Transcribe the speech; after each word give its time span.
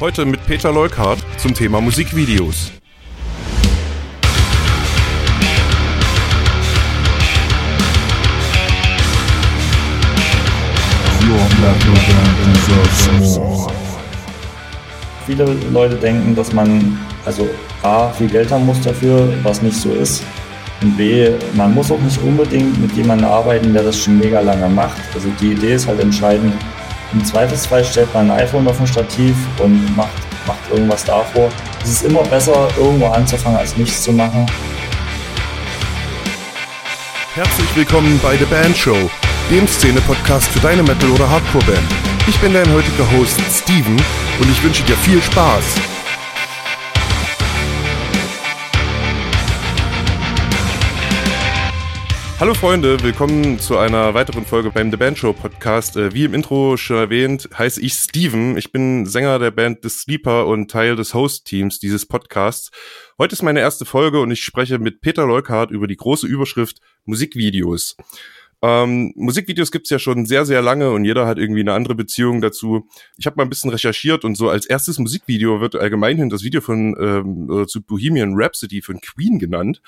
Heute 0.00 0.24
mit 0.24 0.46
Peter 0.46 0.70
Leukhardt 0.70 1.18
zum 1.38 1.52
Thema 1.54 1.80
Musikvideos. 1.80 2.70
Viele 15.26 15.44
Leute 15.72 15.96
denken, 15.96 16.36
dass 16.36 16.52
man 16.52 16.96
also 17.24 17.48
A, 17.82 18.08
viel 18.10 18.28
Geld 18.28 18.52
haben 18.52 18.66
muss 18.66 18.80
dafür, 18.80 19.32
was 19.42 19.62
nicht 19.62 19.76
so 19.76 19.90
ist. 19.90 20.22
Und 20.80 20.96
B, 20.96 21.28
man 21.54 21.74
muss 21.74 21.90
auch 21.90 21.98
nicht 21.98 22.22
unbedingt 22.22 22.80
mit 22.80 22.92
jemandem 22.92 23.26
arbeiten, 23.26 23.72
der 23.72 23.82
das 23.82 23.98
schon 23.98 24.18
mega 24.18 24.38
lange 24.38 24.68
macht. 24.68 25.02
Also 25.12 25.28
die 25.40 25.54
Idee 25.54 25.74
ist 25.74 25.88
halt 25.88 25.98
entscheidend. 25.98 26.54
Im 27.12 27.24
Zweifelsfall 27.24 27.82
stellt 27.84 28.12
man 28.12 28.30
ein 28.30 28.40
iPhone 28.40 28.68
auf 28.68 28.78
ein 28.80 28.86
Stativ 28.86 29.34
und 29.62 29.96
macht, 29.96 30.10
macht 30.46 30.58
irgendwas 30.70 31.04
davor. 31.04 31.48
Es 31.82 31.90
ist 31.90 32.04
immer 32.04 32.22
besser, 32.24 32.68
irgendwo 32.76 33.06
anzufangen, 33.06 33.58
als 33.58 33.76
nichts 33.78 34.02
zu 34.02 34.12
machen. 34.12 34.44
Herzlich 37.34 37.76
willkommen 37.76 38.20
bei 38.22 38.36
The 38.36 38.44
Band 38.44 38.76
Show, 38.76 39.10
dem 39.50 39.66
Szene-Podcast 39.66 40.48
für 40.48 40.60
deine 40.60 40.82
Metal- 40.82 41.10
oder 41.10 41.30
Hardcore-Band. 41.30 41.78
Ich 42.26 42.38
bin 42.40 42.52
dein 42.52 42.70
heutiger 42.74 43.10
Host 43.12 43.40
Steven 43.50 43.96
und 44.40 44.50
ich 44.50 44.62
wünsche 44.62 44.82
dir 44.82 44.96
viel 44.96 45.22
Spaß. 45.22 45.64
Hallo 52.40 52.54
Freunde, 52.54 53.02
willkommen 53.02 53.58
zu 53.58 53.78
einer 53.78 54.14
weiteren 54.14 54.44
Folge 54.44 54.70
beim 54.70 54.92
The 54.92 54.96
Band 54.96 55.18
Show 55.18 55.32
Podcast. 55.32 55.96
Äh, 55.96 56.14
wie 56.14 56.22
im 56.22 56.34
Intro 56.34 56.76
schon 56.76 56.96
erwähnt, 56.96 57.48
heiße 57.58 57.80
ich 57.82 57.94
Steven. 57.94 58.56
Ich 58.56 58.70
bin 58.70 59.06
Sänger 59.06 59.40
der 59.40 59.50
Band 59.50 59.80
The 59.82 59.88
Sleeper 59.88 60.46
und 60.46 60.70
Teil 60.70 60.94
des 60.94 61.14
Host-Teams 61.14 61.80
dieses 61.80 62.06
Podcasts. 62.06 62.70
Heute 63.18 63.32
ist 63.32 63.42
meine 63.42 63.58
erste 63.58 63.84
Folge 63.84 64.20
und 64.20 64.30
ich 64.30 64.44
spreche 64.44 64.78
mit 64.78 65.00
Peter 65.00 65.26
Leukhardt 65.26 65.72
über 65.72 65.88
die 65.88 65.96
große 65.96 66.28
Überschrift 66.28 66.80
Musikvideos. 67.06 67.96
Ähm, 68.60 69.12
Musikvideos 69.14 69.70
gibt's 69.70 69.90
ja 69.90 70.00
schon 70.00 70.26
sehr, 70.26 70.44
sehr 70.44 70.62
lange 70.62 70.90
und 70.90 71.04
jeder 71.04 71.26
hat 71.26 71.38
irgendwie 71.38 71.60
eine 71.60 71.74
andere 71.74 71.94
Beziehung 71.94 72.40
dazu. 72.40 72.88
Ich 73.16 73.26
habe 73.26 73.36
mal 73.36 73.44
ein 73.44 73.50
bisschen 73.50 73.70
recherchiert 73.70 74.24
und 74.24 74.36
so 74.36 74.48
als 74.48 74.66
erstes 74.66 74.98
Musikvideo 74.98 75.60
wird 75.60 75.76
allgemeinhin 75.76 76.28
das 76.28 76.42
Video 76.42 76.60
von 76.60 76.96
ähm, 76.98 77.66
zu 77.68 77.82
Bohemian 77.82 78.32
Rhapsody 78.34 78.82
von 78.82 79.00
Queen 79.00 79.38
genannt. 79.38 79.80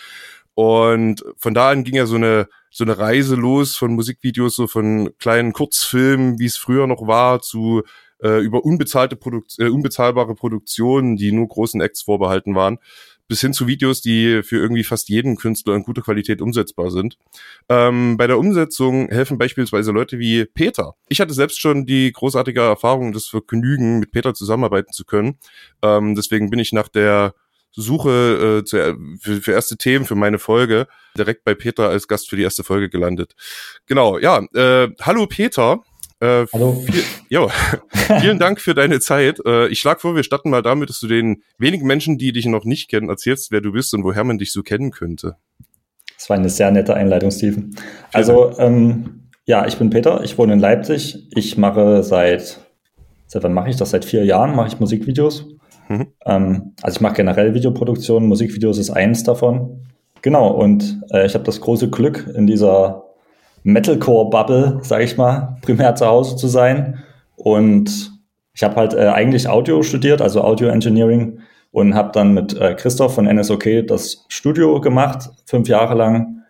Und 0.61 1.25
von 1.39 1.55
da 1.55 1.71
an 1.71 1.85
ging 1.85 1.95
ja 1.95 2.05
so 2.05 2.17
eine, 2.17 2.47
so 2.71 2.85
eine 2.85 2.99
Reise 2.99 3.35
los 3.35 3.77
von 3.77 3.95
Musikvideos, 3.95 4.57
so 4.57 4.67
von 4.67 5.09
kleinen 5.19 5.55
Kurzfilmen, 5.55 6.39
wie 6.39 6.45
es 6.45 6.59
früher 6.59 6.87
noch 6.87 7.07
war, 7.07 7.41
zu 7.41 7.83
äh, 8.23 8.41
über 8.43 8.63
unbezahlte 8.63 9.17
Produkt 9.17 9.55
äh, 9.59 9.71
unbezahlbare 9.71 10.35
Produktionen, 10.35 11.17
die 11.17 11.33
nur 11.33 11.49
großen 11.49 11.81
Acts 11.81 12.03
vorbehalten 12.03 12.55
waren, 12.55 12.77
bis 13.27 13.41
hin 13.41 13.55
zu 13.55 13.69
Videos, 13.69 14.03
die 14.03 14.43
für 14.43 14.59
irgendwie 14.59 14.85
fast 14.85 15.09
jeden 15.09 15.37
Künstler 15.37 15.77
in 15.77 15.83
guter 15.83 16.03
Qualität 16.03 16.43
umsetzbar 16.43 16.91
sind. 16.91 17.17
Ähm, 17.71 18.19
bei 18.19 18.27
der 18.27 18.39
Umsetzung 18.39 19.09
helfen 19.09 19.39
beispielsweise 19.39 19.93
Leute 19.93 20.19
wie 20.19 20.45
Peter. 20.45 20.95
Ich 21.09 21.23
hatte 21.23 21.33
selbst 21.33 21.59
schon 21.59 21.87
die 21.87 22.13
großartige 22.13 22.61
Erfahrung, 22.61 23.13
das 23.13 23.29
Vergnügen, 23.29 23.99
mit 23.99 24.13
Peter 24.13 24.35
zusammenarbeiten 24.35 24.93
zu 24.93 25.07
können. 25.07 25.39
Ähm, 25.81 26.15
deswegen 26.17 26.51
bin 26.51 26.59
ich 26.59 26.73
nach 26.73 26.89
der 26.89 27.33
Suche 27.73 28.61
äh, 28.61 28.65
zu, 28.65 28.97
für, 29.21 29.41
für 29.41 29.53
erste 29.53 29.77
Themen 29.77 30.05
für 30.05 30.15
meine 30.15 30.39
Folge 30.39 30.87
direkt 31.17 31.45
bei 31.45 31.55
Peter 31.55 31.89
als 31.89 32.09
Gast 32.09 32.29
für 32.29 32.37
die 32.37 32.43
erste 32.43 32.65
Folge 32.65 32.89
gelandet. 32.89 33.35
Genau, 33.87 34.19
ja. 34.19 34.45
Äh, 34.55 34.89
hallo 35.01 35.27
Peter. 35.27 35.81
Äh, 36.21 36.47
hallo. 36.53 36.83
Viel, 36.87 37.03
jo, 37.31 37.51
vielen 38.21 38.39
Dank 38.39 38.61
für 38.61 38.75
deine 38.75 39.01
Zeit. 39.01 39.41
Äh, 39.47 39.69
ich 39.69 39.81
schlage 39.81 40.01
vor, 40.01 40.15
wir 40.15 40.23
starten 40.23 40.51
mal 40.51 40.63
damit, 40.63 40.91
dass 40.91 41.01
du 41.01 41.07
den 41.07 41.43
wenigen 41.59 41.87
Menschen, 41.87 42.19
die 42.19 42.33
dich 42.33 42.47
noch 42.47 42.65
nicht 42.65 42.91
kennen, 42.91 43.09
erzählst, 43.09 43.51
wer 43.51 43.61
du 43.61 43.73
bist 43.73 43.95
und 43.95 44.05
woher 44.05 44.25
man 44.25 44.39
dich 44.39 44.53
so 44.53 44.63
kennen 44.63 44.91
könnte. 44.91 45.37
Das 46.17 46.29
war 46.29 46.37
eine 46.37 46.51
sehr 46.51 46.71
nette 46.71 46.93
Einleitung, 46.93 47.31
Steven. 47.31 47.75
Also, 48.13 48.53
ähm, 48.59 49.31
ja, 49.47 49.67
ich 49.67 49.79
bin 49.79 49.89
Peter, 49.89 50.23
ich 50.23 50.37
wohne 50.37 50.53
in 50.53 50.61
Leipzig. 50.61 51.27
Ich 51.35 51.57
mache 51.57 52.03
seit, 52.03 52.61
seit 53.27 53.43
wann 53.43 53.55
mache 53.55 53.71
ich 53.71 53.77
das? 53.77 53.91
Seit 53.91 54.05
vier 54.05 54.25
Jahren 54.27 54.55
mache 54.55 54.69
ich 54.69 54.79
Musikvideos. 54.79 55.47
Mhm. 55.91 56.07
Ähm, 56.25 56.73
also 56.83 56.97
ich 56.97 57.01
mache 57.01 57.15
generell 57.15 57.53
Videoproduktion, 57.53 58.29
Musikvideos 58.29 58.79
ist 58.79 58.91
eins 58.91 59.25
davon. 59.25 59.81
Genau, 60.23 60.49
und 60.49 61.01
äh, 61.11 61.27
ich 61.27 61.35
habe 61.35 61.45
das 61.45 61.61
große 61.61 61.91
Glück, 61.91 62.31
in 62.35 62.47
dieser 62.47 63.03
Metalcore-Bubble, 63.65 64.79
sage 64.83 65.05
ich 65.05 65.17
mal, 65.17 65.57
primär 65.63 65.95
zu 65.97 66.07
Hause 66.07 66.37
zu 66.37 66.47
sein. 66.47 67.03
Und 67.37 68.13
ich 68.55 68.63
habe 68.63 68.77
halt 68.77 68.95
äh, 68.95 69.09
eigentlich 69.09 69.49
Audio 69.49 69.83
studiert, 69.83 70.23
also 70.23 70.43
Audio 70.43 70.69
Engineering, 70.69 71.41
und 71.73 71.95
habe 71.95 72.11
dann 72.13 72.35
mit 72.35 72.57
äh, 72.57 72.75
Christoph 72.75 73.15
von 73.15 73.27
NSOK 73.27 73.87
das 73.87 74.25
Studio 74.29 74.81
gemacht, 74.81 75.31
fünf 75.45 75.69
Jahre 75.69 75.95
lang. 75.95 76.43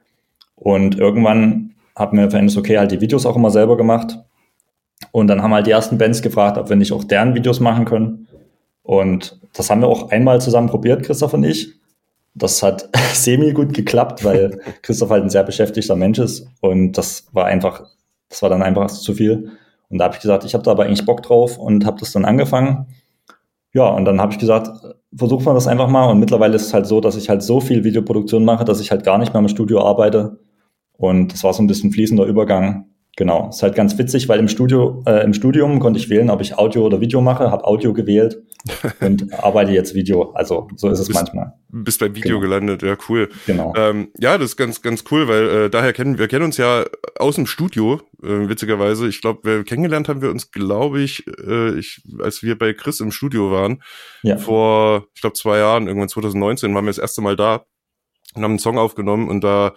Und 0.55 0.99
irgendwann 0.99 1.75
haben 1.97 2.19
wir 2.19 2.31
für 2.31 2.41
NSOK 2.43 2.69
halt 2.71 2.91
die 2.91 3.01
Videos 3.01 3.25
auch 3.25 3.37
immer 3.37 3.51
selber 3.51 3.77
gemacht. 3.77 4.19
Und 5.13 5.29
dann 5.29 5.43
haben 5.43 5.55
halt 5.55 5.67
die 5.67 5.71
ersten 5.71 5.97
Bands 5.97 6.21
gefragt, 6.21 6.59
ob 6.59 6.69
wir 6.69 6.77
nicht 6.77 6.93
auch 6.93 7.05
deren 7.05 7.35
Videos 7.35 7.61
machen 7.61 7.85
können. 7.85 8.29
Und 8.91 9.39
das 9.53 9.71
haben 9.71 9.83
wir 9.83 9.87
auch 9.87 10.11
einmal 10.11 10.41
zusammen 10.41 10.69
probiert, 10.69 11.05
Christoph 11.05 11.35
und 11.35 11.45
ich. 11.45 11.75
Das 12.35 12.61
hat 12.61 12.89
semi 13.13 13.53
gut 13.53 13.73
geklappt, 13.73 14.25
weil 14.25 14.61
Christoph 14.83 15.11
halt 15.11 15.23
ein 15.23 15.31
sehr 15.31 15.45
beschäftigter 15.45 15.95
Mensch 15.95 16.19
ist. 16.19 16.49
Und 16.61 16.95
das 16.95 17.29
war 17.31 17.45
einfach, 17.45 17.85
das 18.29 18.43
war 18.43 18.51
dann 18.51 18.65
einfach 18.65 18.89
zu 18.91 19.15
viel. 19.15 19.53
Und 19.91 19.99
da 19.99 20.07
habe 20.07 20.17
ich 20.17 20.21
gesagt, 20.21 20.45
ich 20.45 20.55
habe 20.55 20.65
da 20.65 20.73
aber 20.73 20.87
eigentlich 20.87 21.07
Bock 21.07 21.23
drauf 21.23 21.57
und 21.57 21.87
habe 21.87 22.01
das 22.01 22.11
dann 22.11 22.25
angefangen. 22.25 22.89
Ja, 23.73 23.87
und 23.91 24.07
dann 24.07 24.21
habe 24.21 24.33
ich 24.33 24.41
gesagt, 24.41 24.69
versuchen 25.15 25.47
wir 25.47 25.55
das 25.55 25.69
einfach 25.69 25.87
mal. 25.87 26.11
Und 26.11 26.19
mittlerweile 26.19 26.57
ist 26.57 26.67
es 26.67 26.75
halt 26.75 26.87
so, 26.87 27.01
dass 27.01 27.15
ich 27.15 27.29
halt 27.29 27.45
so 27.45 27.61
viel 27.61 27.85
Videoproduktion 27.85 28.45
mache, 28.45 28.65
dass 28.65 28.81
ich 28.81 28.91
halt 28.91 29.05
gar 29.05 29.19
nicht 29.19 29.33
mehr 29.33 29.41
im 29.41 29.47
Studio 29.47 29.85
arbeite. 29.85 30.41
Und 30.95 31.33
das 31.33 31.45
war 31.45 31.53
so 31.53 31.63
ein 31.63 31.69
bisschen 31.69 31.93
fließender 31.93 32.25
Übergang. 32.25 32.87
Genau, 33.17 33.49
ist 33.49 33.63
halt 33.63 33.75
ganz 33.75 33.99
witzig, 33.99 34.29
weil 34.29 34.39
im 34.39 34.49
Studio, 34.49 35.03
äh, 35.07 35.25
im 35.25 35.35
Studium 35.35 35.81
konnte 35.81 35.99
ich 35.99 36.09
wählen, 36.09 36.31
ob 36.31 36.41
ich 36.41 36.57
Audio 36.57 36.87
oder 36.87 37.01
Video 37.01 37.21
mache, 37.21 37.51
habe 37.51 37.65
Audio 37.67 37.93
gewählt 37.93 38.43
und 39.01 39.33
arbeite 39.35 39.73
jetzt 39.73 39.95
Video. 39.95 40.31
Also 40.33 40.69
so 40.77 40.89
ist 40.89 41.01
es 41.01 41.09
bist, 41.09 41.19
manchmal. 41.19 41.53
Bist 41.69 42.01
beim 42.01 42.15
Video 42.15 42.39
genau. 42.39 42.49
gelandet, 42.49 42.83
ja 42.83 42.97
cool. 43.09 43.29
Genau. 43.47 43.75
Ähm, 43.77 44.09
ja, 44.19 44.39
das 44.39 44.51
ist 44.51 44.57
ganz, 44.57 44.81
ganz 44.81 45.05
cool, 45.11 45.29
weil 45.29 45.49
äh, 45.49 45.71
daher 45.71 45.93
kennen 45.93 46.19
wir 46.19 46.29
kennen 46.29 46.45
uns 46.45 46.57
ja 46.57 46.85
aus 47.19 47.35
dem 47.35 47.47
Studio, 47.47 48.01
äh, 48.23 48.49
witzigerweise. 48.49 49.09
Ich 49.09 49.21
glaube, 49.21 49.65
kennengelernt 49.65 50.09
haben 50.09 50.23
wir 50.23 50.31
uns, 50.31 50.53
glaube 50.53 51.01
ich, 51.01 51.27
äh, 51.47 51.79
ich, 51.79 52.03
als 52.21 52.43
wir 52.43 52.57
bei 52.57 52.73
Chris 52.73 53.01
im 53.01 53.11
Studio 53.11 53.51
waren. 53.51 53.83
Ja. 54.23 54.39
Vor, 54.39 55.09
ich 55.15 55.21
glaube, 55.21 55.35
zwei 55.35 55.59
Jahren, 55.59 55.89
irgendwann 55.89 56.09
2019, 56.09 56.75
waren 56.75 56.85
wir 56.85 56.91
das 56.91 56.99
erste 56.99 57.23
Mal 57.23 57.37
da 57.37 57.65
und 58.35 58.45
haben 58.45 58.53
einen 58.53 58.59
Song 58.61 58.79
aufgenommen 58.79 59.29
und 59.29 59.43
da 59.43 59.75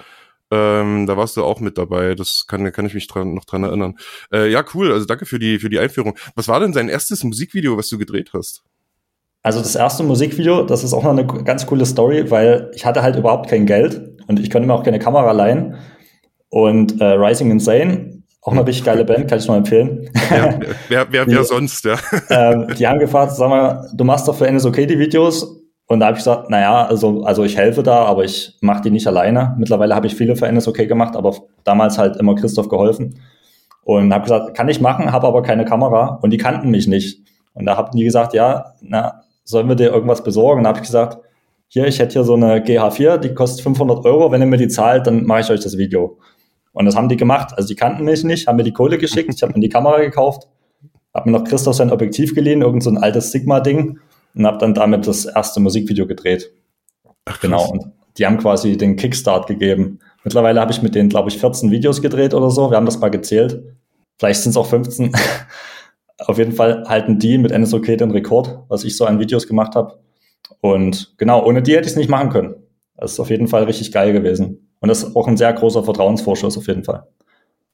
ähm, 0.52 1.08
da 1.08 1.18
warst 1.18 1.38
du 1.38 1.44
auch 1.44 1.60
mit 1.60 1.78
dabei. 1.78 2.16
Das 2.16 2.46
kann, 2.48 2.72
kann 2.72 2.86
ich 2.86 2.94
mich 2.94 3.08
dran, 3.08 3.34
noch 3.34 3.46
dran 3.46 3.64
erinnern. 3.64 3.96
Äh, 4.32 4.52
ja, 4.52 4.64
cool. 4.74 4.92
Also 4.92 5.06
danke 5.06 5.26
für 5.26 5.40
die, 5.40 5.60
für 5.60 5.70
die 5.70 5.80
Einführung. 5.80 6.16
Was 6.36 6.48
war 6.48 6.60
denn 6.60 6.72
dein 6.72 6.90
erstes 6.90 7.24
Musikvideo, 7.24 7.78
was 7.78 7.90
du 7.90 7.98
gedreht 7.98 8.32
hast? 8.34 8.64
Also 9.42 9.60
das 9.60 9.76
erste 9.76 10.04
Musikvideo, 10.04 10.64
das 10.64 10.84
ist 10.84 10.94
auch 10.94 11.04
noch 11.04 11.12
eine 11.12 11.26
ganz 11.26 11.66
coole 11.66 11.86
Story, 11.86 12.32
weil 12.32 12.72
ich 12.74 12.86
hatte 12.86 13.02
halt 13.02 13.18
überhaupt 13.18 13.50
kein 13.50 13.66
Geld 13.66 14.22
und 14.28 14.40
ich 14.40 14.50
konnte 14.50 14.68
mir 14.68 14.74
auch 14.74 14.84
keine 14.84 15.00
Kamera 15.00 15.32
leihen. 15.32 15.76
Und 16.50 17.02
äh, 17.02 17.06
Rising 17.06 17.52
Insane, 17.52 18.24
auch 18.42 18.52
eine 18.54 18.66
richtig 18.66 18.86
geile 18.86 19.04
Band, 19.04 19.28
kann 19.28 19.40
ich 19.40 19.48
nur 19.48 19.58
empfehlen. 19.58 20.10
Ja, 20.30 20.60
wer, 20.88 21.08
wer, 21.12 21.28
wer 21.28 21.44
sonst, 21.44 21.84
ja. 21.84 21.98
äh, 22.30 22.74
die 22.76 22.88
haben 22.88 23.00
gefragt, 23.00 23.34
sag 23.34 23.50
mal, 23.50 23.90
du 23.94 24.04
machst 24.04 24.28
doch 24.28 24.38
für 24.38 24.50
NSOK 24.50 24.76
die 24.88 25.00
Videos 25.00 25.63
und 25.94 26.00
da 26.00 26.08
habe 26.08 26.18
ich 26.18 26.24
gesagt, 26.24 26.50
naja, 26.50 26.86
also, 26.86 27.24
also 27.24 27.44
ich 27.44 27.56
helfe 27.56 27.84
da, 27.84 28.06
aber 28.06 28.24
ich 28.24 28.58
mache 28.62 28.82
die 28.82 28.92
nicht 28.92 29.08
alleine. 29.08 29.56
Mittlerweile 29.58 29.96
habe 29.96 30.08
ich 30.08 30.16
viele 30.16 30.36
für 30.36 30.52
NSOK 30.52 30.88
gemacht, 30.88 31.16
aber 31.16 31.36
damals 31.64 31.98
halt 31.98 32.18
immer 32.18 32.36
Christoph 32.36 32.68
geholfen. 32.68 33.20
Und 33.84 34.14
habe 34.14 34.24
gesagt, 34.24 34.56
kann 34.56 34.70
ich 34.70 34.82
machen, 34.82 35.12
habe 35.12 35.28
aber 35.28 35.42
keine 35.44 35.66
Kamera. 35.66 36.20
Und 36.22 36.32
die 36.32 36.38
kannten 36.38 36.72
mich 36.72 36.88
nicht. 36.88 37.22
Und 37.54 37.66
da 37.66 37.78
haben 37.78 37.96
die 37.96 38.04
gesagt, 38.04 38.34
ja, 38.34 38.74
na, 38.82 39.22
sollen 39.44 39.70
wir 39.70 39.76
dir 39.76 39.92
irgendwas 39.92 40.24
besorgen? 40.24 40.64
Da 40.64 40.70
habe 40.70 40.80
ich 40.80 40.86
gesagt, 40.86 41.20
hier, 41.68 41.86
ich 41.86 42.00
hätte 42.00 42.14
hier 42.14 42.24
so 42.24 42.34
eine 42.34 42.60
GH4, 42.60 43.18
die 43.18 43.34
kostet 43.34 43.64
500 43.64 44.06
Euro. 44.06 44.32
Wenn 44.32 44.42
ihr 44.42 44.48
mir 44.48 44.58
die 44.58 44.68
zahlt, 44.68 45.06
dann 45.06 45.26
mache 45.26 45.42
ich 45.42 45.50
euch 45.50 45.62
das 45.62 45.78
Video. 45.78 46.18
Und 46.72 46.86
das 46.86 46.96
haben 46.96 47.10
die 47.10 47.18
gemacht. 47.18 47.54
Also 47.56 47.68
die 47.68 47.76
kannten 47.76 48.04
mich 48.04 48.24
nicht, 48.24 48.48
haben 48.48 48.56
mir 48.56 48.64
die 48.64 48.74
Kohle 48.74 48.98
geschickt. 48.98 49.34
Ich 49.36 49.44
habe 49.44 49.54
mir 49.54 49.60
die 49.60 49.70
Kamera 49.70 50.00
gekauft, 50.00 50.48
habe 51.14 51.30
mir 51.30 51.38
noch 51.38 51.46
Christoph 51.46 51.76
sein 51.76 51.92
Objektiv 51.92 52.34
geliehen, 52.34 52.62
irgend 52.62 52.84
so 52.84 52.90
ein 52.90 52.98
altes 52.98 53.32
Sigma-Ding 53.32 54.00
und 54.36 54.46
habe 54.46 54.58
dann 54.58 54.74
damit 54.74 55.08
das 55.08 55.26
erste 55.26 55.60
Musikvideo 55.60 56.08
gedreht. 56.08 56.52
Ach, 57.26 57.40
genau. 57.40 57.70
Und 57.72 57.92
die 58.18 58.26
haben 58.26 58.38
quasi 58.38 58.78
den 58.78 58.96
Kickstart 58.96 59.48
gegeben. 59.48 60.00
Mittlerweile 60.24 60.60
habe 60.60 60.72
ich 60.72 60.82
mit 60.82 60.96
denen, 60.96 61.10
glaube 61.10 61.30
ich, 61.30 61.38
14 61.38 61.72
Videos 61.72 62.02
gedreht 62.02 62.34
oder 62.34 62.50
so. 62.50 62.70
Wir 62.70 62.78
haben 62.78 62.86
das 62.86 63.00
mal 63.00 63.10
gezählt. 63.10 63.64
Vielleicht 64.18 64.42
sind 64.42 64.52
es 64.52 64.58
auch 64.58 64.68
15. 64.68 65.12
auf 66.20 66.38
jeden 66.38 66.54
Fall 66.54 66.84
halten 66.88 67.20
die 67.20 67.38
mit 67.38 67.58
NSOK 67.58 67.98
den 67.98 68.12
Rekord, 68.12 68.60
was 68.70 68.84
ich 68.84 68.96
so 68.96 69.06
an 69.06 69.20
Videos 69.20 69.48
gemacht 69.48 69.76
habe. 69.76 70.00
Und 70.62 71.14
genau, 71.18 71.46
ohne 71.46 71.62
die 71.62 71.74
hätte 71.74 71.86
ich 71.86 71.92
es 71.94 71.98
nicht 71.98 72.10
machen 72.10 72.30
können. 72.30 72.56
Das 72.96 73.14
ist 73.14 73.20
auf 73.20 73.30
jeden 73.30 73.48
Fall 73.48 73.64
richtig 73.64 73.92
geil 73.92 74.14
gewesen. 74.14 74.70
Und 74.80 74.90
das 74.90 75.04
ist 75.04 75.16
auch 75.16 75.28
ein 75.28 75.38
sehr 75.38 75.52
großer 75.52 75.84
Vertrauensvorschuss 75.84 76.58
auf 76.58 76.68
jeden 76.68 76.84
Fall. 76.84 77.08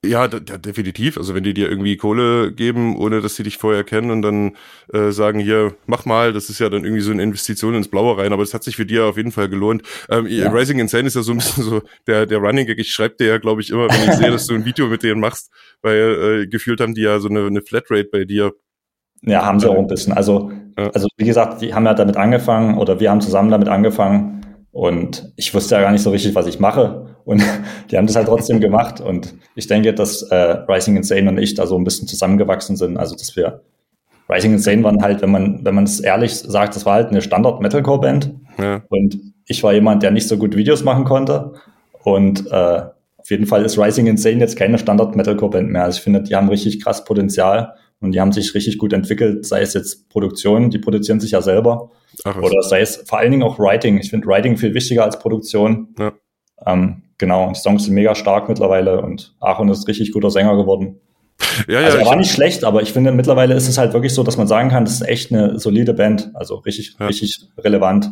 Ja, 0.06 0.30
definitiv. 0.30 1.18
Also 1.18 1.36
wenn 1.36 1.44
die 1.44 1.54
dir 1.54 1.70
irgendwie 1.70 1.98
Kohle 1.98 2.54
geben, 2.54 2.96
ohne 2.96 3.20
dass 3.20 3.36
sie 3.36 3.44
dich 3.44 3.58
vorher 3.58 3.84
kennen 3.84 4.12
und 4.12 4.22
dann 4.22 4.56
äh, 4.94 5.12
sagen, 5.12 5.40
hier, 5.40 5.76
mach 5.88 6.06
mal, 6.06 6.32
das 6.32 6.50
ist 6.50 6.60
ja 6.60 6.70
dann 6.70 6.86
irgendwie 6.86 7.02
so 7.02 7.12
eine 7.12 7.22
Investition 7.22 7.76
ins 7.76 7.90
Blaue 7.90 8.18
rein, 8.18 8.32
aber 8.32 8.44
das 8.44 8.54
hat 8.54 8.64
sich 8.64 8.78
für 8.78 8.86
dir 8.86 9.08
auf 9.08 9.18
jeden 9.18 9.34
Fall 9.34 9.50
gelohnt. 9.50 9.84
Ähm, 10.10 10.26
ja. 10.28 10.50
Rising 10.50 10.80
Insane 10.80 11.08
ist 11.08 11.18
ja 11.18 11.22
so 11.22 11.34
ein 11.34 11.40
bisschen 11.40 11.64
so 11.66 11.82
der, 12.08 12.26
der 12.26 12.38
Running 12.38 12.66
Gag. 12.66 12.80
Ich 12.80 12.92
schreibe 12.92 13.16
dir 13.20 13.28
ja, 13.28 13.38
glaube 13.40 13.60
ich, 13.60 13.72
immer, 13.72 13.90
wenn 13.90 14.10
ich 14.10 14.16
sehe, 14.16 14.32
dass 14.32 14.48
du 14.48 14.56
ein 14.56 14.64
Video 14.64 14.88
mit 14.88 15.04
denen 15.04 15.20
machst, 15.20 15.52
weil 15.82 16.44
äh, 16.44 16.48
gefühlt 16.48 16.80
haben 16.80 16.94
die 16.94 17.02
ja 17.02 17.20
so 17.20 17.28
eine, 17.28 17.48
eine 17.48 17.62
Flatrate 17.62 18.08
bei 18.10 18.24
dir. 18.24 18.54
Ja, 19.24 19.46
haben 19.46 19.60
sie 19.60 19.70
auch 19.70 19.78
ein 19.78 19.88
bisschen. 19.88 20.14
Also, 20.14 20.50
ja. 20.78 20.92
also 20.92 21.10
wie 21.18 21.26
gesagt, 21.26 21.62
die 21.62 21.74
haben 21.74 21.86
ja 21.86 21.94
damit 21.94 22.16
angefangen 22.16 22.78
oder 22.78 23.02
wir 23.02 23.12
haben 23.12 23.20
zusammen 23.20 23.52
damit 23.52 23.68
angefangen 23.68 24.46
und 24.72 25.34
ich 25.36 25.54
wusste 25.54 25.76
ja 25.76 25.82
gar 25.82 25.92
nicht 25.92 26.04
so 26.04 26.12
richtig, 26.12 26.36
was 26.36 26.48
ich 26.48 26.62
mache. 26.62 27.09
Und 27.30 27.44
die 27.92 27.98
haben 27.98 28.08
das 28.08 28.16
halt 28.16 28.28
trotzdem 28.28 28.60
gemacht. 28.60 29.00
Und 29.00 29.36
ich 29.54 29.68
denke, 29.68 29.94
dass 29.94 30.24
äh, 30.24 30.36
Rising 30.68 30.98
Insane 30.98 31.30
und 31.30 31.38
ich 31.38 31.54
da 31.54 31.68
so 31.68 31.78
ein 31.78 31.84
bisschen 31.84 32.08
zusammengewachsen 32.08 32.76
sind. 32.76 32.98
Also, 32.98 33.16
dass 33.16 33.36
wir 33.36 33.62
Rising 34.28 34.54
Insane 34.54 34.84
waren 34.84 35.04
halt, 35.04 35.22
wenn 35.22 35.30
man, 35.30 35.64
wenn 35.64 35.76
man 35.76 35.84
es 35.84 36.00
ehrlich 36.00 36.34
sagt, 36.34 36.76
das 36.76 36.88
war 36.88 36.96
halt 36.96 37.10
eine 37.10 37.22
Standard-Metalcore-Band. 37.22 38.34
Ja. 38.58 38.82
Und 38.90 39.20
ich 39.46 39.62
war 39.64 39.74
jemand, 39.74 40.02
der 40.02 40.10
nicht 40.10 40.28
so 40.28 40.38
gut 40.38 40.56
Videos 40.56 40.84
machen 40.84 41.06
konnte. 41.06 41.54
Und 42.04 42.48
äh, 42.52 42.82
auf 43.18 43.30
jeden 43.30 43.46
Fall 43.46 43.64
ist 43.64 43.78
Rising 43.78 44.08
Insane 44.08 44.40
jetzt 44.40 44.58
keine 44.58 44.80
Standard-Metalcore-Band 44.80 45.70
mehr. 45.70 45.84
Also 45.84 45.98
ich 45.98 46.04
finde, 46.04 46.24
die 46.24 46.36
haben 46.36 46.50
richtig 46.50 46.84
krass 46.84 47.06
Potenzial 47.06 47.76
und 48.02 48.14
die 48.14 48.22
haben 48.22 48.32
sich 48.32 48.56
richtig 48.56 48.80
gut 48.80 48.92
entwickelt, 48.92 49.46
sei 49.46 49.62
es 49.62 49.76
jetzt 49.76 50.10
Produktion, 50.10 50.72
die 50.72 50.80
produzieren 50.80 51.20
sich 51.20 51.32
ja 51.32 51.42
selber. 51.44 51.92
Ach, 52.24 52.38
oder 52.38 52.64
sei 52.64 52.82
es 52.82 53.04
vor 53.08 53.20
allen 53.20 53.30
Dingen 53.30 53.44
auch 53.44 53.60
Writing. 53.60 54.00
Ich 54.00 54.10
finde 54.10 54.26
Writing 54.26 54.58
viel 54.58 54.74
wichtiger 54.74 55.04
als 55.04 55.20
Produktion. 55.20 55.90
Ja. 56.00 56.14
Ähm, 56.66 57.04
genau, 57.20 57.52
die 57.52 57.60
Songs 57.60 57.86
sind 57.86 57.94
mega 57.94 58.16
stark 58.16 58.50
mittlerweile 58.50 59.02
und 59.02 59.36
Aaron 59.40 59.70
ist 59.70 59.88
richtig 59.88 60.12
guter 60.12 60.32
Sänger 60.32 60.58
geworden. 60.58 61.00
Ja, 61.68 61.80
ja, 61.80 61.86
also 61.86 61.98
er 62.00 62.06
war 62.06 62.16
nicht 62.16 62.32
schlecht, 62.32 62.64
aber 62.64 62.82
ich 62.82 62.92
finde 62.92 63.12
mittlerweile 63.12 63.54
ist 63.54 63.68
es 63.68 63.78
halt 63.78 63.94
wirklich 63.94 64.14
so, 64.14 64.24
dass 64.24 64.38
man 64.38 64.48
sagen 64.48 64.70
kann, 64.70 64.86
das 64.86 64.96
ist 64.96 65.08
echt 65.08 65.32
eine 65.32 65.60
solide 65.60 65.94
Band, 65.94 66.32
also 66.34 66.56
richtig, 66.56 66.96
ja. 67.00 67.06
richtig 67.06 67.48
relevant. 67.58 68.12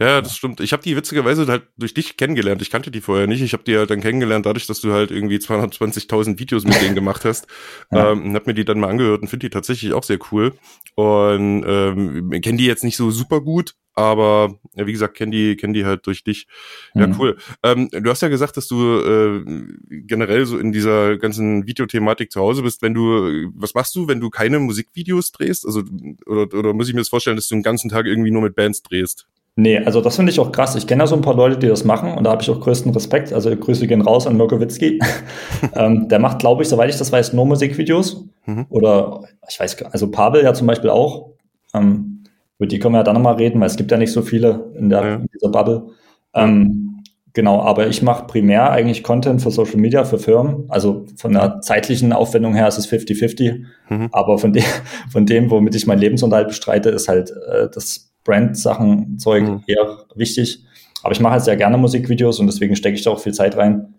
Ja, 0.00 0.20
das 0.20 0.36
stimmt. 0.36 0.60
Ich 0.60 0.72
habe 0.72 0.82
die 0.82 0.96
witzigerweise 0.96 1.46
halt 1.46 1.64
durch 1.76 1.94
dich 1.94 2.16
kennengelernt. 2.16 2.62
Ich 2.62 2.70
kannte 2.70 2.90
die 2.90 3.00
vorher 3.00 3.26
nicht. 3.26 3.42
Ich 3.42 3.52
habe 3.52 3.62
die 3.64 3.76
halt 3.76 3.90
dann 3.90 4.00
kennengelernt, 4.00 4.46
dadurch, 4.46 4.66
dass 4.66 4.80
du 4.80 4.92
halt 4.92 5.10
irgendwie 5.10 5.36
220.000 5.36 6.38
Videos 6.38 6.64
mit 6.64 6.80
denen 6.80 6.94
gemacht 6.94 7.24
hast. 7.24 7.46
Ja. 7.90 8.12
Ähm, 8.12 8.34
hab 8.34 8.46
mir 8.46 8.54
die 8.54 8.64
dann 8.64 8.80
mal 8.80 8.88
angehört 8.88 9.22
und 9.22 9.28
finde 9.28 9.46
die 9.46 9.50
tatsächlich 9.50 9.92
auch 9.92 10.04
sehr 10.04 10.18
cool. 10.32 10.54
Und 10.94 11.64
ähm, 11.66 12.30
kenne 12.42 12.58
die 12.58 12.66
jetzt 12.66 12.84
nicht 12.84 12.96
so 12.96 13.10
super 13.10 13.40
gut, 13.40 13.74
aber 13.94 14.58
ja, 14.74 14.86
wie 14.86 14.92
gesagt, 14.92 15.16
kenne 15.16 15.32
die, 15.32 15.56
kenn 15.56 15.72
die 15.72 15.84
halt 15.84 16.06
durch 16.06 16.24
dich. 16.24 16.46
Ja, 16.94 17.06
mhm. 17.06 17.16
cool. 17.18 17.36
Ähm, 17.62 17.88
du 17.90 18.10
hast 18.10 18.22
ja 18.22 18.28
gesagt, 18.28 18.56
dass 18.56 18.66
du 18.68 18.98
äh, 18.98 19.44
generell 19.88 20.46
so 20.46 20.58
in 20.58 20.72
dieser 20.72 21.18
ganzen 21.18 21.66
Videothematik 21.66 22.32
zu 22.32 22.40
Hause 22.40 22.62
bist. 22.62 22.82
Wenn 22.82 22.94
du, 22.94 23.50
was 23.54 23.74
machst 23.74 23.94
du, 23.96 24.08
wenn 24.08 24.20
du 24.20 24.30
keine 24.30 24.58
Musikvideos 24.58 25.32
drehst? 25.32 25.66
Also, 25.66 25.82
oder, 26.26 26.42
oder 26.56 26.72
muss 26.72 26.88
ich 26.88 26.94
mir 26.94 27.00
das 27.00 27.08
vorstellen, 27.08 27.36
dass 27.36 27.48
du 27.48 27.54
den 27.54 27.62
ganzen 27.62 27.90
Tag 27.90 28.06
irgendwie 28.06 28.30
nur 28.30 28.42
mit 28.42 28.54
Bands 28.54 28.82
drehst? 28.82 29.26
Nee, 29.60 29.76
also 29.76 30.00
das 30.00 30.16
finde 30.16 30.32
ich 30.32 30.40
auch 30.40 30.52
krass. 30.52 30.74
Ich 30.74 30.86
kenne 30.86 31.02
ja 31.02 31.06
so 31.06 31.14
ein 31.14 31.20
paar 31.20 31.34
Leute, 31.34 31.58
die 31.58 31.66
das 31.66 31.84
machen 31.84 32.12
und 32.12 32.24
da 32.24 32.30
habe 32.30 32.40
ich 32.40 32.48
auch 32.48 32.60
größten 32.60 32.92
Respekt. 32.92 33.30
Also 33.34 33.54
Grüße 33.54 33.86
gehen 33.86 34.00
raus 34.00 34.26
an 34.26 34.38
Mirko 34.38 34.58
Witzki. 34.58 34.98
ähm, 35.74 36.08
der 36.08 36.18
macht, 36.18 36.38
glaube 36.38 36.62
ich, 36.62 36.68
soweit 36.70 36.88
ich 36.88 36.96
das 36.96 37.12
weiß, 37.12 37.34
nur 37.34 37.44
Musikvideos. 37.44 38.24
Mhm. 38.46 38.64
Oder 38.70 39.20
ich 39.50 39.60
weiß, 39.60 39.82
also 39.84 40.10
Pavel 40.10 40.44
ja 40.44 40.54
zum 40.54 40.66
Beispiel 40.66 40.88
auch. 40.88 41.32
Ähm, 41.74 42.24
über 42.56 42.68
die 42.68 42.78
können 42.78 42.94
wir 42.94 43.00
ja 43.00 43.04
dann 43.04 43.16
nochmal 43.16 43.34
reden, 43.34 43.60
weil 43.60 43.66
es 43.66 43.76
gibt 43.76 43.90
ja 43.90 43.98
nicht 43.98 44.12
so 44.12 44.22
viele 44.22 44.72
in, 44.78 44.88
der, 44.88 45.04
ja. 45.04 45.14
in 45.16 45.28
dieser 45.34 45.50
Bubble. 45.50 45.88
Ähm, 46.32 47.02
genau, 47.34 47.60
aber 47.60 47.86
ich 47.86 48.00
mache 48.00 48.28
primär 48.28 48.70
eigentlich 48.70 49.02
Content 49.02 49.42
für 49.42 49.50
Social 49.50 49.76
Media, 49.76 50.04
für 50.04 50.18
Firmen. 50.18 50.64
Also 50.68 51.04
von 51.16 51.34
der 51.34 51.60
zeitlichen 51.60 52.14
Aufwendung 52.14 52.54
her 52.54 52.66
ist 52.66 52.78
es 52.78 52.90
50-50. 52.90 53.64
Mhm. 53.90 54.08
Aber 54.12 54.38
von, 54.38 54.54
de 54.54 54.62
von 55.12 55.26
dem, 55.26 55.50
womit 55.50 55.74
ich 55.74 55.86
meinen 55.86 56.00
Lebensunterhalt 56.00 56.48
bestreite, 56.48 56.88
ist 56.88 57.08
halt 57.08 57.30
äh, 57.30 57.68
das 57.70 58.09
Brand-Sachen, 58.24 59.18
Zeug 59.18 59.44
mhm. 59.44 59.62
eher 59.66 59.98
wichtig. 60.14 60.64
Aber 61.02 61.12
ich 61.12 61.20
mache 61.20 61.34
halt 61.34 61.44
sehr 61.44 61.56
gerne 61.56 61.78
Musikvideos 61.78 62.40
und 62.40 62.46
deswegen 62.46 62.76
stecke 62.76 62.96
ich 62.96 63.02
da 63.02 63.10
auch 63.10 63.20
viel 63.20 63.34
Zeit 63.34 63.56
rein. 63.56 63.94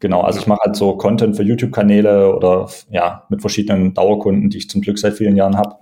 Genau, 0.00 0.22
also 0.22 0.40
ich 0.40 0.46
mache 0.46 0.60
halt 0.64 0.76
so 0.76 0.96
Content 0.96 1.36
für 1.36 1.42
YouTube-Kanäle 1.42 2.34
oder 2.34 2.68
ja, 2.90 3.24
mit 3.28 3.40
verschiedenen 3.40 3.94
Dauerkunden, 3.94 4.50
die 4.50 4.58
ich 4.58 4.70
zum 4.70 4.80
Glück 4.80 4.98
seit 4.98 5.14
vielen 5.14 5.36
Jahren 5.36 5.56
habe. 5.56 5.76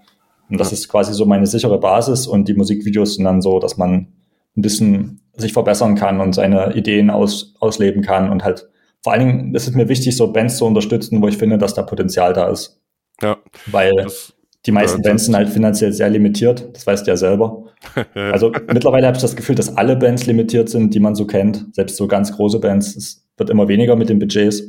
Und 0.50 0.58
das 0.58 0.72
ist 0.72 0.88
quasi 0.88 1.14
so 1.14 1.24
meine 1.24 1.46
sichere 1.46 1.78
Basis 1.78 2.26
und 2.26 2.48
die 2.48 2.54
Musikvideos 2.54 3.14
sind 3.14 3.24
dann 3.24 3.42
so, 3.42 3.60
dass 3.60 3.76
man 3.76 4.08
ein 4.56 4.62
bisschen 4.62 5.20
sich 5.36 5.52
verbessern 5.52 5.94
kann 5.94 6.20
und 6.20 6.34
seine 6.34 6.74
Ideen 6.74 7.10
aus, 7.10 7.54
ausleben 7.60 8.02
kann 8.02 8.30
und 8.30 8.44
halt 8.44 8.68
vor 9.02 9.12
allen 9.12 9.26
Dingen 9.26 9.54
ist 9.54 9.68
es 9.68 9.74
mir 9.74 9.88
wichtig, 9.88 10.16
so 10.16 10.32
Bands 10.32 10.56
zu 10.56 10.66
unterstützen, 10.66 11.22
wo 11.22 11.28
ich 11.28 11.36
finde, 11.36 11.56
dass 11.56 11.74
da 11.74 11.82
Potenzial 11.82 12.32
da 12.32 12.48
ist. 12.48 12.80
Ja. 13.22 13.36
Weil 13.66 13.94
das, 13.94 14.34
die 14.66 14.72
meisten 14.72 15.02
Bands 15.02 15.24
sind 15.24 15.36
halt 15.36 15.48
finanziell 15.48 15.92
sehr 15.92 16.10
limitiert, 16.10 16.68
das 16.74 16.86
weißt 16.86 17.06
du 17.06 17.10
ja 17.10 17.16
selber. 17.16 17.64
Also 18.14 18.52
mittlerweile 18.72 19.06
habe 19.06 19.16
ich 19.16 19.22
das 19.22 19.36
Gefühl, 19.36 19.54
dass 19.54 19.76
alle 19.76 19.96
Bands 19.96 20.26
limitiert 20.26 20.68
sind, 20.68 20.94
die 20.94 21.00
man 21.00 21.14
so 21.14 21.26
kennt. 21.26 21.66
Selbst 21.72 21.96
so 21.96 22.08
ganz 22.08 22.32
große 22.32 22.58
Bands, 22.58 22.96
es 22.96 23.24
wird 23.36 23.50
immer 23.50 23.68
weniger 23.68 23.94
mit 23.94 24.08
den 24.08 24.18
Budgets. 24.18 24.62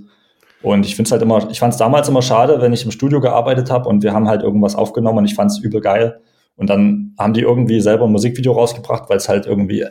Und 0.61 0.85
ich 0.85 0.95
finde 0.95 1.07
es 1.07 1.11
halt 1.11 1.21
immer, 1.21 1.49
ich 1.49 1.59
fand 1.59 1.73
es 1.73 1.79
damals 1.79 2.07
immer 2.07 2.21
schade, 2.21 2.61
wenn 2.61 2.71
ich 2.71 2.85
im 2.85 2.91
Studio 2.91 3.19
gearbeitet 3.19 3.71
habe 3.71 3.89
und 3.89 4.03
wir 4.03 4.13
haben 4.13 4.27
halt 4.27 4.43
irgendwas 4.43 4.75
aufgenommen 4.75 5.19
und 5.19 5.25
ich 5.25 5.35
fand 5.35 5.51
es 5.51 5.59
übel 5.59 5.81
geil. 5.81 6.19
Und 6.55 6.69
dann 6.69 7.15
haben 7.17 7.33
die 7.33 7.41
irgendwie 7.41 7.79
selber 7.79 8.05
ein 8.05 8.11
Musikvideo 8.11 8.51
rausgebracht, 8.51 9.09
weil 9.09 9.17
es 9.17 9.29
halt 9.29 9.45
irgendwie 9.45 9.85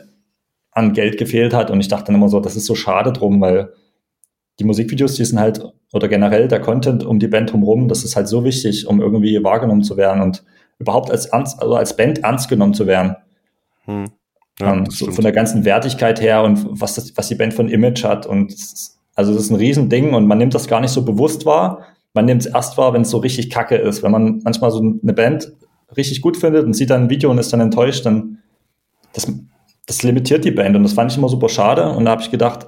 an 0.71 0.93
Geld 0.93 1.17
gefehlt 1.17 1.53
hat. 1.53 1.71
Und 1.71 1.79
ich 1.79 1.87
dachte 1.87 2.05
dann 2.05 2.15
immer 2.15 2.29
so, 2.29 2.39
das 2.39 2.55
ist 2.55 2.65
so 2.65 2.75
schade 2.75 3.11
drum, 3.11 3.41
weil 3.41 3.73
die 4.59 4.65
Musikvideos, 4.65 5.15
die 5.15 5.25
sind 5.25 5.39
halt, 5.39 5.61
oder 5.93 6.07
generell 6.07 6.47
der 6.47 6.59
Content 6.59 7.03
um 7.03 7.19
die 7.19 7.27
Band 7.27 7.51
drumherum, 7.51 7.87
das 7.87 8.03
ist 8.03 8.15
halt 8.15 8.27
so 8.27 8.43
wichtig, 8.43 8.85
um 8.85 9.01
irgendwie 9.01 9.41
wahrgenommen 9.43 9.83
zu 9.83 9.97
werden 9.97 10.21
und 10.21 10.43
überhaupt 10.79 11.11
als 11.11 11.31
also 11.31 11.75
als 11.75 11.95
Band 11.95 12.19
ernst 12.19 12.49
genommen 12.49 12.73
zu 12.73 12.87
werden. 12.87 13.15
Hm. 13.85 14.05
Ja, 14.59 14.73
ähm, 14.73 14.85
so 14.89 15.11
von 15.11 15.23
der 15.23 15.31
ganzen 15.31 15.63
Wertigkeit 15.63 16.21
her 16.21 16.43
und 16.43 16.65
was 16.69 16.95
das, 16.95 17.15
was 17.15 17.29
die 17.29 17.35
Band 17.35 17.53
von 17.53 17.69
Image 17.69 18.03
hat. 18.03 18.25
Und 18.25 18.53
also 19.15 19.33
das 19.33 19.43
ist 19.43 19.49
ein 19.49 19.55
Riesending 19.55 20.13
und 20.13 20.27
man 20.27 20.37
nimmt 20.37 20.53
das 20.53 20.67
gar 20.67 20.81
nicht 20.81 20.91
so 20.91 21.03
bewusst 21.03 21.45
wahr. 21.45 21.85
Man 22.13 22.25
nimmt 22.25 22.41
es 22.41 22.47
erst 22.47 22.77
wahr, 22.77 22.93
wenn 22.93 23.03
es 23.03 23.09
so 23.09 23.17
richtig 23.17 23.49
kacke 23.49 23.75
ist. 23.75 24.03
Wenn 24.03 24.11
man 24.11 24.41
manchmal 24.43 24.71
so 24.71 24.79
eine 24.79 25.13
Band 25.13 25.53
richtig 25.95 26.21
gut 26.21 26.35
findet 26.35 26.65
und 26.65 26.73
sieht 26.73 26.89
dann 26.89 27.03
ein 27.03 27.09
Video 27.09 27.31
und 27.31 27.37
ist 27.37 27.53
dann 27.53 27.61
enttäuscht, 27.61 28.05
dann 28.05 28.39
das, 29.13 29.31
das 29.85 30.03
limitiert 30.03 30.43
die 30.43 30.51
Band 30.51 30.75
und 30.75 30.83
das 30.83 30.93
fand 30.93 31.11
ich 31.11 31.17
immer 31.17 31.29
super 31.29 31.47
schade. 31.47 31.89
Und 31.89 32.05
da 32.05 32.11
habe 32.11 32.21
ich 32.21 32.31
gedacht, 32.31 32.67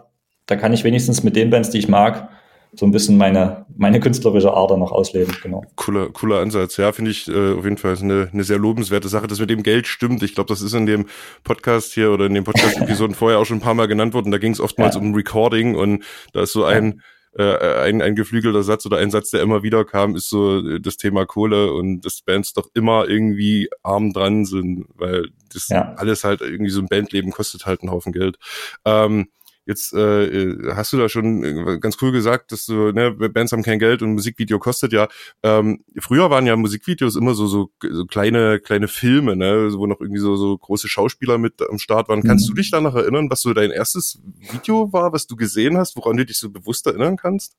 da 0.52 0.58
kann 0.58 0.74
ich 0.74 0.84
wenigstens 0.84 1.24
mit 1.24 1.38
den 1.38 1.50
Bands, 1.50 1.70
die 1.70 1.78
ich 1.78 1.88
mag, 1.88 2.28
so 2.74 2.86
ein 2.86 2.92
bisschen 2.92 3.18
meine, 3.18 3.66
meine 3.78 4.02
künstlerische 4.02 4.54
Ader 4.54 4.76
noch 4.76 4.92
ausleben, 4.92 5.34
genau. 5.42 5.64
Cooler, 5.78 6.10
cooler 6.10 6.40
Ansatz. 6.40 6.76
Ja, 6.76 6.92
finde 6.92 7.12
ich 7.12 7.30
äh, 7.30 7.54
auf 7.54 7.64
jeden 7.64 7.78
Fall 7.78 7.98
eine, 7.98 8.30
eine 8.34 8.44
sehr 8.44 8.58
lobenswerte 8.58 9.08
Sache. 9.08 9.28
Das 9.28 9.40
mit 9.40 9.50
dem 9.50 9.64
Geld 9.64 9.88
stimmt. 9.88 10.24
Ich 10.24 10.36
glaube, 10.36 10.50
das 10.50 10.62
ist 10.62 10.74
in 10.74 10.86
dem 10.86 11.06
Podcast 11.46 11.94
hier 11.94 12.12
oder 12.12 12.26
in 12.26 12.34
den 12.34 12.44
Podcast-Episoden 12.44 13.16
vorher 13.16 13.40
auch 13.40 13.46
schon 13.46 13.58
ein 13.58 13.62
paar 13.62 13.74
Mal 13.76 13.88
genannt 13.88 14.14
worden. 14.14 14.32
Da 14.32 14.40
ging 14.40 14.52
es 14.52 14.60
oftmals 14.60 14.96
ja. 14.96 15.02
um 15.02 15.14
Recording 15.14 15.76
und 15.76 16.04
da 16.34 16.42
ist 16.42 16.52
so 16.52 16.66
ein, 16.66 17.02
äh, 17.38 17.56
ein, 17.84 18.02
ein 18.02 18.16
geflügelter 18.16 18.64
Satz 18.64 18.86
oder 18.86 18.98
ein 18.98 19.10
Satz, 19.10 19.30
der 19.30 19.42
immer 19.42 19.64
wieder 19.64 19.86
kam, 19.86 20.18
ist 20.18 20.30
so 20.30 20.60
äh, 20.60 20.82
das 20.82 20.98
Thema 20.98 21.26
Kohle 21.26 21.72
und 21.74 22.02
dass 22.02 22.22
Bands 22.22 22.54
doch 22.54 22.68
immer 22.74 23.08
irgendwie 23.08 23.70
arm 23.84 24.12
dran 24.12 24.44
sind, 24.44 24.86
weil 24.96 25.30
das 25.54 25.70
ja. 25.70 25.94
alles 25.96 26.26
halt 26.26 26.42
irgendwie 26.42 26.72
so 26.72 26.82
ein 26.82 26.88
Bandleben 26.88 27.32
kostet 27.32 27.66
halt 27.66 27.82
einen 27.82 27.92
Haufen 27.92 28.12
Geld. 28.12 28.38
Ähm, 28.86 29.28
Jetzt 29.72 29.94
äh, 29.94 30.74
hast 30.76 30.92
du 30.92 30.98
da 30.98 31.08
schon 31.08 31.44
äh, 31.46 31.80
ganz 31.80 31.96
cool 32.02 32.12
gesagt, 32.12 32.52
dass 32.52 32.66
du, 32.66 32.92
ne, 32.92 33.12
Bands 33.12 33.54
haben 33.54 33.64
kein 33.64 33.80
Geld 33.80 34.02
und 34.02 34.12
Musikvideo 34.16 34.60
kostet 34.60 34.92
ja. 34.92 35.08
Ähm, 35.44 35.86
früher 35.98 36.30
waren 36.30 36.46
ja 36.46 36.58
Musikvideos 36.58 37.16
immer 37.16 37.36
so, 37.36 37.48
so, 37.48 37.72
so 37.82 38.06
kleine, 38.06 38.60
kleine 38.60 38.90
Filme, 38.90 39.38
ne, 39.38 39.70
wo 39.74 39.88
noch 39.88 40.02
irgendwie 40.02 40.20
so, 40.20 40.36
so 40.36 40.58
große 40.58 40.90
Schauspieler 40.90 41.38
mit 41.38 41.54
am 41.70 41.80
Start 41.80 42.10
waren. 42.10 42.20
Mhm. 42.20 42.28
Kannst 42.28 42.50
du 42.50 42.54
dich 42.54 42.70
da 42.70 42.82
noch 42.82 42.96
erinnern, 42.96 43.30
was 43.30 43.40
so 43.40 43.54
dein 43.54 43.72
erstes 43.72 44.20
Video 44.52 44.92
war, 44.92 45.14
was 45.14 45.26
du 45.26 45.38
gesehen 45.38 45.78
hast, 45.78 45.96
woran 45.96 46.18
du 46.18 46.26
dich 46.26 46.38
so 46.38 46.50
bewusst 46.50 46.86
erinnern 46.86 47.16
kannst? 47.16 47.56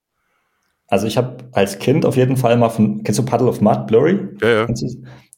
Also 0.88 1.06
ich 1.06 1.16
habe 1.16 1.38
als 1.52 1.78
Kind 1.78 2.04
auf 2.04 2.16
jeden 2.16 2.36
Fall 2.36 2.58
mal 2.58 2.68
von, 2.68 3.02
kennst 3.04 3.18
du 3.18 3.24
Puddle 3.24 3.48
of 3.48 3.62
Mud, 3.62 3.86
Blurry? 3.86 4.18
Ja, 4.42 4.48
ja. 4.48 4.66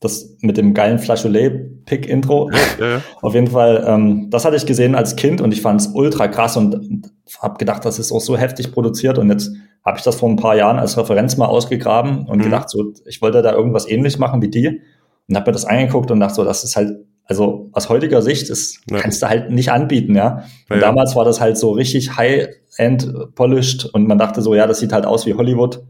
Das 0.00 0.36
mit 0.40 0.56
dem 0.56 0.74
geilen 0.74 0.98
Flageolet-Pick-Intro. 0.98 2.50
Ja, 2.50 2.86
ja. 2.86 3.00
Auf 3.22 3.34
jeden 3.34 3.46
Fall, 3.46 3.84
ähm, 3.86 4.28
das 4.30 4.44
hatte 4.44 4.56
ich 4.56 4.66
gesehen 4.66 4.94
als 4.94 5.16
Kind 5.16 5.40
und 5.40 5.52
ich 5.52 5.62
fand 5.62 5.80
es 5.80 5.86
ultra 5.88 6.28
krass 6.28 6.56
und, 6.56 6.74
und 6.74 7.12
habe 7.38 7.58
gedacht, 7.58 7.84
das 7.84 7.98
ist 7.98 8.12
auch 8.12 8.20
so 8.20 8.36
heftig 8.36 8.72
produziert 8.72 9.18
und 9.18 9.30
jetzt 9.30 9.50
habe 9.84 9.98
ich 9.98 10.04
das 10.04 10.16
vor 10.16 10.28
ein 10.28 10.36
paar 10.36 10.56
Jahren 10.56 10.78
als 10.78 10.96
Referenz 10.96 11.36
mal 11.36 11.46
ausgegraben 11.46 12.26
und 12.26 12.38
mhm. 12.38 12.42
gedacht, 12.42 12.70
so, 12.70 12.92
ich 13.06 13.22
wollte 13.22 13.42
da 13.42 13.52
irgendwas 13.52 13.88
ähnlich 13.88 14.18
machen 14.18 14.42
wie 14.42 14.48
die 14.48 14.80
und 15.28 15.36
habe 15.36 15.50
mir 15.50 15.52
das 15.52 15.64
angeguckt 15.64 16.10
und 16.10 16.20
dachte 16.20 16.34
so, 16.34 16.44
das 16.44 16.64
ist 16.64 16.76
halt 16.76 16.98
also 17.26 17.70
aus 17.72 17.88
heutiger 17.88 18.20
Sicht 18.22 18.50
ist, 18.50 18.80
ja. 18.90 18.98
kannst 18.98 19.22
du 19.22 19.28
halt 19.28 19.50
nicht 19.50 19.70
anbieten, 19.70 20.14
ja. 20.14 20.44
Und 20.68 20.80
damals 20.80 21.16
war 21.16 21.24
das 21.24 21.40
halt 21.40 21.56
so 21.56 21.72
richtig 21.72 22.16
high-end 22.16 23.34
polished 23.34 23.86
und 23.86 24.06
man 24.06 24.18
dachte 24.18 24.42
so, 24.42 24.54
ja, 24.54 24.66
das 24.66 24.80
sieht 24.80 24.92
halt 24.92 25.06
aus 25.06 25.24
wie 25.26 25.34
Hollywood. 25.34 25.82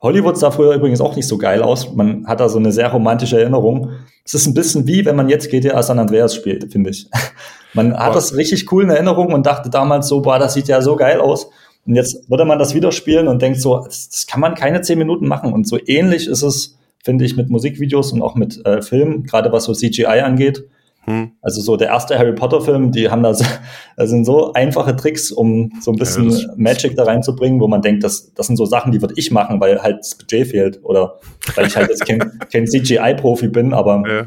Hollywood 0.00 0.38
sah 0.38 0.50
früher 0.50 0.74
übrigens 0.74 1.00
auch 1.00 1.16
nicht 1.16 1.26
so 1.26 1.38
geil 1.38 1.62
aus. 1.62 1.92
Man 1.92 2.26
hat 2.26 2.40
da 2.40 2.48
so 2.48 2.58
eine 2.58 2.70
sehr 2.70 2.88
romantische 2.88 3.40
Erinnerung. 3.40 3.90
Es 4.24 4.34
ist 4.34 4.46
ein 4.46 4.54
bisschen 4.54 4.86
wie, 4.86 5.04
wenn 5.04 5.16
man 5.16 5.28
jetzt 5.28 5.50
GTA 5.50 5.82
San 5.82 5.98
Andreas 5.98 6.34
spielt, 6.34 6.70
finde 6.72 6.90
ich. 6.90 7.08
Man 7.74 7.92
hat 7.92 8.08
boah. 8.08 8.14
das 8.14 8.34
richtig 8.34 8.72
cool 8.72 8.84
in 8.84 8.90
Erinnerung 8.90 9.34
und 9.34 9.44
dachte 9.44 9.68
damals 9.68 10.08
so, 10.08 10.22
boah, 10.22 10.38
das 10.38 10.54
sieht 10.54 10.68
ja 10.68 10.80
so 10.80 10.96
geil 10.96 11.20
aus. 11.20 11.50
Und 11.86 11.96
jetzt 11.96 12.28
würde 12.30 12.46
man 12.46 12.58
das 12.58 12.74
wieder 12.74 12.92
spielen 12.92 13.28
und 13.28 13.42
denkt 13.42 13.60
so, 13.60 13.78
das, 13.84 14.08
das 14.08 14.26
kann 14.26 14.40
man 14.40 14.54
keine 14.54 14.80
zehn 14.80 14.98
Minuten 14.98 15.28
machen. 15.28 15.52
Und 15.52 15.68
so 15.68 15.78
ähnlich 15.86 16.28
ist 16.28 16.42
es, 16.42 16.78
finde 17.04 17.24
ich, 17.24 17.36
mit 17.36 17.50
Musikvideos 17.50 18.12
und 18.12 18.22
auch 18.22 18.34
mit 18.34 18.64
äh, 18.64 18.80
Filmen, 18.82 19.24
gerade 19.24 19.52
was 19.52 19.64
so 19.64 19.74
CGI 19.74 20.20
angeht. 20.22 20.64
Hm. 21.08 21.32
Also 21.40 21.62
so 21.62 21.78
der 21.78 21.88
erste 21.88 22.18
Harry 22.18 22.34
Potter 22.34 22.60
Film, 22.60 22.92
die 22.92 23.08
haben 23.08 23.22
da, 23.22 23.32
so, 23.32 23.42
das 23.96 24.10
sind 24.10 24.26
so 24.26 24.52
einfache 24.52 24.94
Tricks, 24.94 25.32
um 25.32 25.72
so 25.80 25.90
ein 25.90 25.96
bisschen 25.96 26.28
ja, 26.28 26.48
Magic 26.56 26.96
da 26.96 27.04
reinzubringen, 27.04 27.60
wo 27.60 27.66
man 27.66 27.80
denkt, 27.80 28.04
das, 28.04 28.34
das 28.34 28.46
sind 28.46 28.56
so 28.56 28.66
Sachen, 28.66 28.92
die 28.92 29.00
würde 29.00 29.14
ich 29.16 29.30
machen, 29.30 29.58
weil 29.58 29.82
halt 29.82 30.00
das 30.00 30.16
Budget 30.16 30.48
fehlt 30.48 30.80
oder 30.84 31.18
weil 31.54 31.66
ich 31.66 31.76
halt 31.76 31.88
jetzt 31.88 32.04
kein, 32.04 32.18
kein 32.52 32.66
CGI-Profi 32.66 33.48
bin, 33.48 33.72
aber 33.72 34.02
ja. 34.06 34.26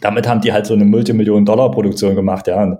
damit 0.00 0.28
haben 0.28 0.40
die 0.40 0.52
halt 0.52 0.66
so 0.66 0.74
eine 0.74 0.84
Multimillionen-Dollar-Produktion 0.84 2.14
gemacht, 2.14 2.46
ja. 2.46 2.62
Und, 2.62 2.78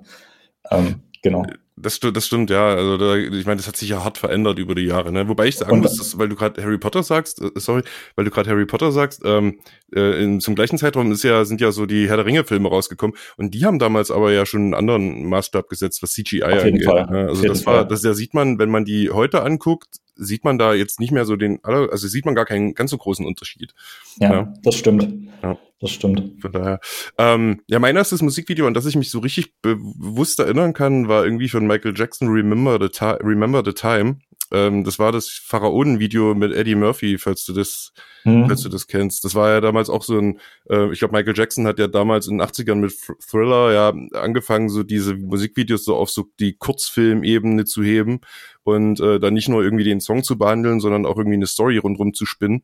ähm, 0.71 1.01
genau. 1.21 1.43
Das, 1.83 2.01
das 2.01 2.27
stimmt, 2.27 2.51
ja. 2.51 2.75
Also 2.75 2.97
da, 2.97 3.17
ich 3.17 3.47
meine, 3.47 3.57
das 3.57 3.67
hat 3.67 3.77
sich 3.77 3.89
ja 3.89 4.05
hart 4.05 4.19
verändert 4.19 4.59
über 4.59 4.75
die 4.75 4.85
Jahre. 4.85 5.13
Ne? 5.13 5.29
Wobei 5.29 5.47
ich 5.47 5.57
sagen 5.57 5.73
und, 5.73 5.81
muss, 5.81 5.97
dass, 5.97 6.19
weil 6.19 6.29
du 6.29 6.37
gerade 6.37 6.63
Harry 6.63 6.79
Potter 6.79 7.03
sagst, 7.03 7.41
äh, 7.41 7.51
sorry, 7.57 7.83
weil 8.17 8.25
du 8.25 8.31
gerade 8.31 8.51
Harry 8.51 8.67
Potter 8.67 8.93
sagst, 8.93 9.23
ähm, 9.25 9.61
äh, 9.95 10.23
in, 10.23 10.41
zum 10.41 10.55
gleichen 10.55 10.79
Zeitraum 10.79 11.11
ist 11.13 11.23
ja, 11.23 11.45
sind 11.45 11.61
ja 11.61 11.73
so 11.73 11.87
die 11.87 12.09
Herr 12.09 12.17
der 12.17 12.27
Ringe-Filme 12.27 12.69
rausgekommen 12.69 13.17
und 13.37 13.55
die 13.55 13.65
haben 13.65 13.79
damals 13.79 14.11
aber 14.11 14.33
ja 14.33 14.45
schon 14.47 14.63
einen 14.63 14.75
anderen 14.75 15.29
Maßstab 15.29 15.69
gesetzt, 15.69 16.03
was 16.03 16.13
CGI 16.13 16.43
auf 16.43 16.65
jeden 16.65 16.77
angeht. 16.77 16.85
Fall. 16.85 17.07
Ne? 17.07 17.29
Also 17.29 17.47
das 17.47 17.65
war, 17.67 17.85
das 17.85 18.03
ja 18.03 18.15
sieht 18.15 18.35
man, 18.35 18.59
wenn 18.59 18.71
man 18.71 18.85
die 18.85 19.11
heute 19.11 19.43
anguckt, 19.43 20.00
sieht 20.21 20.45
man 20.45 20.59
da 20.59 20.75
jetzt 20.75 21.01
nicht 21.01 21.13
mehr 21.13 21.25
so 21.25 21.37
den, 21.37 21.63
also 21.65 22.09
sieht 22.09 22.27
man 22.27 22.35
gar 22.35 22.47
keinen 22.47 22.75
ganz 22.75 22.91
so 22.91 22.99
großen 22.99 23.27
Unterschied. 23.27 23.75
Ja, 24.19 24.33
ja. 24.33 24.55
das 24.63 24.77
stimmt. 24.77 25.09
Ja. 25.43 25.59
Das 25.81 25.91
stimmt. 25.91 26.43
Von 26.43 26.53
daher. 26.53 26.79
Ähm, 27.17 27.63
ja, 27.67 27.79
mein 27.79 27.97
erstes 27.97 28.21
Musikvideo, 28.21 28.67
an 28.67 28.75
das 28.75 28.85
ich 28.85 28.97
mich 28.97 29.11
so 29.11 29.19
richtig 29.21 29.55
bewusst 29.63 30.39
erinnern 30.39 30.75
kann, 30.75 31.09
war 31.09 31.25
irgendwie 31.25 31.49
von 31.49 31.67
Michael 31.67 31.95
Jackson 31.97 32.29
Remember 32.29 32.79
the, 32.79 32.91
Ti 32.91 33.17
Remember 33.23 33.63
the 33.65 33.73
Time. 33.73 34.17
Ähm, 34.53 34.85
das 34.85 34.99
war 34.99 35.13
das 35.13 35.29
Pharaonen-Video 35.29 36.35
mit 36.35 36.53
Eddie 36.53 36.75
Murphy, 36.75 37.19
falls 37.19 37.45
du 37.45 37.53
das, 37.53 37.93
mhm. 38.25 38.47
falls 38.47 38.63
du 38.63 38.69
das 38.69 38.87
kennst. 38.87 39.25
Das 39.25 39.35
war 39.35 39.51
ja 39.51 39.61
damals 39.61 39.89
auch 39.89 40.03
so 40.03 40.19
ein, 40.19 40.41
äh, 40.69 40.93
ich 40.93 40.99
glaube, 40.99 41.17
Michael 41.17 41.37
Jackson 41.37 41.67
hat 41.67 41.79
ja 41.79 41.87
damals 41.87 42.27
in 42.27 42.39
den 42.39 42.47
80ern 42.47 42.77
mit 42.77 42.93
Thriller 43.29 43.73
ja 43.73 44.19
angefangen, 44.19 44.69
so 44.69 44.83
diese 44.83 45.15
Musikvideos 45.15 45.85
so 45.85 45.97
auf 45.97 46.11
so 46.11 46.27
die 46.41 46.55
Kurzfilmebene 46.57 47.65
zu 47.65 47.83
heben 47.83 48.21
und 48.63 49.01
äh, 49.01 49.21
dann 49.21 49.35
nicht 49.35 49.49
nur 49.49 49.63
irgendwie 49.63 49.85
den 49.85 50.01
Song 50.01 50.23
zu 50.23 50.37
behandeln, 50.37 50.81
sondern 50.81 51.07
auch 51.07 51.17
irgendwie 51.17 51.37
eine 51.37 51.47
Story 51.47 51.79
rundrum 51.79 52.15
zu 52.15 52.27
spinnen 52.27 52.63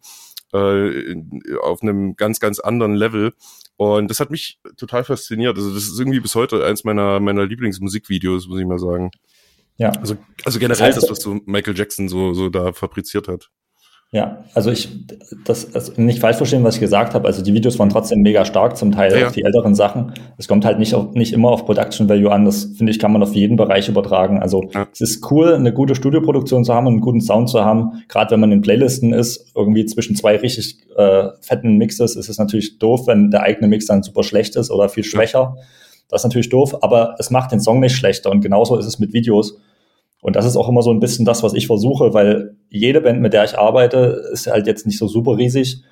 äh, 0.52 1.16
auf 1.62 1.82
einem 1.82 2.16
ganz, 2.16 2.40
ganz 2.40 2.60
anderen 2.60 2.94
Level. 2.94 3.32
Und 3.76 4.08
das 4.10 4.20
hat 4.20 4.30
mich 4.30 4.58
total 4.76 5.04
fasziniert. 5.04 5.56
Also 5.56 5.74
das 5.74 5.86
ist 5.86 5.98
irgendwie 5.98 6.20
bis 6.20 6.34
heute 6.34 6.64
eins 6.64 6.84
meiner, 6.84 7.20
meiner 7.20 7.44
Lieblingsmusikvideos, 7.46 8.48
muss 8.48 8.58
ich 8.58 8.66
mal 8.66 8.78
sagen. 8.78 9.10
Ja. 9.78 9.92
Also, 10.00 10.16
also 10.44 10.58
generell 10.58 10.78
das, 10.78 10.80
heißt, 10.80 11.02
das, 11.02 11.10
was 11.10 11.20
so 11.20 11.38
Michael 11.44 11.76
Jackson 11.76 12.08
so, 12.08 12.32
so 12.32 12.48
da 12.48 12.72
fabriziert 12.72 13.28
hat. 13.28 13.50
Ja, 14.12 14.44
also 14.54 14.70
ich, 14.70 14.88
das 15.44 15.74
also 15.74 15.92
nicht 16.00 16.20
falsch 16.20 16.36
verstehen, 16.36 16.62
was 16.62 16.76
ich 16.76 16.80
gesagt 16.80 17.12
habe. 17.14 17.26
Also 17.26 17.42
die 17.42 17.52
Videos 17.52 17.76
waren 17.80 17.88
trotzdem 17.88 18.20
mega 18.22 18.44
stark, 18.44 18.76
zum 18.76 18.92
Teil 18.92 19.18
ja, 19.18 19.26
auch 19.26 19.32
die 19.32 19.42
älteren 19.42 19.74
Sachen. 19.74 20.14
Es 20.38 20.46
kommt 20.46 20.64
halt 20.64 20.78
nicht, 20.78 20.94
auf, 20.94 21.12
nicht 21.14 21.32
immer 21.32 21.50
auf 21.50 21.66
Production 21.66 22.08
Value 22.08 22.30
an. 22.30 22.44
Das 22.44 22.66
finde 22.76 22.92
ich, 22.92 23.00
kann 23.00 23.12
man 23.12 23.22
auf 23.24 23.34
jeden 23.34 23.56
Bereich 23.56 23.88
übertragen. 23.88 24.38
Also 24.40 24.70
ja. 24.72 24.86
es 24.92 25.00
ist 25.00 25.30
cool, 25.32 25.54
eine 25.54 25.72
gute 25.72 25.96
Studioproduktion 25.96 26.64
zu 26.64 26.72
haben 26.72 26.86
und 26.86 26.94
einen 26.94 27.02
guten 27.02 27.20
Sound 27.20 27.50
zu 27.50 27.64
haben. 27.64 28.04
Gerade 28.08 28.30
wenn 28.30 28.40
man 28.40 28.52
in 28.52 28.62
Playlisten 28.62 29.12
ist, 29.12 29.50
irgendwie 29.56 29.84
zwischen 29.86 30.14
zwei 30.14 30.36
richtig 30.36 30.78
äh, 30.96 31.30
fetten 31.40 31.76
Mixes, 31.76 32.14
ist 32.14 32.28
es 32.28 32.38
natürlich 32.38 32.78
doof, 32.78 33.08
wenn 33.08 33.32
der 33.32 33.42
eigene 33.42 33.66
Mix 33.66 33.86
dann 33.86 34.04
super 34.04 34.22
schlecht 34.22 34.54
ist 34.54 34.70
oder 34.70 34.88
viel 34.88 35.04
schwächer. 35.04 35.56
Ja. 35.56 35.62
Das 36.08 36.20
ist 36.20 36.24
natürlich 36.24 36.48
doof, 36.48 36.76
aber 36.82 37.16
es 37.18 37.30
macht 37.30 37.52
den 37.52 37.60
Song 37.60 37.80
nicht 37.80 37.96
schlechter. 37.96 38.30
Und 38.30 38.40
genauso 38.40 38.76
ist 38.76 38.86
es 38.86 38.98
mit 38.98 39.12
Videos. 39.12 39.58
Und 40.22 40.36
das 40.36 40.44
ist 40.44 40.56
auch 40.56 40.68
immer 40.68 40.82
so 40.82 40.90
ein 40.90 41.00
bisschen 41.00 41.24
das, 41.24 41.42
was 41.42 41.54
ich 41.54 41.66
versuche, 41.66 42.14
weil 42.14 42.56
jede 42.68 43.00
Band, 43.00 43.20
mit 43.20 43.32
der 43.32 43.44
ich 43.44 43.58
arbeite, 43.58 44.22
ist 44.32 44.46
halt 44.46 44.66
jetzt 44.66 44.86
nicht 44.86 44.98
so 44.98 45.08
super 45.08 45.36
riesig. 45.36 45.82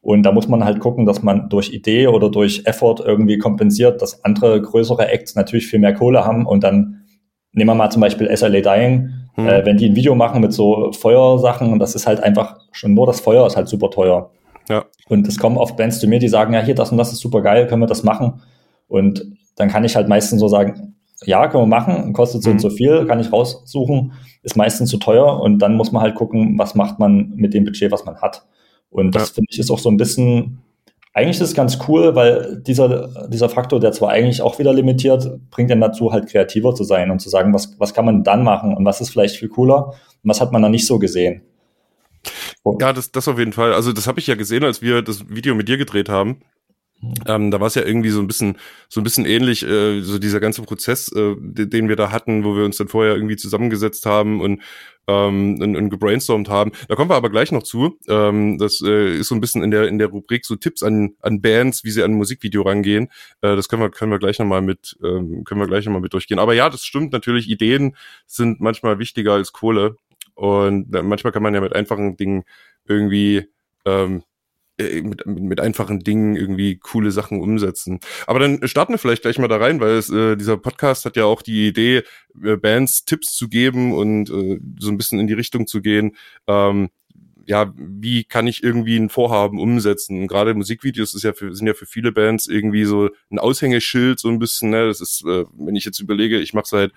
Und 0.00 0.24
da 0.24 0.32
muss 0.32 0.48
man 0.48 0.64
halt 0.64 0.80
gucken, 0.80 1.06
dass 1.06 1.22
man 1.22 1.48
durch 1.48 1.72
Idee 1.72 2.08
oder 2.08 2.28
durch 2.28 2.62
Effort 2.64 2.96
irgendwie 3.04 3.38
kompensiert, 3.38 4.02
dass 4.02 4.24
andere 4.24 4.60
größere 4.60 5.08
Acts 5.08 5.36
natürlich 5.36 5.66
viel 5.66 5.78
mehr 5.78 5.94
Kohle 5.94 6.24
haben. 6.24 6.46
Und 6.46 6.64
dann 6.64 7.04
nehmen 7.52 7.70
wir 7.70 7.74
mal 7.74 7.90
zum 7.90 8.00
Beispiel 8.00 8.34
SLA 8.34 8.60
Dying. 8.60 9.10
Hm. 9.34 9.48
Äh, 9.48 9.64
wenn 9.64 9.76
die 9.76 9.86
ein 9.86 9.96
Video 9.96 10.14
machen 10.14 10.40
mit 10.40 10.52
so 10.52 10.90
Feuersachen, 10.92 11.72
und 11.72 11.78
das 11.78 11.94
ist 11.94 12.06
halt 12.06 12.20
einfach 12.20 12.58
schon 12.72 12.94
nur 12.94 13.06
das 13.06 13.20
Feuer 13.20 13.46
ist 13.46 13.56
halt 13.56 13.68
super 13.68 13.90
teuer. 13.90 14.30
Ja. 14.68 14.84
Und 15.08 15.26
es 15.28 15.38
kommen 15.38 15.56
oft 15.56 15.76
Bands 15.76 16.00
zu 16.00 16.06
mir, 16.06 16.18
die 16.18 16.28
sagen, 16.28 16.52
ja, 16.54 16.60
hier, 16.60 16.74
das 16.74 16.92
und 16.92 16.98
das 16.98 17.12
ist 17.12 17.20
super 17.20 17.40
geil, 17.40 17.66
können 17.66 17.82
wir 17.82 17.86
das 17.86 18.02
machen? 18.02 18.42
Und 18.88 19.24
dann 19.56 19.68
kann 19.68 19.84
ich 19.84 19.96
halt 19.96 20.08
meistens 20.08 20.40
so 20.40 20.48
sagen, 20.48 20.94
ja, 21.24 21.48
können 21.48 21.64
wir 21.64 21.66
machen, 21.66 22.12
kostet 22.12 22.42
so 22.42 22.50
mhm. 22.50 22.56
und 22.56 22.60
so 22.60 22.70
viel, 22.70 23.06
kann 23.06 23.20
ich 23.20 23.32
raussuchen, 23.32 24.12
ist 24.42 24.56
meistens 24.56 24.90
zu 24.90 24.98
teuer 24.98 25.40
und 25.40 25.58
dann 25.60 25.76
muss 25.76 25.92
man 25.92 26.02
halt 26.02 26.14
gucken, 26.14 26.58
was 26.58 26.74
macht 26.74 26.98
man 26.98 27.32
mit 27.36 27.54
dem 27.54 27.64
Budget, 27.64 27.92
was 27.92 28.04
man 28.04 28.20
hat. 28.20 28.44
Und 28.90 29.14
das 29.14 29.28
ja. 29.28 29.34
finde 29.34 29.48
ich 29.50 29.58
ist 29.58 29.70
auch 29.70 29.78
so 29.78 29.90
ein 29.90 29.96
bisschen, 29.96 30.58
eigentlich 31.14 31.36
ist 31.36 31.48
es 31.48 31.54
ganz 31.54 31.78
cool, 31.88 32.14
weil 32.14 32.62
dieser, 32.66 33.28
dieser 33.28 33.48
Faktor, 33.48 33.80
der 33.80 33.92
zwar 33.92 34.10
eigentlich 34.10 34.42
auch 34.42 34.58
wieder 34.58 34.72
limitiert, 34.72 35.28
bringt 35.50 35.70
dann 35.70 35.80
dazu, 35.80 36.12
halt 36.12 36.28
kreativer 36.28 36.74
zu 36.74 36.84
sein 36.84 37.10
und 37.10 37.20
zu 37.20 37.28
sagen, 37.28 37.54
was, 37.54 37.78
was 37.78 37.94
kann 37.94 38.04
man 38.04 38.24
dann 38.24 38.42
machen 38.42 38.74
und 38.74 38.84
was 38.84 39.00
ist 39.00 39.10
vielleicht 39.10 39.36
viel 39.36 39.48
cooler 39.48 39.88
und 39.88 40.30
was 40.30 40.40
hat 40.40 40.52
man 40.52 40.62
dann 40.62 40.72
nicht 40.72 40.86
so 40.86 40.98
gesehen. 40.98 41.42
Ja, 42.80 42.92
das, 42.92 43.10
das 43.10 43.28
auf 43.28 43.38
jeden 43.38 43.52
Fall. 43.52 43.74
Also 43.74 43.92
das 43.92 44.06
habe 44.06 44.20
ich 44.20 44.26
ja 44.26 44.36
gesehen, 44.36 44.64
als 44.64 44.82
wir 44.82 45.02
das 45.02 45.28
Video 45.28 45.54
mit 45.54 45.68
dir 45.68 45.76
gedreht 45.76 46.08
haben. 46.08 46.40
Ähm, 47.26 47.50
da 47.50 47.60
war 47.60 47.66
es 47.66 47.74
ja 47.74 47.82
irgendwie 47.84 48.10
so 48.10 48.20
ein 48.20 48.26
bisschen, 48.26 48.56
so 48.88 49.00
ein 49.00 49.04
bisschen 49.04 49.26
ähnlich, 49.26 49.64
äh, 49.64 50.00
so 50.02 50.18
dieser 50.18 50.40
ganze 50.40 50.62
Prozess, 50.62 51.08
äh, 51.08 51.34
den 51.38 51.88
wir 51.88 51.96
da 51.96 52.12
hatten, 52.12 52.44
wo 52.44 52.56
wir 52.56 52.64
uns 52.64 52.76
dann 52.76 52.88
vorher 52.88 53.14
irgendwie 53.14 53.36
zusammengesetzt 53.36 54.06
haben 54.06 54.40
und 54.40 54.62
ähm, 55.08 55.58
und, 55.60 55.76
und 55.76 55.90
gebrainstormt 55.90 56.48
haben. 56.48 56.72
Da 56.88 56.94
kommen 56.94 57.10
wir 57.10 57.16
aber 57.16 57.30
gleich 57.30 57.50
noch 57.52 57.64
zu. 57.64 57.98
Ähm, 58.08 58.58
das 58.58 58.80
äh, 58.80 59.18
ist 59.18 59.28
so 59.28 59.34
ein 59.34 59.40
bisschen 59.40 59.62
in 59.62 59.70
der 59.70 59.88
in 59.88 59.98
der 59.98 60.08
Rubrik 60.08 60.44
so 60.44 60.56
Tipps 60.56 60.82
an 60.82 61.14
an 61.20 61.40
Bands, 61.40 61.84
wie 61.84 61.90
sie 61.90 62.02
an 62.02 62.12
ein 62.12 62.16
Musikvideo 62.16 62.62
rangehen. 62.62 63.08
Äh, 63.40 63.56
das 63.56 63.68
können 63.68 63.82
wir 63.82 63.90
können 63.90 64.12
wir 64.12 64.18
gleich 64.18 64.38
noch 64.38 64.46
mal 64.46 64.62
mit 64.62 64.96
ähm, 65.02 65.44
können 65.44 65.60
wir 65.60 65.66
gleich 65.66 65.86
noch 65.86 65.92
mal 65.92 66.00
mit 66.00 66.12
durchgehen. 66.12 66.38
Aber 66.38 66.54
ja, 66.54 66.70
das 66.70 66.84
stimmt 66.84 67.12
natürlich. 67.12 67.48
Ideen 67.48 67.96
sind 68.26 68.60
manchmal 68.60 68.98
wichtiger 68.98 69.32
als 69.32 69.52
Kohle 69.52 69.96
und 70.34 70.94
äh, 70.94 71.02
manchmal 71.02 71.32
kann 71.32 71.42
man 71.42 71.54
ja 71.54 71.60
mit 71.60 71.74
einfachen 71.74 72.16
Dingen 72.16 72.44
irgendwie 72.86 73.48
ähm, 73.84 74.18
äh, 74.18 74.31
mit, 74.78 75.26
mit 75.26 75.60
einfachen 75.60 76.00
Dingen 76.00 76.36
irgendwie 76.36 76.78
coole 76.78 77.10
Sachen 77.10 77.40
umsetzen. 77.40 78.00
Aber 78.26 78.38
dann 78.38 78.66
starten 78.66 78.94
wir 78.94 78.98
vielleicht 78.98 79.22
gleich 79.22 79.38
mal 79.38 79.48
da 79.48 79.58
rein, 79.58 79.80
weil 79.80 79.92
es, 79.92 80.10
äh, 80.10 80.36
dieser 80.36 80.56
Podcast 80.56 81.04
hat 81.04 81.16
ja 81.16 81.24
auch 81.24 81.42
die 81.42 81.68
Idee, 81.68 82.02
äh, 82.42 82.56
Bands 82.56 83.04
Tipps 83.04 83.34
zu 83.34 83.48
geben 83.48 83.92
und 83.92 84.30
äh, 84.30 84.60
so 84.78 84.90
ein 84.90 84.96
bisschen 84.96 85.20
in 85.20 85.26
die 85.26 85.34
Richtung 85.34 85.66
zu 85.66 85.82
gehen. 85.82 86.16
Ähm, 86.46 86.90
ja, 87.46 87.72
wie 87.76 88.24
kann 88.24 88.46
ich 88.46 88.62
irgendwie 88.62 88.96
ein 88.96 89.08
Vorhaben 89.08 89.58
umsetzen? 89.58 90.20
Und 90.22 90.28
gerade 90.28 90.54
Musikvideos 90.54 91.14
ist 91.14 91.24
ja 91.24 91.32
für, 91.32 91.54
sind 91.54 91.66
ja 91.66 91.74
für 91.74 91.86
viele 91.86 92.12
Bands 92.12 92.46
irgendwie 92.46 92.84
so 92.84 93.10
ein 93.30 93.38
Aushängeschild, 93.38 94.18
so 94.20 94.28
ein 94.28 94.38
bisschen, 94.38 94.70
ne? 94.70 94.86
Das 94.86 95.00
ist, 95.00 95.24
äh, 95.26 95.44
wenn 95.52 95.76
ich 95.76 95.84
jetzt 95.84 96.00
überlege, 96.00 96.38
ich 96.38 96.54
mache 96.54 96.68
seit, 96.68 96.92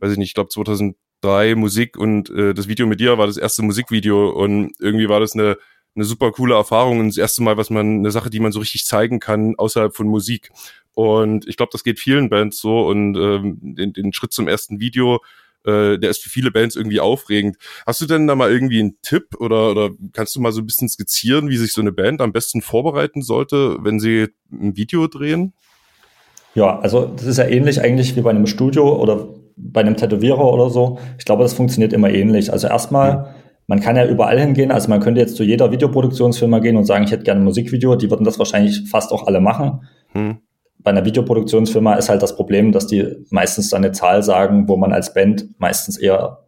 weiß 0.00 0.12
ich 0.12 0.18
nicht, 0.18 0.28
ich 0.28 0.34
glaube 0.34 0.50
2003 0.50 1.54
Musik 1.54 1.96
und 1.96 2.30
äh, 2.30 2.54
das 2.54 2.68
Video 2.68 2.86
mit 2.86 3.00
dir 3.00 3.18
war 3.18 3.26
das 3.26 3.36
erste 3.38 3.62
Musikvideo 3.62 4.30
und 4.30 4.72
irgendwie 4.78 5.08
war 5.08 5.20
das 5.20 5.32
eine 5.32 5.56
eine 5.96 6.04
super 6.04 6.30
coole 6.30 6.54
Erfahrung 6.54 7.00
und 7.00 7.08
das 7.08 7.16
erste 7.16 7.42
Mal, 7.42 7.56
was 7.56 7.70
man, 7.70 7.98
eine 7.98 8.10
Sache, 8.10 8.30
die 8.30 8.40
man 8.40 8.52
so 8.52 8.60
richtig 8.60 8.84
zeigen 8.84 9.18
kann 9.18 9.54
außerhalb 9.56 9.96
von 9.96 10.06
Musik. 10.06 10.50
Und 10.94 11.46
ich 11.48 11.56
glaube, 11.56 11.70
das 11.72 11.84
geht 11.84 11.98
vielen 11.98 12.28
Bands 12.28 12.58
so 12.58 12.86
und 12.86 13.16
ähm, 13.16 13.58
den, 13.60 13.92
den 13.92 14.12
Schritt 14.12 14.32
zum 14.32 14.48
ersten 14.48 14.78
Video, 14.78 15.20
äh, 15.64 15.98
der 15.98 16.10
ist 16.10 16.22
für 16.22 16.30
viele 16.30 16.50
Bands 16.50 16.76
irgendwie 16.76 17.00
aufregend. 17.00 17.56
Hast 17.86 18.00
du 18.00 18.06
denn 18.06 18.26
da 18.26 18.34
mal 18.34 18.50
irgendwie 18.50 18.80
einen 18.80 18.98
Tipp 19.02 19.34
oder, 19.38 19.70
oder 19.70 19.90
kannst 20.12 20.36
du 20.36 20.40
mal 20.40 20.52
so 20.52 20.60
ein 20.60 20.66
bisschen 20.66 20.88
skizzieren, 20.88 21.48
wie 21.48 21.56
sich 21.56 21.72
so 21.72 21.80
eine 21.80 21.92
Band 21.92 22.20
am 22.20 22.32
besten 22.32 22.62
vorbereiten 22.62 23.22
sollte, 23.22 23.78
wenn 23.80 23.98
sie 23.98 24.28
ein 24.52 24.76
Video 24.76 25.06
drehen? 25.06 25.54
Ja, 26.54 26.78
also 26.78 27.06
das 27.06 27.26
ist 27.26 27.36
ja 27.36 27.44
ähnlich 27.44 27.80
eigentlich 27.82 28.16
wie 28.16 28.22
bei 28.22 28.30
einem 28.30 28.46
Studio 28.46 28.96
oder 28.96 29.28
bei 29.56 29.80
einem 29.80 29.96
Tätowierer 29.96 30.52
oder 30.52 30.70
so. 30.70 30.98
Ich 31.18 31.24
glaube, 31.24 31.42
das 31.42 31.52
funktioniert 31.52 31.92
immer 31.92 32.10
ähnlich. 32.10 32.52
Also 32.52 32.68
erstmal 32.68 33.18
mhm 33.18 33.24
man 33.66 33.80
kann 33.80 33.96
ja 33.96 34.06
überall 34.06 34.38
hingehen. 34.38 34.70
Also 34.70 34.88
man 34.88 35.00
könnte 35.00 35.20
jetzt 35.20 35.36
zu 35.36 35.42
jeder 35.42 35.72
Videoproduktionsfirma 35.72 36.60
gehen 36.60 36.76
und 36.76 36.84
sagen, 36.84 37.04
ich 37.04 37.10
hätte 37.10 37.24
gerne 37.24 37.40
ein 37.40 37.44
Musikvideo. 37.44 37.96
Die 37.96 38.10
würden 38.10 38.24
das 38.24 38.38
wahrscheinlich 38.38 38.88
fast 38.88 39.12
auch 39.12 39.26
alle 39.26 39.40
machen. 39.40 39.88
Hm. 40.12 40.38
Bei 40.78 40.92
einer 40.92 41.04
Videoproduktionsfirma 41.04 41.94
ist 41.94 42.08
halt 42.08 42.22
das 42.22 42.36
Problem, 42.36 42.70
dass 42.70 42.86
die 42.86 43.04
meistens 43.30 43.70
dann 43.70 43.84
eine 43.84 43.92
Zahl 43.92 44.22
sagen, 44.22 44.68
wo 44.68 44.76
man 44.76 44.92
als 44.92 45.12
Band 45.14 45.48
meistens 45.58 45.96
eher 45.96 46.46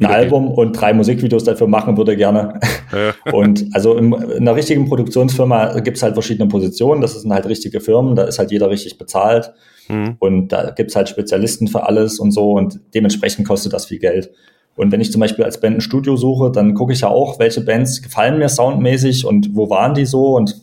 ein 0.00 0.06
okay. 0.06 0.14
Album 0.14 0.50
und 0.50 0.72
drei 0.72 0.92
Musikvideos 0.92 1.44
dafür 1.44 1.68
machen 1.68 1.96
würde 1.96 2.16
gerne. 2.16 2.58
Ja. 2.92 3.14
Und 3.32 3.66
also 3.72 3.96
in, 3.96 4.12
in 4.12 4.40
einer 4.40 4.56
richtigen 4.56 4.88
Produktionsfirma 4.88 5.78
gibt 5.80 5.98
es 5.98 6.02
halt 6.02 6.14
verschiedene 6.14 6.48
Positionen. 6.48 7.00
Das 7.00 7.20
sind 7.20 7.32
halt 7.32 7.46
richtige 7.46 7.80
Firmen, 7.80 8.16
da 8.16 8.24
ist 8.24 8.40
halt 8.40 8.50
jeder 8.50 8.68
richtig 8.70 8.98
bezahlt. 8.98 9.52
Mhm. 9.88 10.16
Und 10.18 10.48
da 10.48 10.70
gibt 10.70 10.90
es 10.90 10.96
halt 10.96 11.08
Spezialisten 11.08 11.68
für 11.68 11.86
alles 11.86 12.18
und 12.18 12.32
so. 12.32 12.54
Und 12.54 12.80
dementsprechend 12.92 13.46
kostet 13.46 13.72
das 13.72 13.86
viel 13.86 14.00
Geld. 14.00 14.32
Und 14.76 14.90
wenn 14.90 15.00
ich 15.00 15.12
zum 15.12 15.20
Beispiel 15.20 15.44
als 15.44 15.60
Band 15.60 15.76
ein 15.76 15.80
Studio 15.80 16.16
suche, 16.16 16.50
dann 16.50 16.74
gucke 16.74 16.92
ich 16.92 17.00
ja 17.00 17.08
auch, 17.08 17.38
welche 17.38 17.60
Bands 17.60 18.02
gefallen 18.02 18.38
mir 18.38 18.48
soundmäßig 18.48 19.24
und 19.24 19.54
wo 19.54 19.70
waren 19.70 19.94
die 19.94 20.04
so 20.04 20.36
und 20.36 20.60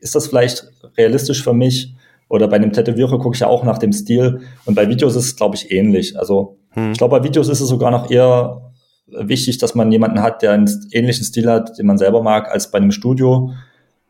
ist 0.00 0.14
das 0.14 0.28
vielleicht 0.28 0.70
realistisch 0.96 1.42
für 1.42 1.54
mich? 1.54 1.94
Oder 2.28 2.46
bei 2.46 2.56
einem 2.56 2.72
Tätowierer 2.72 3.18
gucke 3.18 3.34
ich 3.34 3.40
ja 3.40 3.46
auch 3.46 3.64
nach 3.64 3.78
dem 3.78 3.92
Stil. 3.92 4.42
Und 4.66 4.74
bei 4.74 4.88
Videos 4.88 5.16
ist 5.16 5.24
es, 5.24 5.36
glaube 5.36 5.56
ich, 5.56 5.72
ähnlich. 5.72 6.18
Also 6.18 6.58
hm. 6.70 6.92
ich 6.92 6.98
glaube, 6.98 7.18
bei 7.18 7.24
Videos 7.24 7.48
ist 7.48 7.60
es 7.60 7.68
sogar 7.68 7.90
noch 7.90 8.10
eher 8.10 8.70
wichtig, 9.06 9.58
dass 9.58 9.74
man 9.74 9.90
jemanden 9.90 10.22
hat, 10.22 10.42
der 10.42 10.52
einen 10.52 10.68
ähnlichen 10.92 11.24
Stil 11.24 11.50
hat, 11.50 11.78
den 11.78 11.86
man 11.86 11.98
selber 11.98 12.22
mag, 12.22 12.50
als 12.50 12.70
bei 12.70 12.78
einem 12.78 12.92
Studio. 12.92 13.52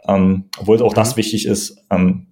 Ähm, 0.07 0.45
obwohl 0.59 0.83
auch 0.83 0.95
das 0.95 1.13
mhm. 1.13 1.19
wichtig 1.19 1.47
ist. 1.47 1.85
Ähm, 1.91 2.27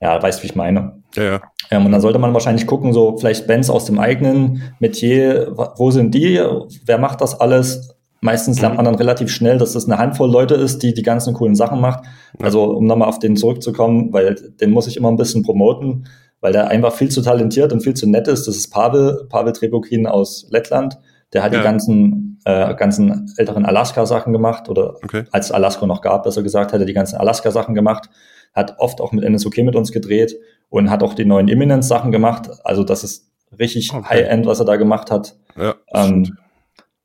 ja, 0.00 0.20
weißt, 0.20 0.42
wie 0.42 0.46
ich 0.46 0.54
meine. 0.54 0.97
Ja, 1.16 1.22
ja. 1.22 1.40
Ähm, 1.70 1.86
und 1.86 1.92
dann 1.92 2.00
sollte 2.00 2.18
man 2.18 2.32
wahrscheinlich 2.34 2.66
gucken, 2.66 2.92
so 2.92 3.16
vielleicht 3.16 3.46
Bands 3.46 3.70
aus 3.70 3.84
dem 3.84 3.98
eigenen 3.98 4.62
Metier, 4.78 5.52
wo 5.76 5.90
sind 5.90 6.14
die, 6.14 6.40
wer 6.84 6.98
macht 6.98 7.20
das 7.20 7.38
alles? 7.38 7.94
Meistens 8.20 8.60
lernt 8.60 8.76
man 8.76 8.84
dann 8.84 8.96
relativ 8.96 9.30
schnell, 9.30 9.58
dass 9.58 9.74
das 9.74 9.86
eine 9.86 9.98
Handvoll 9.98 10.30
Leute 10.30 10.54
ist, 10.54 10.82
die 10.82 10.92
die 10.92 11.02
ganzen 11.02 11.34
coolen 11.34 11.54
Sachen 11.54 11.80
macht. 11.80 12.04
Also 12.42 12.64
um 12.64 12.86
nochmal 12.86 13.08
auf 13.08 13.20
den 13.20 13.36
zurückzukommen, 13.36 14.12
weil 14.12 14.34
den 14.60 14.70
muss 14.70 14.88
ich 14.88 14.96
immer 14.96 15.08
ein 15.08 15.16
bisschen 15.16 15.44
promoten, 15.44 16.08
weil 16.40 16.52
der 16.52 16.68
einfach 16.68 16.92
viel 16.92 17.10
zu 17.10 17.22
talentiert 17.22 17.72
und 17.72 17.80
viel 17.80 17.94
zu 17.94 18.08
nett 18.08 18.26
ist. 18.26 18.48
Das 18.48 18.56
ist 18.56 18.70
Pavel, 18.70 19.26
Pavel 19.28 19.52
Trebukin 19.52 20.08
aus 20.08 20.48
Lettland. 20.50 20.98
Der 21.32 21.44
hat 21.44 21.52
ja. 21.52 21.60
die 21.60 21.64
ganzen, 21.64 22.40
äh, 22.44 22.74
ganzen 22.74 23.32
älteren 23.36 23.64
Alaska-Sachen 23.64 24.32
gemacht 24.32 24.68
oder 24.68 24.96
okay. 24.96 25.24
als 25.30 25.52
Alaska 25.52 25.86
noch 25.86 26.00
gab, 26.00 26.24
besser 26.24 26.42
gesagt, 26.42 26.72
hat 26.72 26.80
er 26.80 26.86
die 26.86 26.94
ganzen 26.94 27.18
Alaska-Sachen 27.18 27.74
gemacht. 27.74 28.10
Hat 28.52 28.76
oft 28.78 29.00
auch 29.00 29.12
mit 29.12 29.28
NSOK 29.28 29.58
mit 29.58 29.76
uns 29.76 29.92
gedreht 29.92 30.34
und 30.68 30.90
hat 30.90 31.02
auch 31.02 31.14
die 31.14 31.24
neuen 31.24 31.48
Imminence-Sachen 31.48 32.12
gemacht. 32.12 32.50
Also 32.64 32.84
das 32.84 33.04
ist 33.04 33.30
richtig 33.58 33.92
okay. 33.92 34.08
High-End, 34.08 34.46
was 34.46 34.60
er 34.60 34.66
da 34.66 34.76
gemacht 34.76 35.10
hat. 35.10 35.36
Ja, 35.56 35.74
ähm, 35.92 36.36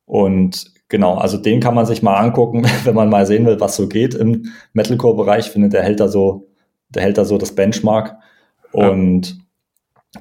und 0.05 0.65
genau, 0.89 1.15
also 1.15 1.37
den 1.37 1.59
kann 1.59 1.75
man 1.75 1.85
sich 1.85 2.03
mal 2.03 2.17
angucken, 2.17 2.65
wenn 2.83 2.95
man 2.95 3.09
mal 3.09 3.25
sehen 3.25 3.45
will, 3.45 3.59
was 3.59 3.75
so 3.75 3.87
geht 3.87 4.13
im 4.13 4.51
Metalcore-Bereich. 4.73 5.47
Ich 5.47 5.51
finde, 5.51 5.69
der 5.69 5.83
hält 5.83 5.99
da 5.99 6.07
so, 6.07 6.49
der 6.89 7.03
hält 7.03 7.17
da 7.17 7.25
so 7.25 7.37
das 7.37 7.55
Benchmark. 7.55 8.17
Und 8.71 9.27
ja. 9.27 9.35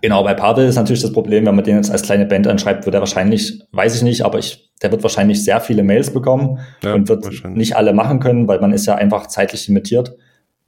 Genau, 0.01 0.25
bei 0.25 0.33
Pavel 0.33 0.67
ist 0.67 0.77
natürlich 0.77 1.03
das 1.03 1.13
Problem, 1.13 1.45
wenn 1.45 1.55
man 1.55 1.65
den 1.65 1.77
jetzt 1.77 1.91
als 1.91 2.03
kleine 2.03 2.25
Band 2.25 2.47
anschreibt, 2.47 2.87
wird 2.87 2.95
er 2.95 3.01
wahrscheinlich, 3.01 3.63
weiß 3.73 3.95
ich 3.95 4.03
nicht, 4.03 4.23
aber 4.23 4.39
ich, 4.39 4.71
der 4.81 4.91
wird 4.91 5.03
wahrscheinlich 5.03 5.45
sehr 5.45 5.61
viele 5.61 5.83
Mails 5.83 6.15
bekommen 6.15 6.61
ja, 6.83 6.95
und 6.95 7.11
wird 7.11 7.45
nicht 7.45 7.77
alle 7.77 7.93
machen 7.93 8.19
können, 8.19 8.49
weil 8.49 8.59
man 8.59 8.73
ist 8.73 8.87
ja 8.87 8.95
einfach 8.95 9.27
zeitlich 9.27 9.69
limitiert. 9.69 10.17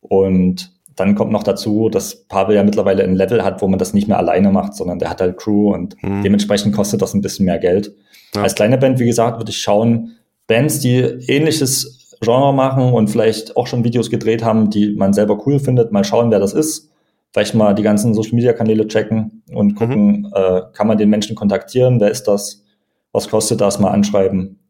Und 0.02 0.73
dann 0.96 1.14
kommt 1.14 1.32
noch 1.32 1.42
dazu, 1.42 1.88
dass 1.88 2.26
Pavel 2.26 2.56
ja 2.56 2.62
mittlerweile 2.62 3.02
ein 3.02 3.16
Level 3.16 3.42
hat, 3.44 3.62
wo 3.62 3.68
man 3.68 3.78
das 3.78 3.94
nicht 3.94 4.08
mehr 4.08 4.18
alleine 4.18 4.50
macht, 4.50 4.74
sondern 4.74 4.98
der 4.98 5.10
hat 5.10 5.20
halt 5.20 5.36
Crew 5.36 5.72
und 5.74 6.00
mhm. 6.02 6.22
dementsprechend 6.22 6.74
kostet 6.74 7.02
das 7.02 7.14
ein 7.14 7.20
bisschen 7.20 7.46
mehr 7.46 7.58
Geld. 7.58 7.94
Ja. 8.34 8.42
Als 8.42 8.54
kleine 8.54 8.78
Band, 8.78 8.98
wie 8.98 9.06
gesagt, 9.06 9.38
würde 9.38 9.50
ich 9.50 9.58
schauen, 9.58 10.12
Bands, 10.46 10.80
die 10.80 10.98
ähnliches 10.98 12.16
Genre 12.20 12.54
machen 12.54 12.92
und 12.92 13.08
vielleicht 13.08 13.56
auch 13.56 13.66
schon 13.66 13.84
Videos 13.84 14.10
gedreht 14.10 14.44
haben, 14.44 14.70
die 14.70 14.94
man 14.94 15.12
selber 15.12 15.46
cool 15.46 15.58
findet, 15.58 15.92
mal 15.92 16.04
schauen, 16.04 16.30
wer 16.30 16.38
das 16.38 16.52
ist 16.52 16.90
vielleicht 17.34 17.56
mal 17.56 17.74
die 17.74 17.82
ganzen 17.82 18.14
Social 18.14 18.36
Media 18.36 18.52
Kanäle 18.52 18.86
checken 18.86 19.42
und 19.52 19.72
mhm. 19.72 19.74
gucken, 19.74 20.20
mhm. 20.20 20.32
äh, 20.32 20.62
kann 20.72 20.86
man 20.86 20.96
den 20.96 21.10
Menschen 21.10 21.34
kontaktieren, 21.34 22.00
wer 22.00 22.10
ist 22.10 22.28
das, 22.28 22.64
was 23.10 23.28
kostet 23.28 23.60
das, 23.60 23.80
mal 23.80 23.90
anschreiben. 23.90 24.60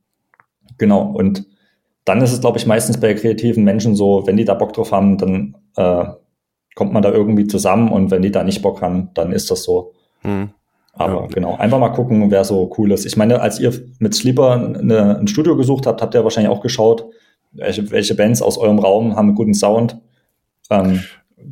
Genau. 0.78 1.02
Und 1.02 1.46
dann 2.06 2.22
ist 2.22 2.32
es, 2.32 2.40
glaube 2.40 2.58
ich, 2.58 2.66
meistens 2.66 2.98
bei 2.98 3.12
kreativen 3.14 3.64
Menschen 3.64 3.94
so, 3.94 4.26
wenn 4.26 4.38
die 4.38 4.46
da 4.46 4.54
Bock 4.54 4.72
drauf 4.72 4.92
haben, 4.92 5.18
dann 5.18 5.56
äh, 5.76 6.04
kommt 6.74 6.92
man 6.92 7.02
da 7.02 7.10
irgendwie 7.10 7.46
zusammen 7.46 7.90
und 7.90 8.10
wenn 8.10 8.22
die 8.22 8.32
da 8.32 8.42
nicht 8.42 8.62
Bock 8.62 8.82
haben, 8.82 9.10
dann 9.14 9.32
ist 9.32 9.50
das 9.50 9.62
so. 9.62 9.92
Mhm. 10.22 10.50
Aber 10.92 11.22
ja. 11.22 11.26
genau, 11.26 11.56
einfach 11.56 11.78
mal 11.78 11.90
gucken, 11.90 12.30
wer 12.30 12.44
so 12.44 12.72
cool 12.78 12.92
ist. 12.92 13.04
Ich 13.04 13.16
meine, 13.16 13.40
als 13.40 13.58
ihr 13.58 13.72
mit 13.98 14.14
Sleeper 14.14 14.54
eine, 14.54 15.18
ein 15.18 15.26
Studio 15.26 15.56
gesucht 15.56 15.86
habt, 15.86 16.00
habt 16.02 16.14
ihr 16.14 16.22
wahrscheinlich 16.22 16.52
auch 16.52 16.60
geschaut, 16.60 17.06
welche, 17.52 17.90
welche 17.90 18.14
Bands 18.14 18.42
aus 18.42 18.58
eurem 18.58 18.78
Raum 18.78 19.16
haben 19.16 19.28
einen 19.28 19.36
guten 19.36 19.54
Sound. 19.54 19.98
Ähm, 20.70 21.02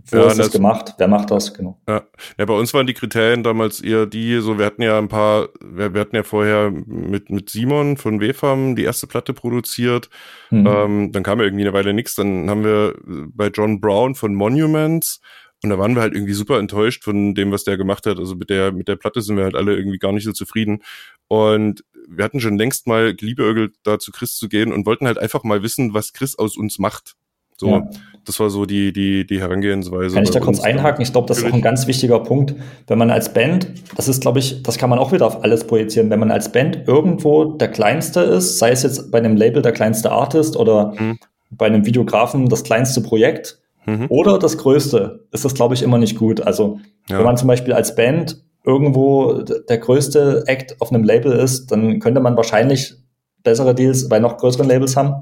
wo 0.07 0.17
ja, 0.17 0.27
ist 0.27 0.39
das, 0.39 0.47
das, 0.47 0.53
gemacht? 0.53 0.95
Wer 0.99 1.09
macht 1.09 1.31
das? 1.31 1.55
Genau. 1.55 1.79
Ja. 1.89 2.03
ja, 2.39 2.45
bei 2.45 2.55
uns 2.55 2.73
waren 2.75 2.87
die 2.87 2.95
Kriterien 2.95 3.43
damals 3.43 3.81
eher 3.81 4.07
die, 4.07 4.41
so 4.41 4.59
wir 4.59 4.67
hatten 4.67 4.83
ja 4.83 4.99
ein 4.99 5.09
paar, 5.09 5.49
wir, 5.61 5.95
wir 5.95 6.01
hatten 6.01 6.17
ja 6.17 6.23
vorher 6.23 6.71
mit, 6.71 7.31
mit 7.31 7.51
Simon 7.51 7.97
von 7.97 8.21
WFAM 8.21 8.77
die 8.77 8.85
erste 8.85 9.07
Platte 9.07 9.33
produziert. 9.33 10.09
Mhm. 10.51 10.67
Ähm, 10.67 11.13
dann 11.13 11.23
kam 11.23 11.39
ja 11.39 11.45
irgendwie 11.45 11.65
eine 11.65 11.73
Weile 11.73 11.93
nichts. 11.93 12.15
Dann 12.15 12.49
haben 12.49 12.65
wir 12.65 12.95
bei 13.05 13.49
John 13.49 13.81
Brown 13.81 14.15
von 14.15 14.35
Monuments 14.35 15.21
und 15.63 15.71
da 15.71 15.79
waren 15.79 15.95
wir 15.95 16.03
halt 16.03 16.15
irgendwie 16.15 16.33
super 16.33 16.59
enttäuscht 16.59 17.05
von 17.05 17.35
dem, 17.35 17.53
was 17.53 17.65
der 17.65 17.77
gemacht 17.77 18.07
hat. 18.07 18.19
Also 18.19 18.35
mit 18.35 18.51
der, 18.51 18.73
mit 18.73 18.89
der 18.89 18.97
Platte 18.97 19.23
sind 19.23 19.37
wir 19.37 19.45
halt 19.45 19.55
alle 19.55 19.77
irgendwie 19.77 19.99
gar 19.99 20.13
nicht 20.13 20.25
so 20.25 20.33
zufrieden. 20.33 20.83
Und 21.29 21.85
wir 22.09 22.25
hatten 22.25 22.41
schon 22.41 22.59
längst 22.59 22.87
mal 22.89 23.15
geliebäugelt, 23.15 23.77
da 23.85 23.99
zu 23.99 24.11
Chris 24.11 24.37
zu 24.37 24.49
gehen 24.49 24.73
und 24.73 24.87
wollten 24.87 25.07
halt 25.07 25.19
einfach 25.19 25.45
mal 25.45 25.63
wissen, 25.63 25.95
was 25.95 26.13
Chris 26.13 26.37
aus 26.37 26.57
uns 26.57 26.79
macht. 26.79 27.15
So, 27.63 27.69
ja. 27.69 27.89
das 28.25 28.41
war 28.41 28.51
so 28.51 28.67
die, 28.67 28.93
die, 28.93 29.25
die 29.25 29.41
Herangehensweise. 29.41 30.17
Kann 30.17 30.25
ich 30.25 30.31
da 30.31 30.41
kurz 30.41 30.59
einhaken? 30.59 31.01
Ich 31.01 31.13
glaube, 31.13 31.29
das 31.29 31.39
ist 31.39 31.45
auch 31.45 31.53
ein 31.53 31.63
ganz 31.63 31.87
wichtiger 31.87 32.19
Punkt. 32.19 32.57
Wenn 32.89 32.99
man 32.99 33.13
als 33.13 33.33
Band, 33.33 33.69
das 33.95 34.09
ist, 34.09 34.21
glaube 34.21 34.41
ich, 34.41 34.65
das 34.65 34.79
kann 34.79 34.91
man 34.91 34.99
auch 34.99 35.13
wieder 35.13 35.25
auf 35.25 35.45
alles 35.45 35.65
projizieren, 35.65 36.11
wenn 36.11 36.19
man 36.19 36.33
als 36.33 36.51
Band 36.51 36.89
irgendwo 36.89 37.45
der 37.45 37.69
Kleinste 37.69 38.19
ist, 38.19 38.59
sei 38.59 38.73
es 38.73 38.83
jetzt 38.83 39.13
bei 39.13 39.19
einem 39.19 39.37
Label 39.37 39.63
der 39.63 39.71
kleinste 39.71 40.11
Artist 40.11 40.57
oder 40.57 40.93
mhm. 40.99 41.21
bei 41.53 41.67
einem 41.67 41.87
Videografen 41.87 42.49
das 42.49 42.65
kleinste 42.65 43.01
Projekt 43.01 43.61
mhm. 43.87 44.07
oder 44.09 44.41
das 44.41 44.59
größte, 44.59 45.25
ist 45.31 45.45
das, 45.45 45.55
glaube 45.55 45.75
ich, 45.75 45.85
immer 45.85 45.99
nicht 45.99 46.19
gut. 46.19 46.41
Also, 46.41 46.81
ja. 47.09 47.19
wenn 47.19 47.25
man 47.25 47.37
zum 47.37 47.47
Beispiel 47.47 47.75
als 47.75 47.95
Band 47.95 48.43
irgendwo 48.65 49.43
der 49.43 49.79
größte 49.79 50.43
Act 50.49 50.81
auf 50.81 50.91
einem 50.91 51.05
Label 51.05 51.31
ist, 51.31 51.71
dann 51.71 52.01
könnte 52.01 52.21
man 52.21 52.37
wahrscheinlich 52.37 52.97
bessere 53.45 53.73
Deals 53.73 54.09
bei 54.09 54.19
noch 54.19 54.37
größeren 54.39 54.67
Labels 54.67 54.97
haben 54.97 55.21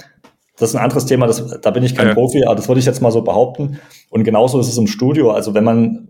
das 0.60 0.70
ist 0.70 0.76
ein 0.76 0.82
anderes 0.84 1.06
Thema, 1.06 1.26
das, 1.26 1.60
da 1.62 1.70
bin 1.70 1.82
ich 1.82 1.94
kein 1.94 2.08
ja. 2.08 2.14
Profi, 2.14 2.44
aber 2.44 2.54
das 2.54 2.68
würde 2.68 2.80
ich 2.80 2.86
jetzt 2.86 3.00
mal 3.00 3.10
so 3.10 3.22
behaupten. 3.22 3.80
Und 4.10 4.24
genauso 4.24 4.60
ist 4.60 4.68
es 4.68 4.76
im 4.76 4.86
Studio. 4.86 5.30
Also 5.30 5.54
wenn 5.54 5.64
man, 5.64 6.08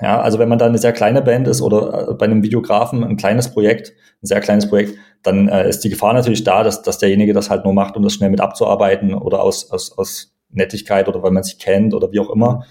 ja, 0.00 0.20
also 0.20 0.38
wenn 0.38 0.48
man 0.48 0.58
da 0.58 0.64
eine 0.64 0.78
sehr 0.78 0.92
kleine 0.92 1.20
Band 1.20 1.46
ist 1.46 1.60
oder 1.60 2.08
äh, 2.08 2.14
bei 2.14 2.24
einem 2.24 2.42
Videografen 2.42 3.04
ein 3.04 3.18
kleines 3.18 3.52
Projekt, 3.52 3.92
ein 4.22 4.26
sehr 4.26 4.40
kleines 4.40 4.68
Projekt, 4.70 4.96
dann 5.22 5.48
äh, 5.48 5.68
ist 5.68 5.80
die 5.84 5.90
Gefahr 5.90 6.14
natürlich 6.14 6.44
da, 6.44 6.64
dass, 6.64 6.80
dass 6.80 6.96
derjenige 6.96 7.34
das 7.34 7.50
halt 7.50 7.64
nur 7.64 7.74
macht, 7.74 7.96
um 7.96 8.02
das 8.02 8.14
schnell 8.14 8.30
mit 8.30 8.40
abzuarbeiten 8.40 9.12
oder 9.12 9.42
aus, 9.42 9.70
aus, 9.70 9.96
aus 9.98 10.32
Nettigkeit 10.48 11.06
oder 11.06 11.22
weil 11.22 11.32
man 11.32 11.42
sich 11.42 11.58
kennt 11.58 11.92
oder 11.92 12.10
wie 12.12 12.20
auch 12.20 12.30
immer. 12.30 12.64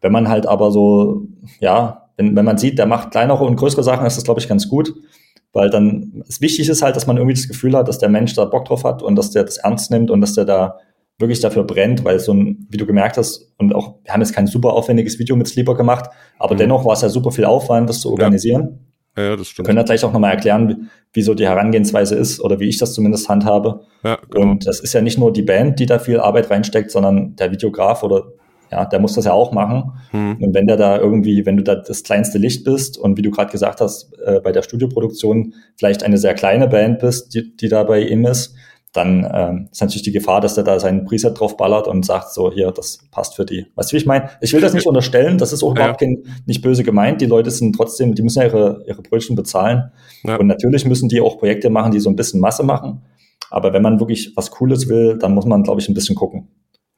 Wenn 0.00 0.12
man 0.12 0.28
halt 0.28 0.46
aber 0.46 0.70
so, 0.70 1.26
ja, 1.60 2.08
wenn, 2.16 2.34
wenn 2.34 2.44
man 2.46 2.56
sieht, 2.56 2.78
der 2.78 2.86
macht 2.86 3.10
kleinere 3.10 3.44
und 3.44 3.56
größere 3.56 3.82
Sachen, 3.82 4.06
ist 4.06 4.16
das, 4.16 4.24
glaube 4.24 4.40
ich, 4.40 4.48
ganz 4.48 4.68
gut 4.68 4.94
weil 5.56 5.70
dann 5.70 6.22
es 6.28 6.42
wichtig 6.42 6.68
ist 6.68 6.82
halt, 6.82 6.96
dass 6.96 7.06
man 7.06 7.16
irgendwie 7.16 7.34
das 7.34 7.48
Gefühl 7.48 7.74
hat, 7.74 7.88
dass 7.88 7.98
der 7.98 8.10
Mensch 8.10 8.34
da 8.34 8.44
Bock 8.44 8.66
drauf 8.66 8.84
hat 8.84 9.02
und 9.02 9.16
dass 9.16 9.30
der 9.30 9.42
das 9.42 9.56
ernst 9.56 9.90
nimmt 9.90 10.10
und 10.10 10.20
dass 10.20 10.34
der 10.34 10.44
da 10.44 10.78
wirklich 11.18 11.40
dafür 11.40 11.64
brennt, 11.64 12.04
weil 12.04 12.20
so 12.20 12.34
ein, 12.34 12.66
wie 12.68 12.76
du 12.76 12.84
gemerkt 12.84 13.16
hast, 13.16 13.54
und 13.56 13.74
auch, 13.74 13.94
wir 14.04 14.12
haben 14.12 14.20
jetzt 14.20 14.34
kein 14.34 14.46
super 14.46 14.74
aufwendiges 14.74 15.18
Video 15.18 15.34
mit 15.34 15.48
Sleeper 15.48 15.74
gemacht, 15.74 16.10
aber 16.38 16.54
mhm. 16.54 16.58
dennoch 16.58 16.84
war 16.84 16.92
es 16.92 17.00
ja 17.00 17.08
super 17.08 17.30
viel 17.30 17.46
Aufwand, 17.46 17.88
das 17.88 18.02
zu 18.02 18.10
organisieren. 18.10 18.80
Ja, 19.16 19.30
ja 19.30 19.36
das 19.36 19.48
stimmt. 19.48 19.64
Wir 19.64 19.70
können 19.70 19.78
ja 19.78 19.84
gleich 19.84 20.04
auch 20.04 20.12
nochmal 20.12 20.32
erklären, 20.32 20.68
wie, 20.68 20.76
wie 21.14 21.22
so 21.22 21.32
die 21.32 21.46
Herangehensweise 21.46 22.16
ist 22.16 22.38
oder 22.38 22.60
wie 22.60 22.68
ich 22.68 22.76
das 22.76 22.92
zumindest 22.92 23.30
handhabe. 23.30 23.80
Ja, 24.04 24.18
genau. 24.30 24.50
Und 24.50 24.66
das 24.66 24.80
ist 24.80 24.92
ja 24.92 25.00
nicht 25.00 25.18
nur 25.18 25.32
die 25.32 25.40
Band, 25.40 25.80
die 25.80 25.86
da 25.86 25.98
viel 25.98 26.20
Arbeit 26.20 26.50
reinsteckt, 26.50 26.90
sondern 26.90 27.34
der 27.36 27.50
Videograf 27.50 28.02
oder 28.02 28.24
ja, 28.70 28.84
der 28.84 28.98
muss 28.98 29.14
das 29.14 29.24
ja 29.24 29.32
auch 29.32 29.52
machen. 29.52 29.92
Hm. 30.10 30.36
Und 30.40 30.54
wenn 30.54 30.66
der 30.66 30.76
da 30.76 30.98
irgendwie, 30.98 31.46
wenn 31.46 31.56
du 31.56 31.62
da 31.62 31.76
das 31.76 32.02
kleinste 32.02 32.38
Licht 32.38 32.64
bist 32.64 32.98
und 32.98 33.16
wie 33.16 33.22
du 33.22 33.30
gerade 33.30 33.50
gesagt 33.50 33.80
hast, 33.80 34.12
äh, 34.24 34.40
bei 34.40 34.52
der 34.52 34.62
Studioproduktion 34.62 35.54
vielleicht 35.76 36.02
eine 36.02 36.18
sehr 36.18 36.34
kleine 36.34 36.68
Band 36.68 36.98
bist, 36.98 37.34
die, 37.34 37.56
die 37.56 37.68
da 37.68 37.82
bei 37.84 38.00
ihm 38.00 38.26
ist, 38.26 38.54
dann 38.96 39.28
ähm, 39.32 39.68
ist 39.70 39.80
natürlich 39.80 40.02
die 40.02 40.12
Gefahr, 40.12 40.40
dass 40.40 40.54
der 40.54 40.64
da 40.64 40.80
seinen 40.80 41.04
Preset 41.04 41.38
drauf 41.38 41.56
ballert 41.56 41.86
und 41.86 42.04
sagt, 42.04 42.32
so 42.32 42.50
hier, 42.50 42.72
das 42.72 42.98
passt 43.10 43.36
für 43.36 43.44
die. 43.44 43.66
Weißt 43.74 43.92
du, 43.92 43.94
wie 43.94 43.98
ich 43.98 44.06
meine? 44.06 44.30
Ich 44.40 44.52
will 44.52 44.60
das 44.60 44.72
nicht 44.72 44.86
unterstellen, 44.86 45.38
das 45.38 45.52
ist 45.52 45.62
auch 45.62 45.74
ja. 45.74 45.82
überhaupt 45.82 46.00
kein, 46.00 46.22
nicht 46.46 46.62
böse 46.62 46.82
gemeint. 46.82 47.20
Die 47.20 47.26
Leute 47.26 47.50
sind 47.50 47.74
trotzdem, 47.74 48.14
die 48.14 48.22
müssen 48.22 48.40
ja 48.40 48.46
ihre, 48.46 48.84
ihre 48.86 49.02
Brötchen 49.02 49.36
bezahlen. 49.36 49.90
Ja. 50.24 50.36
Und 50.36 50.46
natürlich 50.46 50.86
müssen 50.86 51.08
die 51.08 51.20
auch 51.20 51.38
Projekte 51.38 51.70
machen, 51.70 51.92
die 51.92 52.00
so 52.00 52.08
ein 52.08 52.16
bisschen 52.16 52.40
Masse 52.40 52.62
machen. 52.62 53.02
Aber 53.50 53.72
wenn 53.72 53.82
man 53.82 54.00
wirklich 54.00 54.32
was 54.34 54.50
Cooles 54.50 54.88
will, 54.88 55.18
dann 55.18 55.34
muss 55.34 55.44
man, 55.44 55.62
glaube 55.62 55.80
ich, 55.80 55.88
ein 55.88 55.94
bisschen 55.94 56.16
gucken. 56.16 56.48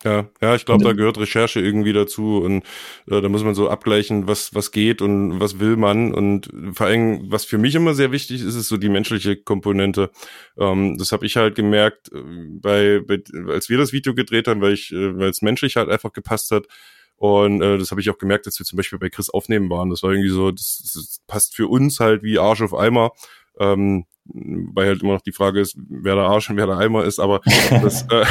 Ja, 0.08 0.30
ja, 0.40 0.54
ich 0.54 0.64
glaube, 0.64 0.84
da 0.84 0.94
gehört 0.94 1.18
Recherche 1.18 1.60
irgendwie 1.60 1.92
dazu 1.92 2.38
und 2.38 2.62
äh, 3.10 3.20
da 3.20 3.28
muss 3.28 3.44
man 3.44 3.54
so 3.54 3.68
abgleichen, 3.68 4.26
was 4.26 4.54
was 4.54 4.70
geht 4.70 5.02
und 5.02 5.38
was 5.38 5.60
will 5.60 5.76
man 5.76 6.14
und 6.14 6.48
vor 6.72 6.86
allem, 6.86 7.30
was 7.30 7.44
für 7.44 7.58
mich 7.58 7.74
immer 7.74 7.92
sehr 7.92 8.10
wichtig 8.10 8.40
ist, 8.40 8.54
ist 8.54 8.68
so 8.68 8.78
die 8.78 8.88
menschliche 8.88 9.36
Komponente. 9.36 10.10
Ähm, 10.58 10.96
das 10.96 11.12
habe 11.12 11.26
ich 11.26 11.36
halt 11.36 11.56
gemerkt, 11.56 12.10
äh, 12.10 12.22
bei, 12.22 13.00
bei 13.06 13.22
als 13.52 13.68
wir 13.68 13.76
das 13.76 13.92
Video 13.92 14.14
gedreht 14.14 14.48
haben, 14.48 14.62
weil 14.62 14.72
ich, 14.72 14.92
äh, 14.92 15.18
weil 15.18 15.28
es 15.28 15.42
menschlich 15.42 15.76
halt 15.76 15.90
einfach 15.90 16.14
gepasst 16.14 16.52
hat. 16.52 16.66
Und 17.16 17.60
äh, 17.60 17.76
das 17.76 17.90
habe 17.90 18.00
ich 18.00 18.08
auch 18.08 18.16
gemerkt, 18.18 18.46
dass 18.46 18.58
wir 18.58 18.64
zum 18.64 18.78
Beispiel 18.78 18.98
bei 18.98 19.10
Chris 19.10 19.28
aufnehmen 19.28 19.68
waren. 19.68 19.90
Das 19.90 20.02
war 20.02 20.12
irgendwie 20.12 20.30
so, 20.30 20.50
das, 20.52 20.90
das 20.94 21.20
passt 21.26 21.54
für 21.54 21.68
uns 21.68 22.00
halt 22.00 22.22
wie 22.22 22.38
Arsch 22.38 22.62
auf 22.62 22.72
Eimer. 22.72 23.12
Ähm, 23.58 24.06
weil 24.28 24.88
halt 24.88 25.02
immer 25.02 25.14
noch 25.14 25.22
die 25.22 25.32
Frage 25.32 25.60
ist, 25.60 25.76
wer 25.88 26.14
der 26.14 26.24
Arsch 26.24 26.50
und 26.50 26.56
wer 26.56 26.66
der 26.66 26.78
Eimer 26.78 27.04
ist, 27.04 27.18
aber 27.18 27.40
das, 27.82 28.02
äh, 28.10 28.24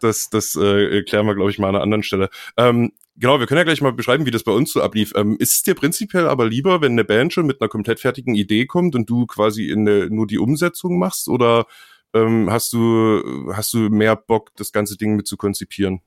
das, 0.00 0.30
das 0.30 0.54
äh, 0.56 1.02
klären 1.02 1.26
wir, 1.26 1.34
glaube 1.34 1.50
ich, 1.50 1.58
mal 1.58 1.68
an 1.68 1.76
einer 1.76 1.84
anderen 1.84 2.02
Stelle. 2.02 2.28
Ähm, 2.56 2.92
genau, 3.16 3.40
wir 3.40 3.46
können 3.46 3.58
ja 3.58 3.64
gleich 3.64 3.80
mal 3.80 3.92
beschreiben, 3.92 4.26
wie 4.26 4.30
das 4.30 4.44
bei 4.44 4.52
uns 4.52 4.72
so 4.72 4.82
ablief. 4.82 5.12
Ähm, 5.16 5.36
ist 5.38 5.54
es 5.54 5.62
dir 5.62 5.74
prinzipiell 5.74 6.26
aber 6.26 6.46
lieber, 6.46 6.80
wenn 6.80 6.92
eine 6.92 7.04
Band 7.04 7.32
schon 7.32 7.46
mit 7.46 7.60
einer 7.60 7.68
komplett 7.68 8.00
fertigen 8.00 8.34
Idee 8.34 8.66
kommt 8.66 8.94
und 8.94 9.08
du 9.08 9.26
quasi 9.26 9.68
in 9.68 9.88
eine, 9.88 10.08
nur 10.08 10.26
die 10.26 10.38
Umsetzung 10.38 10.98
machst 10.98 11.28
oder 11.28 11.66
ähm, 12.14 12.50
hast 12.50 12.72
du 12.72 13.52
hast 13.54 13.72
du 13.72 13.78
mehr 13.88 14.16
Bock, 14.16 14.50
das 14.56 14.72
ganze 14.72 14.96
Ding 14.96 15.16
mit 15.16 15.26
zu 15.26 15.36
konzipieren? 15.36 16.00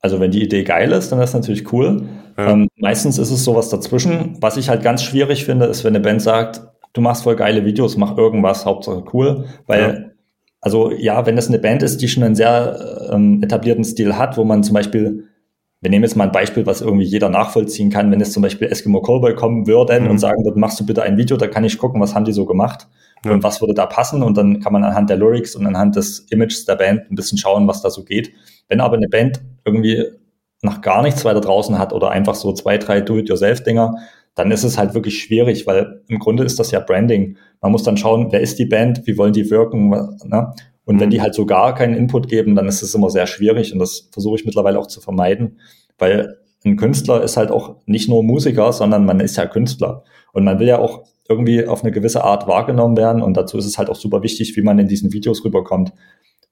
Also 0.00 0.20
wenn 0.20 0.30
die 0.30 0.42
Idee 0.42 0.62
geil 0.62 0.92
ist, 0.92 1.10
dann 1.10 1.20
ist 1.20 1.32
das 1.32 1.40
natürlich 1.40 1.72
cool. 1.72 2.08
Ja. 2.36 2.52
Ähm, 2.52 2.68
meistens 2.76 3.18
ist 3.18 3.30
es 3.30 3.42
sowas 3.42 3.70
dazwischen. 3.70 4.36
Was 4.40 4.56
ich 4.56 4.68
halt 4.68 4.82
ganz 4.82 5.02
schwierig 5.02 5.44
finde, 5.44 5.66
ist, 5.66 5.82
wenn 5.84 5.96
eine 5.96 6.04
Band 6.04 6.22
sagt, 6.22 6.62
du 6.96 7.00
machst 7.00 7.22
voll 7.22 7.36
geile 7.36 7.64
Videos, 7.64 7.96
mach 7.96 8.16
irgendwas, 8.16 8.64
Hauptsache 8.64 9.04
cool, 9.12 9.44
weil 9.66 9.80
ja. 9.80 10.16
Also 10.66 10.90
ja, 10.90 11.24
wenn 11.26 11.36
das 11.36 11.46
eine 11.46 11.60
Band 11.60 11.84
ist, 11.84 12.02
die 12.02 12.08
schon 12.08 12.24
einen 12.24 12.34
sehr 12.34 13.08
ähm, 13.12 13.40
etablierten 13.40 13.84
Stil 13.84 14.16
hat, 14.16 14.36
wo 14.36 14.42
man 14.42 14.64
zum 14.64 14.74
Beispiel, 14.74 15.28
wir 15.80 15.90
nehmen 15.90 16.02
jetzt 16.02 16.16
mal 16.16 16.24
ein 16.24 16.32
Beispiel, 16.32 16.66
was 16.66 16.80
irgendwie 16.80 17.04
jeder 17.04 17.28
nachvollziehen 17.28 17.88
kann, 17.88 18.10
wenn 18.10 18.20
es 18.20 18.32
zum 18.32 18.42
Beispiel 18.42 18.66
Eskimo 18.66 19.00
Callboy 19.00 19.36
kommen 19.36 19.68
würden 19.68 20.04
mhm. 20.04 20.10
und 20.10 20.18
sagen, 20.18 20.42
dort 20.42 20.56
machst 20.56 20.80
du 20.80 20.84
bitte 20.84 21.04
ein 21.04 21.18
Video, 21.18 21.36
da 21.36 21.46
kann 21.46 21.62
ich 21.62 21.78
gucken, 21.78 22.00
was 22.00 22.16
haben 22.16 22.24
die 22.24 22.32
so 22.32 22.46
gemacht 22.46 22.88
ja. 23.24 23.30
und 23.30 23.44
was 23.44 23.60
würde 23.60 23.74
da 23.74 23.86
passen 23.86 24.24
und 24.24 24.36
dann 24.36 24.58
kann 24.58 24.72
man 24.72 24.82
anhand 24.82 25.08
der 25.08 25.18
Lyrics 25.18 25.54
und 25.54 25.66
anhand 25.66 25.94
des 25.94 26.26
Images 26.30 26.64
der 26.64 26.74
Band 26.74 27.12
ein 27.12 27.14
bisschen 27.14 27.38
schauen, 27.38 27.68
was 27.68 27.82
da 27.82 27.90
so 27.90 28.02
geht. 28.02 28.32
Wenn 28.68 28.80
aber 28.80 28.96
eine 28.96 29.08
Band 29.08 29.40
irgendwie 29.64 30.02
noch 30.62 30.80
gar 30.80 31.02
nichts 31.02 31.24
weiter 31.24 31.42
draußen 31.42 31.78
hat 31.78 31.92
oder 31.92 32.10
einfach 32.10 32.34
so 32.34 32.52
zwei, 32.52 32.76
drei 32.78 33.00
Do-it-yourself-Dinger, 33.02 33.98
dann 34.36 34.50
ist 34.52 34.62
es 34.62 34.78
halt 34.78 34.94
wirklich 34.94 35.18
schwierig, 35.18 35.66
weil 35.66 36.02
im 36.08 36.20
Grunde 36.20 36.44
ist 36.44 36.60
das 36.60 36.70
ja 36.70 36.78
Branding. 36.78 37.36
Man 37.60 37.72
muss 37.72 37.82
dann 37.82 37.96
schauen, 37.96 38.28
wer 38.30 38.40
ist 38.40 38.58
die 38.58 38.66
Band, 38.66 39.02
wie 39.06 39.18
wollen 39.18 39.32
die 39.32 39.50
wirken, 39.50 39.88
ne? 39.88 40.52
Und 40.84 41.00
wenn 41.00 41.10
die 41.10 41.18
mhm. 41.18 41.22
halt 41.22 41.34
so 41.34 41.46
gar 41.46 41.74
keinen 41.74 41.94
Input 41.94 42.28
geben, 42.28 42.54
dann 42.54 42.68
ist 42.68 42.80
es 42.80 42.94
immer 42.94 43.10
sehr 43.10 43.26
schwierig 43.26 43.72
und 43.72 43.80
das 43.80 44.08
versuche 44.12 44.36
ich 44.36 44.44
mittlerweile 44.44 44.78
auch 44.78 44.86
zu 44.86 45.00
vermeiden, 45.00 45.58
weil 45.98 46.38
ein 46.64 46.76
Künstler 46.76 47.22
ist 47.22 47.36
halt 47.36 47.50
auch 47.50 47.76
nicht 47.86 48.08
nur 48.08 48.22
Musiker, 48.22 48.72
sondern 48.72 49.04
man 49.04 49.18
ist 49.18 49.36
ja 49.36 49.46
Künstler 49.46 50.04
und 50.32 50.44
man 50.44 50.60
will 50.60 50.68
ja 50.68 50.78
auch 50.78 51.04
irgendwie 51.28 51.66
auf 51.66 51.82
eine 51.82 51.90
gewisse 51.90 52.22
Art 52.22 52.46
wahrgenommen 52.46 52.96
werden 52.96 53.22
und 53.22 53.36
dazu 53.36 53.58
ist 53.58 53.66
es 53.66 53.78
halt 53.78 53.90
auch 53.90 53.96
super 53.96 54.22
wichtig, 54.22 54.56
wie 54.56 54.62
man 54.62 54.78
in 54.78 54.86
diesen 54.86 55.12
Videos 55.12 55.44
rüberkommt. 55.44 55.92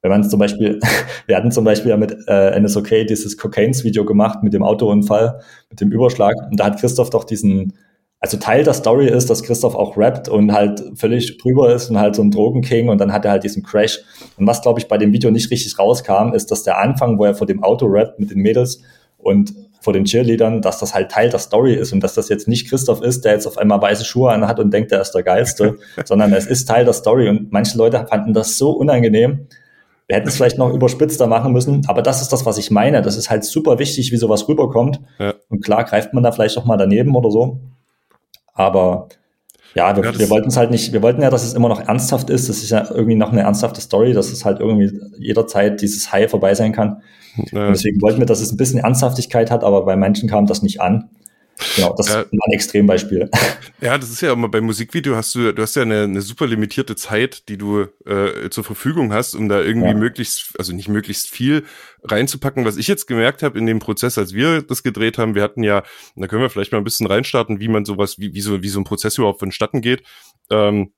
Wenn 0.05 0.11
man 0.11 0.23
zum 0.23 0.37
Beispiel, 0.39 0.79
wir 1.25 1.35
hatten 1.35 1.49
zum 1.51 1.65
Beispiel 1.65 1.89
ja 1.89 1.97
mit 1.97 2.15
äh, 2.27 2.59
NSOK 2.59 3.07
dieses 3.09 3.39
Cocaines-Video 3.39 4.05
gemacht 4.05 4.43
mit 4.43 4.53
dem 4.53 4.61
Autounfall, 4.61 5.39
mit 5.71 5.81
dem 5.81 5.91
Überschlag. 5.91 6.35
Und 6.51 6.59
da 6.59 6.65
hat 6.65 6.79
Christoph 6.79 7.09
doch 7.09 7.23
diesen, 7.23 7.73
also 8.19 8.37
Teil 8.37 8.63
der 8.63 8.75
Story 8.75 9.07
ist, 9.07 9.31
dass 9.31 9.41
Christoph 9.41 9.73
auch 9.73 9.97
rappt 9.97 10.29
und 10.29 10.53
halt 10.53 10.83
völlig 10.93 11.39
drüber 11.39 11.73
ist 11.73 11.89
und 11.89 11.97
halt 11.97 12.15
so 12.15 12.21
ein 12.21 12.29
Drogenking 12.29 12.89
und 12.89 12.99
dann 12.99 13.11
hat 13.11 13.25
er 13.25 13.31
halt 13.31 13.43
diesen 13.45 13.63
Crash. 13.63 13.99
Und 14.37 14.45
was, 14.45 14.61
glaube 14.61 14.79
ich, 14.79 14.87
bei 14.87 14.99
dem 14.99 15.11
Video 15.11 15.31
nicht 15.31 15.49
richtig 15.49 15.79
rauskam, 15.79 16.33
ist, 16.33 16.51
dass 16.51 16.61
der 16.61 16.77
Anfang, 16.77 17.17
wo 17.17 17.25
er 17.25 17.33
vor 17.33 17.47
dem 17.47 17.63
Auto 17.63 17.87
rappt 17.87 18.19
mit 18.19 18.29
den 18.29 18.41
Mädels 18.41 18.83
und 19.17 19.55
vor 19.81 19.93
den 19.93 20.05
Cheerleadern, 20.05 20.61
dass 20.61 20.77
das 20.77 20.93
halt 20.93 21.09
Teil 21.09 21.31
der 21.31 21.39
Story 21.39 21.73
ist 21.73 21.93
und 21.93 22.03
dass 22.03 22.13
das 22.13 22.29
jetzt 22.29 22.47
nicht 22.47 22.69
Christoph 22.69 23.01
ist, 23.01 23.25
der 23.25 23.33
jetzt 23.33 23.47
auf 23.47 23.57
einmal 23.57 23.81
weiße 23.81 24.05
Schuhe 24.05 24.31
anhat 24.31 24.59
und 24.59 24.71
denkt, 24.71 24.91
er 24.91 25.01
ist 25.01 25.13
der 25.13 25.23
Geilste, 25.23 25.77
sondern 26.05 26.31
es 26.31 26.45
ist 26.45 26.65
Teil 26.65 26.85
der 26.85 26.93
Story 26.93 27.27
und 27.27 27.51
manche 27.51 27.75
Leute 27.75 28.05
fanden 28.07 28.33
das 28.33 28.59
so 28.59 28.69
unangenehm, 28.69 29.47
wir 30.07 30.17
hätten 30.17 30.27
es 30.27 30.35
vielleicht 30.35 30.57
noch 30.57 30.71
überspitzter 30.71 31.27
machen 31.27 31.51
müssen, 31.51 31.83
aber 31.87 32.01
das 32.01 32.21
ist 32.21 32.31
das, 32.31 32.45
was 32.45 32.57
ich 32.57 32.69
meine. 32.69 33.01
Das 33.01 33.17
ist 33.17 33.29
halt 33.29 33.43
super 33.43 33.79
wichtig, 33.79 34.11
wie 34.11 34.17
sowas 34.17 34.47
rüberkommt. 34.47 34.99
Ja. 35.17 35.33
Und 35.49 35.63
klar 35.63 35.83
greift 35.83 36.13
man 36.13 36.23
da 36.23 36.31
vielleicht 36.31 36.57
auch 36.57 36.65
mal 36.65 36.77
daneben 36.77 37.15
oder 37.15 37.31
so. 37.31 37.59
Aber 38.53 39.09
ja, 39.73 39.95
wir, 39.95 40.03
ja, 40.03 40.17
wir 40.17 40.29
wollten 40.29 40.49
es 40.49 40.57
halt 40.57 40.71
nicht, 40.71 40.93
wir 40.93 41.01
wollten 41.01 41.21
ja, 41.21 41.29
dass 41.29 41.43
es 41.43 41.53
immer 41.53 41.69
noch 41.69 41.81
ernsthaft 41.81 42.29
ist. 42.29 42.47
Das 42.47 42.57
ist 42.57 42.69
ja 42.69 42.85
irgendwie 42.89 43.15
noch 43.15 43.31
eine 43.31 43.41
ernsthafte 43.41 43.81
Story, 43.81 44.13
dass 44.13 44.31
es 44.31 44.45
halt 44.45 44.59
irgendwie 44.59 44.91
jederzeit 45.17 45.81
dieses 45.81 46.11
High 46.11 46.29
vorbei 46.29 46.53
sein 46.53 46.71
kann. 46.71 47.01
Ja. 47.51 47.67
Und 47.67 47.73
deswegen 47.73 48.01
wollten 48.01 48.19
wir, 48.19 48.25
dass 48.25 48.41
es 48.41 48.51
ein 48.51 48.57
bisschen 48.57 48.79
Ernsthaftigkeit 48.79 49.51
hat, 49.51 49.63
aber 49.63 49.83
bei 49.85 49.95
Menschen 49.95 50.29
kam 50.29 50.45
das 50.45 50.61
nicht 50.61 50.81
an. 50.81 51.09
Genau, 51.75 51.93
das 51.95 52.09
ja. 52.09 52.21
ist 52.21 52.33
ein 52.33 52.39
Extrembeispiel. 52.51 53.29
Ja, 53.81 53.97
das 53.97 54.09
ist 54.09 54.21
ja 54.21 54.31
immer 54.33 54.47
beim 54.47 54.63
Musikvideo 54.63 55.15
hast 55.15 55.35
du, 55.35 55.53
du 55.53 55.61
hast 55.61 55.75
ja 55.75 55.83
eine, 55.83 56.03
eine 56.03 56.21
super 56.21 56.47
limitierte 56.47 56.95
Zeit, 56.95 57.49
die 57.49 57.57
du 57.57 57.85
äh, 58.05 58.49
zur 58.49 58.63
Verfügung 58.63 59.13
hast, 59.13 59.35
um 59.35 59.47
da 59.47 59.61
irgendwie 59.61 59.89
ja. 59.89 59.93
möglichst, 59.93 60.57
also 60.57 60.73
nicht 60.73 60.87
möglichst 60.87 61.29
viel 61.29 61.65
reinzupacken. 62.03 62.65
Was 62.65 62.77
ich 62.77 62.87
jetzt 62.87 63.05
gemerkt 63.05 63.43
habe 63.43 63.59
in 63.59 63.65
dem 63.65 63.79
Prozess, 63.79 64.17
als 64.17 64.33
wir 64.33 64.61
das 64.61 64.81
gedreht 64.81 65.17
haben, 65.17 65.35
wir 65.35 65.43
hatten 65.43 65.61
ja, 65.61 65.83
da 66.15 66.27
können 66.27 66.41
wir 66.41 66.49
vielleicht 66.49 66.71
mal 66.71 66.79
ein 66.79 66.83
bisschen 66.83 67.05
reinstarten, 67.05 67.59
wie 67.59 67.67
man 67.67 67.85
sowas, 67.85 68.17
wie, 68.17 68.33
wie 68.33 68.41
so, 68.41 68.63
wie 68.63 68.69
so 68.69 68.79
ein 68.79 68.85
Prozess 68.85 69.17
überhaupt 69.17 69.39
vonstatten 69.39 69.81
geht. 69.81 70.03
Ähm, 70.49 70.93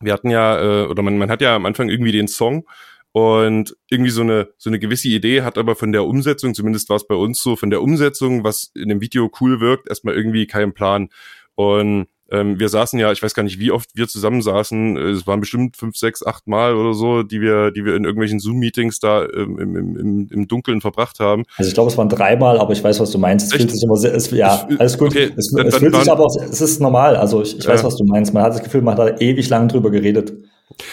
wir 0.00 0.12
hatten 0.12 0.30
ja, 0.30 0.60
äh, 0.60 0.86
oder 0.86 1.02
man, 1.02 1.18
man 1.18 1.30
hat 1.30 1.40
ja 1.40 1.56
am 1.56 1.66
Anfang 1.66 1.88
irgendwie 1.88 2.12
den 2.12 2.28
Song 2.28 2.66
und 3.12 3.76
irgendwie 3.90 4.10
so 4.10 4.22
eine 4.22 4.48
so 4.56 4.70
eine 4.70 4.78
gewisse 4.78 5.08
Idee 5.08 5.42
hat 5.42 5.58
aber 5.58 5.76
von 5.76 5.92
der 5.92 6.04
Umsetzung, 6.04 6.54
zumindest 6.54 6.88
war 6.88 6.96
es 6.96 7.06
bei 7.06 7.14
uns 7.14 7.42
so, 7.42 7.56
von 7.56 7.70
der 7.70 7.82
Umsetzung, 7.82 8.42
was 8.42 8.70
in 8.74 8.88
dem 8.88 9.00
Video 9.00 9.30
cool 9.40 9.60
wirkt, 9.60 9.88
erstmal 9.88 10.14
irgendwie 10.14 10.46
keinen 10.46 10.72
Plan. 10.72 11.10
Und 11.54 12.06
ähm, 12.32 12.58
wir 12.58 12.70
saßen 12.70 12.98
ja, 12.98 13.12
ich 13.12 13.22
weiß 13.22 13.34
gar 13.34 13.42
nicht, 13.42 13.58
wie 13.58 13.70
oft 13.70 13.90
wir 13.94 14.08
zusammen 14.08 14.40
saßen, 14.40 14.96
es 14.96 15.26
waren 15.26 15.40
bestimmt 15.40 15.76
fünf, 15.76 15.98
sechs, 15.98 16.24
acht 16.24 16.48
Mal 16.48 16.74
oder 16.74 16.94
so, 16.94 17.22
die 17.22 17.42
wir, 17.42 17.70
die 17.70 17.84
wir 17.84 17.94
in 17.94 18.04
irgendwelchen 18.04 18.40
Zoom-Meetings 18.40 19.00
da 19.00 19.24
ähm, 19.24 19.58
im, 19.58 19.76
im, 19.76 20.28
im 20.30 20.48
Dunkeln 20.48 20.80
verbracht 20.80 21.20
haben. 21.20 21.44
Also 21.58 21.68
ich 21.68 21.74
glaube, 21.74 21.90
es 21.90 21.98
waren 21.98 22.08
dreimal, 22.08 22.58
aber 22.58 22.72
ich 22.72 22.82
weiß, 22.82 22.98
was 23.00 23.10
du 23.10 23.18
meinst. 23.18 23.48
Es 23.48 23.52
Echt? 23.52 23.60
fühlt 23.60 23.72
sich 23.72 23.82
immer 23.82 23.96
sehr, 23.96 24.14
es, 24.14 24.30
ja, 24.30 24.66
alles 24.78 24.96
gut. 24.96 25.08
Okay, 25.08 25.30
es, 25.36 25.52
dann, 25.54 25.66
es 25.66 25.76
fühlt 25.76 25.94
sich 25.94 26.10
aber 26.10 26.24
auch, 26.24 26.34
es 26.34 26.62
ist 26.62 26.80
normal. 26.80 27.16
Also 27.16 27.42
ich, 27.42 27.58
ich 27.58 27.68
weiß, 27.68 27.84
was 27.84 27.98
du 27.98 28.04
meinst. 28.04 28.32
Man 28.32 28.42
hat 28.42 28.54
das 28.54 28.62
Gefühl, 28.62 28.80
man 28.80 28.96
hat 28.96 29.06
da 29.06 29.18
ewig 29.18 29.50
lang 29.50 29.68
drüber 29.68 29.90
geredet. 29.90 30.32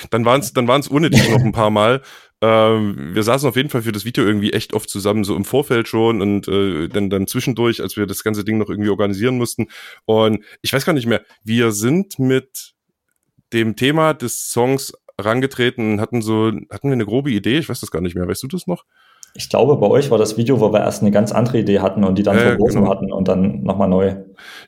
Dann 0.10 0.26
waren 0.26 0.42
es 0.42 0.54
dann 0.54 0.68
waren's 0.68 0.90
ohne 0.90 1.10
dich 1.10 1.30
noch 1.30 1.42
ein 1.42 1.52
paar 1.52 1.70
Mal. 1.70 2.02
Ähm, 2.42 3.14
wir 3.14 3.24
saßen 3.24 3.50
auf 3.50 3.58
jeden 3.58 3.70
Fall 3.70 3.82
für 3.82 3.92
das 3.92 4.06
Video 4.06 4.24
irgendwie 4.24 4.54
echt 4.54 4.74
oft 4.74 4.90
zusammen, 4.90 5.26
so 5.26 5.36
im 5.36 5.44
Vorfeld 5.44 5.90
schon 5.90 6.22
und 6.22 6.48
äh, 6.48 6.88
dann, 6.88 7.10
dann 7.10 7.28
zwischendurch, 7.28 7.82
als 7.82 7.98
wir 7.98 8.06
das 8.06 8.24
ganze 8.24 8.46
Ding 8.46 8.58
noch 8.58 8.70
irgendwie 8.70 8.90
organisieren 8.90 9.38
mussten. 9.38 9.68
Und 10.06 10.46
ich 10.62 10.72
weiß 10.72 10.86
gar 10.86 10.94
nicht 10.94 11.06
mehr, 11.06 11.22
wir 11.44 11.74
sind 11.74 12.18
mit 12.18 12.76
dem 13.52 13.76
Thema 13.76 14.14
des 14.14 14.52
Songs 14.52 14.94
rangetreten 15.20 15.94
und 15.94 16.02
hatten 16.02 16.22
so, 16.22 16.48
hatten 16.72 16.88
wir 16.88 16.94
eine 16.94 17.06
grobe 17.06 17.32
Idee, 17.32 17.58
ich 17.58 17.68
weiß 17.68 17.82
das 17.82 17.92
gar 17.92 18.02
nicht 18.02 18.16
mehr, 18.16 18.26
weißt 18.26 18.44
du 18.44 18.48
das 18.48 18.68
noch? 18.68 18.86
Ich 19.36 19.50
glaube, 19.50 19.78
bei 19.78 19.88
euch 19.88 20.10
war 20.10 20.18
das 20.18 20.38
Video, 20.38 20.60
wo 20.60 20.74
wir 20.74 20.80
erst 20.80 21.02
eine 21.02 21.12
ganz 21.12 21.32
andere 21.32 21.60
Idee 21.60 21.80
hatten 21.82 22.04
und 22.04 22.18
die 22.18 22.24
dann 22.24 22.38
äh, 22.38 22.42
verworfen 22.42 22.82
genau. 22.82 22.90
hatten 22.90 23.12
und 23.12 23.28
dann 23.28 23.62
nochmal 23.62 23.88
neu. 23.88 24.16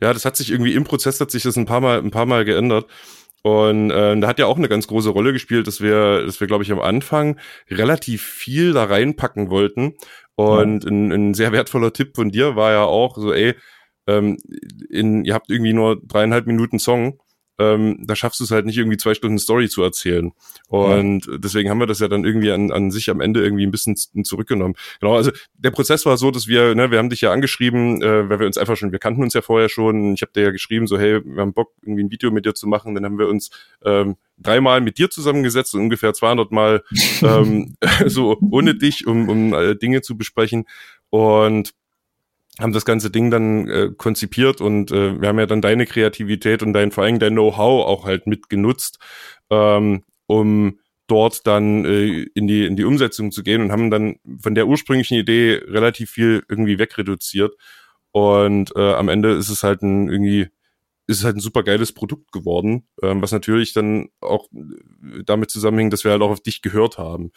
Ja, 0.02 0.14
das 0.14 0.26
hat 0.26 0.36
sich 0.36 0.52
irgendwie 0.52 0.74
im 0.74 0.84
Prozess 0.84 1.20
hat 1.20 1.32
sich 1.32 1.44
das 1.44 1.58
ein 1.58 1.66
paar 1.66 1.82
Mal, 1.82 2.00
ein 2.00 2.12
paar 2.12 2.26
Mal 2.26 2.46
geändert. 2.46 2.86
Und 3.44 3.90
äh, 3.90 4.20
da 4.20 4.28
hat 4.28 4.40
ja 4.40 4.46
auch 4.46 4.58
eine 4.58 4.70
ganz 4.70 4.88
große 4.88 5.10
Rolle 5.10 5.34
gespielt, 5.34 5.66
dass 5.68 5.82
wir, 5.82 6.26
dass 6.26 6.40
wir, 6.40 6.48
glaube 6.48 6.64
ich, 6.64 6.72
am 6.72 6.80
Anfang 6.80 7.40
relativ 7.70 8.22
viel 8.22 8.74
da 8.74 8.84
reinpacken 8.84 9.50
wollten. 9.50 9.96
Und 10.36 10.84
ja. 10.84 10.90
ein, 10.90 11.12
ein 11.12 11.34
sehr 11.34 11.52
wertvoller 11.52 11.94
Tipp 11.94 12.16
von 12.16 12.30
dir 12.30 12.56
war 12.56 12.72
ja 12.72 12.84
auch 12.84 13.18
so, 13.18 13.34
ey, 13.34 13.56
ähm, 14.08 14.38
in, 14.90 15.26
ihr 15.26 15.34
habt 15.34 15.50
irgendwie 15.50 15.74
nur 15.74 16.00
dreieinhalb 16.04 16.46
Minuten 16.46 16.80
Song 16.80 17.20
ähm, 17.62 17.98
da 18.02 18.16
schaffst 18.16 18.40
du 18.40 18.44
es 18.44 18.52
halt 18.52 18.66
nicht 18.66 18.78
irgendwie 18.78 18.98
zwei 18.98 19.14
Stunden 19.14 19.38
Story 19.38 19.70
zu 19.70 19.84
erzählen. 19.84 20.32
Und 20.68 21.28
ja. 21.28 21.38
deswegen 21.38 21.70
haben 21.70 21.80
wir 21.80 21.88
das 21.88 22.00
ja 22.00 22.08
dann 22.08 22.26
irgendwie 22.26 22.52
an, 22.52 22.72
an 22.72 22.92
sich 22.92 23.10
am 23.10 23.22
Ende 23.22 23.44
irgendwie 23.44 23.66
ein 23.66 23.72
bisschen 23.72 23.96
zurückgenommen. 24.24 24.76
Genau, 25.00 25.16
also 25.16 25.32
der 25.54 25.72
Prozess 25.72 26.06
war 26.06 26.18
so, 26.18 26.32
dass 26.32 26.48
wir, 26.48 26.76
ne, 26.76 26.92
wir 26.92 26.98
haben 26.98 27.10
dich 27.10 27.22
ja 27.22 27.32
angeschrieben, 27.32 28.02
äh, 28.02 28.30
weil 28.30 28.40
wir 28.40 28.48
uns 28.48 28.58
einfach 28.58 28.78
schon, 28.78 28.92
wir 28.92 29.00
kannten 29.00 29.22
uns 29.22 29.34
ja 29.34 29.42
vorher 29.42 29.70
schon. 29.70 30.14
Ich 30.14 30.22
habe 30.22 30.32
dir 30.34 30.44
ja 30.44 30.52
geschrieben, 30.52 30.88
so, 30.88 30.98
hey, 30.98 31.22
wir 31.24 31.42
haben 31.42 31.54
Bock, 31.54 31.72
irgendwie 31.82 32.04
ein 32.04 32.12
Video 32.12 32.32
mit 32.32 32.46
dir 32.46 32.56
zu 32.56 32.68
machen. 32.68 32.96
Dann 32.96 33.06
haben 33.06 33.20
wir 33.20 33.28
uns 33.28 33.52
ähm, 33.86 34.16
dreimal 34.38 34.82
mit 34.82 34.98
dir 34.98 35.10
zusammengesetzt 35.10 35.76
und 35.76 35.82
ungefähr 35.82 36.14
200 36.14 36.52
Mal 36.52 36.84
ähm, 37.22 37.76
so 38.06 38.38
ohne 38.50 38.76
dich, 38.76 39.06
um, 39.08 39.30
um 39.30 39.54
äh, 39.54 39.76
Dinge 39.76 40.02
zu 40.02 40.18
besprechen. 40.18 40.66
Und 41.10 41.74
haben 42.60 42.74
das 42.74 42.86
ganze 42.86 43.10
Ding 43.10 43.32
dann 43.32 43.68
äh, 43.70 43.90
konzipiert 43.96 44.62
und 44.62 44.92
äh, 44.92 45.20
wir 45.22 45.30
haben 45.30 45.40
ja 45.40 45.46
dann 45.46 45.62
deine 45.62 45.86
Kreativität 45.86 46.64
und 46.64 46.74
dein 46.74 46.92
vor 46.92 47.04
allem 47.04 47.20
dein 47.20 47.34
Know-how 47.34 47.86
auch 47.86 48.06
halt 48.06 48.28
mitgenutzt, 48.28 49.00
ähm, 49.50 50.04
um 50.28 50.80
dort 51.08 51.48
dann 51.48 51.86
äh, 51.86 52.26
in 52.34 52.48
die 52.48 52.66
in 52.66 52.76
die 52.76 52.84
Umsetzung 52.84 53.32
zu 53.32 53.44
gehen 53.44 53.62
und 53.62 53.72
haben 53.72 53.90
dann 53.92 54.18
von 54.42 54.56
der 54.56 54.68
ursprünglichen 54.68 55.18
Idee 55.18 55.62
relativ 55.66 56.12
viel 56.12 56.44
irgendwie 56.50 56.80
wegreduziert. 56.80 57.54
Und 58.12 58.76
äh, 58.76 58.94
am 58.94 59.10
Ende 59.10 59.32
ist 59.32 59.50
es 59.50 59.64
halt 59.64 59.82
ein 59.82 60.10
irgendwie 60.10 60.50
ist 61.08 61.20
es 61.20 61.24
halt 61.26 61.36
ein 61.36 61.42
super 61.42 61.64
geiles 61.64 61.92
Produkt 61.92 62.32
geworden, 62.32 62.88
ähm, 63.02 63.22
was 63.22 63.32
natürlich 63.32 63.74
dann 63.74 64.10
auch 64.22 64.48
damit 65.26 65.52
zusammenhängt, 65.52 65.92
dass 65.92 66.04
wir 66.04 66.12
halt 66.12 66.22
auch 66.22 66.30
auf 66.30 66.42
dich 66.42 66.62
gehört 66.62 66.98
haben, 66.98 67.32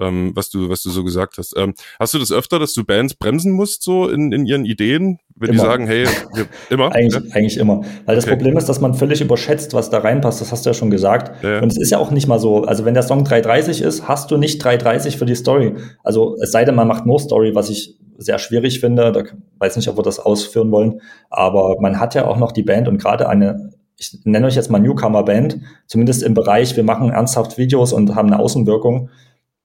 ähm, 0.00 0.32
was 0.34 0.50
du, 0.50 0.68
was 0.68 0.82
du 0.82 0.90
so 0.90 1.04
gesagt 1.04 1.38
hast. 1.38 1.54
Ähm, 1.56 1.74
hast 1.98 2.14
du 2.14 2.18
das 2.18 2.32
öfter, 2.32 2.58
dass 2.58 2.74
du 2.74 2.84
Bands 2.84 3.14
bremsen 3.14 3.52
musst, 3.52 3.82
so 3.82 4.08
in, 4.08 4.32
in 4.32 4.46
ihren 4.46 4.64
Ideen, 4.64 5.18
wenn 5.36 5.50
immer. 5.50 5.62
die 5.62 5.66
sagen, 5.66 5.86
hey, 5.86 6.06
wir, 6.34 6.46
immer? 6.70 6.92
eigentlich, 6.94 7.24
ja? 7.24 7.34
eigentlich 7.34 7.56
immer. 7.58 7.82
Weil 8.06 8.16
das 8.16 8.24
okay. 8.24 8.36
Problem 8.36 8.56
ist, 8.56 8.68
dass 8.68 8.80
man 8.80 8.94
völlig 8.94 9.20
überschätzt, 9.20 9.74
was 9.74 9.90
da 9.90 9.98
reinpasst, 9.98 10.40
das 10.40 10.52
hast 10.52 10.66
du 10.66 10.70
ja 10.70 10.74
schon 10.74 10.90
gesagt. 10.90 11.42
Ja, 11.42 11.52
ja. 11.52 11.62
Und 11.62 11.70
es 11.70 11.78
ist 11.78 11.90
ja 11.90 11.98
auch 11.98 12.10
nicht 12.10 12.26
mal 12.26 12.38
so, 12.38 12.64
also 12.64 12.84
wenn 12.84 12.94
der 12.94 13.02
Song 13.02 13.24
330 13.24 13.82
ist, 13.82 14.08
hast 14.08 14.30
du 14.30 14.36
nicht 14.36 14.62
330 14.62 15.16
für 15.16 15.26
die 15.26 15.34
Story. 15.34 15.74
Also 16.02 16.36
es 16.42 16.52
sei 16.52 16.64
denn, 16.64 16.74
man 16.74 16.88
macht 16.88 17.06
nur 17.06 17.18
Story, 17.18 17.54
was 17.54 17.70
ich 17.70 17.96
sehr 18.20 18.38
schwierig 18.38 18.80
finde. 18.80 19.12
Da 19.12 19.24
weiß 19.58 19.76
nicht, 19.76 19.88
ob 19.88 19.98
wir 19.98 20.02
das 20.02 20.20
ausführen 20.20 20.70
wollen. 20.70 21.00
Aber 21.30 21.76
man 21.80 21.98
hat 21.98 22.14
ja 22.14 22.26
auch 22.26 22.36
noch 22.36 22.52
die 22.52 22.62
Band 22.62 22.86
und 22.86 22.98
gerade 22.98 23.28
eine, 23.28 23.70
ich 23.96 24.18
nenne 24.24 24.46
euch 24.46 24.54
jetzt 24.54 24.70
mal 24.70 24.78
Newcomer-Band, 24.78 25.58
zumindest 25.86 26.22
im 26.22 26.34
Bereich, 26.34 26.76
wir 26.76 26.84
machen 26.84 27.10
ernsthaft 27.10 27.58
Videos 27.58 27.92
und 27.92 28.14
haben 28.14 28.28
eine 28.28 28.38
Außenwirkung. 28.38 29.10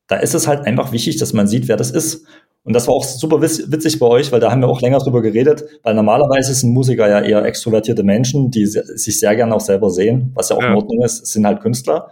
Da 0.07 0.17
ist 0.17 0.35
es 0.35 0.47
halt 0.47 0.65
einfach 0.65 0.91
wichtig, 0.91 1.17
dass 1.17 1.33
man 1.33 1.47
sieht, 1.47 1.67
wer 1.67 1.77
das 1.77 1.91
ist. 1.91 2.25
Und 2.63 2.73
das 2.73 2.87
war 2.87 2.95
auch 2.95 3.03
super 3.03 3.41
witzig 3.41 3.99
bei 3.99 4.07
euch, 4.07 4.31
weil 4.31 4.39
da 4.39 4.51
haben 4.51 4.61
wir 4.61 4.67
auch 4.67 4.81
länger 4.81 4.97
drüber 4.97 5.21
geredet, 5.21 5.65
weil 5.83 5.93
normalerweise 5.93 6.53
sind 6.53 6.71
Musiker 6.71 7.07
ja 7.07 7.21
eher 7.21 7.45
extrovertierte 7.45 8.01
Menschen, 8.01 8.49
die 8.49 8.65
sich 8.65 9.19
sehr 9.19 9.35
gerne 9.35 9.53
auch 9.53 9.61
selber 9.61 9.91
sehen, 9.91 10.31
was 10.33 10.49
ja 10.49 10.55
auch 10.55 10.61
ja. 10.61 10.69
in 10.69 10.75
Ordnung 10.75 11.03
ist, 11.03 11.27
sind 11.27 11.45
halt 11.45 11.61
Künstler. 11.61 12.09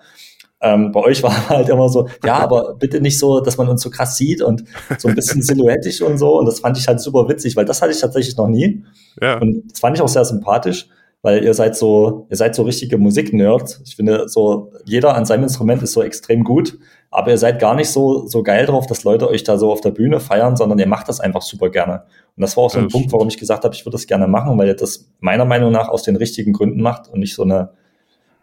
Ähm, 0.61 0.91
bei 0.91 1.01
euch 1.01 1.21
war 1.23 1.49
halt 1.49 1.69
immer 1.69 1.89
so, 1.89 2.07
ja, 2.23 2.37
aber 2.37 2.75
bitte 2.75 3.01
nicht 3.01 3.17
so, 3.19 3.41
dass 3.41 3.57
man 3.57 3.67
uns 3.67 3.81
so 3.81 3.89
krass 3.89 4.15
sieht 4.15 4.41
und 4.41 4.63
so 4.97 5.09
ein 5.09 5.15
bisschen 5.15 5.41
silhouettisch 5.43 6.01
und 6.01 6.17
so. 6.17 6.39
Und 6.39 6.45
das 6.45 6.59
fand 6.59 6.77
ich 6.77 6.87
halt 6.87 7.01
super 7.01 7.27
witzig, 7.27 7.55
weil 7.55 7.65
das 7.65 7.81
hatte 7.81 7.91
ich 7.91 7.99
tatsächlich 7.99 8.37
noch 8.37 8.47
nie. 8.47 8.83
Ja. 9.21 9.39
Und 9.39 9.71
das 9.71 9.79
fand 9.79 9.97
ich 9.97 10.01
auch 10.01 10.07
sehr 10.07 10.23
sympathisch, 10.23 10.87
weil 11.23 11.41
ihr 11.43 11.53
seid 11.53 11.75
so, 11.75 12.27
ihr 12.29 12.35
seid 12.35 12.53
so 12.53 12.63
richtige 12.63 12.97
Musiknerds. 12.97 13.81
Ich 13.85 13.95
finde, 13.95 14.27
so 14.27 14.73
jeder 14.85 15.15
an 15.15 15.25
seinem 15.25 15.43
Instrument 15.43 15.81
ist 15.81 15.93
so 15.93 16.03
extrem 16.03 16.43
gut, 16.43 16.77
aber 17.09 17.31
ihr 17.31 17.37
seid 17.37 17.59
gar 17.59 17.75
nicht 17.75 17.89
so, 17.89 18.27
so 18.27 18.43
geil 18.43 18.65
drauf, 18.65 18.87
dass 18.87 19.05
Leute 19.05 19.29
euch 19.29 19.43
da 19.43 19.57
so 19.57 19.71
auf 19.71 19.79
der 19.79 19.91
Bühne 19.91 20.19
feiern, 20.19 20.57
sondern 20.57 20.77
ihr 20.79 20.87
macht 20.87 21.07
das 21.07 21.21
einfach 21.21 21.41
super 21.41 21.69
gerne. 21.69 22.03
Und 22.35 22.41
das 22.41 22.57
war 22.57 22.65
auch 22.65 22.69
so 22.69 22.79
ein 22.79 22.89
ja, 22.89 22.91
Punkt, 22.91 23.13
warum 23.13 23.29
ich 23.29 23.37
gesagt 23.37 23.63
habe, 23.63 23.73
ich 23.73 23.85
würde 23.85 23.93
das 23.93 24.05
gerne 24.05 24.27
machen, 24.27 24.57
weil 24.57 24.67
ihr 24.67 24.75
das 24.75 25.09
meiner 25.21 25.45
Meinung 25.45 25.71
nach 25.71 25.87
aus 25.87 26.03
den 26.03 26.17
richtigen 26.17 26.51
Gründen 26.51 26.81
macht 26.81 27.07
und 27.07 27.19
nicht 27.19 27.35
so 27.35 27.43
eine, 27.43 27.69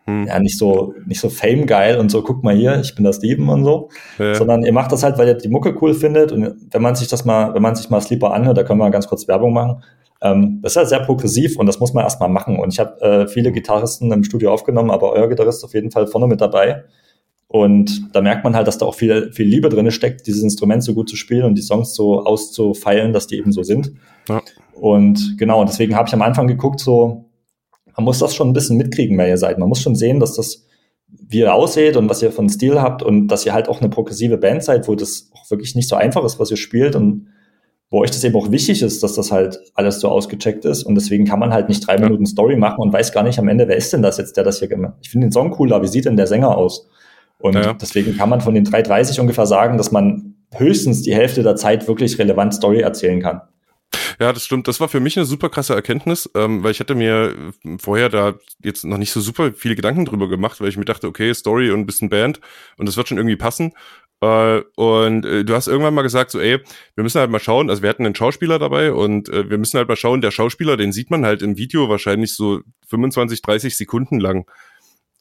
hm. 0.07 0.27
ja, 0.27 0.39
nicht 0.39 0.57
so, 0.57 0.95
nicht 1.05 1.21
so 1.21 1.29
fame 1.29 1.67
geil 1.67 1.99
und 1.99 2.11
so, 2.11 2.23
guck 2.23 2.43
mal 2.43 2.57
hier, 2.57 2.81
ich 2.81 2.95
bin 2.95 3.05
der 3.05 3.13
Steven 3.13 3.47
und 3.51 3.63
so, 3.63 3.91
ja. 4.19 4.35
sondern 4.35 4.63
ihr 4.63 4.73
macht 4.73 4.91
das 4.91 5.03
halt, 5.03 5.19
weil 5.19 5.29
ihr 5.29 5.35
die 5.35 5.49
Mucke 5.49 5.77
cool 5.83 5.93
findet 5.93 6.33
und 6.33 6.57
wenn 6.71 6.81
man 6.81 6.95
sich 6.95 7.09
das 7.09 7.27
mal, 7.27 7.53
wenn 7.53 7.61
man 7.61 7.75
sich 7.75 7.91
mal 7.91 8.01
Sleeper 8.01 8.33
anhört, 8.33 8.57
da 8.57 8.63
können 8.63 8.79
wir 8.79 8.89
ganz 8.89 9.07
kurz 9.07 9.29
Werbung 9.29 9.53
machen, 9.53 9.83
ähm, 10.23 10.61
das 10.63 10.73
ist 10.73 10.77
ja 10.77 10.85
sehr 10.85 11.01
progressiv 11.01 11.59
und 11.59 11.67
das 11.67 11.81
muss 11.81 11.93
man 11.93 12.05
erstmal 12.05 12.29
machen 12.29 12.59
und 12.59 12.73
ich 12.73 12.81
habe 12.81 13.01
äh, 13.01 13.29
viele 13.29 13.53
Gitarristen 13.53 14.13
im 14.13 14.25
Studio 14.25 14.53
aufgenommen, 14.53 14.91
aber 14.91 15.13
euer 15.13 15.29
Gitarrist 15.29 15.65
auf 15.65 15.75
jeden 15.75 15.91
Fall 15.91 16.07
vorne 16.07 16.27
mit 16.27 16.41
dabei 16.41 16.85
und 17.53 18.15
da 18.15 18.21
merkt 18.21 18.45
man 18.45 18.55
halt, 18.55 18.69
dass 18.69 18.79
da 18.79 18.87
auch 18.87 18.95
viel, 18.95 19.33
viel 19.33 19.47
Liebe 19.47 19.69
drin 19.71 19.91
steckt, 19.91 20.29
dieses 20.29 20.45
Instrument 20.45 20.85
so 20.85 20.95
gut 20.95 21.09
zu 21.09 21.17
spielen 21.17 21.43
und 21.43 21.57
die 21.57 21.63
Songs 21.63 21.97
so 21.97 22.25
auszufeilen, 22.25 23.13
dass 23.13 23.27
die 23.27 23.39
eben 23.39 23.51
so 23.51 23.65
sind. 23.65 23.91
Ja. 24.29 24.41
Und 24.75 25.37
genau, 25.37 25.65
deswegen 25.65 25.97
habe 25.97 26.07
ich 26.07 26.15
am 26.15 26.23
Anfang 26.23 26.47
geguckt, 26.47 26.79
so, 26.79 27.25
man 27.97 28.05
muss 28.05 28.21
das 28.21 28.37
schon 28.37 28.49
ein 28.49 28.53
bisschen 28.53 28.77
mitkriegen, 28.77 29.19
wer 29.19 29.27
ihr 29.27 29.37
seid. 29.37 29.59
Man 29.59 29.69
muss 29.69 29.81
schon 29.81 29.97
sehen, 29.97 30.21
dass 30.21 30.37
das, 30.37 30.65
wie 31.09 31.41
ihr 31.41 31.53
ausseht 31.53 31.97
und 31.97 32.09
was 32.09 32.23
ihr 32.23 32.31
von 32.31 32.49
Stil 32.49 32.81
habt 32.81 33.03
und 33.03 33.27
dass 33.27 33.45
ihr 33.45 33.53
halt 33.53 33.69
auch 33.69 33.81
eine 33.81 33.91
progressive 33.91 34.39
Band 34.39 34.63
seid, 34.63 34.87
wo 34.87 34.95
das 34.95 35.33
auch 35.35 35.51
wirklich 35.51 35.75
nicht 35.75 35.89
so 35.89 35.97
einfach 35.97 36.25
ist, 36.25 36.39
was 36.39 36.53
ihr 36.53 36.57
spielt 36.57 36.95
und 36.95 37.27
wo 37.91 38.01
euch 38.01 38.11
das 38.11 38.23
eben 38.23 38.37
auch 38.37 38.51
wichtig 38.53 38.83
ist, 38.83 39.03
dass 39.03 39.15
das 39.15 39.33
halt 39.33 39.59
alles 39.75 39.99
so 40.01 40.09
ausgecheckt 40.09 40.65
ist. 40.65 40.85
Und 40.85 40.95
deswegen 40.95 41.25
kann 41.25 41.41
man 41.41 41.53
halt 41.53 41.69
nicht 41.69 41.87
drei 41.87 41.97
ja. 41.97 42.01
Minuten 42.01 42.25
Story 42.25 42.57
machen 42.57 42.79
und 42.79 42.93
weiß 42.93 43.13
gar 43.13 43.25
nicht 43.25 43.39
am 43.39 43.49
Ende, 43.49 43.67
wer 43.67 43.77
ist 43.77 43.93
denn 43.93 44.03
das 44.03 44.17
jetzt, 44.17 44.37
der 44.37 44.45
das 44.45 44.61
hier 44.61 44.69
gemacht 44.69 44.95
Ich 45.03 45.11
finde 45.11 45.27
den 45.27 45.33
Song 45.33 45.51
cooler, 45.51 45.83
wie 45.83 45.89
sieht 45.89 46.05
denn 46.05 46.17
der 46.17 46.29
Sänger 46.29 46.57
aus? 46.57 46.89
Und 47.39 47.55
ja. 47.55 47.73
deswegen 47.75 48.17
kann 48.17 48.29
man 48.29 48.41
von 48.41 48.55
den 48.55 48.65
3,30 48.65 49.21
ungefähr 49.21 49.47
sagen, 49.47 49.77
dass 49.77 49.91
man 49.91 50.35
höchstens 50.55 51.03
die 51.03 51.15
Hälfte 51.15 51.43
der 51.43 51.57
Zeit 51.57 51.89
wirklich 51.89 52.19
relevant 52.19 52.55
Story 52.55 52.81
erzählen 52.81 53.21
kann. 53.21 53.41
Ja, 54.21 54.33
das 54.33 54.45
stimmt. 54.45 54.69
Das 54.69 54.81
war 54.81 54.89
für 54.89 55.01
mich 55.01 55.17
eine 55.17 55.25
super 55.25 55.49
krasse 55.49 55.75
Erkenntnis, 55.75 56.31
ähm, 56.35 56.63
weil 56.63 56.73
ich 56.73 56.81
hatte 56.81 56.95
mir 56.95 57.35
vorher 57.79 58.09
da 58.09 58.35
jetzt 58.63 58.85
noch 58.85 58.99
nicht 58.99 59.13
so 59.13 59.21
super 59.21 59.53
viele 59.55 59.75
Gedanken 59.75 60.05
drüber 60.05 60.29
gemacht, 60.29 60.61
weil 60.61 60.69
ich 60.69 60.77
mir 60.77 60.85
dachte, 60.85 61.07
okay, 61.07 61.33
Story 61.33 61.71
und 61.71 61.81
ein 61.81 61.87
bisschen 61.87 62.11
Band 62.11 62.41
und 62.77 62.87
das 62.87 62.97
wird 62.97 63.09
schon 63.09 63.17
irgendwie 63.17 63.37
passen. 63.37 63.73
Äh, 64.21 64.61
und 64.77 65.25
äh, 65.25 65.45
du 65.45 65.55
hast 65.55 65.67
irgendwann 65.67 65.95
mal 65.95 66.03
gesagt, 66.03 66.31
so, 66.31 66.41
ey, 66.41 66.61
wir 66.95 67.05
müssen 67.05 67.21
halt 67.21 67.31
mal 67.31 67.41
schauen, 67.41 67.71
also 67.71 67.83
wir 67.83 67.89
hatten 67.89 68.05
einen 68.05 68.15
Schauspieler 68.15 68.59
dabei 68.59 68.93
und 68.93 69.29
äh, 69.31 69.49
wir 69.49 69.57
müssen 69.59 69.79
halt 69.79 69.89
mal 69.89 69.97
schauen, 69.97 70.21
der 70.21 70.31
Schauspieler, 70.31 70.77
den 70.77 70.93
sieht 70.93 71.11
man 71.11 71.25
halt 71.25 71.43
im 71.43 71.57
Video 71.57 71.89
wahrscheinlich 71.89 72.35
so 72.35 72.61
25, 72.89 73.41
30 73.41 73.77
Sekunden 73.77 74.21
lang. 74.21 74.47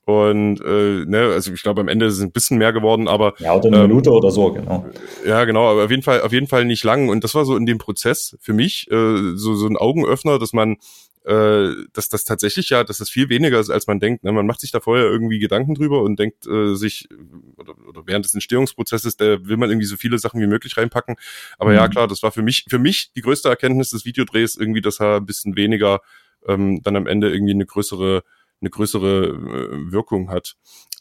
Und 0.10 0.60
äh, 0.62 1.06
ne, 1.06 1.32
also 1.34 1.54
ich 1.54 1.62
glaube, 1.62 1.82
am 1.82 1.88
Ende 1.88 2.08
ist 2.08 2.16
es 2.16 2.22
ein 2.22 2.32
bisschen 2.32 2.58
mehr 2.58 2.74
geworden, 2.74 3.08
aber. 3.08 3.36
Ja, 3.38 3.54
oder 3.54 3.68
eine 3.68 3.84
ähm, 3.84 3.90
Minute 3.90 4.10
oder 4.10 4.32
so, 4.32 4.52
genau. 4.52 4.86
Ja, 5.24 5.46
genau, 5.46 5.70
aber 5.70 5.86
auf 5.86 5.92
jeden 5.92 6.02
Fall, 6.02 6.22
auf 6.22 6.34
jeden 6.34 6.48
Fall 6.48 6.66
nicht 6.66 6.84
lang. 6.84 7.10
Und 7.10 7.24
das 7.24 7.36
war 7.36 7.46
so 7.46 7.56
in 7.56 7.68
dem 7.68 7.78
Prozess 7.78 8.36
für 8.42 8.54
mich 8.54 8.90
äh, 8.90 9.36
so, 9.36 9.54
so 9.54 9.68
ein 9.68 9.78
Augenöffner, 9.78 10.40
dass 10.40 10.52
man 10.52 10.78
äh, 11.30 11.76
dass 11.94 12.10
das 12.10 12.26
tatsächlich 12.26 12.72
ja, 12.72 12.84
dass 12.84 12.98
das 12.98 13.10
viel 13.12 13.30
weniger 13.30 13.60
ist, 13.60 13.70
als 13.70 13.86
man 13.86 14.00
denkt. 14.00 14.24
Ne? 14.24 14.32
Man 14.32 14.48
macht 14.48 14.62
sich 14.62 14.72
da 14.72 14.80
vorher 14.80 15.06
irgendwie 15.06 15.38
Gedanken 15.38 15.76
drüber 15.76 16.02
und 16.02 16.18
denkt 16.18 16.48
äh, 16.48 16.74
sich, 16.74 17.08
oder, 17.56 17.76
oder 17.88 18.08
während 18.08 18.26
des 18.26 18.34
Entstehungsprozesses, 18.34 19.15
da 19.15 19.46
will 19.46 19.58
man 19.58 19.70
irgendwie 19.70 19.86
so 19.86 19.96
viele 19.96 20.18
Sachen 20.18 20.42
wie 20.42 20.48
möglich 20.48 20.76
reinpacken. 20.76 21.18
Aber 21.60 21.70
mhm. 21.70 21.76
ja, 21.76 21.88
klar, 21.88 22.08
das 22.08 22.24
war 22.24 22.32
für 22.32 22.42
mich, 22.42 22.65
für 22.68 22.80
mich 22.80 23.12
die 23.13 23.22
größte 23.22 23.48
Erkenntnis 23.48 23.92
des 23.92 24.06
Videodrehs 24.06 24.56
irgendwie, 24.56 24.82
dass 24.82 25.00
er 25.00 25.18
ein 25.18 25.26
bisschen 25.28 25.56
weniger 25.56 26.02
ähm, 26.48 26.82
dann 26.82 26.96
am 26.96 27.06
Ende 27.06 27.32
irgendwie 27.32 27.54
eine 27.54 27.65
größere 27.65 28.24
eine 28.62 28.69
größere 28.69 29.26
äh, 29.28 29.91
Wirkung 29.91 30.30
hat. 30.30 30.56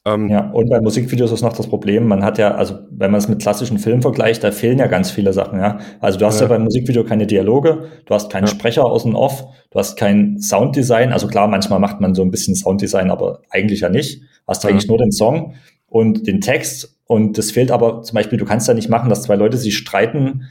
Ähm, 0.05 0.29
ja, 0.29 0.51
und 0.51 0.71
bei 0.71 0.81
Musikvideos 0.81 1.33
ist 1.33 1.42
noch 1.42 1.53
das 1.53 1.66
Problem, 1.66 2.07
man 2.07 2.25
hat 2.25 2.38
ja, 2.38 2.55
also 2.55 2.79
wenn 2.90 3.11
man 3.11 3.18
es 3.18 3.29
mit 3.29 3.40
klassischen 3.40 3.79
Filmen 3.79 4.01
vergleicht, 4.01 4.44
da 4.44 4.53
fehlen 4.53 4.79
ja 4.79 4.87
ganz 4.87 5.11
viele 5.11 5.33
Sachen, 5.33 5.59
ja. 5.59 5.79
Also 6.01 6.18
du 6.18 6.25
hast 6.25 6.37
ja, 6.40 6.47
ja 6.47 6.49
beim 6.49 6.62
Musikvideo 6.62 7.05
keine 7.05 7.27
Dialoge, 7.27 7.88
du 8.07 8.14
hast 8.14 8.31
keinen 8.31 8.47
ja. 8.47 8.51
Sprecher 8.51 8.85
aus 8.85 9.05
und 9.05 9.16
off, 9.16 9.44
du 9.71 9.79
hast 9.79 9.97
kein 9.97 10.40
Sounddesign, 10.40 11.12
also 11.12 11.27
klar, 11.27 11.49
manchmal 11.49 11.81
macht 11.81 12.01
man 12.01 12.14
so 12.14 12.23
ein 12.23 12.31
bisschen 12.31 12.55
Sounddesign, 12.55 13.11
aber 13.11 13.42
eigentlich 13.51 13.81
ja 13.81 13.88
nicht. 13.88 14.23
Hast 14.47 14.64
ja. 14.64 14.71
eigentlich 14.71 14.88
nur 14.88 14.99
den 14.99 15.12
Song 15.12 15.55
und 15.88 16.27
den 16.27 16.40
Text 16.40 16.97
und 17.07 17.37
das 17.37 17.51
fehlt 17.51 17.71
aber 17.71 18.03
zum 18.03 18.14
Beispiel, 18.14 18.38
du 18.38 18.44
kannst 18.44 18.68
ja 18.68 18.75
nicht 18.75 18.88
machen, 18.88 19.09
dass 19.09 19.23
zwei 19.23 19.37
Leute 19.37 19.57
sich 19.57 19.77
streiten, 19.77 20.44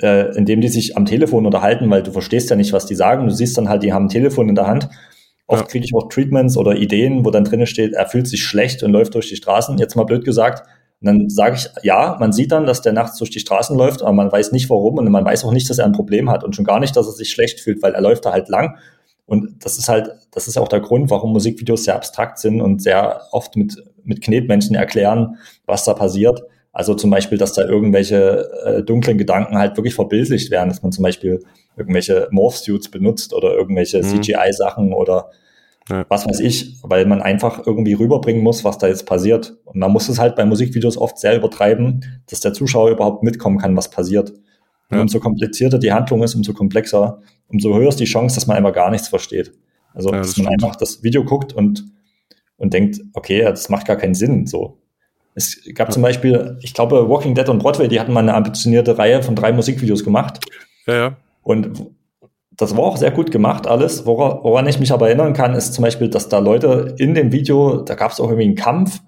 äh, 0.00 0.34
indem 0.36 0.60
die 0.60 0.68
sich 0.68 0.96
am 0.96 1.04
Telefon 1.04 1.46
unterhalten, 1.46 1.90
weil 1.90 2.02
du 2.02 2.12
verstehst 2.12 2.48
ja 2.48 2.56
nicht, 2.56 2.72
was 2.72 2.86
die 2.86 2.94
sagen. 2.94 3.26
Du 3.26 3.34
siehst 3.34 3.58
dann 3.58 3.68
halt, 3.68 3.82
die 3.82 3.92
haben 3.92 4.06
ein 4.06 4.10
Telefon 4.10 4.48
in 4.48 4.54
der 4.54 4.66
Hand 4.66 4.88
Oft 5.46 5.62
ja. 5.62 5.68
kriege 5.68 5.84
ich 5.84 5.94
auch 5.94 6.08
Treatments 6.08 6.56
oder 6.56 6.76
Ideen, 6.76 7.24
wo 7.24 7.30
dann 7.30 7.44
drinnen 7.44 7.66
steht, 7.66 7.92
er 7.92 8.06
fühlt 8.06 8.26
sich 8.26 8.42
schlecht 8.42 8.82
und 8.82 8.90
läuft 8.90 9.14
durch 9.14 9.28
die 9.28 9.36
Straßen. 9.36 9.78
Jetzt 9.78 9.94
mal 9.94 10.04
blöd 10.04 10.24
gesagt. 10.24 10.66
Und 11.00 11.06
dann 11.06 11.28
sage 11.28 11.56
ich, 11.56 11.68
ja, 11.84 12.16
man 12.18 12.32
sieht 12.32 12.52
dann, 12.52 12.66
dass 12.66 12.80
der 12.80 12.92
nachts 12.92 13.18
durch 13.18 13.30
die 13.30 13.38
Straßen 13.38 13.76
läuft, 13.76 14.02
aber 14.02 14.12
man 14.12 14.32
weiß 14.32 14.52
nicht 14.52 14.70
warum 14.70 14.96
und 14.98 15.10
man 15.10 15.24
weiß 15.24 15.44
auch 15.44 15.52
nicht, 15.52 15.68
dass 15.68 15.78
er 15.78 15.84
ein 15.84 15.92
Problem 15.92 16.30
hat 16.30 16.42
und 16.42 16.56
schon 16.56 16.64
gar 16.64 16.80
nicht, 16.80 16.96
dass 16.96 17.06
er 17.06 17.12
sich 17.12 17.30
schlecht 17.30 17.60
fühlt, 17.60 17.82
weil 17.82 17.94
er 17.94 18.00
läuft 18.00 18.24
da 18.24 18.32
halt 18.32 18.48
lang. 18.48 18.76
Und 19.26 19.64
das 19.64 19.76
ist 19.76 19.88
halt, 19.88 20.10
das 20.32 20.48
ist 20.48 20.56
auch 20.56 20.68
der 20.68 20.80
Grund, 20.80 21.10
warum 21.10 21.32
Musikvideos 21.32 21.84
sehr 21.84 21.96
abstrakt 21.96 22.38
sind 22.38 22.60
und 22.60 22.80
sehr 22.80 23.22
oft 23.32 23.56
mit, 23.56 23.76
mit 24.04 24.22
Knetmenschen 24.22 24.74
erklären, 24.74 25.36
was 25.66 25.84
da 25.84 25.94
passiert. 25.94 26.42
Also 26.72 26.94
zum 26.94 27.10
Beispiel, 27.10 27.36
dass 27.36 27.52
da 27.52 27.62
irgendwelche 27.62 28.48
äh, 28.64 28.82
dunklen 28.82 29.18
Gedanken 29.18 29.58
halt 29.58 29.76
wirklich 29.76 29.94
verbildlicht 29.94 30.50
werden, 30.50 30.68
dass 30.68 30.82
man 30.82 30.92
zum 30.92 31.02
Beispiel 31.02 31.42
irgendwelche 31.76 32.28
Morph-Suits 32.30 32.90
benutzt 32.90 33.32
oder 33.32 33.54
irgendwelche 33.54 33.98
mhm. 33.98 34.22
CGI-Sachen 34.22 34.92
oder 34.92 35.30
ja. 35.88 36.04
was 36.08 36.26
weiß 36.26 36.40
ich, 36.40 36.76
weil 36.82 37.06
man 37.06 37.22
einfach 37.22 37.66
irgendwie 37.66 37.94
rüberbringen 37.94 38.42
muss, 38.42 38.64
was 38.64 38.78
da 38.78 38.88
jetzt 38.88 39.06
passiert. 39.06 39.56
Und 39.64 39.76
man 39.76 39.92
muss 39.92 40.08
es 40.08 40.18
halt 40.18 40.36
bei 40.36 40.44
Musikvideos 40.44 40.96
oft 40.96 41.18
sehr 41.18 41.36
übertreiben, 41.36 42.22
dass 42.28 42.40
der 42.40 42.52
Zuschauer 42.52 42.90
überhaupt 42.90 43.22
mitkommen 43.22 43.58
kann, 43.58 43.76
was 43.76 43.90
passiert. 43.90 44.32
Ja. 44.90 45.00
umso 45.00 45.18
komplizierter 45.18 45.80
die 45.80 45.92
Handlung 45.92 46.22
ist, 46.22 46.36
umso 46.36 46.52
komplexer, 46.52 47.20
umso 47.48 47.74
höher 47.74 47.88
ist 47.88 47.98
die 47.98 48.04
Chance, 48.04 48.36
dass 48.36 48.46
man 48.46 48.56
einfach 48.56 48.72
gar 48.72 48.90
nichts 48.92 49.08
versteht. 49.08 49.52
Also, 49.92 50.10
ja, 50.10 50.18
das 50.18 50.28
dass 50.28 50.36
man 50.36 50.46
stimmt. 50.46 50.62
einfach 50.62 50.76
das 50.76 51.02
Video 51.02 51.24
guckt 51.24 51.52
und, 51.52 51.86
und 52.56 52.72
denkt, 52.72 53.00
okay, 53.14 53.42
das 53.42 53.68
macht 53.68 53.86
gar 53.86 53.96
keinen 53.96 54.14
Sinn, 54.14 54.46
so. 54.46 54.78
Es 55.34 55.60
gab 55.74 55.88
ja. 55.88 55.92
zum 55.92 56.02
Beispiel, 56.02 56.56
ich 56.62 56.72
glaube, 56.72 57.08
Walking 57.08 57.34
Dead 57.34 57.48
und 57.48 57.58
Broadway, 57.58 57.88
die 57.88 57.98
hatten 57.98 58.12
mal 58.12 58.20
eine 58.20 58.34
ambitionierte 58.34 58.96
Reihe 58.96 59.22
von 59.22 59.34
drei 59.34 59.52
Musikvideos 59.52 60.04
gemacht. 60.04 60.38
Ja, 60.86 60.94
ja. 60.94 61.16
Und 61.46 61.92
das 62.50 62.76
war 62.76 62.82
auch 62.82 62.96
sehr 62.96 63.12
gut 63.12 63.30
gemacht 63.30 63.68
alles. 63.68 64.04
Woran, 64.04 64.40
woran 64.42 64.66
ich 64.66 64.80
mich 64.80 64.90
aber 64.90 65.06
erinnern 65.06 65.32
kann, 65.32 65.54
ist 65.54 65.74
zum 65.74 65.84
Beispiel, 65.84 66.08
dass 66.08 66.28
da 66.28 66.38
Leute 66.38 66.96
in 66.98 67.14
dem 67.14 67.30
Video, 67.30 67.82
da 67.82 67.94
gab 67.94 68.10
es 68.10 68.18
auch 68.18 68.24
irgendwie 68.24 68.46
einen 68.46 68.56
Kampf 68.56 69.00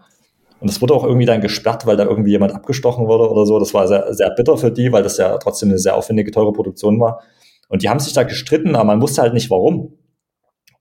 und 0.61 0.70
es 0.70 0.81
wurde 0.81 0.94
auch 0.94 1.03
irgendwie 1.03 1.27
dann 1.27 1.40
gesperrt, 1.40 1.85
weil 1.85 1.96
da 1.96 2.05
irgendwie 2.05 2.31
jemand 2.31 2.55
abgestochen 2.55 3.09
wurde 3.09 3.29
oder 3.29 3.44
so. 3.44 3.59
Das 3.59 3.74
war 3.74 3.88
sehr, 3.88 4.14
sehr 4.14 4.31
bitter 4.31 4.57
für 4.57 4.70
die, 4.70 4.92
weil 4.92 5.03
das 5.03 5.16
ja 5.16 5.37
trotzdem 5.38 5.70
eine 5.70 5.81
sehr 5.81 5.96
aufwendige, 5.96 6.31
teure 6.31 6.53
Produktion 6.53 7.01
war. 7.01 7.22
Und 7.68 7.83
die 7.83 7.88
haben 7.88 7.98
sich 7.98 8.12
da 8.12 8.22
gestritten, 8.22 8.77
aber 8.77 8.85
man 8.85 9.03
wusste 9.03 9.22
halt 9.22 9.35
nicht 9.35 9.51
warum. 9.51 9.94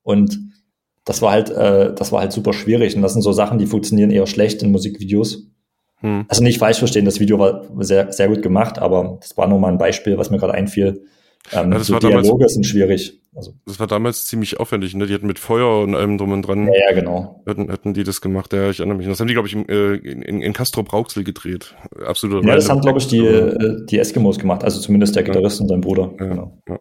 Und 0.04 0.38
das 1.06 1.24
war 1.24 1.32
halt, 1.32 1.50
äh, 1.50 1.92
das 1.96 2.12
war 2.12 2.22
halt 2.22 2.34
super 2.34 2.54
schwierig. 2.54 2.96
Und 2.96 3.02
das 3.02 3.14
sind 3.14 3.24
so 3.24 3.32
Sachen, 3.32 3.58
die 3.58 3.66
funktionieren 3.66 4.12
eher 4.12 4.28
schlecht 4.28 4.62
in 4.62 4.72
Musikvideos. 4.72 5.48
Hm. 6.02 6.26
Also 6.28 6.44
nicht 6.44 6.60
falsch 6.60 6.78
verstehen, 6.78 7.06
das 7.06 7.20
Video 7.20 7.40
war 7.40 7.64
sehr, 7.80 8.12
sehr 8.12 8.28
gut 8.28 8.44
gemacht, 8.44 8.78
aber 8.78 9.18
das 9.22 9.36
war 9.38 9.48
nur 9.48 9.58
mal 9.58 9.72
ein 9.72 9.80
Beispiel, 9.80 10.20
was 10.20 10.30
mir 10.30 10.38
gerade 10.38 10.54
einfiel. 10.54 11.02
Ähm, 11.52 11.72
ja, 11.72 11.80
so 11.80 12.00
Dialoge 12.00 12.28
damals, 12.28 12.54
sind 12.54 12.66
schwierig. 12.66 13.20
Also. 13.38 13.54
Das 13.68 13.80
war 13.80 13.86
damals 13.86 14.26
ziemlich 14.26 14.60
aufwendig, 14.60 14.96
ne? 14.96 15.06
Die 15.06 15.14
hatten 15.14 15.28
mit 15.28 15.38
Feuer 15.38 15.84
und 15.84 15.94
allem 15.94 16.18
drum 16.18 16.32
und 16.32 16.42
dran. 16.42 16.66
Ja, 16.66 16.90
ja 16.90 16.96
genau. 16.96 17.44
Hatten, 17.48 17.72
hatten 17.72 17.94
die 17.94 18.04
das 18.04 18.20
gemacht, 18.20 18.52
ja, 18.52 18.72
ich 18.72 18.80
erinnere 18.80 18.98
mich. 18.98 19.06
Das 19.06 19.20
haben 19.20 19.28
die, 19.28 19.36
glaube 19.36 19.48
ich, 19.48 19.54
in, 19.54 19.70
äh, 19.70 19.94
in, 19.94 20.42
in 20.42 20.54
Castro 20.54 20.82
Brauxel 20.82 21.24
gedreht. 21.24 21.76
Absolut. 22.04 22.44
Ja, 22.44 22.56
das 22.56 22.68
haben, 22.68 22.82
glaube 22.82 22.98
ich, 22.98 23.08
die, 23.08 23.20
äh, 23.20 23.86
die 23.86 24.00
Eskimos 24.00 24.40
gemacht, 24.40 24.64
also 24.64 24.80
zumindest 24.80 25.16
der 25.16 25.22
Gitarrist 25.22 25.60
ja. 25.60 25.64
und 25.64 25.70
sein 25.70 25.82
Bruder. 25.82 26.16
Ja, 26.20 26.26
genau. 26.26 26.62
ja. 26.68 26.80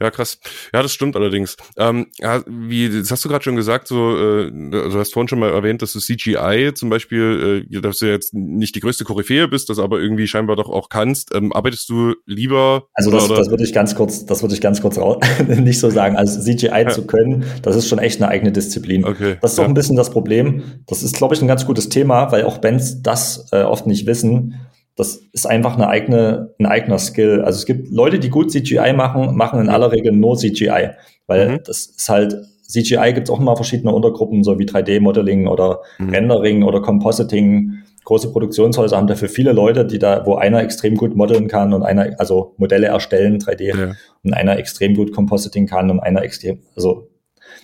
ja, 0.00 0.10
krass. 0.12 0.38
Ja, 0.72 0.82
das 0.82 0.92
stimmt 0.92 1.16
allerdings. 1.16 1.56
Ähm, 1.76 2.06
ja, 2.18 2.42
wie, 2.46 2.88
das 2.88 3.10
hast 3.10 3.24
du 3.24 3.28
gerade 3.28 3.42
schon 3.42 3.56
gesagt, 3.56 3.88
so, 3.88 4.16
äh, 4.16 4.52
du 4.52 4.92
hast 4.94 5.12
vorhin 5.12 5.26
schon 5.26 5.40
mal 5.40 5.50
erwähnt, 5.50 5.82
dass 5.82 5.92
du 5.94 5.98
CGI 5.98 6.74
zum 6.74 6.90
Beispiel, 6.90 7.66
äh, 7.72 7.80
dass 7.80 7.98
du 7.98 8.06
jetzt 8.06 8.34
nicht 8.34 8.76
die 8.76 8.80
größte 8.80 9.02
Koryphäe 9.02 9.48
bist, 9.48 9.68
das 9.68 9.80
aber 9.80 9.98
irgendwie 9.98 10.28
scheinbar 10.28 10.54
doch 10.54 10.68
auch 10.68 10.90
kannst. 10.90 11.34
Ähm, 11.34 11.52
arbeitest 11.52 11.88
du 11.88 12.14
lieber? 12.24 12.84
Also 12.94 13.10
das, 13.10 13.26
das 13.26 13.50
würde 13.50 13.64
ich 13.64 13.72
ganz 13.72 13.96
kurz, 13.96 14.24
das 14.24 14.42
würde 14.42 14.54
ich 14.54 14.60
ganz 14.60 14.80
kurz 14.80 14.96
nicht 15.48 15.80
so 15.80 15.87
sagen. 15.90 16.16
Also 16.16 16.40
CGI 16.40 16.66
ja. 16.66 16.88
zu 16.88 17.06
können, 17.06 17.44
das 17.62 17.76
ist 17.76 17.88
schon 17.88 17.98
echt 17.98 18.20
eine 18.20 18.30
eigene 18.30 18.52
Disziplin. 18.52 19.04
Okay. 19.04 19.36
Das 19.40 19.52
ist 19.52 19.58
ja. 19.58 19.64
auch 19.64 19.68
ein 19.68 19.74
bisschen 19.74 19.96
das 19.96 20.10
Problem. 20.10 20.62
Das 20.86 21.02
ist, 21.02 21.16
glaube 21.16 21.34
ich, 21.34 21.42
ein 21.42 21.48
ganz 21.48 21.66
gutes 21.66 21.88
Thema, 21.88 22.30
weil 22.32 22.44
auch 22.44 22.58
Bands 22.58 23.02
das 23.02 23.48
äh, 23.52 23.62
oft 23.62 23.86
nicht 23.86 24.06
wissen. 24.06 24.54
Das 24.96 25.20
ist 25.32 25.46
einfach 25.46 25.74
eine 25.74 25.88
eigene, 25.88 26.54
ein 26.58 26.66
eigener 26.66 26.98
Skill. 26.98 27.42
Also 27.42 27.58
es 27.58 27.66
gibt 27.66 27.90
Leute, 27.92 28.18
die 28.18 28.30
gut 28.30 28.50
CGI 28.50 28.92
machen, 28.94 29.36
machen 29.36 29.60
in 29.60 29.68
aller 29.68 29.92
Regel 29.92 30.12
nur 30.12 30.36
CGI, 30.36 30.90
weil 31.26 31.50
mhm. 31.50 31.60
das 31.64 31.86
ist 31.86 32.08
halt 32.08 32.36
CGI 32.68 33.12
gibt 33.14 33.28
es 33.28 33.30
auch 33.34 33.40
immer 33.40 33.56
verschiedene 33.56 33.92
Untergruppen, 33.92 34.44
so 34.44 34.58
wie 34.58 34.66
3D-Modeling 34.66 35.46
oder 35.48 35.80
mhm. 35.98 36.10
Rendering 36.10 36.62
oder 36.62 36.82
Compositing. 36.82 37.78
Große 38.08 38.32
Produktionshäuser 38.32 38.96
haben 38.96 39.06
dafür 39.06 39.28
viele 39.28 39.52
Leute, 39.52 39.84
die 39.84 39.98
da, 39.98 40.24
wo 40.24 40.36
einer 40.36 40.62
extrem 40.62 40.94
gut 40.96 41.14
modeln 41.14 41.46
kann 41.46 41.74
und 41.74 41.82
einer, 41.82 42.18
also 42.18 42.54
Modelle 42.56 42.86
erstellen, 42.86 43.38
3D, 43.38 43.78
ja. 43.78 43.94
und 44.24 44.32
einer 44.32 44.58
extrem 44.58 44.94
gut 44.94 45.12
Compositing 45.12 45.66
kann 45.66 45.90
und 45.90 46.00
einer 46.00 46.22
extrem, 46.22 46.60
also 46.74 47.08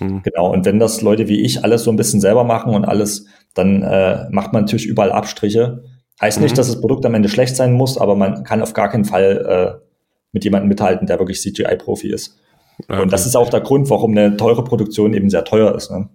Mhm. 0.00 0.22
Genau, 0.22 0.52
und 0.52 0.64
wenn 0.64 0.78
das 0.78 1.00
Leute 1.02 1.28
wie 1.28 1.40
ich 1.40 1.62
alles 1.64 1.84
so 1.84 1.90
ein 1.90 1.96
bisschen 1.96 2.20
selber 2.20 2.44
machen 2.44 2.74
und 2.74 2.84
alles, 2.84 3.26
dann 3.54 3.82
äh, 3.82 4.26
macht 4.30 4.52
man 4.52 4.62
natürlich 4.62 4.86
überall 4.86 5.12
Abstriche. 5.12 5.84
Heißt 6.20 6.38
mhm. 6.38 6.44
nicht, 6.44 6.58
dass 6.58 6.66
das 6.68 6.80
Produkt 6.80 7.06
am 7.06 7.14
Ende 7.14 7.28
schlecht 7.28 7.56
sein 7.56 7.72
muss, 7.72 7.98
aber 7.98 8.16
man 8.16 8.44
kann 8.44 8.62
auf 8.62 8.72
gar 8.72 8.88
keinen 8.88 9.04
Fall 9.04 9.78
äh, 9.80 9.86
mit 10.32 10.44
jemandem 10.44 10.68
mithalten, 10.68 11.06
der 11.06 11.18
wirklich 11.18 11.40
CGI-Profi 11.40 12.12
ist. 12.12 12.38
Okay. 12.88 13.02
Und 13.02 13.12
das 13.12 13.24
ist 13.24 13.36
auch 13.36 13.50
der 13.50 13.60
Grund, 13.60 13.88
warum 13.90 14.12
eine 14.12 14.36
teure 14.36 14.64
Produktion 14.64 15.14
eben 15.14 15.30
sehr 15.30 15.44
teuer 15.44 15.74
ist. 15.76 15.90
Ne? 15.90 16.08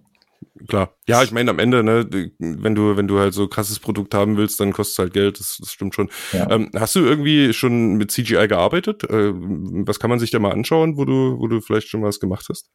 Klar. 0.68 0.94
Ja, 1.06 1.22
ich 1.22 1.32
meine, 1.32 1.50
am 1.50 1.58
Ende, 1.58 1.82
ne, 1.82 2.06
wenn 2.38 2.74
du, 2.74 2.96
wenn 2.96 3.08
du 3.08 3.18
halt 3.18 3.34
so 3.34 3.48
krasses 3.48 3.78
Produkt 3.78 4.14
haben 4.14 4.36
willst, 4.36 4.60
dann 4.60 4.72
kostet 4.72 4.92
es 4.92 4.98
halt 4.98 5.12
Geld, 5.12 5.40
das, 5.40 5.58
das 5.60 5.72
stimmt 5.72 5.94
schon. 5.94 6.10
Ja. 6.32 6.50
Ähm, 6.50 6.70
hast 6.74 6.94
du 6.96 7.00
irgendwie 7.00 7.52
schon 7.52 7.94
mit 7.94 8.10
CGI 8.10 8.48
gearbeitet? 8.48 9.04
Äh, 9.04 9.32
was 9.32 10.00
kann 10.00 10.10
man 10.10 10.18
sich 10.18 10.30
da 10.30 10.38
mal 10.38 10.52
anschauen, 10.52 10.96
wo 10.96 11.04
du, 11.04 11.38
wo 11.38 11.46
du 11.46 11.60
vielleicht 11.60 11.88
schon 11.88 12.02
was 12.02 12.20
gemacht 12.20 12.46
hast? 12.48 12.70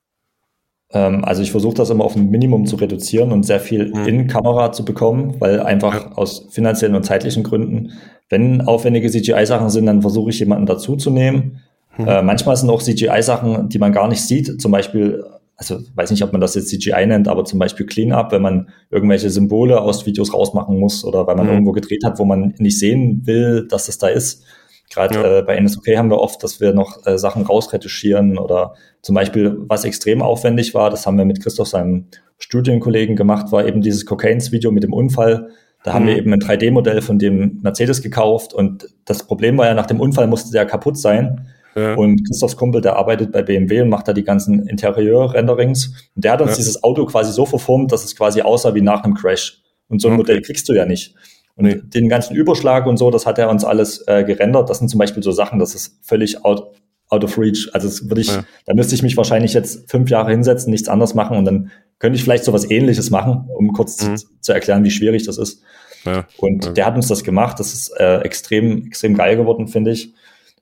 Ähm, 0.91 1.24
also 1.24 1.41
ich 1.41 1.52
versuche 1.52 1.76
das 1.76 1.89
immer 1.89 2.04
auf 2.04 2.15
ein 2.15 2.30
Minimum 2.30 2.65
zu 2.65 2.76
reduzieren 2.76 3.32
und 3.32 3.43
sehr 3.43 3.60
viel 3.60 3.93
mhm. 3.93 4.08
in 4.08 4.28
Kamera 4.28 4.71
zu 4.71 4.86
bekommen, 4.86 5.36
weil 5.39 5.60
einfach 5.60 5.93
ja. 5.93 6.12
aus 6.13 6.48
finanziellen 6.52 6.95
und 6.95 7.04
zeitlichen 7.04 7.43
Gründen, 7.43 7.93
wenn 8.30 8.62
aufwendige 8.62 9.10
CGI-Sachen 9.10 9.69
sind, 9.69 9.86
dann 9.86 10.02
versuche 10.02 10.30
ich 10.32 10.39
jemanden 10.39 10.65
dazu 10.65 10.95
zu 10.95 11.12
nehmen. 11.12 11.62
Mhm. 11.98 12.08
Äh, 12.08 12.21
manchmal 12.21 12.56
sind 12.56 12.69
auch 12.69 12.82
CGI-Sachen, 12.82 13.69
die 13.69 13.80
man 13.80 13.93
gar 13.93 14.08
nicht 14.08 14.21
sieht, 14.21 14.62
zum 14.62 14.71
Beispiel 14.71 15.24
also 15.57 15.79
weiß 15.95 16.11
nicht, 16.11 16.23
ob 16.23 16.31
man 16.31 16.41
das 16.41 16.55
jetzt 16.55 16.69
CGI 16.69 17.05
nennt, 17.05 17.27
aber 17.27 17.45
zum 17.45 17.59
Beispiel 17.59 17.85
Cleanup, 17.85 18.31
wenn 18.31 18.41
man 18.41 18.69
irgendwelche 18.89 19.29
Symbole 19.29 19.79
aus 19.79 20.05
Videos 20.05 20.33
rausmachen 20.33 20.77
muss 20.77 21.05
oder 21.05 21.27
weil 21.27 21.35
man 21.35 21.47
mhm. 21.47 21.53
irgendwo 21.53 21.71
gedreht 21.71 22.03
hat, 22.03 22.19
wo 22.19 22.25
man 22.25 22.53
nicht 22.57 22.77
sehen 22.77 23.21
will, 23.25 23.67
dass 23.67 23.87
es 23.87 23.97
da 23.97 24.07
ist. 24.07 24.43
Gerade 24.89 25.15
ja. 25.15 25.39
äh, 25.39 25.41
bei 25.43 25.59
NSOK 25.59 25.87
haben 25.97 26.09
wir 26.09 26.19
oft, 26.19 26.43
dass 26.43 26.59
wir 26.59 26.73
noch 26.73 27.05
äh, 27.05 27.17
Sachen 27.17 27.43
rausretuschieren 27.43 28.37
oder 28.37 28.75
zum 29.01 29.15
Beispiel, 29.15 29.57
was 29.67 29.85
extrem 29.85 30.21
aufwendig 30.21 30.73
war, 30.73 30.89
das 30.89 31.07
haben 31.07 31.17
wir 31.17 31.25
mit 31.25 31.41
Christoph, 31.41 31.67
seinem 31.67 32.07
Studienkollegen 32.37 33.15
gemacht, 33.15 33.51
war 33.51 33.65
eben 33.65 33.81
dieses 33.81 34.05
Cocaines-Video 34.05 34.71
mit 34.71 34.83
dem 34.83 34.93
Unfall. 34.93 35.49
Da 35.83 35.93
haben 35.93 36.05
wir 36.05 36.13
mhm. 36.13 36.19
eben 36.19 36.33
ein 36.33 36.39
3D-Modell 36.39 37.01
von 37.01 37.17
dem 37.17 37.59
Mercedes 37.61 38.01
gekauft 38.01 38.53
und 38.53 38.87
das 39.05 39.25
Problem 39.25 39.57
war 39.57 39.67
ja, 39.67 39.73
nach 39.73 39.85
dem 39.85 39.99
Unfall 39.99 40.27
musste 40.27 40.51
der 40.51 40.65
kaputt 40.65 40.97
sein. 40.97 41.47
Ja. 41.75 41.95
Und 41.95 42.25
Christophs 42.25 42.55
Kumpel, 42.55 42.81
der 42.81 42.95
arbeitet 42.95 43.31
bei 43.31 43.43
BMW 43.43 43.81
und 43.81 43.89
macht 43.89 44.07
da 44.07 44.13
die 44.13 44.23
ganzen 44.23 44.67
Interieur-Renderings. 44.67 46.09
Und 46.15 46.23
der 46.23 46.33
hat 46.33 46.41
uns 46.41 46.51
ja. 46.51 46.57
dieses 46.57 46.83
Auto 46.83 47.05
quasi 47.05 47.31
so 47.33 47.45
verformt, 47.45 47.91
dass 47.91 48.05
es 48.05 48.15
quasi 48.15 48.41
aussah 48.41 48.73
wie 48.73 48.81
nach 48.81 49.03
einem 49.03 49.13
Crash. 49.13 49.61
Und 49.89 50.01
so 50.01 50.07
ein 50.07 50.13
okay. 50.13 50.17
Modell 50.21 50.41
kriegst 50.41 50.67
du 50.69 50.73
ja 50.73 50.85
nicht. 50.85 51.15
Und 51.55 51.65
nee. 51.65 51.75
den 51.81 52.09
ganzen 52.09 52.35
Überschlag 52.35 52.85
und 52.85 52.97
so, 52.97 53.11
das 53.11 53.25
hat 53.25 53.39
er 53.39 53.49
uns 53.49 53.63
alles 53.63 54.05
äh, 54.07 54.23
gerendert. 54.23 54.69
Das 54.69 54.79
sind 54.79 54.89
zum 54.89 54.99
Beispiel 54.99 55.23
so 55.23 55.31
Sachen, 55.31 55.59
das 55.59 55.75
ist 55.75 55.99
völlig 56.01 56.43
out, 56.43 56.71
out 57.09 57.23
of 57.23 57.38
reach. 57.38 57.69
Also 57.73 57.88
das 57.88 58.09
würde 58.09 58.21
ich, 58.21 58.27
ja. 58.27 58.45
da 58.65 58.73
müsste 58.73 58.95
ich 58.95 59.03
mich 59.03 59.15
wahrscheinlich 59.15 59.53
jetzt 59.53 59.89
fünf 59.89 60.09
Jahre 60.09 60.31
hinsetzen, 60.31 60.71
nichts 60.71 60.89
anderes 60.89 61.13
machen 61.13 61.38
und 61.38 61.45
dann 61.45 61.71
könnte 61.99 62.17
ich 62.17 62.23
vielleicht 62.23 62.43
so 62.43 62.51
was 62.51 62.69
ähnliches 62.69 63.09
machen, 63.09 63.49
um 63.55 63.71
kurz 63.71 64.01
mhm. 64.01 64.17
zu, 64.17 64.27
zu, 64.41 64.53
erklären, 64.53 64.83
wie 64.83 64.91
schwierig 64.91 65.25
das 65.25 65.38
ist. 65.38 65.61
Ja. 66.03 66.27
Und 66.38 66.65
ja. 66.65 66.71
der 66.71 66.85
hat 66.85 66.95
uns 66.95 67.07
das 67.07 67.23
gemacht. 67.23 67.59
Das 67.59 67.73
ist 67.73 67.89
äh, 67.99 68.19
extrem, 68.19 68.88
extrem 68.88 69.15
geil 69.15 69.38
geworden, 69.38 69.67
finde 69.67 69.91
ich. 69.91 70.13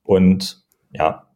Und 0.04 0.62
ja, 0.93 1.27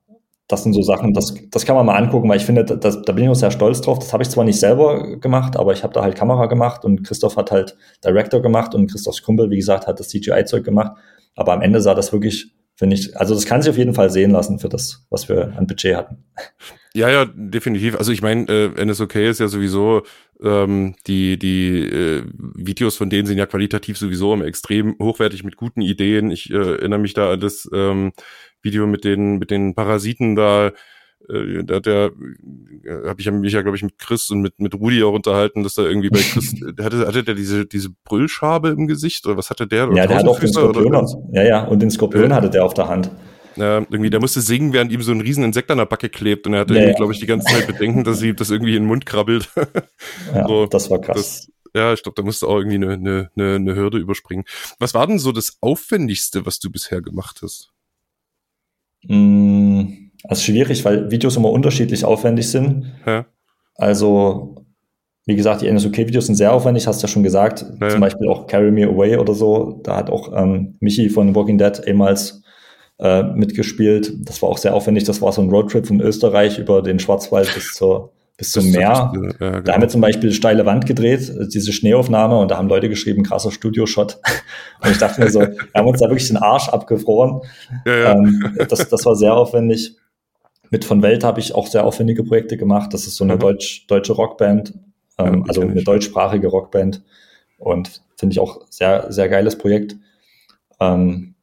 das 0.48 0.64
sind 0.64 0.74
so 0.74 0.82
Sachen, 0.82 1.14
das, 1.14 1.34
das 1.52 1.66
kann 1.66 1.76
man 1.76 1.86
mal 1.86 1.96
angucken, 1.96 2.30
weil 2.30 2.38
ich 2.38 2.46
finde, 2.46 2.64
das, 2.64 3.02
da 3.02 3.14
bin 3.14 3.26
ich 3.26 3.30
auch 3.30 3.36
sehr 3.36 3.52
stolz 3.52 3.82
drauf. 3.82 4.00
Das 4.00 4.14
habe 4.14 4.24
ich 4.24 4.30
zwar 4.30 4.46
nicht 4.46 4.60
selber 4.60 5.18
gemacht, 5.18 5.58
aber 5.58 5.74
ich 5.74 5.84
habe 5.84 5.94
da 5.94 6.02
halt 6.02 6.16
Kamera 6.16 6.46
gemacht 6.46 6.86
und 6.86 7.04
Christoph 7.04 7.36
hat 7.36 7.52
halt 7.52 7.76
Director 8.04 8.42
gemacht 8.42 8.74
und 8.74 8.90
Christophs 8.90 9.22
Kumpel, 9.22 9.50
wie 9.50 9.58
gesagt, 9.58 9.88
hat 9.88 10.00
das 10.00 10.08
CGI-Zeug 10.10 10.64
gemacht. 10.64 10.94
Aber 11.36 11.54
am 11.54 11.62
Ende 11.62 11.82
sah 11.82 11.94
das 11.94 12.14
wirklich, 12.14 12.54
finde 12.76 12.96
ich, 12.96 13.18
also 13.18 13.34
das 13.34 13.46
kann 13.46 13.62
sich 13.62 13.70
auf 13.70 13.78
jeden 13.78 13.94
Fall 13.94 14.10
sehen 14.10 14.32
lassen 14.32 14.58
für 14.58 14.70
das, 14.70 15.06
was 15.10 15.28
wir 15.28 15.54
an 15.58 15.68
Budget 15.68 15.98
hatten. 15.98 16.24
Ja, 16.94 17.10
ja, 17.10 17.26
definitiv. 17.26 17.96
Also 17.96 18.12
ich 18.12 18.22
meine, 18.22 18.48
äh, 18.48 18.86
NSOK 18.86 19.16
ist 19.18 19.40
ja 19.40 19.48
sowieso, 19.50 20.02
ähm, 20.42 20.96
die, 21.06 21.38
die 21.38 21.80
äh, 21.80 22.24
Videos 22.56 22.96
von 22.96 23.10
denen 23.10 23.28
sind 23.28 23.38
ja 23.38 23.46
qualitativ 23.46 23.98
sowieso 23.98 24.36
extrem 24.42 24.96
hochwertig 25.00 25.44
mit 25.44 25.58
guten 25.58 25.82
Ideen. 25.82 26.32
Ich 26.32 26.50
äh, 26.50 26.56
erinnere 26.56 27.00
mich 27.00 27.14
da 27.14 27.34
an 27.34 27.40
das 27.40 27.70
ähm, 27.72 28.14
Video 28.68 28.88
mit 28.88 29.04
den, 29.04 29.38
mit 29.38 29.52
den 29.52 29.74
Parasiten 29.74 30.36
da, 30.36 30.72
äh, 31.30 31.64
da 31.64 31.76
hat 31.76 31.86
der, 31.86 32.12
äh, 32.84 33.08
habe 33.08 33.20
ich 33.20 33.32
mich 33.32 33.54
ja, 33.54 33.62
glaube 33.62 33.78
ich, 33.78 33.84
mit 33.84 33.98
Chris 33.98 34.30
und 34.30 34.42
mit, 34.42 34.60
mit 34.60 34.74
Rudi 34.76 35.04
auch 35.04 35.14
unterhalten, 35.14 35.64
dass 35.64 35.76
da 35.76 35.84
irgendwie 35.84 36.10
bei 36.10 36.20
Chris, 36.20 36.56
hatte, 36.82 37.08
hatte 37.08 37.24
der 37.24 37.36
diese, 37.36 37.66
diese 37.66 37.90
Brüllschabe 38.04 38.70
im 38.70 38.88
Gesicht 38.88 39.26
oder 39.26 39.38
was 39.38 39.50
hatte 39.50 39.68
der? 39.68 39.90
Ja, 39.94 40.08
der 40.08 40.18
hat 40.18 40.28
auch 40.28 40.40
den 40.40 40.52
Skorpion, 40.52 40.88
oder? 40.88 41.06
ja, 41.32 41.44
ja, 41.44 41.64
und 41.64 41.82
den 41.82 41.92
Skorpion 41.92 42.30
ja. 42.30 42.36
hatte 42.36 42.50
der 42.50 42.66
auf 42.66 42.74
der 42.74 42.88
Hand. 42.88 43.12
Ja, 43.56 43.80
irgendwie, 43.80 44.12
der 44.12 44.20
musste 44.20 44.40
singen, 44.42 44.72
während 44.72 44.92
ihm 44.92 45.02
so 45.02 45.12
ein 45.12 45.22
riesen 45.22 45.44
Insekt 45.44 45.72
an 45.72 45.80
der 45.80 45.86
Backe 45.86 46.10
klebt 46.10 46.46
und 46.46 46.54
er 46.54 46.60
hatte, 46.60 46.76
ja, 46.76 46.94
glaube 46.94 47.14
ich, 47.14 47.20
die 47.20 47.26
ganze 47.26 47.52
Zeit 47.52 47.66
Bedenken, 47.66 48.04
dass 48.04 48.22
ihm 48.22 48.36
das 48.36 48.52
irgendwie 48.52 48.76
in 48.76 48.84
den 48.84 48.88
Mund 48.88 49.08
krabbelt. 49.08 49.50
ja, 50.34 50.48
so, 50.48 50.68
das 50.68 50.92
war 50.92 51.02
krass. 51.02 51.18
Das, 51.18 51.52
ja, 51.76 51.94
ich 51.94 52.04
glaube, 52.04 52.16
da 52.16 52.22
musste 52.22 52.48
auch 52.48 52.58
irgendwie 52.58 52.76
eine, 52.76 53.30
eine, 53.36 53.56
eine 53.56 53.76
Hürde 53.76 53.98
überspringen. 53.98 54.46
Was 54.80 54.94
war 54.94 55.08
denn 55.08 55.20
so 55.20 55.32
das 55.32 55.58
Aufwendigste, 55.60 56.46
was 56.46 56.60
du 56.60 56.72
bisher 56.72 57.02
gemacht 57.02 57.40
hast? 57.42 57.72
Mm, 59.04 60.10
also 60.24 60.42
schwierig, 60.42 60.84
weil 60.86 61.12
Videos 61.12 61.38
immer 61.38 61.52
unterschiedlich 61.52 62.04
aufwendig 62.04 62.50
sind. 62.50 62.86
Ja. 63.06 63.26
Also, 63.76 64.56
wie 65.26 65.36
gesagt, 65.36 65.62
die 65.62 65.72
NSOK-Videos 65.72 66.26
sind 66.26 66.36
sehr 66.36 66.54
aufwendig, 66.54 66.88
hast 66.88 67.02
du 67.02 67.08
ja 67.08 67.12
schon 67.12 67.24
gesagt. 67.24 67.66
Ja. 67.80 67.90
Zum 67.90 68.02
Beispiel 68.02 68.28
auch 68.28 68.48
Carry 68.48 68.72
Me 68.72 68.88
Away 68.88 69.18
oder 69.18 69.34
so. 69.34 69.80
Da 69.84 69.98
hat 69.98 70.10
auch 70.10 70.32
ähm, 70.36 70.76
Michi 70.80 71.10
von 71.10 71.36
Walking 71.36 71.58
Dead 71.58 71.82
ehemals 71.86 72.42
äh, 73.00 73.24
mitgespielt. 73.24 74.14
Das 74.28 74.42
war 74.42 74.50
auch 74.50 74.58
sehr 74.58 74.74
aufwendig. 74.74 75.04
Das 75.04 75.22
war 75.22 75.32
so 75.32 75.42
ein 75.42 75.50
Roadtrip 75.50 75.86
von 75.86 76.02
Österreich 76.02 76.58
über 76.58 76.82
den 76.82 77.00
Schwarzwald 77.00 77.54
bis 77.54 77.74
zur 77.74 78.14
bis 78.38 78.52
zum 78.52 78.70
Meer. 78.70 78.80
Ja, 78.80 79.12
genau. 79.12 79.60
Da 79.62 79.74
haben 79.74 79.82
wir 79.82 79.90
zum 79.90 80.02
Beispiel 80.02 80.32
steile 80.32 80.66
Wand 80.66 80.86
gedreht, 80.86 81.34
diese 81.52 81.74
Schneeaufnahme, 81.74 82.38
und 82.38 82.52
da 82.52 82.58
haben 82.58 82.70
Leute 82.70 82.88
geschrieben, 82.88 83.24
krasser 83.24 83.52
Studioshot. 83.52 84.20
Und 84.84 84.92
ich 84.92 85.00
dachte 85.00 85.22
mir 85.22 85.32
so, 85.32 85.40
wir 85.40 85.58
haben 85.74 85.88
uns 85.88 86.00
da 86.00 86.08
wirklich 86.08 86.28
den 86.28 86.38
Arsch 86.38 86.70
abgefroren. 86.70 87.42
Ja, 87.86 87.98
ja. 87.98 88.12
Ähm, 88.12 88.56
das, 88.70 88.88
das 88.90 89.06
war 89.06 89.16
sehr 89.16 89.34
aufwendig. 89.34 89.96
Mit 90.70 90.86
von 90.86 91.02
Welt 91.02 91.24
habe 91.24 91.40
ich 91.40 91.56
auch 91.56 91.66
sehr 91.66 91.84
aufwendige 91.84 92.24
Projekte 92.24 92.58
gemacht. 92.58 92.94
Das 92.94 93.08
ist 93.08 93.16
so 93.16 93.24
eine 93.24 93.36
mhm. 93.36 93.40
Deutsch, 93.40 93.88
deutsche 93.88 94.14
Rockband, 94.14 94.76
ähm, 95.18 95.46
also 95.48 95.62
eine 95.62 95.84
deutschsprachige 95.84 96.48
Rockband. 96.48 97.02
Und 97.58 98.04
finde 98.18 98.34
ich 98.34 98.40
auch 98.40 98.62
sehr, 98.70 99.12
sehr 99.12 99.30
geiles 99.30 99.58
Projekt. 99.58 99.96
Ähm, 100.80 101.34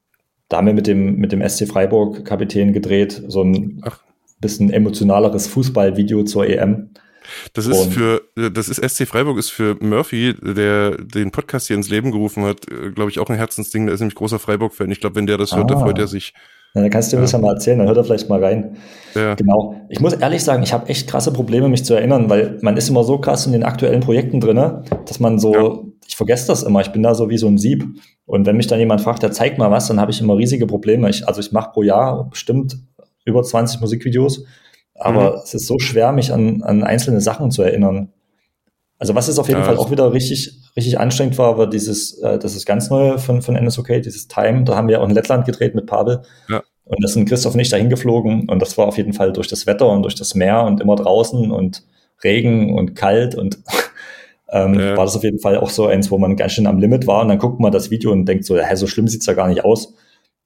da 0.49 0.59
haben 0.59 0.67
wir 0.69 0.75
mit 0.75 0.87
dem, 0.87 1.17
mit 1.17 1.33
dem 1.33 1.47
SC 1.47 1.67
Freiburg 1.67 2.25
Kapitän 2.25 2.73
gedreht, 2.73 3.21
so 3.27 3.43
ein 3.43 3.83
Ach 3.85 4.05
bisschen 4.45 4.71
emotionaleres 4.71 5.47
Fußballvideo 5.49 6.25
zur 6.25 6.47
EM. 6.47 6.91
Das 7.55 7.67
ist 7.67 7.93
für, 7.93 8.23
das 8.37 8.69
ist 8.69 8.83
SC 8.87 9.07
Freiburg 9.07 9.39
ist 9.39 9.51
für 9.51 9.77
Murphy, 9.81 10.35
der 10.43 10.97
den 10.99 11.31
Podcast 11.31 11.69
hier 11.69 11.77
ins 11.77 11.89
Leben 11.89 12.11
gerufen 12.13 12.45
hat, 12.45 12.67
glaube 12.95 13.11
ich 13.11 13.19
auch 13.19 13.31
ein 13.31 13.37
Herzensding. 13.37 13.87
Der 13.87 13.95
ist 13.95 14.01
nämlich 14.01 14.15
großer 14.15 14.39
Freiburg-Fan. 14.39 14.91
Ich 14.91 15.01
glaube, 15.01 15.17
wenn 15.17 15.27
der 15.27 15.39
das 15.39 15.57
hört, 15.57 15.71
ah. 15.71 15.75
da 15.75 15.81
freut 15.81 15.99
er 15.99 16.07
sich. 16.07 16.35
Ja, 16.75 16.83
dann 16.83 16.91
kannst 16.91 17.13
du 17.13 17.17
dir 17.17 17.23
das 17.23 17.33
ja 17.33 17.39
mal 17.39 17.55
erzählen, 17.55 17.79
dann 17.79 17.87
hört 17.87 17.97
er 17.97 18.05
vielleicht 18.05 18.29
mal 18.29 18.43
rein. 18.43 18.77
Ja. 19.15 19.35
Genau. 19.37 19.81
Ich 19.89 20.01
muss 20.01 20.13
ehrlich 20.13 20.43
sagen, 20.43 20.65
ich 20.65 20.73
habe 20.73 20.89
echt 20.89 21.09
krasse 21.09 21.33
Probleme, 21.33 21.69
mich 21.69 21.85
zu 21.85 21.95
erinnern, 21.95 22.29
weil 22.29 22.59
man 22.63 22.77
ist 22.77 22.89
immer 22.89 23.05
so 23.05 23.19
krass 23.19 23.47
in 23.47 23.53
den 23.53 23.63
aktuellen 23.63 24.01
Projekten 24.01 24.41
drin, 24.41 24.57
dass 25.07 25.21
man 25.21 25.39
so, 25.39 25.55
ja. 25.55 25.79
ich 26.07 26.17
vergesse 26.17 26.49
das 26.49 26.65
immer, 26.65 26.81
ich 26.81 26.91
bin 26.91 27.05
da 27.05 27.15
so 27.15 27.31
wie 27.31 27.39
so 27.39 27.47
ein 27.47 27.59
Sieb. 27.59 27.87
Und 28.27 28.47
wenn 28.47 28.57
mich 28.57 28.67
dann 28.67 28.81
jemand 28.81 29.03
fragt, 29.03 29.23
der 29.23 29.31
zeigt 29.31 29.57
mal 29.57 29.71
was, 29.71 29.87
dann 29.87 30.01
habe 30.01 30.11
ich 30.11 30.21
immer 30.21 30.37
riesige 30.37 30.67
Probleme. 30.67 31.09
Ich, 31.09 31.29
also 31.29 31.41
ich 31.41 31.53
mache 31.53 31.71
pro 31.73 31.85
Jahr 31.85 32.29
bestimmt 32.29 32.77
über 33.25 33.43
20 33.43 33.81
Musikvideos. 33.81 34.45
Aber 34.95 35.33
mhm. 35.33 35.41
es 35.45 35.55
ist 35.55 35.67
so 35.67 35.79
schwer, 35.79 36.13
mich 36.13 36.33
an, 36.33 36.63
an 36.63 36.85
einzelne 36.85 37.21
Sachen 37.21 37.51
zu 37.51 37.63
erinnern. 37.63 38.13
Also 38.99 39.15
was 39.15 39.29
es 39.29 39.39
auf 39.39 39.49
jeden 39.49 39.61
ja, 39.61 39.67
Fall 39.67 39.77
auch 39.77 39.91
wieder 39.91 40.13
richtig, 40.13 40.61
richtig 40.77 40.99
anstrengend 40.99 41.37
war, 41.37 41.59
war 41.59 41.69
dieses, 41.69 42.19
äh, 42.23 42.39
das 42.39 42.55
ist 42.55 42.65
ganz 42.65 42.91
neu 42.91 43.19
von, 43.19 43.43
von 43.43 43.55
NSOK, 43.55 44.03
dieses 44.03 44.29
Time. 44.29 44.65
Da 44.65 44.77
haben 44.77 44.89
wir 44.89 45.03
auch 45.03 45.09
in 45.09 45.15
Lettland 45.15 45.47
gedreht 45.47 45.75
mit 45.75 45.87
Pavel. 45.87 46.23
Ja. 46.49 46.63
Und 46.85 47.03
da 47.03 47.09
sind 47.09 47.29
Christoph 47.29 47.55
nicht 47.55 47.73
dahin 47.73 47.89
geflogen. 47.89 48.49
Und 48.49 48.61
das 48.61 48.79
war 48.79 48.87
auf 48.87 48.97
jeden 48.97 49.13
Fall 49.13 49.33
durch 49.33 49.49
das 49.49 49.67
Wetter 49.67 49.89
und 49.89 50.03
durch 50.03 50.15
das 50.15 50.35
Meer 50.35 50.63
und 50.63 50.81
immer 50.81 50.97
draußen 50.97 51.51
und 51.51 51.85
Regen 52.23 52.75
und 52.75 52.95
kalt 52.95 53.35
und 53.35 53.59
ähm, 54.51 54.75
ja. 54.75 54.97
war 54.97 55.05
das 55.05 55.17
auf 55.17 55.25
jeden 55.25 55.41
Fall 55.41 55.59
auch 55.59 55.71
so 55.71 55.87
eins, 55.87 56.11
wo 56.11 56.19
man 56.19 56.37
ganz 56.37 56.53
schön 56.53 56.67
am 56.67 56.79
Limit 56.79 57.07
war. 57.07 57.23
Und 57.23 57.29
dann 57.29 57.39
guckt 57.39 57.59
man 57.59 57.73
das 57.73 57.91
Video 57.91 58.13
und 58.13 58.27
denkt 58.27 58.45
so, 58.45 58.57
hä, 58.59 58.75
so 58.77 58.87
schlimm 58.87 59.09
sieht's 59.09 59.27
ja 59.27 59.35
gar 59.35 59.49
nicht 59.49 59.65
aus. 59.65 59.95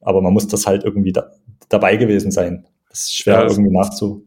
Aber 0.01 0.23
man 0.23 0.33
muss 0.33 0.49
das 0.49 0.67
halt 0.67 0.85
irgendwie 0.85 1.13
da, 1.13 1.33
dabei 1.69 1.97
gewesen 1.97 2.31
sein. 2.31 2.67
Das 2.91 3.01
ist 3.01 3.17
schwer 3.17 3.35
ja, 3.35 3.45
das, 3.45 3.55
irgendwie 3.55 3.77
nachzu. 3.77 4.27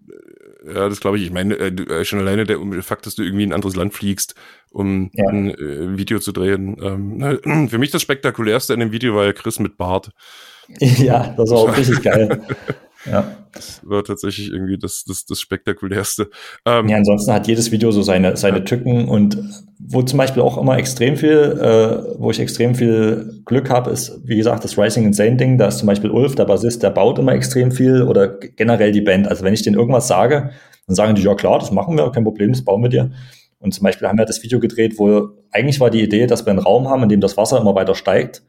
Ja, 0.66 0.88
das 0.88 1.00
glaube 1.00 1.18
ich. 1.18 1.24
Ich 1.24 1.32
meine, 1.32 1.56
äh, 1.56 1.70
äh, 1.70 2.06
schon 2.06 2.20
alleine 2.20 2.46
der 2.46 2.60
Fakt, 2.84 3.06
dass 3.06 3.16
du 3.16 3.24
irgendwie 3.24 3.44
in 3.44 3.50
ein 3.50 3.56
anderes 3.56 3.76
Land 3.76 3.94
fliegst, 3.94 4.36
um 4.70 5.10
ja. 5.14 5.28
ein 5.28 5.50
äh, 5.50 5.98
Video 5.98 6.20
zu 6.20 6.32
drehen. 6.32 6.78
Ähm, 6.82 7.68
für 7.70 7.78
mich 7.78 7.92
das 7.92 8.02
spektakulärste 8.02 8.74
in 8.74 8.80
dem 8.80 8.92
Video 8.92 9.16
war 9.16 9.26
ja 9.26 9.34
Chris 9.34 9.60
mit 9.60 9.78
Bart. 9.78 10.12
Ja, 10.80 11.34
das 11.36 11.50
war 11.50 11.58
auch 11.58 11.78
richtig 11.78 12.02
geil. 12.02 12.42
Ja. 13.10 13.36
Das 13.54 13.82
war 13.84 14.04
tatsächlich 14.04 14.50
irgendwie 14.50 14.78
das, 14.78 15.04
das, 15.06 15.26
das 15.26 15.42
Spektakulärste. 15.42 16.30
Ähm, 16.66 16.88
ja, 16.88 16.98
ansonsten 16.98 17.34
hat 17.34 17.48
jedes 17.48 17.72
Video 17.72 17.92
so 17.92 18.02
seine, 18.02 18.38
seine 18.38 18.60
ja. 18.60 18.64
Tücken 18.64 19.10
und 19.10 19.38
wo 19.80 20.02
zum 20.04 20.18
Beispiel 20.18 20.42
auch 20.42 20.58
immer 20.58 20.78
extrem 20.78 21.18
viel, 21.18 21.60
äh, 21.60 22.20
wo 22.20 22.32
ich 22.32 22.40
extrem 22.40 22.76
viel 22.76 23.42
Glück 23.46 23.70
habe, 23.70 23.90
ist, 23.92 24.20
wie 24.24 24.38
gesagt, 24.38 24.64
das 24.64 24.78
Rising 24.78 25.06
Insane 25.06 25.36
Ding. 25.36 25.58
Da 25.58 25.68
ist 25.68 25.80
zum 25.80 25.88
Beispiel 25.88 26.12
Ulf, 26.12 26.36
der 26.36 26.46
Bassist, 26.46 26.84
der 26.84 26.92
baut 26.92 27.20
immer 27.20 27.34
extrem 27.34 27.72
viel 27.72 28.04
oder 28.04 28.28
generell 28.28 28.92
die 28.92 29.02
Band. 29.02 29.28
Also 29.28 29.44
wenn 29.44 29.54
ich 29.54 29.64
denen 29.64 29.76
irgendwas 29.76 30.08
sage, 30.08 30.52
Dann 30.88 30.96
sagen 30.96 31.16
die, 31.16 31.22
ja 31.22 31.36
klar, 31.36 31.60
das 31.60 31.72
machen 31.72 31.96
wir, 31.98 32.12
kein 32.12 32.24
Problem, 32.24 32.52
das 32.52 32.64
bauen 32.64 32.82
wir 32.82 32.90
dir. 32.90 33.12
Und 33.60 33.74
zum 33.74 33.84
Beispiel 33.84 34.08
haben 34.08 34.18
wir 34.18 34.26
das 34.26 34.44
Video 34.44 34.60
gedreht, 34.60 34.98
wo 34.98 35.30
eigentlich 35.52 35.80
war 35.80 35.90
die 35.90 36.02
Idee, 36.02 36.28
dass 36.28 36.46
wir 36.46 36.52
einen 36.52 36.60
Raum 36.60 36.90
haben, 36.90 37.04
in 37.04 37.10
dem 37.10 37.22
das 37.22 37.38
Wasser 37.38 37.60
immer 37.60 37.76
weiter 37.76 37.96
steigt. 37.96 38.44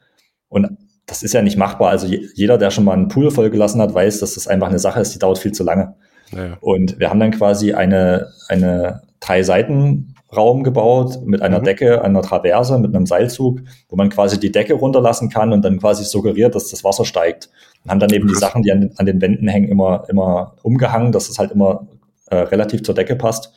Und 0.48 0.66
das 1.06 1.22
ist 1.22 1.34
ja 1.34 1.42
nicht 1.42 1.56
machbar. 1.56 1.90
Also 1.90 2.06
jeder, 2.06 2.58
der 2.58 2.70
schon 2.70 2.84
mal 2.84 2.92
einen 2.92 3.08
Pool 3.08 3.30
vollgelassen 3.30 3.80
hat, 3.80 3.94
weiß, 3.94 4.20
dass 4.20 4.34
das 4.34 4.46
einfach 4.46 4.68
eine 4.68 4.78
Sache 4.78 5.00
ist, 5.00 5.14
die 5.14 5.18
dauert 5.18 5.38
viel 5.38 5.52
zu 5.52 5.64
lange. 5.64 5.94
Ja. 6.30 6.56
Und 6.60 6.98
wir 6.98 7.10
haben 7.10 7.20
dann 7.20 7.32
quasi 7.32 7.74
eine, 7.74 8.28
eine 8.48 9.02
drei 9.20 9.42
Seiten 9.42 10.14
Raum 10.34 10.62
gebaut 10.62 11.18
mit 11.26 11.42
einer 11.42 11.58
mhm. 11.58 11.64
Decke, 11.64 12.02
einer 12.02 12.22
Traverse, 12.22 12.78
mit 12.78 12.94
einem 12.94 13.04
Seilzug, 13.04 13.60
wo 13.88 13.96
man 13.96 14.08
quasi 14.08 14.40
die 14.40 14.50
Decke 14.50 14.74
runterlassen 14.74 15.28
kann 15.28 15.52
und 15.52 15.62
dann 15.62 15.78
quasi 15.78 16.04
suggeriert, 16.04 16.54
dass 16.54 16.70
das 16.70 16.84
Wasser 16.84 17.04
steigt. 17.04 17.50
Und 17.84 17.90
haben 17.90 18.00
dann 18.00 18.12
eben 18.12 18.28
die 18.28 18.34
Sachen, 18.34 18.62
die 18.62 18.72
an, 18.72 18.92
an 18.96 19.06
den 19.06 19.20
Wänden 19.20 19.48
hängen, 19.48 19.68
immer, 19.68 20.04
immer 20.08 20.54
umgehangen, 20.62 21.12
dass 21.12 21.28
es 21.28 21.38
halt 21.38 21.50
immer 21.50 21.86
äh, 22.30 22.36
relativ 22.36 22.82
zur 22.82 22.94
Decke 22.94 23.16
passt. 23.16 23.52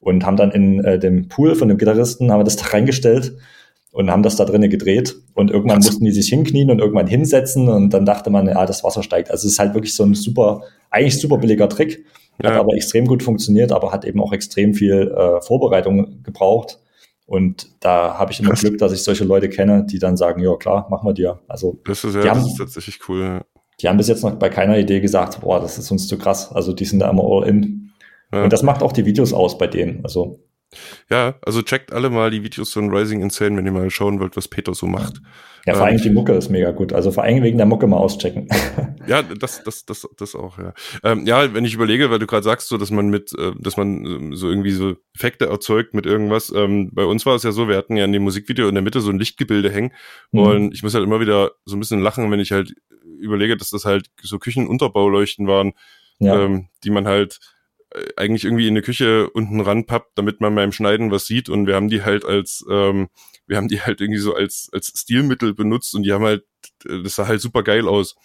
Und 0.00 0.24
haben 0.24 0.36
dann 0.36 0.52
in 0.52 0.84
äh, 0.84 0.98
dem 0.98 1.28
Pool 1.28 1.56
von 1.56 1.68
dem 1.68 1.78
Gitarristen, 1.78 2.30
haben 2.30 2.40
wir 2.40 2.44
das 2.44 2.56
da 2.56 2.66
reingestellt 2.66 3.36
und 3.94 4.10
haben 4.10 4.24
das 4.24 4.34
da 4.34 4.44
drinnen 4.44 4.70
gedreht. 4.70 5.14
Und 5.34 5.52
irgendwann 5.52 5.78
mussten 5.78 6.04
die 6.04 6.10
sich 6.10 6.28
hinknien 6.28 6.68
und 6.68 6.80
irgendwann 6.80 7.06
hinsetzen 7.06 7.68
und 7.68 7.90
dann 7.90 8.04
dachte 8.04 8.28
man, 8.28 8.48
ja, 8.48 8.66
das 8.66 8.82
Wasser 8.82 9.04
steigt. 9.04 9.30
Also 9.30 9.46
es 9.46 9.52
ist 9.52 9.58
halt 9.60 9.72
wirklich 9.74 9.94
so 9.94 10.02
ein 10.02 10.14
super, 10.14 10.62
eigentlich 10.90 11.20
super 11.20 11.38
billiger 11.38 11.68
Trick. 11.68 12.04
Ja. 12.42 12.50
Hat 12.50 12.58
aber 12.58 12.74
extrem 12.74 13.06
gut 13.06 13.22
funktioniert, 13.22 13.70
aber 13.70 13.92
hat 13.92 14.04
eben 14.04 14.20
auch 14.20 14.32
extrem 14.32 14.74
viel 14.74 15.14
äh, 15.16 15.40
Vorbereitung 15.42 16.24
gebraucht. 16.24 16.80
Und 17.24 17.68
da 17.78 18.18
habe 18.18 18.32
ich 18.32 18.40
immer 18.40 18.50
Krass. 18.50 18.62
Glück, 18.62 18.78
dass 18.78 18.92
ich 18.92 19.04
solche 19.04 19.22
Leute 19.22 19.48
kenne, 19.48 19.86
die 19.88 20.00
dann 20.00 20.16
sagen, 20.16 20.42
ja 20.42 20.56
klar, 20.56 20.88
machen 20.90 21.08
wir 21.08 21.14
dir. 21.14 21.38
Also 21.46 21.78
das 21.84 22.02
ist, 22.02 22.16
ja, 22.16 22.22
das 22.22 22.38
haben, 22.38 22.56
tatsächlich 22.58 22.98
cool. 23.08 23.42
Die 23.80 23.88
haben 23.88 23.96
bis 23.96 24.08
jetzt 24.08 24.24
noch 24.24 24.34
bei 24.34 24.48
keiner 24.48 24.76
Idee 24.76 24.98
gesagt, 24.98 25.40
boah, 25.40 25.60
das 25.60 25.78
ist 25.78 25.92
uns 25.92 26.08
zu 26.08 26.18
krass. 26.18 26.50
Also 26.52 26.72
die 26.72 26.84
sind 26.84 26.98
da 26.98 27.08
immer 27.08 27.22
all 27.22 27.46
in. 27.46 27.92
Ja. 28.32 28.42
Und 28.42 28.52
das 28.52 28.64
macht 28.64 28.82
auch 28.82 28.92
die 28.92 29.06
Videos 29.06 29.32
aus 29.32 29.56
bei 29.56 29.68
denen. 29.68 30.00
Also 30.02 30.40
ja, 31.10 31.34
also 31.42 31.62
checkt 31.62 31.92
alle 31.92 32.10
mal 32.10 32.30
die 32.30 32.42
Videos 32.42 32.72
von 32.72 32.90
Rising 32.90 33.22
Insane, 33.22 33.56
wenn 33.56 33.66
ihr 33.66 33.72
mal 33.72 33.90
schauen 33.90 34.20
wollt, 34.20 34.36
was 34.36 34.48
Peter 34.48 34.74
so 34.74 34.86
macht. 34.86 35.20
Ja, 35.66 35.74
vor 35.74 35.86
allem 35.86 35.96
ähm, 35.96 36.02
die 36.02 36.10
Mucke 36.10 36.32
ist 36.34 36.50
mega 36.50 36.72
gut. 36.72 36.92
Also 36.92 37.10
vor 37.10 37.22
allem 37.22 37.42
wegen 37.42 37.56
der 37.56 37.66
Mucke 37.66 37.86
mal 37.86 37.96
auschecken. 37.96 38.48
ja, 39.06 39.22
das, 39.22 39.62
das, 39.64 39.86
das, 39.86 40.06
das 40.16 40.34
auch, 40.34 40.58
ja. 40.58 40.74
Ähm, 41.02 41.24
ja, 41.24 41.54
wenn 41.54 41.64
ich 41.64 41.74
überlege, 41.74 42.10
weil 42.10 42.18
du 42.18 42.26
gerade 42.26 42.42
sagst, 42.42 42.68
so, 42.68 42.76
dass 42.76 42.90
man 42.90 43.08
mit, 43.08 43.32
äh, 43.38 43.52
dass 43.58 43.78
man 43.78 44.32
äh, 44.32 44.36
so 44.36 44.48
irgendwie 44.50 44.72
so 44.72 44.96
Effekte 45.14 45.46
erzeugt 45.46 45.94
mit 45.94 46.04
irgendwas. 46.04 46.52
Ähm, 46.54 46.90
bei 46.92 47.04
uns 47.04 47.24
war 47.24 47.34
es 47.34 47.44
ja 47.44 47.52
so, 47.52 47.66
wir 47.66 47.78
hatten 47.78 47.96
ja 47.96 48.04
in 48.04 48.12
dem 48.12 48.24
Musikvideo 48.24 48.68
in 48.68 48.74
der 48.74 48.82
Mitte 48.82 49.00
so 49.00 49.10
ein 49.10 49.18
Lichtgebilde 49.18 49.70
hängen. 49.70 49.92
Mhm. 50.32 50.40
Und 50.40 50.74
ich 50.74 50.82
muss 50.82 50.92
halt 50.92 51.04
immer 51.04 51.20
wieder 51.20 51.52
so 51.64 51.76
ein 51.76 51.80
bisschen 51.80 52.00
lachen, 52.00 52.30
wenn 52.30 52.40
ich 52.40 52.52
halt 52.52 52.74
überlege, 53.18 53.56
dass 53.56 53.70
das 53.70 53.86
halt 53.86 54.10
so 54.20 54.38
Küchenunterbauleuchten 54.38 55.46
waren, 55.46 55.72
ja. 56.18 56.42
ähm, 56.42 56.68
die 56.84 56.90
man 56.90 57.06
halt 57.06 57.38
eigentlich 58.16 58.44
irgendwie 58.44 58.66
in 58.66 58.72
eine 58.72 58.82
Küche 58.82 59.30
unten 59.30 59.60
ranpappt, 59.60 60.18
damit 60.18 60.40
man 60.40 60.54
beim 60.54 60.72
Schneiden 60.72 61.10
was 61.10 61.26
sieht. 61.26 61.48
Und 61.48 61.66
wir 61.66 61.74
haben 61.74 61.88
die 61.88 62.02
halt 62.02 62.24
als, 62.24 62.64
ähm, 62.70 63.08
wir 63.46 63.56
haben 63.56 63.68
die 63.68 63.80
halt 63.80 64.00
irgendwie 64.00 64.20
so 64.20 64.34
als, 64.34 64.68
als 64.72 64.92
Stilmittel 64.96 65.54
benutzt 65.54 65.94
und 65.94 66.02
die 66.02 66.12
haben 66.12 66.24
halt, 66.24 66.44
äh, 66.88 67.02
das 67.02 67.14
sah 67.14 67.28
halt 67.28 67.40
super 67.40 67.62
geil 67.62 67.88
aus. 67.88 68.16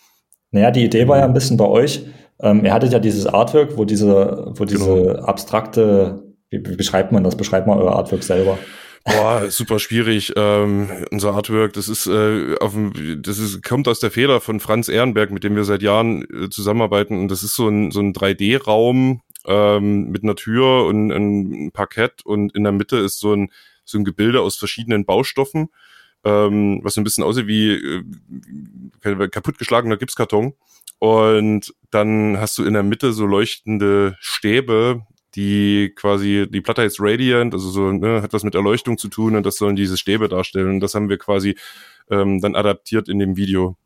Naja, 0.51 0.71
die 0.71 0.85
Idee 0.85 1.07
war 1.07 1.17
ja 1.17 1.25
ein 1.25 1.33
bisschen 1.33 1.57
bei 1.57 1.67
euch. 1.67 2.01
Ähm, 2.41 2.65
ihr 2.65 2.73
hattet 2.73 2.93
ja 2.93 2.99
dieses 2.99 3.27
Artwork, 3.27 3.77
wo 3.77 3.85
diese, 3.85 4.51
wo 4.55 4.65
diese 4.65 4.85
genau. 4.85 5.19
abstrakte, 5.19 6.23
wie, 6.49 6.65
wie 6.65 6.75
beschreibt 6.75 7.11
man 7.11 7.23
das? 7.23 7.35
Beschreibt 7.35 7.67
mal 7.67 7.77
euer 7.77 7.95
Artwork 7.95 8.23
selber. 8.23 8.57
Boah, 9.05 9.49
super 9.49 9.79
schwierig. 9.79 10.33
Ähm, 10.35 10.89
unser 11.11 11.33
Artwork, 11.33 11.73
das 11.73 11.87
ist, 11.87 12.07
äh, 12.07 12.55
auf 12.59 12.73
das 13.17 13.39
ist, 13.39 13.63
kommt 13.63 13.87
aus 13.87 13.99
der 13.99 14.11
Feder 14.11 14.41
von 14.41 14.59
Franz 14.59 14.89
Ehrenberg, 14.89 15.31
mit 15.31 15.43
dem 15.43 15.55
wir 15.55 15.63
seit 15.63 15.81
Jahren 15.81 16.23
äh, 16.23 16.49
zusammenarbeiten. 16.49 17.19
Und 17.19 17.29
das 17.29 17.43
ist 17.43 17.55
so 17.55 17.67
ein, 17.67 17.91
so 17.91 18.01
ein 18.01 18.13
3D-Raum 18.13 19.21
ähm, 19.49 20.11
mit 20.11 20.23
einer 20.23 20.35
Tür 20.35 20.85
und 20.85 21.11
ein 21.11 21.71
Parkett 21.71 22.25
und 22.25 22.55
in 22.55 22.63
der 22.63 22.71
Mitte 22.71 22.97
ist 22.97 23.19
so 23.19 23.33
ein, 23.33 23.51
so 23.83 23.97
ein 23.97 24.05
Gebilde 24.05 24.41
aus 24.41 24.55
verschiedenen 24.55 25.05
Baustoffen, 25.05 25.69
ähm, 26.23 26.79
was 26.83 26.93
so 26.93 27.01
ein 27.01 27.03
bisschen 27.03 27.23
aussieht 27.23 27.47
wie 27.47 27.71
äh, 27.71 29.27
kaputtgeschlagener 29.27 29.97
Gipskarton. 29.97 30.53
Und 30.99 31.73
dann 31.89 32.39
hast 32.39 32.57
du 32.57 32.63
in 32.63 32.73
der 32.73 32.83
Mitte 32.83 33.11
so 33.11 33.25
leuchtende 33.25 34.15
Stäbe, 34.19 35.01
die 35.35 35.93
quasi, 35.95 36.47
die 36.49 36.61
Platte 36.61 36.83
heißt 36.83 36.97
Radiant, 36.99 37.53
also 37.53 37.69
so, 37.69 37.91
ne, 37.91 38.21
hat 38.21 38.33
was 38.33 38.43
mit 38.43 38.53
Erleuchtung 38.53 38.97
zu 38.97 39.07
tun 39.07 39.35
und 39.35 39.45
das 39.45 39.55
sollen 39.55 39.75
diese 39.75 39.97
Stäbe 39.97 40.27
darstellen. 40.27 40.69
Und 40.69 40.79
das 40.81 40.93
haben 40.93 41.09
wir 41.09 41.17
quasi 41.17 41.55
ähm, 42.11 42.39
dann 42.41 42.55
adaptiert 42.55 43.09
in 43.09 43.17
dem 43.17 43.35
Video. 43.35 43.77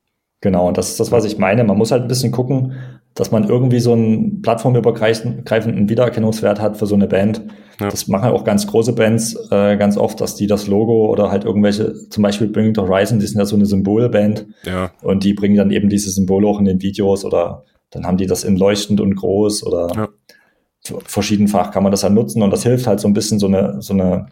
Genau, 0.41 0.68
und 0.68 0.78
das 0.78 0.89
ist 0.89 0.99
das, 0.99 1.11
was 1.11 1.24
ich 1.24 1.38
meine. 1.38 1.64
Man 1.64 1.78
muss 1.78 1.91
halt 1.91 2.01
ein 2.01 2.07
bisschen 2.09 2.34
gucken, 2.34 2.74
dass 3.16 3.32
man 3.32 3.47
irgendwie 3.47 3.80
so 3.80 3.93
einen 3.93 4.41
plattformübergreifenden 4.41 5.89
Wiedererkennungswert 5.89 6.59
hat 6.59 6.78
für 6.78 6.88
so 6.88 6.95
eine 6.95 7.07
Band. 7.07 7.41
Ja. 7.80 7.89
Das 7.89 8.07
machen 8.07 8.30
auch 8.30 8.43
ganz 8.43 8.66
große 8.68 8.93
Bands 8.93 9.36
äh, 9.51 9.78
ganz 9.78 9.97
oft, 9.97 10.20
dass 10.20 10.36
die 10.36 10.47
das 10.47 10.68
Logo 10.68 11.07
oder 11.07 11.30
halt 11.30 11.43
irgendwelche, 11.43 12.09
zum 12.09 12.24
Beispiel 12.24 12.47
Bring 12.47 12.74
the 12.74 12.82
Horizon, 12.82 13.20
die 13.20 13.28
sind 13.28 13.38
ja 13.38 13.45
so 13.45 13.55
eine 13.55 13.66
Symbolband. 13.66 14.47
Ja. 14.66 14.91
Und 15.01 15.24
die 15.24 15.34
bringen 15.34 15.55
dann 15.55 15.72
eben 15.72 15.89
diese 15.89 16.09
Symbole 16.09 16.47
auch 16.47 16.59
in 16.59 16.66
den 16.66 16.82
Videos 16.82 17.24
oder 17.24 17.66
dann 17.91 18.05
haben 18.05 18.18
die 18.18 18.26
das 18.26 18.43
in 18.43 18.57
leuchtend 18.57 18.99
und 18.99 19.16
groß 19.16 19.64
oder 19.66 19.91
ja. 19.95 20.97
verschiedenfach 21.05 21.72
kann 21.72 21.84
man 21.84 21.91
das 21.91 22.01
dann 22.01 22.16
nutzen 22.16 22.41
und 22.41 22.51
das 22.51 22.64
hilft 22.64 22.88
halt 22.88 22.99
so 22.99 23.07
ein 23.07 23.14
bisschen 23.14 23.38
so 23.38 23.45
eine, 23.45 23.82
so 23.82 23.93
eine, 23.93 24.28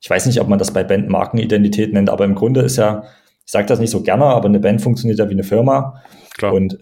ich 0.00 0.08
weiß 0.08 0.26
nicht, 0.26 0.40
ob 0.40 0.48
man 0.48 0.60
das 0.60 0.72
bei 0.72 0.84
Bandmarkenidentität 0.84 1.92
nennt, 1.92 2.08
aber 2.08 2.24
im 2.24 2.36
Grunde 2.36 2.60
ist 2.60 2.76
ja, 2.76 3.02
ich 3.44 3.50
sage 3.50 3.66
das 3.66 3.80
nicht 3.80 3.90
so 3.90 4.02
gerne, 4.02 4.26
aber 4.26 4.46
eine 4.46 4.60
Band 4.60 4.80
funktioniert 4.80 5.18
ja 5.18 5.28
wie 5.28 5.34
eine 5.34 5.42
Firma. 5.42 6.00
Klar. 6.40 6.54
Und 6.54 6.78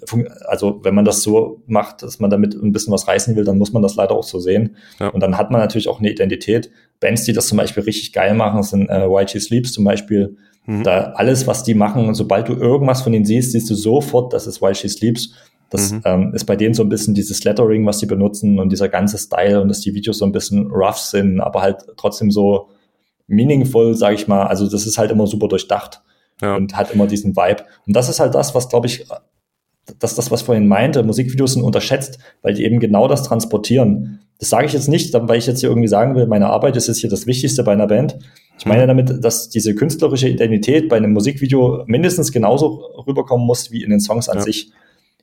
also 0.47 0.79
wenn 0.85 0.95
man 0.95 1.05
das 1.05 1.25
so 1.25 1.63
macht, 1.67 2.05
dass 2.05 2.21
man 2.21 2.31
damit 2.31 2.55
ein 2.55 2.71
bisschen 2.71 2.93
was 2.93 3.09
reißen 3.09 3.35
will, 3.35 3.43
dann 3.43 3.59
muss 3.59 3.73
man 3.73 3.83
das 3.83 3.97
leider 3.97 4.15
auch 4.15 4.23
so 4.23 4.39
sehen. 4.39 4.77
Ja. 5.01 5.09
Und 5.09 5.21
dann 5.21 5.37
hat 5.37 5.51
man 5.51 5.61
natürlich 5.61 5.89
auch 5.89 5.99
eine 5.99 6.13
Identität. 6.13 6.71
Bands, 7.01 7.25
die 7.25 7.33
das 7.33 7.49
zum 7.49 7.59
Beispiel 7.59 7.83
richtig 7.83 8.13
geil 8.13 8.35
machen, 8.35 8.63
sind 8.63 8.89
äh, 8.89 9.07
YG 9.07 9.41
Sleeps 9.41 9.73
zum 9.73 9.83
Beispiel. 9.83 10.37
Mhm. 10.67 10.85
Da 10.85 11.13
alles, 11.17 11.49
was 11.49 11.65
die 11.65 11.75
machen, 11.75 12.15
sobald 12.15 12.49
du 12.49 12.53
irgendwas 12.53 13.03
von 13.03 13.11
denen 13.11 13.25
siehst, 13.25 13.51
siehst 13.51 13.69
du 13.69 13.75
sofort, 13.75 14.33
das 14.33 14.47
ist 14.47 14.63
YG 14.63 14.89
Sleeps. 14.89 15.35
Das 15.71 15.91
mhm. 15.91 16.03
ähm, 16.05 16.35
ist 16.35 16.45
bei 16.45 16.55
denen 16.55 16.75
so 16.75 16.85
ein 16.85 16.89
bisschen 16.89 17.15
dieses 17.15 17.43
Lettering, 17.43 17.85
was 17.85 17.99
die 17.99 18.07
benutzen 18.07 18.61
und 18.61 18.71
dieser 18.71 18.89
ganze 18.89 19.19
Style 19.19 19.61
und 19.61 19.67
dass 19.69 19.81
die 19.81 19.93
Videos 19.93 20.19
so 20.19 20.25
ein 20.25 20.31
bisschen 20.31 20.71
rough 20.71 20.99
sind, 20.99 21.41
aber 21.41 21.63
halt 21.63 21.85
trotzdem 21.97 22.31
so 22.31 22.69
meaningful, 23.27 23.97
sag 23.97 24.15
ich 24.15 24.29
mal. 24.29 24.47
Also 24.47 24.71
das 24.71 24.87
ist 24.87 24.99
halt 24.99 25.11
immer 25.11 25.27
super 25.27 25.49
durchdacht 25.49 26.01
ja. 26.41 26.55
und 26.55 26.77
hat 26.77 26.95
immer 26.95 27.09
diesen 27.09 27.37
Vibe. 27.37 27.65
Und 27.89 27.97
das 27.97 28.09
ist 28.09 28.21
halt 28.21 28.37
das, 28.37 28.55
was, 28.55 28.69
glaube 28.69 28.87
ich, 28.87 29.05
dass 29.99 30.15
das, 30.15 30.31
was 30.31 30.43
vorhin 30.43 30.69
meinte, 30.69 31.03
Musikvideos 31.03 31.55
sind 31.55 31.63
unterschätzt, 31.63 32.19
weil 32.43 32.55
die 32.55 32.65
eben 32.65 32.81
genau 32.81 33.09
das 33.09 33.23
transportieren. 33.23 34.21
Das 34.39 34.51
sage 34.51 34.67
ich 34.67 34.73
jetzt 34.73 34.89
nicht, 34.89 35.13
weil 35.15 35.39
ich 35.39 35.47
jetzt 35.47 35.61
hier 35.61 35.69
irgendwie 35.69 35.89
sagen 35.89 36.15
will, 36.15 36.27
meine 36.27 36.49
Arbeit 36.49 36.77
ist 36.77 36.87
jetzt 36.87 36.99
hier 36.99 37.11
das 37.11 37.27
Wichtigste 37.27 37.65
bei 37.65 37.73
einer 37.73 37.87
Band. 37.87 38.19
Ich 38.59 38.67
meine 38.67 38.87
damit, 38.87 39.25
dass 39.25 39.49
diese 39.49 39.75
künstlerische 39.75 40.29
Identität 40.29 40.89
bei 40.89 40.97
einem 40.97 41.13
Musikvideo 41.13 41.85
mindestens 41.87 42.33
genauso 42.33 42.83
rüberkommen 43.07 43.47
muss 43.47 43.71
wie 43.71 43.83
in 43.83 43.91
den 43.91 44.01
Songs 44.01 44.29
an 44.29 44.39
ja. 44.39 44.45
sich. 44.45 44.73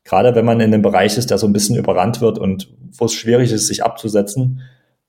Gerade 0.04 0.36
wenn 0.36 0.46
man 0.46 0.60
in 0.60 0.74
einem 0.74 0.82
Bereich 0.82 1.18
ist, 1.18 1.32
der 1.32 1.38
so 1.38 1.48
ein 1.48 1.54
bisschen 1.54 1.76
überrannt 1.76 2.22
wird 2.22 2.38
und 2.38 2.72
wo 2.98 3.06
es 3.06 3.14
schwierig 3.14 3.52
ist, 3.52 3.68
sich 3.68 3.84
abzusetzen, 3.84 4.62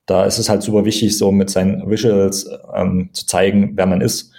da 0.06 0.24
ist 0.24 0.38
es 0.38 0.48
halt 0.48 0.62
super 0.62 0.84
wichtig, 0.84 1.18
so 1.18 1.32
mit 1.32 1.50
seinen 1.50 1.88
Visuals 1.90 2.48
ähm, 2.74 3.10
zu 3.12 3.26
zeigen, 3.26 3.72
wer 3.74 3.86
man 3.86 4.00
ist. 4.00 4.32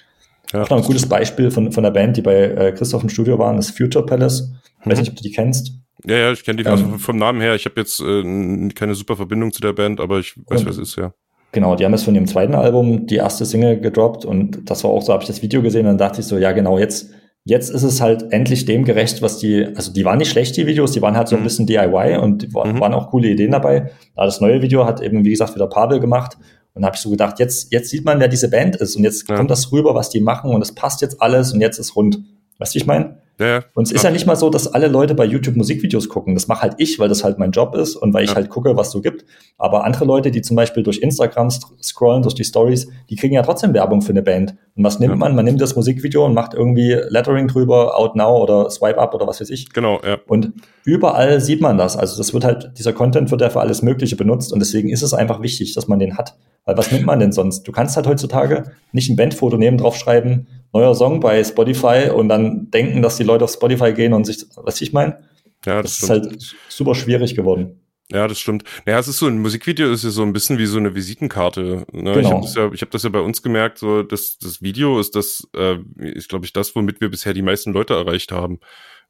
Ja. 0.53 0.63
Auch 0.63 0.69
noch 0.69 0.77
ein 0.77 0.83
gutes 0.83 1.07
Beispiel 1.07 1.51
von, 1.51 1.71
von 1.71 1.83
der 1.83 1.91
Band, 1.91 2.17
die 2.17 2.21
bei 2.21 2.35
äh, 2.35 2.71
Christoph 2.71 3.03
im 3.03 3.09
Studio 3.09 3.37
waren, 3.37 3.57
ist 3.57 3.77
Future 3.77 4.05
Palace. 4.05 4.53
Ich 4.81 4.85
weiß 4.89 4.99
nicht, 4.99 5.09
ob 5.09 5.15
du 5.15 5.23
die 5.23 5.31
kennst. 5.31 5.73
Ja, 6.05 6.15
ja, 6.17 6.31
ich 6.31 6.43
kenne 6.43 6.61
die 6.63 6.69
also 6.69 6.85
ähm, 6.85 6.99
vom 6.99 7.17
Namen 7.17 7.41
her. 7.41 7.55
Ich 7.55 7.65
habe 7.65 7.79
jetzt 7.79 7.99
äh, 7.99 8.69
keine 8.69 8.95
super 8.95 9.15
Verbindung 9.15 9.51
zu 9.51 9.61
der 9.61 9.73
Band, 9.73 9.99
aber 9.99 10.19
ich 10.19 10.35
weiß, 10.47 10.65
was 10.65 10.77
es 10.77 10.89
ist, 10.91 10.97
ja. 10.97 11.13
Genau, 11.51 11.75
die 11.75 11.85
haben 11.85 11.93
jetzt 11.93 12.03
von 12.03 12.13
ihrem 12.13 12.27
zweiten 12.27 12.55
Album 12.55 13.07
die 13.07 13.15
erste 13.15 13.45
Single 13.45 13.79
gedroppt 13.79 14.25
und 14.25 14.69
das 14.69 14.83
war 14.83 14.91
auch 14.91 15.01
so, 15.01 15.13
habe 15.13 15.23
ich 15.23 15.27
das 15.27 15.41
Video 15.41 15.61
gesehen 15.61 15.81
und 15.81 15.87
dann 15.87 15.97
dachte 15.97 16.21
ich 16.21 16.27
so, 16.27 16.37
ja 16.37 16.51
genau, 16.51 16.77
jetzt, 16.77 17.09
jetzt 17.45 17.69
ist 17.69 17.83
es 17.83 18.01
halt 18.01 18.31
endlich 18.31 18.65
dem 18.65 18.83
gerecht, 18.83 19.21
was 19.21 19.39
die, 19.39 19.65
also 19.65 19.91
die 19.91 20.03
waren 20.03 20.17
nicht 20.17 20.29
schlecht, 20.29 20.57
die 20.57 20.67
Videos, 20.67 20.91
die 20.91 21.01
waren 21.01 21.15
halt 21.15 21.29
so 21.29 21.35
ein 21.35 21.41
mhm. 21.41 21.45
bisschen 21.45 21.65
DIY 21.65 22.17
und 22.17 22.53
war, 22.53 22.67
mhm. 22.67 22.79
waren 22.79 22.93
auch 22.93 23.09
coole 23.09 23.29
Ideen 23.29 23.51
dabei. 23.51 23.91
Aber 24.15 24.25
das 24.25 24.41
neue 24.41 24.61
Video 24.61 24.85
hat 24.85 25.01
eben, 25.01 25.23
wie 25.23 25.31
gesagt, 25.31 25.55
wieder 25.55 25.67
Pavel 25.67 25.99
gemacht 25.99 26.37
und 26.77 26.85
habe 26.85 26.95
ich 26.95 27.01
so 27.01 27.09
gedacht, 27.09 27.39
jetzt, 27.39 27.73
jetzt 27.73 27.89
sieht 27.89 28.05
man, 28.05 28.19
wer 28.19 28.27
diese 28.27 28.49
Band 28.49 28.75
ist 28.77 28.95
und 28.95 29.03
jetzt 29.03 29.27
ja. 29.27 29.35
kommt 29.35 29.51
das 29.51 29.71
rüber, 29.71 29.95
was 29.95 30.09
die 30.09 30.21
machen 30.21 30.51
und 30.51 30.61
es 30.61 30.73
passt 30.73 31.01
jetzt 31.01 31.21
alles 31.21 31.51
und 31.51 31.61
jetzt 31.61 31.79
ist 31.79 31.95
rund. 31.95 32.19
Weißt 32.59 32.73
du, 32.73 32.79
ich 32.79 32.85
meine? 32.85 33.17
Ja, 33.39 33.47
ja. 33.47 33.63
Und 33.75 33.83
es 33.83 33.91
ist 33.91 34.03
ja 34.03 34.09
nicht 34.09 34.25
mal 34.25 34.35
so, 34.35 34.49
dass 34.49 34.67
alle 34.67 34.87
Leute 34.87 35.13
bei 35.13 35.23
YouTube 35.23 35.55
Musikvideos 35.55 36.09
gucken. 36.09 36.33
Das 36.33 36.47
mache 36.47 36.63
halt 36.63 36.75
ich, 36.77 36.97
weil 36.97 37.07
das 37.07 37.23
halt 37.23 37.37
mein 37.37 37.51
Job 37.51 37.75
ist 37.75 37.95
und 37.95 38.13
weil 38.13 38.23
ich 38.23 38.33
halt 38.33 38.49
gucke, 38.49 38.75
was 38.75 38.89
so 38.89 38.99
gibt. 38.99 39.25
Aber 39.59 39.83
andere 39.83 40.05
Leute, 40.05 40.31
die 40.31 40.41
zum 40.41 40.55
Beispiel 40.55 40.81
durch 40.81 40.99
Instagram 40.99 41.51
scrollen, 41.51 42.23
durch 42.23 42.33
die 42.33 42.43
Stories, 42.43 42.87
die 43.09 43.15
kriegen 43.15 43.35
ja 43.35 43.43
trotzdem 43.43 43.75
Werbung 43.75 44.01
für 44.01 44.09
eine 44.09 44.23
Band. 44.23 44.55
Und 44.75 44.83
was 44.83 44.99
nimmt 44.99 45.17
man? 45.17 45.35
Man 45.35 45.45
nimmt 45.45 45.61
das 45.61 45.75
Musikvideo 45.75 46.25
und 46.25 46.33
macht 46.33 46.55
irgendwie 46.55 46.93
Lettering 47.09 47.47
drüber, 47.47 47.95
Out 47.95 48.15
Now 48.15 48.41
oder 48.41 48.71
Swipe 48.71 48.97
Up 48.97 49.13
oder 49.13 49.27
was 49.27 49.39
weiß 49.39 49.51
ich. 49.51 49.71
Genau, 49.71 49.99
ja. 50.03 50.17
Und 50.27 50.53
überall 50.83 51.39
sieht 51.39 51.61
man 51.61 51.77
das. 51.77 51.95
Also 51.95 52.17
das 52.17 52.33
wird 52.33 52.43
halt, 52.43 52.71
dieser 52.79 52.93
Content 52.93 53.29
wird 53.29 53.41
ja 53.41 53.51
für 53.51 53.59
alles 53.59 53.83
Mögliche 53.83 54.15
benutzt 54.15 54.51
und 54.51 54.59
deswegen 54.59 54.89
ist 54.89 55.03
es 55.03 55.13
einfach 55.13 55.43
wichtig, 55.43 55.75
dass 55.75 55.87
man 55.87 55.99
den 55.99 56.17
hat. 56.17 56.35
Weil 56.67 56.77
was 56.77 56.91
nimmt 56.91 57.05
man 57.05 57.19
denn 57.19 57.31
sonst? 57.31 57.63
Du 57.63 57.71
kannst 57.71 57.95
halt 57.95 58.07
heutzutage 58.07 58.71
nicht 58.91 59.09
ein 59.09 59.15
Bandfoto 59.15 59.57
nehmen, 59.57 59.77
draufschreiben, 59.77 60.47
neuer 60.73 60.93
Song 60.93 61.21
bei 61.21 61.41
Spotify 61.41 62.09
und 62.13 62.27
dann 62.27 62.69
denken, 62.69 63.01
dass 63.01 63.15
die 63.15 63.23
Leute 63.23 63.45
auf 63.45 63.51
Spotify 63.51 63.93
gehen 63.93 64.13
und 64.13 64.25
sich, 64.25 64.45
was 64.57 64.81
ich 64.81 64.91
meine? 64.91 65.23
Ja, 65.65 65.81
das, 65.81 65.99
das 65.99 66.03
ist 66.03 66.09
halt 66.09 66.55
super 66.67 66.93
schwierig 66.93 67.35
geworden. 67.35 67.79
Ja, 68.11 68.27
das 68.27 68.39
stimmt. 68.39 68.63
Naja, 68.85 68.99
es 68.99 69.07
ist 69.07 69.17
so 69.17 69.27
ein 69.27 69.39
Musikvideo 69.39 69.91
ist 69.91 70.03
ja 70.03 70.09
so 70.09 70.23
ein 70.23 70.33
bisschen 70.33 70.57
wie 70.57 70.65
so 70.65 70.77
eine 70.77 70.93
Visitenkarte. 70.93 71.85
Ne? 71.93 72.13
Genau. 72.13 72.19
Ich 72.19 72.27
habe 72.29 72.41
das 72.41 72.55
ja, 72.55 72.71
ich 72.73 72.81
habe 72.81 72.91
das 72.91 73.03
ja 73.03 73.09
bei 73.09 73.19
uns 73.21 73.41
gemerkt. 73.41 73.77
So, 73.77 74.03
das 74.03 74.37
das 74.37 74.61
Video 74.61 74.99
ist 74.99 75.15
das, 75.15 75.47
äh, 75.55 75.77
ist 75.97 76.27
glaube 76.27 76.45
ich 76.45 76.51
das, 76.51 76.75
womit 76.75 76.99
wir 76.99 77.09
bisher 77.09 77.33
die 77.33 77.41
meisten 77.41 77.71
Leute 77.71 77.93
erreicht 77.93 78.33
haben. 78.33 78.59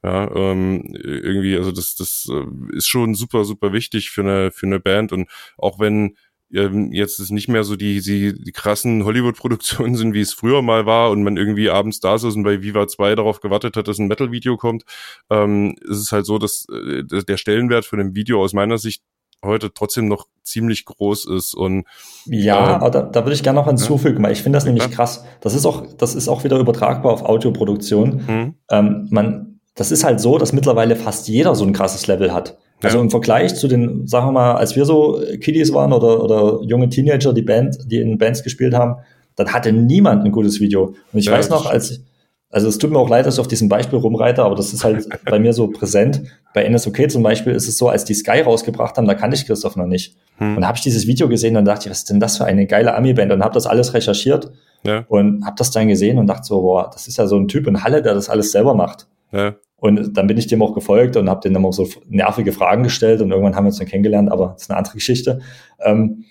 Ja, 0.04 0.30
ähm, 0.36 0.84
irgendwie, 0.94 1.58
also 1.58 1.72
das 1.72 1.96
das 1.96 2.28
äh, 2.32 2.76
ist 2.76 2.88
schon 2.88 3.16
super 3.16 3.46
super 3.46 3.74
wichtig 3.74 4.12
für 4.12 4.22
eine 4.22 4.52
für 4.52 4.68
eine 4.68 4.80
Band 4.80 5.12
und 5.12 5.28
auch 5.58 5.80
wenn 5.80 6.16
ähm, 6.54 6.92
jetzt 6.92 7.20
ist 7.20 7.32
nicht 7.32 7.48
mehr 7.48 7.64
so 7.64 7.76
die, 7.76 8.02
die, 8.02 8.34
die 8.34 8.52
krassen 8.52 9.04
Hollywood-Produktionen 9.04 9.96
sind, 9.96 10.14
wie 10.14 10.22
es 10.22 10.34
früher 10.34 10.62
mal 10.62 10.86
war 10.86 11.12
und 11.12 11.24
man 11.24 11.38
irgendwie 11.38 11.70
abends 11.70 12.00
da 12.00 12.18
saß 12.18 12.36
und 12.36 12.44
bei 12.44 12.62
Viva 12.62 12.88
2 12.88 13.16
darauf 13.16 13.42
gewartet 13.42 13.76
hat, 13.76 13.88
dass 13.88 14.00
ein 14.00 14.08
Metal-Video 14.08 14.58
kommt, 14.58 14.84
ähm, 15.30 15.76
ist 15.82 16.00
es 16.00 16.12
halt 16.12 16.26
so, 16.26 16.38
dass 16.38 16.66
äh, 16.70 17.04
der 17.04 17.38
Stellenwert 17.38 17.86
für 17.86 17.98
ein 17.98 18.16
Video 18.16 18.42
aus 18.42 18.54
meiner 18.54 18.78
Sicht 18.78 19.04
heute 19.44 19.72
trotzdem 19.74 20.08
noch 20.08 20.26
ziemlich 20.44 20.86
groß 20.86 21.26
ist 21.26 21.54
und 21.54 21.86
ja, 22.26 22.58
ähm, 22.58 22.76
aber 22.76 22.90
da, 22.90 23.02
da 23.02 23.24
würde 23.24 23.36
ich 23.36 23.44
gerne 23.44 23.60
noch 23.60 23.68
hinzufügen, 23.68 24.24
weil 24.24 24.32
ich 24.32 24.42
finde 24.42 24.58
das 24.58 24.66
nämlich 24.66 24.84
ja. 24.84 24.90
krass. 24.90 25.26
Das 25.42 25.54
ist 25.54 25.66
auch, 25.66 25.86
das 25.98 26.16
ist 26.16 26.28
auch 26.28 26.44
wieder 26.44 26.58
übertragbar 26.58 27.12
auf 27.12 27.24
Audioproduktion. 27.24 28.24
Mhm. 28.28 28.56
Ähm, 28.72 29.08
man, 29.12 29.60
das 29.76 29.92
ist 29.92 30.04
halt 30.04 30.20
so, 30.20 30.38
dass 30.38 30.54
mittlerweile 30.54 30.96
fast 30.96 31.28
jeder 31.28 31.54
so 31.56 31.66
ein 31.66 31.74
krasses 31.74 32.08
Level 32.08 32.34
hat. 32.34 32.58
Also 32.84 33.00
im 33.00 33.10
Vergleich 33.10 33.56
zu 33.56 33.68
den, 33.68 34.06
sagen 34.08 34.28
wir 34.28 34.32
mal, 34.32 34.56
als 34.56 34.76
wir 34.76 34.86
so 34.86 35.20
Kiddies 35.42 35.74
waren 35.74 35.94
oder, 35.94 36.24
oder 36.24 36.62
junge 36.64 36.90
Teenager, 36.90 37.34
die 37.34 37.42
Band, 37.42 37.78
die 37.92 38.00
in 38.00 38.18
Bands 38.18 38.44
gespielt 38.44 38.76
haben, 38.76 38.98
dann 39.36 39.52
hatte 39.52 39.72
niemand 39.72 40.24
ein 40.24 40.32
gutes 40.32 40.60
Video. 40.60 40.96
Und 41.12 41.20
ich 41.20 41.26
ja, 41.26 41.32
weiß 41.32 41.50
noch, 41.50 41.66
als 41.66 42.02
also 42.50 42.70
es 42.70 42.78
tut 42.78 42.92
mir 42.92 43.00
auch 43.00 43.10
leid, 43.10 43.26
dass 43.26 43.36
ich 43.36 43.40
auf 43.42 43.48
diesem 43.48 43.68
Beispiel 43.68 44.00
rumreite, 44.00 44.44
aber 44.44 44.56
das 44.56 44.74
ist 44.74 44.84
halt 44.84 45.08
bei 45.26 45.38
mir 45.38 45.54
so 45.54 45.68
präsent. 45.68 46.24
Bei 46.54 46.68
NSOK 46.68 47.12
zum 47.12 47.22
Beispiel 47.22 47.54
ist 47.54 47.68
es 47.68 47.78
so, 47.78 47.90
als 47.90 48.06
die 48.06 48.14
Sky 48.14 48.40
rausgebracht 48.42 48.96
haben, 48.98 49.06
da 49.06 49.16
kannte 49.16 49.36
ich 49.36 49.46
Christoph 49.46 49.76
noch 49.76 49.86
nicht. 49.86 50.16
Hm. 50.38 50.58
Und 50.58 50.66
habe 50.66 50.78
ich 50.78 50.84
dieses 50.84 51.08
Video 51.08 51.28
gesehen 51.28 51.58
und 51.58 51.66
dachte 51.66 51.86
ich, 51.86 51.92
was 51.92 52.00
ist 52.00 52.10
denn 52.10 52.20
das 52.20 52.38
für 52.38 52.46
eine 52.46 52.66
geile 52.66 52.96
Ami-Band? 52.96 53.32
Und 53.34 53.44
habe 53.44 53.54
das 53.54 53.68
alles 53.68 53.94
recherchiert 53.94 54.52
ja. 54.84 55.04
und 55.10 55.46
habe 55.46 55.56
das 55.58 55.72
dann 55.72 55.90
gesehen 55.90 56.18
und 56.20 56.28
dachte 56.28 56.46
so, 56.46 56.62
boah, 56.62 56.90
das 56.92 57.08
ist 57.08 57.18
ja 57.18 57.28
so 57.28 57.38
ein 57.38 57.50
Typ 57.50 57.68
in 57.68 57.84
Halle, 57.84 58.02
der 58.02 58.14
das 58.14 58.30
alles 58.30 58.52
selber 58.52 58.74
macht. 58.74 59.08
Ja. 59.32 59.56
Und 59.80 60.18
dann 60.18 60.26
bin 60.26 60.38
ich 60.38 60.48
dem 60.48 60.62
auch 60.64 60.74
gefolgt 60.74 61.18
und 61.18 61.30
habe 61.30 61.42
denen 61.42 61.56
immer 61.56 61.72
so 61.72 61.88
nervige 62.08 62.52
Fragen 62.52 62.84
gestellt 62.84 63.22
und 63.22 63.30
irgendwann 63.30 63.56
haben 63.56 63.66
wir 63.66 63.70
uns 63.70 63.78
dann 63.78 63.88
kennengelernt, 63.88 64.32
aber 64.32 64.54
das 64.54 64.64
ist 64.64 64.72
eine 64.72 64.78
andere 64.78 64.96
Geschichte. 64.96 65.40
Ähm, 65.80 66.26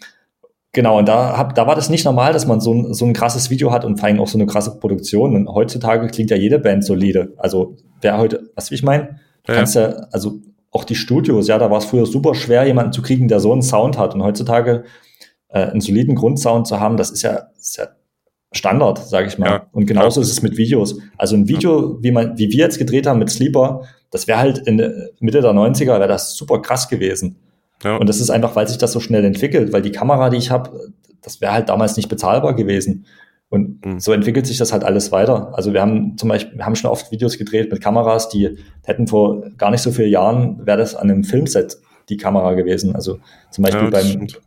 genau, 0.72 0.99
und 0.99 1.07
da, 1.09 1.36
hab, 1.36 1.55
da 1.55 1.66
war 1.66 1.76
das 1.76 1.88
nicht 1.88 2.05
normal, 2.05 2.32
dass 2.32 2.47
man 2.47 2.61
so 2.61 2.74
ein, 2.74 2.92
so 2.92 3.05
ein 3.05 3.12
krasses 3.12 3.49
Video 3.49 3.70
hat 3.70 3.84
und 3.84 4.01
vor 4.01 4.09
allem 4.09 4.18
auch 4.18 4.26
so 4.26 4.36
eine 4.36 4.47
krasse 4.47 4.78
Produktion. 4.80 5.36
Und 5.36 5.49
heutzutage 5.49 6.09
klingt 6.09 6.30
ja 6.30 6.36
jede 6.36 6.59
Band 6.59 6.84
solide. 6.84 7.34
Also 7.36 7.76
wer 8.01 8.18
heute, 8.18 8.51
was 8.57 8.72
ich 8.72 8.82
meine? 8.82 9.20
Du 9.44 9.53
ja. 9.53 9.59
kannst 9.59 9.76
ja, 9.76 9.90
also 10.11 10.40
auch 10.72 10.82
die 10.82 10.97
Studios, 10.97 11.47
ja, 11.47 11.59
da 11.59 11.70
war 11.70 11.78
es 11.78 11.84
früher 11.84 12.05
super 12.05 12.34
schwer, 12.34 12.66
jemanden 12.66 12.92
zu 12.92 13.01
kriegen, 13.01 13.28
der 13.28 13.38
so 13.38 13.53
einen 13.53 13.62
Sound 13.62 13.97
hat. 13.97 14.14
Und 14.16 14.24
heutzutage 14.24 14.84
äh, 15.51 15.61
einen 15.61 15.80
soliden 15.80 16.16
Grundsound 16.16 16.66
zu 16.66 16.80
haben, 16.80 16.97
das 16.97 17.12
ist 17.12 17.22
ja, 17.22 17.44
ist 17.57 17.76
ja 17.78 17.86
Standard, 18.53 18.99
sage 18.99 19.28
ich 19.28 19.38
mal. 19.38 19.47
Ja, 19.47 19.66
und 19.72 19.86
genauso 19.86 20.20
ist 20.20 20.30
es 20.30 20.42
mit 20.42 20.57
Videos. 20.57 20.99
Also 21.18 21.36
ein 21.36 21.49
Video, 21.49 21.99
wie 22.03 22.11
man, 22.11 22.38
wie 22.38 22.51
wir 22.51 22.59
jetzt 22.59 22.78
gedreht 22.78 23.07
haben 23.07 23.18
mit 23.18 23.30
Sleeper, 23.30 23.82
das 24.11 24.28
wäre 24.28 24.38
halt 24.38 24.59
in 24.66 24.76
Mitte 25.20 25.40
der 25.40 25.53
90er, 25.53 25.99
wäre 25.99 26.09
das 26.09 26.36
super 26.36 26.62
krass 26.62 26.88
gewesen. 26.88 27.36
Ja. 27.82 27.97
Und 27.97 28.09
das 28.09 28.20
ist 28.20 28.30
einfach, 28.30 28.57
weil 28.57 28.68
sich 28.68 28.78
das 28.78 28.92
so 28.92 29.01
schnell 29.01 29.24
entwickelt, 29.24 29.72
weil 29.72 29.82
die 29.82 29.92
Kamera, 29.92 30.30
die 30.30 30.38
ich 30.38 30.51
habe, 30.51 30.92
das 31.22 31.40
wäre 31.40 31.53
halt 31.53 31.68
damals 31.68 31.97
nicht 31.97 32.09
bezahlbar 32.09 32.55
gewesen. 32.55 33.07
Und 33.49 33.84
mhm. 33.84 34.01
so 34.01 34.12
entwickelt 34.12 34.47
sich 34.47 34.59
das 34.59 34.72
halt 34.72 34.84
alles 34.84 35.12
weiter. 35.12 35.53
Also 35.55 35.72
wir 35.72 35.80
haben 35.80 36.16
zum 36.16 36.28
Beispiel, 36.28 36.59
wir 36.59 36.66
haben 36.66 36.74
schon 36.74 36.90
oft 36.90 37.12
Videos 37.12 37.38
gedreht 37.38 37.70
mit 37.70 37.80
Kameras, 37.80 38.28
die 38.28 38.59
hätten 38.84 39.07
vor 39.07 39.42
gar 39.57 39.70
nicht 39.70 39.82
so 39.82 39.92
vielen 39.92 40.11
Jahren, 40.11 40.66
wäre 40.66 40.78
das 40.78 40.94
an 40.94 41.11
einem 41.11 41.24
Filmset 41.24 41.76
die 42.09 42.16
Kamera 42.16 42.55
gewesen. 42.55 42.94
Also 42.94 43.18
zum 43.51 43.64
Beispiel 43.64 43.84
ja, 43.84 43.90
beim, 43.90 44.07
stimmt. 44.07 44.40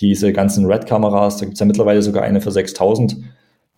diese 0.00 0.32
ganzen 0.32 0.66
Red-Kameras, 0.66 1.38
da 1.38 1.44
gibt's 1.44 1.60
ja 1.60 1.66
mittlerweile 1.66 2.00
sogar 2.02 2.22
eine 2.22 2.40
für 2.40 2.50
6000 2.50 3.16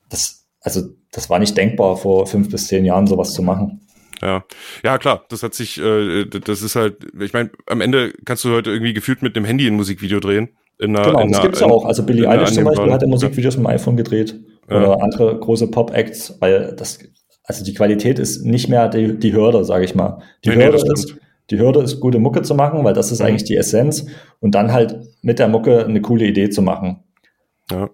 das, 0.09 0.47
also 0.61 0.83
das 1.13 1.31
war 1.31 1.39
nicht 1.39 1.57
denkbar, 1.57 1.97
vor 1.97 2.27
fünf 2.27 2.51
bis 2.51 2.69
zehn 2.69 2.85
Jahren 2.85 3.07
sowas 3.07 3.33
zu 3.33 3.43
machen. 3.43 3.81
Ja, 4.21 4.45
ja 4.83 4.99
klar, 4.99 5.25
das 5.29 5.43
hat 5.43 5.55
sich, 5.55 5.79
äh, 5.79 6.25
das 6.25 6.63
ist 6.63 6.77
halt, 6.77 6.97
ich 7.21 7.33
meine, 7.33 7.51
am 7.67 7.81
Ende 7.81 8.13
kannst 8.25 8.45
du 8.45 8.51
heute 8.51 8.71
irgendwie 8.71 8.93
gefühlt 8.93 9.23
mit 9.23 9.37
dem 9.37 9.45
Handy 9.45 9.67
ein 9.67 9.75
Musikvideo 9.75 10.21
drehen. 10.21 10.51
In 10.79 10.97
einer, 10.97 11.07
genau, 11.07 11.21
in 11.21 11.33
das 11.33 11.43
gibt's 11.43 11.61
ja 11.61 11.67
auch. 11.67 11.85
Also 11.85 12.05
Billie 12.05 12.29
Eilish 12.29 12.53
zum 12.53 12.65
Beispiel 12.65 12.93
hat 12.93 13.03
ja 13.03 13.09
Musikvideos 13.09 13.57
mit 13.57 13.67
dem 13.67 13.71
iPhone 13.71 13.97
gedreht 13.97 14.39
ja. 14.71 14.77
oder 14.77 15.03
andere 15.03 15.39
große 15.39 15.69
Pop-Acts, 15.69 16.37
weil 16.41 16.75
das, 16.77 17.01
also 17.45 17.65
die 17.65 17.75
Qualität 17.75 18.19
ist 18.19 18.45
nicht 18.45 18.69
mehr 18.69 18.89
die, 18.89 19.19
die 19.19 19.33
Hürde, 19.33 19.65
sage 19.65 19.85
ich 19.85 19.95
mal. 19.95 20.23
Die 20.45 20.51
nee, 20.51 20.57
Hürde 20.57 20.79
nee, 20.85 20.93
ist, 20.93 21.17
die 21.51 21.59
Hürde 21.59 21.81
ist, 21.81 21.99
gute 21.99 22.19
Mucke 22.19 22.43
zu 22.43 22.55
machen, 22.55 22.85
weil 22.85 22.95
das 22.95 23.11
ist 23.11 23.21
mhm. 23.21 23.27
eigentlich 23.27 23.45
die 23.45 23.57
Essenz 23.57 24.07
und 24.41 24.55
dann 24.55 24.73
halt 24.73 24.97
mit 25.23 25.39
der 25.39 25.49
Mucke 25.49 25.85
eine 25.85 26.01
coole 26.01 26.27
Idee 26.27 26.51
zu 26.51 26.63
machen. 26.63 27.03
Ja, 27.71 27.91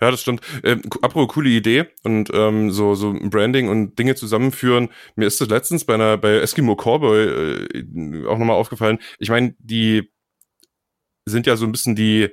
ja, 0.00 0.10
das 0.10 0.22
stimmt. 0.22 0.40
Ähm, 0.64 0.82
apropos 1.02 1.34
coole 1.34 1.50
Idee 1.50 1.86
und 2.02 2.30
ähm, 2.32 2.70
so 2.70 2.94
so 2.94 3.12
Branding 3.12 3.68
und 3.68 3.98
Dinge 3.98 4.14
zusammenführen. 4.14 4.88
Mir 5.16 5.26
ist 5.26 5.40
das 5.40 5.48
letztens 5.48 5.84
bei 5.84 5.94
einer 5.94 6.16
bei 6.16 6.36
Eskimo 6.36 6.76
Cowboy 6.76 7.24
äh, 7.24 8.26
auch 8.26 8.38
nochmal 8.38 8.56
aufgefallen. 8.56 8.98
Ich 9.18 9.30
meine, 9.30 9.54
die 9.58 10.10
sind 11.26 11.46
ja 11.46 11.56
so 11.56 11.66
ein 11.66 11.72
bisschen 11.72 11.96
die 11.96 12.30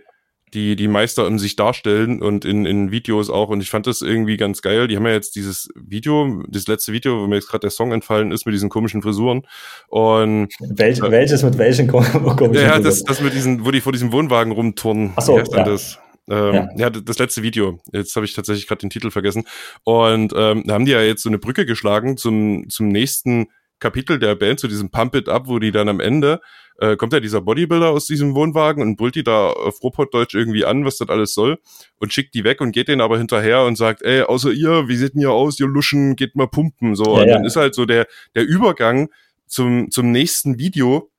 die 0.53 0.77
die 0.77 0.87
Meister 0.87 1.27
im 1.27 1.39
sich 1.39 1.57
darstellen 1.57 2.21
und 2.21 2.45
in 2.45 2.65
in 2.65 2.89
Videos 2.91 3.29
auch. 3.29 3.49
Und 3.49 3.61
ich 3.61 3.69
fand 3.69 3.85
das 3.85 4.01
irgendwie 4.01 4.37
ganz 4.37 4.61
geil. 4.61 4.87
Die 4.87 4.95
haben 4.95 5.05
ja 5.05 5.11
jetzt 5.11 5.35
dieses 5.35 5.69
Video, 5.75 6.43
das 6.47 6.67
letzte 6.67 6.93
Video, 6.93 7.21
wo 7.21 7.27
mir 7.27 7.35
jetzt 7.35 7.49
gerade 7.49 7.61
der 7.61 7.69
Song 7.69 7.91
entfallen 7.91 8.31
ist 8.31 8.45
mit 8.45 8.55
diesen 8.55 8.69
komischen 8.69 9.01
Frisuren. 9.01 9.45
Und 9.89 10.53
Welch, 10.59 10.99
äh, 10.99 11.11
welches 11.11 11.43
mit 11.43 11.57
welchen 11.57 11.89
komischen? 11.89 12.53
Ja, 12.53 12.79
das 12.79 13.03
das 13.03 13.19
mit 13.21 13.33
diesen, 13.33 13.65
wo 13.65 13.71
die 13.71 13.81
vor 13.81 13.91
diesem 13.91 14.11
Wohnwagen 14.13 14.53
rumturnen. 14.53 15.11
Ach 15.17 15.21
so, 15.21 15.37
ja. 15.37 15.63
das? 15.63 15.99
Ähm, 16.29 16.53
ja. 16.53 16.69
ja. 16.75 16.89
das 16.89 17.19
letzte 17.19 17.43
Video. 17.43 17.79
Jetzt 17.91 18.15
habe 18.15 18.25
ich 18.25 18.33
tatsächlich 18.33 18.67
gerade 18.67 18.79
den 18.79 18.89
Titel 18.89 19.11
vergessen. 19.11 19.45
Und 19.83 20.33
ähm, 20.35 20.63
da 20.65 20.73
haben 20.73 20.85
die 20.85 20.91
ja 20.91 21.01
jetzt 21.01 21.23
so 21.23 21.29
eine 21.29 21.39
Brücke 21.39 21.65
geschlagen 21.65 22.17
zum, 22.17 22.69
zum 22.69 22.89
nächsten 22.89 23.47
Kapitel 23.79 24.19
der 24.19 24.35
Band, 24.35 24.59
zu 24.59 24.67
diesem 24.67 24.89
Pump 24.89 25.15
It 25.15 25.29
Up, 25.29 25.47
wo 25.47 25.59
die 25.59 25.71
dann 25.71 25.87
am 25.89 25.99
Ende 25.99 26.41
äh, 26.79 26.95
kommt 26.95 27.13
ja 27.13 27.19
dieser 27.19 27.41
Bodybuilder 27.41 27.89
aus 27.89 28.05
diesem 28.05 28.35
Wohnwagen 28.35 28.83
und 28.83 28.95
brüllt 28.97 29.15
die 29.15 29.23
da 29.23 29.49
auf 29.49 29.81
Robotdeutsch 29.83 30.35
irgendwie 30.35 30.65
an, 30.65 30.85
was 30.85 30.97
das 30.97 31.09
alles 31.09 31.33
soll 31.33 31.59
und 31.99 32.13
schickt 32.13 32.35
die 32.35 32.43
weg 32.43 32.61
und 32.61 32.71
geht 32.71 32.87
denen 32.87 33.01
aber 33.01 33.17
hinterher 33.17 33.63
und 33.63 33.77
sagt, 33.77 34.03
ey, 34.03 34.21
außer 34.21 34.51
ihr, 34.51 34.87
wie 34.87 34.95
seht 34.95 35.15
denn 35.15 35.21
ihr 35.21 35.31
aus, 35.31 35.59
ihr 35.59 35.67
Luschen, 35.67 36.15
geht 36.15 36.35
mal 36.35 36.47
pumpen, 36.47 36.95
so. 36.95 37.15
Ja, 37.15 37.21
und 37.21 37.27
dann 37.27 37.41
ja. 37.41 37.47
ist 37.47 37.55
halt 37.55 37.73
so 37.75 37.85
der, 37.85 38.07
der 38.35 38.45
Übergang 38.45 39.09
zum, 39.47 39.89
zum 39.91 40.11
nächsten 40.11 40.59
Video, 40.59 41.09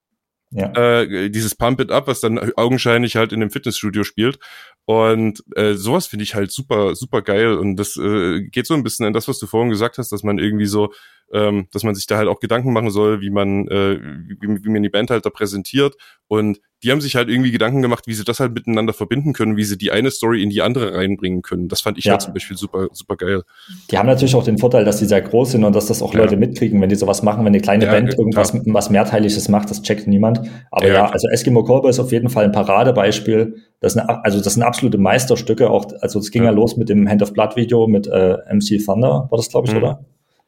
ja. 0.50 0.72
Äh, 0.72 1.30
dieses 1.30 1.54
Pump 1.54 1.80
It 1.80 1.90
Up, 1.90 2.06
was 2.06 2.20
dann 2.20 2.38
augenscheinlich 2.56 3.16
halt 3.16 3.32
in 3.32 3.40
dem 3.40 3.50
Fitnessstudio 3.50 4.02
spielt. 4.04 4.38
Und 4.86 5.44
äh, 5.56 5.74
sowas 5.74 6.06
finde 6.06 6.22
ich 6.22 6.34
halt 6.34 6.50
super, 6.50 6.94
super 6.94 7.20
geil. 7.20 7.52
Und 7.58 7.76
das 7.76 7.96
äh, 7.96 8.42
geht 8.44 8.66
so 8.66 8.74
ein 8.74 8.82
bisschen 8.82 9.06
in 9.06 9.12
das, 9.12 9.28
was 9.28 9.38
du 9.38 9.46
vorhin 9.46 9.70
gesagt 9.70 9.98
hast, 9.98 10.10
dass 10.10 10.22
man 10.22 10.38
irgendwie 10.38 10.66
so, 10.66 10.92
ähm, 11.32 11.68
dass 11.72 11.84
man 11.84 11.94
sich 11.94 12.06
da 12.06 12.16
halt 12.16 12.28
auch 12.28 12.40
Gedanken 12.40 12.72
machen 12.72 12.90
soll, 12.90 13.20
wie 13.20 13.30
man, 13.30 13.68
äh, 13.68 14.00
wie, 14.00 14.64
wie 14.64 14.70
man 14.70 14.82
die 14.82 14.88
Band 14.88 15.10
halt 15.10 15.26
da 15.26 15.30
präsentiert. 15.30 15.94
Und 16.28 16.60
die 16.82 16.90
haben 16.92 17.00
sich 17.00 17.16
halt 17.16 17.28
irgendwie 17.28 17.50
Gedanken 17.50 17.82
gemacht, 17.82 18.06
wie 18.06 18.14
sie 18.14 18.24
das 18.24 18.40
halt 18.40 18.54
miteinander 18.54 18.92
verbinden 18.92 19.32
können, 19.32 19.56
wie 19.56 19.64
sie 19.64 19.76
die 19.76 19.90
eine 19.90 20.10
Story 20.10 20.42
in 20.42 20.50
die 20.50 20.62
andere 20.62 20.94
reinbringen 20.94 21.42
können. 21.42 21.68
Das 21.68 21.80
fand 21.80 21.98
ich 21.98 22.04
ja. 22.04 22.12
halt 22.12 22.22
zum 22.22 22.34
Beispiel 22.34 22.56
super, 22.56 22.88
super 22.92 23.16
geil. 23.16 23.42
Die 23.90 23.98
haben 23.98 24.06
natürlich 24.06 24.34
auch 24.34 24.44
den 24.44 24.58
Vorteil, 24.58 24.84
dass 24.84 24.98
die 24.98 25.06
sehr 25.06 25.22
groß 25.22 25.52
sind 25.52 25.64
und 25.64 25.74
dass 25.74 25.86
das 25.86 26.02
auch 26.02 26.14
ja. 26.14 26.20
Leute 26.20 26.36
mitkriegen, 26.36 26.80
wenn 26.80 26.88
die 26.88 26.96
sowas 26.96 27.22
machen, 27.22 27.40
wenn 27.40 27.48
eine 27.48 27.60
kleine 27.60 27.86
ja, 27.86 27.92
Band 27.92 28.16
irgendwas 28.16 28.52
was 28.66 28.90
mehrteiliges 28.90 29.48
macht, 29.48 29.70
das 29.70 29.82
checkt 29.82 30.06
niemand. 30.06 30.42
Aber 30.70 30.86
ja, 30.86 31.06
also 31.06 31.28
Eskimo 31.28 31.62
Cowboy 31.62 31.90
ist 31.90 31.98
auf 31.98 32.12
jeden 32.12 32.28
Fall 32.28 32.44
ein 32.44 32.52
Paradebeispiel 32.52 33.54
das 33.80 33.92
sind, 33.92 34.02
also 34.08 34.40
das 34.40 34.54
sind 34.54 34.62
absolute 34.62 34.98
Meisterstücke. 34.98 35.70
Auch, 35.70 35.86
also 36.00 36.18
es 36.18 36.30
ging 36.30 36.42
ja. 36.42 36.50
ja 36.50 36.54
los 36.54 36.76
mit 36.76 36.88
dem 36.88 37.08
Hand 37.08 37.22
of 37.22 37.32
Blood 37.32 37.56
Video 37.56 37.86
mit 37.86 38.06
äh, 38.06 38.36
MC 38.52 38.84
Thunder, 38.84 39.28
war 39.30 39.36
das, 39.36 39.48
glaube 39.48 39.68
ich, 39.68 39.74
mhm. 39.74 39.78
oder? 39.78 40.04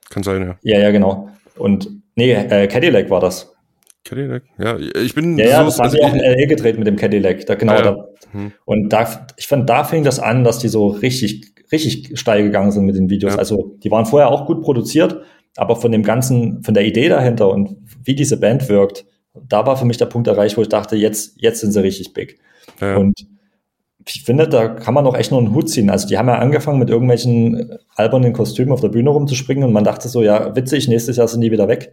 Kann 0.09 0.23
sein, 0.23 0.43
ja. 0.43 0.57
Ja, 0.63 0.81
ja, 0.81 0.91
genau. 0.91 1.29
Und 1.57 1.89
nee, 2.17 2.33
äh, 2.33 2.67
Cadillac 2.67 3.11
war 3.11 3.21
das. 3.21 3.55
Cadillac, 4.05 4.45
ja, 4.59 4.79
ich 4.79 5.15
bin. 5.15 5.37
Ja, 5.37 5.45
so, 5.45 5.51
ja 5.51 5.65
das 5.65 5.79
haben 5.79 5.85
also 5.85 5.97
sie 5.97 6.03
auch 6.03 6.15
in 6.15 6.21
LA 6.21 6.47
gedreht 6.47 6.79
mit 6.79 6.87
dem 6.87 6.97
Cadillac. 6.97 7.45
Da, 7.47 7.55
genau, 7.55 7.73
ah, 7.73 7.77
ja. 7.77 7.83
da. 7.83 8.09
Hm. 8.33 8.53
Und 8.65 8.89
da, 8.93 9.27
ich 9.37 9.47
fand, 9.47 9.69
da 9.69 9.85
fing 9.85 10.05
das 10.05 10.19
an, 10.19 10.43
dass 10.43 10.59
die 10.59 10.69
so 10.69 10.89
richtig, 10.89 11.53
richtig 11.71 12.19
steil 12.19 12.43
gegangen 12.43 12.73
sind 12.73 12.87
mit 12.87 12.97
den 12.97 13.11
Videos. 13.11 13.35
Ja. 13.35 13.39
Also, 13.39 13.77
die 13.83 13.91
waren 13.91 14.07
vorher 14.07 14.31
auch 14.31 14.47
gut 14.47 14.63
produziert, 14.63 15.21
aber 15.57 15.77
von 15.77 15.93
dem 15.93 16.03
ganzen, 16.03 16.63
von 16.63 16.75
der 16.75 16.85
Idee 16.85 17.09
dahinter 17.09 17.51
und 17.51 17.77
wie 18.03 18.15
diese 18.15 18.39
Band 18.39 18.69
wirkt, 18.69 19.05
da 19.35 19.67
war 19.67 19.77
für 19.77 19.85
mich 19.85 19.99
der 19.99 20.07
Punkt 20.07 20.29
erreicht, 20.29 20.57
wo 20.57 20.63
ich 20.63 20.69
dachte, 20.69 20.97
jetzt, 20.97 21.41
jetzt 21.41 21.61
sind 21.61 21.73
sie 21.73 21.83
richtig 21.83 22.15
big. 22.15 22.39
Ja. 22.81 22.97
Und 22.97 23.27
ich 24.07 24.23
finde, 24.25 24.49
da 24.49 24.69
kann 24.69 24.95
man 24.95 25.07
auch 25.07 25.15
echt 25.15 25.31
nur 25.31 25.41
einen 25.41 25.55
Hut 25.55 25.69
ziehen. 25.69 25.91
Also 25.91 26.09
die 26.09 26.17
haben 26.19 26.29
ja 26.29 26.39
angefangen 26.39 26.79
mit 26.79 26.91
irgendwelchen 26.91 27.79
albernen 27.95 28.33
Kostümen 28.33 28.73
auf 28.73 28.81
der 28.81 28.89
Bühne 28.89 29.11
rumzuspringen 29.11 29.65
und 29.65 29.73
man 29.73 29.85
dachte 29.85 30.09
so, 30.09 30.23
ja, 30.23 30.57
witzig, 30.57 30.89
nächstes 30.89 31.17
Jahr 31.17 31.29
sind 31.29 31.43
die 31.43 31.53
wieder 31.53 31.69
weg. 31.69 31.93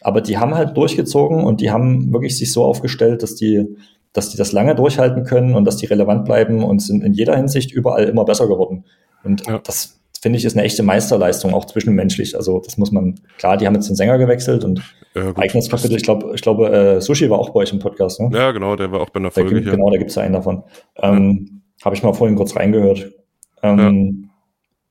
Aber 0.00 0.20
die 0.20 0.38
haben 0.38 0.54
halt 0.54 0.76
durchgezogen 0.76 1.44
und 1.44 1.60
die 1.60 1.70
haben 1.70 2.12
wirklich 2.12 2.36
sich 2.36 2.52
so 2.52 2.64
aufgestellt, 2.64 3.22
dass 3.22 3.34
die, 3.34 3.76
dass 4.12 4.30
die 4.30 4.36
das 4.36 4.52
lange 4.52 4.74
durchhalten 4.74 5.24
können 5.24 5.54
und 5.54 5.64
dass 5.64 5.76
die 5.76 5.86
relevant 5.86 6.24
bleiben 6.24 6.62
und 6.62 6.80
sind 6.80 7.02
in 7.02 7.14
jeder 7.14 7.36
Hinsicht 7.36 7.72
überall 7.72 8.04
immer 8.04 8.24
besser 8.24 8.46
geworden. 8.46 8.84
Und 9.24 9.46
ja. 9.46 9.58
das 9.58 9.98
finde 10.20 10.38
ich, 10.38 10.44
ist 10.44 10.56
eine 10.56 10.64
echte 10.64 10.82
Meisterleistung, 10.82 11.54
auch 11.54 11.64
zwischenmenschlich. 11.64 12.36
Also 12.36 12.60
das 12.60 12.78
muss 12.78 12.92
man, 12.92 13.20
klar, 13.38 13.56
die 13.56 13.66
haben 13.66 13.74
jetzt 13.74 13.88
den 13.88 13.96
Sänger 13.96 14.18
gewechselt 14.18 14.64
und 14.64 14.82
ja, 15.14 15.26
gut, 15.26 15.38
eigenes 15.38 15.68
Kapitel. 15.68 15.96
Ich 15.96 16.02
glaube, 16.02 16.32
ich 16.34 16.42
glaube, 16.42 16.70
äh, 16.70 17.00
Sushi 17.00 17.30
war 17.30 17.38
auch 17.38 17.50
bei 17.50 17.60
euch 17.60 17.72
im 17.72 17.78
Podcast, 17.78 18.20
ne? 18.20 18.30
Ja, 18.32 18.50
genau, 18.52 18.76
der 18.76 18.90
war 18.90 19.00
auch 19.00 19.10
bei 19.10 19.20
einer 19.20 19.30
Folge. 19.30 19.56
Da, 19.56 19.60
hier. 19.60 19.70
Genau, 19.72 19.90
da 19.90 19.96
gibt 19.96 20.10
es 20.10 20.18
einen 20.18 20.34
davon. 20.34 20.62
Ähm, 20.96 21.62
ja. 21.78 21.84
Habe 21.86 21.96
ich 21.96 22.02
mal 22.02 22.12
vorhin 22.12 22.36
kurz 22.36 22.56
reingehört. 22.56 23.10
Ähm. 23.62 24.27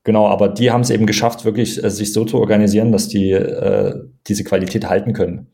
Genau, 0.08 0.26
aber 0.30 0.48
die 0.48 0.72
haben 0.72 0.80
es 0.80 0.90
eben 0.90 1.06
geschafft, 1.06 1.44
wirklich 1.44 1.84
äh, 1.84 1.90
sich 1.90 2.14
so 2.14 2.24
zu 2.24 2.40
organisieren, 2.40 2.94
dass 2.94 3.10
die 3.10 3.32
äh, 3.32 3.94
diese 4.26 4.46
Qualität 4.46 4.88
halten 4.88 5.12
können. 5.12 5.48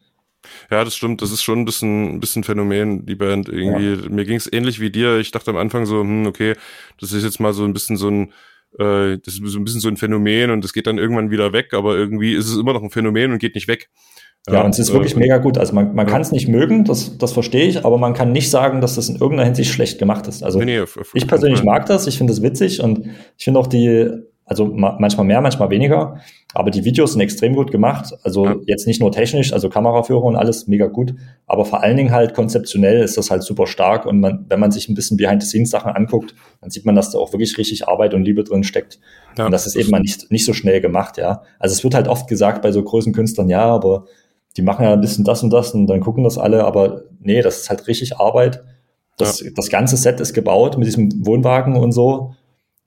Ja, 0.70 0.84
das 0.84 0.96
stimmt. 0.96 1.24
Das 1.24 1.32
ist 1.32 1.42
schon 1.42 1.58
ein 1.58 1.66
bisschen, 1.66 2.14
ein 2.14 2.20
bisschen 2.20 2.44
Phänomen, 2.44 3.04
die 3.08 3.16
Band. 3.16 3.50
Irgendwie, 3.50 4.04
ja. 4.04 4.10
mir 4.10 4.26
ging 4.26 4.36
es 4.36 4.48
ähnlich 4.54 4.80
wie 4.80 4.92
dir. 4.92 5.18
Ich 5.18 5.32
dachte 5.32 5.50
am 5.50 5.58
Anfang 5.58 5.88
so, 5.88 6.02
hm, 6.02 6.28
okay, 6.28 6.54
das 7.00 7.14
ist 7.14 7.24
jetzt 7.24 7.40
mal 7.40 7.52
so 7.52 7.64
ein 7.64 7.74
bisschen 7.74 7.98
so 7.98 8.10
ein, 8.10 8.32
äh, 8.78 9.18
das 9.26 9.34
ist 9.34 9.42
so 9.44 9.58
ein 9.58 9.64
bisschen 9.64 9.82
so 9.82 9.88
ein 9.88 9.98
Phänomen 9.98 10.52
und 10.52 10.64
das 10.64 10.72
geht 10.72 10.86
dann 10.86 11.00
irgendwann 11.00 11.32
wieder 11.32 11.52
weg, 11.52 11.74
aber 11.74 11.96
irgendwie 11.98 12.36
ist 12.36 12.48
es 12.48 12.56
immer 12.56 12.74
noch 12.74 12.84
ein 12.84 12.92
Phänomen 12.92 13.32
und 13.32 13.40
geht 13.40 13.56
nicht 13.56 13.68
weg. 13.68 13.90
Ja, 14.48 14.62
und 14.62 14.70
es 14.70 14.78
ist 14.78 14.94
wirklich 14.94 15.16
äh, 15.16 15.20
mega 15.20 15.40
gut. 15.40 15.58
Also 15.58 15.74
man, 15.74 15.96
man 15.96 16.06
ja. 16.06 16.12
kann 16.12 16.22
es 16.22 16.32
nicht 16.32 16.48
mögen, 16.48 16.86
das, 16.86 17.18
das 17.18 17.32
verstehe 17.32 17.66
ich, 17.66 17.84
aber 17.84 17.98
man 17.98 18.14
kann 18.14 18.32
nicht 18.32 18.52
sagen, 18.52 18.82
dass 18.82 18.94
das 18.94 19.10
in 19.10 19.16
irgendeiner 19.16 19.46
Hinsicht 19.46 19.72
schlecht 19.72 19.98
gemacht 19.98 20.28
ist. 20.28 20.44
Also 20.44 20.60
nee, 20.60 20.66
nee, 20.66 20.80
auf, 20.82 20.96
auf 20.96 21.10
ich 21.16 21.28
persönlich 21.28 21.64
mag 21.64 21.88
das, 21.88 22.06
ich 22.06 22.20
finde 22.20 22.34
das 22.34 22.44
witzig 22.44 22.84
und 22.84 23.08
ich 23.38 23.46
finde 23.46 23.60
auch 23.60 23.68
die, 23.68 24.12
also 24.46 24.66
ma 24.66 24.98
manchmal 25.00 25.26
mehr, 25.26 25.42
manchmal 25.42 25.70
weniger. 25.70 26.20
Aber 26.54 26.70
die 26.70 26.84
Videos 26.84 27.14
sind 27.14 27.22
extrem 27.22 27.56
gut 27.56 27.72
gemacht. 27.72 28.14
Also 28.24 28.46
ja. 28.46 28.56
jetzt 28.66 28.88
nicht 28.88 29.00
nur 29.00 29.12
technisch, 29.12 29.54
also 29.54 29.70
Kameraführung 29.70 30.24
und 30.24 30.36
alles 30.36 30.68
mega 30.68 30.88
gut, 30.88 31.16
aber 31.48 31.66
vor 31.66 31.82
allen 31.82 31.98
Dingen 31.98 32.12
halt 32.12 32.34
konzeptionell 32.34 33.02
ist 33.02 33.18
das 33.18 33.32
halt 33.32 33.44
super 33.44 33.68
stark. 33.68 34.06
Und 34.06 34.20
man, 34.20 34.46
wenn 34.50 34.60
man 34.60 34.72
sich 34.72 34.90
ein 34.90 34.96
bisschen 34.96 35.18
Behind-the-Scenes-Sachen 35.18 35.92
anguckt, 35.92 36.36
dann 36.62 36.70
sieht 36.70 36.86
man, 36.86 36.96
dass 36.96 37.12
da 37.12 37.20
auch 37.20 37.32
wirklich 37.32 37.58
richtig 37.58 37.88
Arbeit 37.88 38.14
und 38.14 38.24
Liebe 38.24 38.44
drin 38.44 38.64
steckt. 38.64 39.00
Ja, 39.38 39.46
und 39.46 39.52
das 39.52 39.66
ist 39.66 39.76
eben 39.76 39.90
mal 39.90 40.00
nicht, 40.00 40.30
nicht 40.32 40.46
so 40.46 40.54
schnell 40.54 40.82
gemacht, 40.82 41.18
ja. 41.18 41.44
Also 41.60 41.74
es 41.74 41.84
wird 41.84 41.96
halt 41.96 42.08
oft 42.08 42.28
gesagt 42.28 42.62
bei 42.62 42.72
so 42.72 42.84
großen 42.84 43.14
Künstlern, 43.14 43.50
ja, 43.50 43.66
aber 43.66 44.06
die 44.58 44.62
machen 44.62 44.84
ja 44.84 44.94
ein 44.94 45.02
bisschen 45.02 45.24
das 45.24 45.42
und 45.42 45.52
das 45.52 45.72
und 45.74 45.88
dann 45.88 46.02
gucken 46.02 46.24
das 46.24 46.38
alle, 46.38 46.66
aber 46.66 47.04
nee, 47.20 47.42
das 47.42 47.62
ist 47.62 47.70
halt 47.70 47.88
richtig 47.88 48.18
Arbeit. 48.18 48.64
Das, 49.18 49.42
ja. 49.42 49.50
das 49.56 49.70
ganze 49.70 49.98
Set 49.98 50.20
ist 50.20 50.34
gebaut 50.34 50.78
mit 50.78 50.88
diesem 50.88 51.26
Wohnwagen 51.26 51.76
und 51.76 51.92
so. 51.92 52.34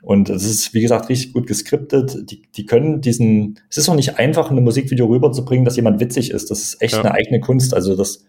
Und 0.07 0.31
es 0.31 0.45
ist, 0.45 0.73
wie 0.73 0.83
gesagt, 0.83 1.09
richtig 1.09 1.33
gut 1.33 1.49
geskriptet. 1.49 2.31
Die, 2.31 2.43
die 2.43 2.65
können 2.65 3.01
diesen, 3.01 3.59
es 3.69 3.77
ist 3.77 3.89
auch 3.89 3.97
nicht 3.97 4.21
einfach, 4.21 4.53
ein 4.53 4.63
Musikvideo 4.63 5.07
rüberzubringen, 5.07 5.65
dass 5.65 5.75
jemand 5.75 5.99
witzig 5.99 6.31
ist. 6.31 6.49
Das 6.49 6.63
ist 6.63 6.81
echt 6.81 6.95
ja. 6.95 7.01
eine 7.01 7.11
eigene 7.11 7.41
Kunst. 7.41 7.75
Also 7.75 7.97
das, 7.97 8.25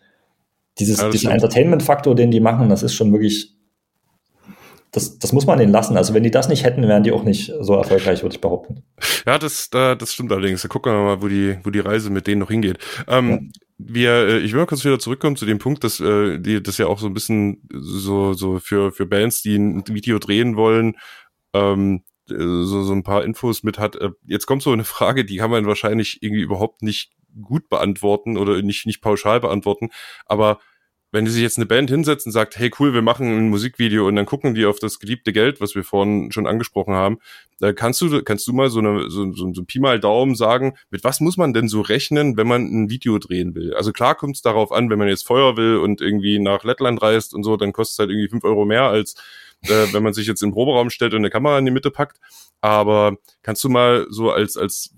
dieses, 0.79 0.99
ja, 0.99 1.11
diesen 1.11 1.29
Entertainment-Faktor, 1.29 2.15
den 2.15 2.31
die 2.31 2.39
machen, 2.39 2.69
das 2.69 2.81
ist 2.81 2.95
schon 2.95 3.11
wirklich, 3.11 3.53
das, 4.89 5.19
das 5.19 5.33
muss 5.33 5.45
man 5.45 5.59
denen 5.59 5.71
lassen. 5.71 5.97
Also 5.97 6.15
wenn 6.15 6.23
die 6.23 6.31
das 6.31 6.49
nicht 6.49 6.63
hätten, 6.63 6.81
wären 6.81 7.03
die 7.03 7.11
auch 7.11 7.23
nicht 7.23 7.53
so 7.61 7.75
erfolgreich, 7.75 8.23
würde 8.23 8.33
ich 8.33 8.41
behaupten. 8.41 8.81
Ja, 9.27 9.37
das, 9.37 9.69
das 9.69 10.11
stimmt 10.11 10.31
allerdings. 10.31 10.63
Da 10.63 10.69
gucken 10.69 10.91
wir 10.91 11.03
mal, 11.03 11.21
wo 11.21 11.27
die, 11.27 11.59
wo 11.61 11.69
die 11.69 11.81
Reise 11.81 12.09
mit 12.09 12.25
denen 12.25 12.39
noch 12.39 12.49
hingeht. 12.49 12.79
Ähm, 13.07 13.29
ja. 13.29 13.39
Wir, 13.77 14.11
äh, 14.11 14.39
ich 14.39 14.51
will 14.51 14.61
mal 14.61 14.65
kurz 14.65 14.83
wieder 14.83 14.97
zurückkommen 14.97 15.35
zu 15.35 15.45
dem 15.45 15.59
Punkt, 15.59 15.83
dass 15.83 15.99
äh, 15.99 16.39
die, 16.39 16.63
das 16.63 16.79
ja 16.79 16.87
auch 16.87 16.97
so 16.97 17.05
ein 17.05 17.13
bisschen 17.13 17.61
so, 17.71 18.33
so 18.33 18.57
für, 18.57 18.91
für 18.91 19.05
Bands, 19.05 19.43
die 19.43 19.57
ein 19.57 19.83
Video 19.89 20.17
drehen 20.17 20.55
wollen, 20.55 20.95
ähm, 21.53 22.03
so, 22.27 22.83
so 22.83 22.93
ein 22.93 23.03
paar 23.03 23.23
Infos 23.23 23.63
mit 23.63 23.79
hat. 23.79 23.95
Äh, 23.95 24.11
jetzt 24.25 24.45
kommt 24.45 24.63
so 24.63 24.71
eine 24.71 24.83
Frage, 24.85 25.25
die 25.25 25.37
kann 25.37 25.51
man 25.51 25.65
wahrscheinlich 25.65 26.21
irgendwie 26.21 26.41
überhaupt 26.41 26.81
nicht 26.81 27.11
gut 27.41 27.69
beantworten 27.69 28.37
oder 28.37 28.61
nicht, 28.61 28.85
nicht 28.85 29.01
pauschal 29.01 29.39
beantworten. 29.39 29.89
Aber 30.25 30.59
wenn 31.11 31.25
sich 31.25 31.41
jetzt 31.41 31.57
eine 31.57 31.65
Band 31.65 31.89
hinsetzt 31.89 32.25
und 32.25 32.33
sagt, 32.33 32.57
hey 32.57 32.69
cool, 32.79 32.93
wir 32.93 33.01
machen 33.01 33.27
ein 33.27 33.49
Musikvideo 33.49 34.07
und 34.07 34.15
dann 34.15 34.25
gucken 34.25 34.55
die 34.55 34.65
auf 34.65 34.79
das 34.79 34.99
geliebte 34.99 35.31
Geld, 35.31 35.61
was 35.61 35.73
wir 35.73 35.83
vorhin 35.83 36.31
schon 36.33 36.47
angesprochen 36.47 36.95
haben, 36.95 37.19
da 37.59 37.71
kannst 37.71 38.01
du, 38.01 38.21
kannst 38.23 38.45
du 38.45 38.53
mal 38.53 38.69
so 38.69 38.79
eine, 38.79 39.09
so, 39.09 39.31
so, 39.31 39.53
so 39.53 39.61
ein 39.61 39.65
Pi 39.65 39.79
mal 39.79 39.99
Daumen 39.99 40.35
sagen, 40.35 40.73
mit 40.89 41.05
was 41.05 41.21
muss 41.21 41.37
man 41.37 41.53
denn 41.53 41.69
so 41.69 41.79
rechnen, 41.81 42.35
wenn 42.35 42.47
man 42.47 42.63
ein 42.65 42.89
Video 42.89 43.17
drehen 43.19 43.55
will? 43.55 43.73
Also 43.73 43.93
klar 43.93 44.15
kommt 44.15 44.35
es 44.35 44.41
darauf 44.41 44.71
an, 44.73 44.89
wenn 44.89 44.99
man 44.99 45.07
jetzt 45.07 45.25
Feuer 45.25 45.55
will 45.55 45.77
und 45.77 46.01
irgendwie 46.01 46.39
nach 46.39 46.65
Lettland 46.65 47.01
reist 47.01 47.33
und 47.33 47.43
so, 47.43 47.55
dann 47.55 47.71
kostet 47.71 47.93
es 47.93 47.99
halt 47.99 48.09
irgendwie 48.09 48.29
fünf 48.29 48.43
Euro 48.43 48.65
mehr 48.65 48.83
als 48.83 49.15
äh, 49.63 49.93
wenn 49.93 50.03
man 50.03 50.13
sich 50.13 50.27
jetzt 50.27 50.43
im 50.43 50.51
Proberaum 50.51 50.89
stellt 50.89 51.13
und 51.13 51.19
eine 51.19 51.29
Kamera 51.29 51.57
in 51.57 51.65
die 51.65 51.71
Mitte 51.71 51.91
packt. 51.91 52.19
Aber 52.61 53.17
kannst 53.43 53.63
du 53.63 53.69
mal 53.69 54.07
so 54.09 54.31
als, 54.31 54.57
als 54.57 54.93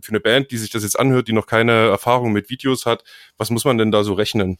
für 0.00 0.10
eine 0.10 0.20
Band, 0.20 0.50
die 0.50 0.56
sich 0.56 0.70
das 0.70 0.82
jetzt 0.82 0.98
anhört, 0.98 1.28
die 1.28 1.32
noch 1.32 1.46
keine 1.46 1.88
Erfahrung 1.88 2.32
mit 2.32 2.50
Videos 2.50 2.86
hat, 2.86 3.04
was 3.36 3.50
muss 3.50 3.64
man 3.64 3.78
denn 3.78 3.92
da 3.92 4.04
so 4.04 4.14
rechnen? 4.14 4.58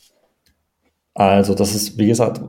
Also 1.14 1.54
das 1.54 1.74
ist, 1.74 1.98
wie 1.98 2.06
gesagt, 2.06 2.40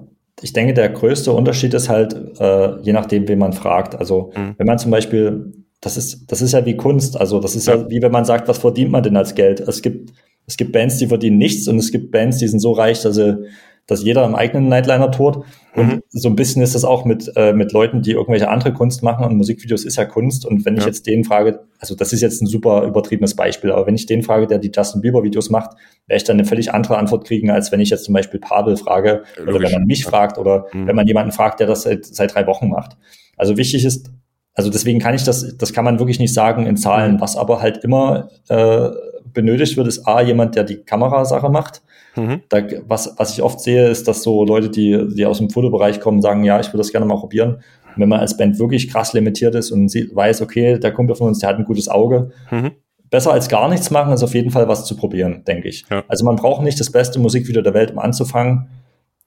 ich 0.42 0.54
denke, 0.54 0.74
der 0.74 0.90
größte 0.90 1.32
Unterschied 1.32 1.74
ist 1.74 1.90
halt, 1.90 2.14
äh, 2.40 2.80
je 2.82 2.94
nachdem, 2.94 3.28
wen 3.28 3.40
man 3.40 3.54
fragt. 3.54 3.96
Also 3.96 4.32
mhm. 4.36 4.56
wenn 4.58 4.68
man 4.68 4.80
zum 4.80 4.92
Beispiel, 4.92 5.54
das 5.82 5.98
ist, 5.98 6.32
das 6.32 6.42
ist 6.42 6.54
ja 6.54 6.66
wie 6.66 6.78
Kunst, 6.78 7.20
also 7.20 7.40
das 7.40 7.56
ist 7.56 7.68
ja. 7.68 7.76
ja 7.76 7.90
wie 7.90 8.02
wenn 8.02 8.12
man 8.12 8.26
sagt, 8.26 8.48
was 8.48 8.58
verdient 8.58 8.92
man 8.92 9.04
denn 9.04 9.18
als 9.18 9.36
Geld? 9.36 9.60
Es 9.60 9.82
gibt, 9.82 10.12
es 10.46 10.58
gibt 10.58 10.72
Bands, 10.72 10.98
die 10.98 11.08
verdienen 11.08 11.38
nichts 11.38 11.68
und 11.68 11.78
es 11.78 11.92
gibt 11.92 12.12
Bands, 12.12 12.38
die 12.38 12.48
sind 12.48 12.60
so 12.60 12.72
reich, 12.72 13.02
dass 13.02 13.16
sie 13.16 13.46
dass 13.90 14.04
jeder 14.04 14.24
im 14.26 14.36
eigenen 14.36 14.70
Nightliner 14.70 15.12
tut. 15.12 15.44
Und 15.76 15.88
mhm. 15.88 16.02
so 16.10 16.30
ein 16.30 16.36
bisschen 16.36 16.62
ist 16.62 16.76
das 16.76 16.86
auch 16.86 17.06
mit, 17.06 17.32
äh, 17.36 17.54
mit 17.54 17.72
Leuten, 17.72 18.02
die 18.02 18.12
irgendwelche 18.12 18.50
andere 18.50 18.74
Kunst 18.74 19.02
machen. 19.04 19.26
Und 19.26 19.36
Musikvideos 19.36 19.84
ist 19.84 19.96
ja 19.96 20.06
Kunst. 20.06 20.46
Und 20.46 20.66
wenn 20.66 20.76
ja. 20.76 20.82
ich 20.82 20.86
jetzt 20.86 21.08
den 21.08 21.24
frage, 21.24 21.62
also 21.80 21.96
das 21.96 22.14
ist 22.14 22.22
jetzt 22.22 22.42
ein 22.42 22.46
super 22.46 22.84
übertriebenes 22.84 23.36
Beispiel, 23.36 23.72
aber 23.72 23.88
wenn 23.88 23.96
ich 23.96 24.06
den 24.06 24.22
frage, 24.22 24.48
der 24.48 24.60
die 24.60 24.72
Justin 24.74 25.02
Bieber 25.02 25.24
Videos 25.24 25.50
macht, 25.50 25.72
werde 26.08 26.18
ich 26.18 26.24
dann 26.24 26.36
eine 26.38 26.46
völlig 26.46 26.74
andere 26.74 26.98
Antwort 26.98 27.26
kriegen, 27.26 27.50
als 27.50 27.72
wenn 27.72 27.80
ich 27.80 27.90
jetzt 27.90 28.06
zum 28.06 28.14
Beispiel 28.14 28.40
Pavel 28.40 28.78
frage 28.78 29.24
Logisch. 29.38 29.56
oder 29.56 29.66
wenn 29.66 29.72
man 29.72 29.86
mich 29.86 30.06
fragt 30.06 30.38
oder 30.38 30.68
mhm. 30.72 30.88
wenn 30.88 30.96
man 30.96 31.08
jemanden 31.08 31.32
fragt, 31.32 31.60
der 31.60 31.68
das 31.68 31.84
seit, 31.84 32.06
seit 32.06 32.36
drei 32.36 32.46
Wochen 32.48 32.70
macht. 32.70 32.98
Also 33.38 33.58
wichtig 33.58 33.86
ist, 33.86 34.12
also 34.54 34.70
deswegen 34.70 35.00
kann 35.00 35.16
ich 35.16 35.24
das, 35.24 35.58
das 35.58 35.74
kann 35.74 35.86
man 35.86 36.00
wirklich 36.00 36.20
nicht 36.20 36.34
sagen 36.34 36.66
in 36.66 36.78
Zahlen. 36.78 37.14
Mhm. 37.14 37.22
Was 37.22 37.36
aber 37.38 37.62
halt 37.62 37.84
immer 37.84 38.30
äh, 38.50 38.90
benötigt 39.34 39.78
wird, 39.78 39.88
ist 39.88 40.08
A, 40.08 40.22
jemand, 40.22 40.56
der 40.56 40.64
die 40.64 40.84
Kamerasache 40.84 41.50
macht 41.50 41.82
Mhm. 42.16 42.42
Da, 42.50 42.62
was, 42.88 43.14
was 43.18 43.34
ich 43.34 43.42
oft 43.42 43.60
sehe, 43.60 43.88
ist, 43.88 44.08
dass 44.08 44.24
so 44.24 44.44
Leute, 44.44 44.70
die, 44.70 45.08
die 45.16 45.26
aus 45.26 45.38
dem 45.38 45.50
Fotobereich 45.50 46.00
kommen, 46.00 46.22
sagen, 46.22 46.44
ja, 46.44 46.60
ich 46.60 46.68
würde 46.68 46.80
das 46.80 46.92
gerne 46.92 47.06
mal 47.06 47.18
probieren. 47.18 47.56
Und 47.96 48.02
wenn 48.02 48.10
man 48.10 48.20
als 48.20 48.38
Band 48.38 48.60
wirklich 48.60 48.92
krass 48.92 49.14
limitiert 49.14 49.56
ist 49.56 49.72
und 49.72 49.90
sieht, 49.90 50.16
weiß, 50.16 50.42
okay, 50.42 50.80
der 50.80 50.92
Kumpel 50.92 51.16
von 51.16 51.28
uns, 51.28 51.40
der 51.40 51.50
hat 51.50 51.58
ein 51.58 51.66
gutes 51.66 51.90
Auge, 51.90 52.32
mhm. 52.52 52.72
besser 53.10 53.32
als 53.32 53.50
gar 53.50 53.70
nichts 53.70 53.92
machen, 53.92 54.14
ist 54.14 54.24
auf 54.24 54.34
jeden 54.34 54.52
Fall 54.52 54.68
was 54.68 54.86
zu 54.86 54.96
probieren, 54.96 55.44
denke 55.46 55.68
ich. 55.70 55.86
Ja. 55.90 56.04
Also 56.08 56.26
man 56.26 56.36
braucht 56.36 56.64
nicht 56.64 56.80
das 56.80 56.92
beste 56.92 57.20
Musikvideo 57.20 57.62
der 57.62 57.74
Welt, 57.74 57.92
um 57.92 58.00
anzufangen. 58.00 58.70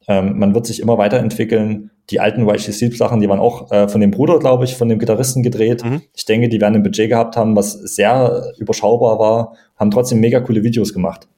Ähm, 0.09 0.39
man 0.39 0.55
wird 0.55 0.67
sich 0.67 0.81
immer 0.81 0.99
weiterentwickeln. 0.99 1.91
Die 2.11 2.19
alten 2.19 2.49
YG 2.49 2.73
Sleep 2.73 2.97
Sachen, 2.97 3.21
die 3.21 3.29
waren 3.29 3.39
auch 3.39 3.71
äh, 3.71 3.89
von 3.89 4.01
dem 4.01 4.11
Bruder, 4.11 4.39
glaube 4.39 4.65
ich, 4.65 4.77
von 4.77 4.89
dem 4.89 4.99
Gitarristen 4.99 5.43
gedreht. 5.43 5.85
Mhm. 5.85 6.03
Ich 6.15 6.25
denke, 6.25 6.49
die 6.49 6.61
werden 6.61 6.75
ein 6.75 6.83
Budget 6.83 7.09
gehabt 7.09 7.37
haben, 7.37 7.55
was 7.55 7.73
sehr 7.73 8.53
überschaubar 8.59 9.19
war, 9.19 9.55
haben 9.77 9.91
trotzdem 9.91 10.19
mega 10.21 10.41
coole 10.41 10.65
Videos 10.65 10.93
gemacht. 10.93 11.29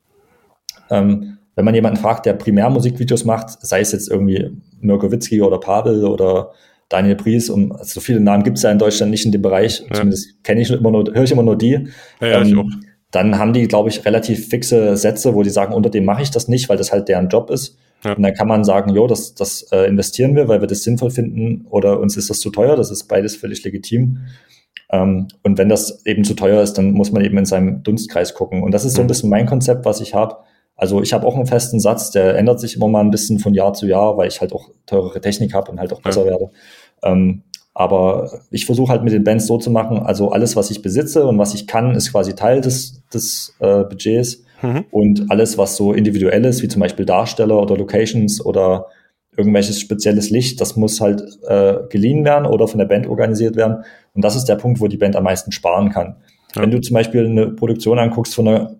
Ähm, 0.90 1.38
wenn 1.56 1.64
man 1.64 1.74
jemanden 1.74 2.00
fragt, 2.00 2.26
der 2.26 2.32
primär 2.34 2.68
Musikvideos 2.68 3.24
macht, 3.24 3.64
sei 3.64 3.80
es 3.80 3.92
jetzt 3.92 4.10
irgendwie 4.10 4.50
Mirko 4.80 5.10
Witzki 5.10 5.40
oder 5.40 5.58
Pavel 5.58 6.04
oder 6.04 6.52
Daniel 6.88 7.16
Pries, 7.16 7.48
um, 7.48 7.72
also 7.72 7.94
so 7.94 8.00
viele 8.00 8.20
Namen 8.20 8.42
gibt 8.42 8.56
es 8.56 8.64
ja 8.64 8.70
in 8.70 8.78
Deutschland 8.78 9.10
nicht 9.10 9.24
in 9.24 9.32
dem 9.32 9.42
Bereich, 9.42 9.84
ja. 9.88 9.94
zumindest 9.94 10.42
kenne 10.42 10.60
ich 10.60 10.70
immer 10.70 10.90
nur, 10.90 11.04
höre 11.12 11.22
ich 11.22 11.32
immer 11.32 11.42
nur 11.42 11.56
die. 11.56 11.88
Ja, 12.20 12.26
ja, 12.26 12.40
ähm, 12.40 12.46
ich 12.46 12.56
auch. 12.56 12.66
Dann 13.10 13.38
haben 13.38 13.52
die, 13.52 13.68
glaube 13.68 13.90
ich, 13.90 14.04
relativ 14.04 14.48
fixe 14.48 14.96
Sätze, 14.96 15.34
wo 15.34 15.44
die 15.44 15.50
sagen, 15.50 15.72
unter 15.72 15.88
dem 15.88 16.04
mache 16.04 16.22
ich 16.22 16.32
das 16.32 16.48
nicht, 16.48 16.68
weil 16.68 16.76
das 16.76 16.90
halt 16.90 17.08
deren 17.08 17.28
Job 17.28 17.48
ist. 17.48 17.78
Ja. 18.04 18.14
Und 18.14 18.22
dann 18.22 18.34
kann 18.34 18.48
man 18.48 18.64
sagen, 18.64 18.92
jo, 18.92 19.06
das, 19.06 19.36
das 19.36 19.62
äh, 19.70 19.86
investieren 19.86 20.34
wir, 20.34 20.48
weil 20.48 20.60
wir 20.60 20.66
das 20.66 20.82
sinnvoll 20.82 21.10
finden 21.10 21.64
oder 21.70 22.00
uns 22.00 22.16
ist 22.16 22.28
das 22.28 22.40
zu 22.40 22.50
teuer. 22.50 22.74
Das 22.74 22.90
ist 22.90 23.04
beides 23.04 23.36
völlig 23.36 23.62
legitim. 23.62 24.18
Ähm, 24.90 25.28
und 25.44 25.58
wenn 25.58 25.68
das 25.68 26.04
eben 26.06 26.24
zu 26.24 26.34
teuer 26.34 26.60
ist, 26.60 26.74
dann 26.74 26.90
muss 26.90 27.12
man 27.12 27.24
eben 27.24 27.38
in 27.38 27.46
seinem 27.46 27.84
Dunstkreis 27.84 28.34
gucken. 28.34 28.64
Und 28.64 28.72
das 28.72 28.84
ist 28.84 28.94
so 28.94 29.00
ein 29.00 29.04
mhm. 29.04 29.08
bisschen 29.08 29.30
mein 29.30 29.46
Konzept, 29.46 29.84
was 29.84 30.00
ich 30.00 30.12
habe. 30.12 30.38
Also 30.76 31.02
ich 31.02 31.12
habe 31.12 31.26
auch 31.26 31.36
einen 31.36 31.46
festen 31.46 31.78
Satz, 31.80 32.10
der 32.10 32.36
ändert 32.36 32.60
sich 32.60 32.76
immer 32.76 32.88
mal 32.88 33.00
ein 33.00 33.10
bisschen 33.10 33.38
von 33.38 33.54
Jahr 33.54 33.74
zu 33.74 33.86
Jahr, 33.86 34.16
weil 34.16 34.28
ich 34.28 34.40
halt 34.40 34.52
auch 34.52 34.70
teurere 34.86 35.20
Technik 35.20 35.54
habe 35.54 35.70
und 35.70 35.78
halt 35.78 35.92
auch 35.92 36.02
besser 36.02 36.24
ja. 36.24 36.32
werde. 36.32 36.50
Ähm, 37.02 37.42
aber 37.74 38.40
ich 38.50 38.66
versuche 38.66 38.92
halt 38.92 39.02
mit 39.02 39.12
den 39.12 39.24
Bands 39.24 39.46
so 39.46 39.58
zu 39.58 39.70
machen, 39.70 39.98
also 39.98 40.30
alles, 40.30 40.54
was 40.54 40.70
ich 40.70 40.80
besitze 40.80 41.26
und 41.26 41.38
was 41.38 41.54
ich 41.54 41.66
kann, 41.66 41.94
ist 41.94 42.12
quasi 42.12 42.34
Teil 42.34 42.60
des, 42.60 43.02
des 43.12 43.54
äh, 43.58 43.82
Budgets. 43.82 44.44
Mhm. 44.62 44.84
Und 44.90 45.30
alles, 45.30 45.58
was 45.58 45.76
so 45.76 45.92
individuell 45.92 46.44
ist, 46.44 46.62
wie 46.62 46.68
zum 46.68 46.80
Beispiel 46.80 47.04
Darsteller 47.04 47.60
oder 47.60 47.76
Locations 47.76 48.44
oder 48.44 48.86
irgendwelches 49.36 49.80
spezielles 49.80 50.30
Licht, 50.30 50.60
das 50.60 50.76
muss 50.76 51.00
halt 51.00 51.22
äh, 51.48 51.78
geliehen 51.90 52.24
werden 52.24 52.46
oder 52.46 52.68
von 52.68 52.78
der 52.78 52.86
Band 52.86 53.08
organisiert 53.08 53.56
werden. 53.56 53.84
Und 54.14 54.24
das 54.24 54.36
ist 54.36 54.44
der 54.44 54.56
Punkt, 54.56 54.80
wo 54.80 54.86
die 54.86 54.96
Band 54.96 55.16
am 55.16 55.24
meisten 55.24 55.50
sparen 55.50 55.90
kann. 55.90 56.16
Ja. 56.54 56.62
Wenn 56.62 56.70
du 56.70 56.80
zum 56.80 56.94
Beispiel 56.94 57.26
eine 57.26 57.48
Produktion 57.48 57.98
anguckst 57.98 58.34
von 58.36 58.46
einer 58.46 58.76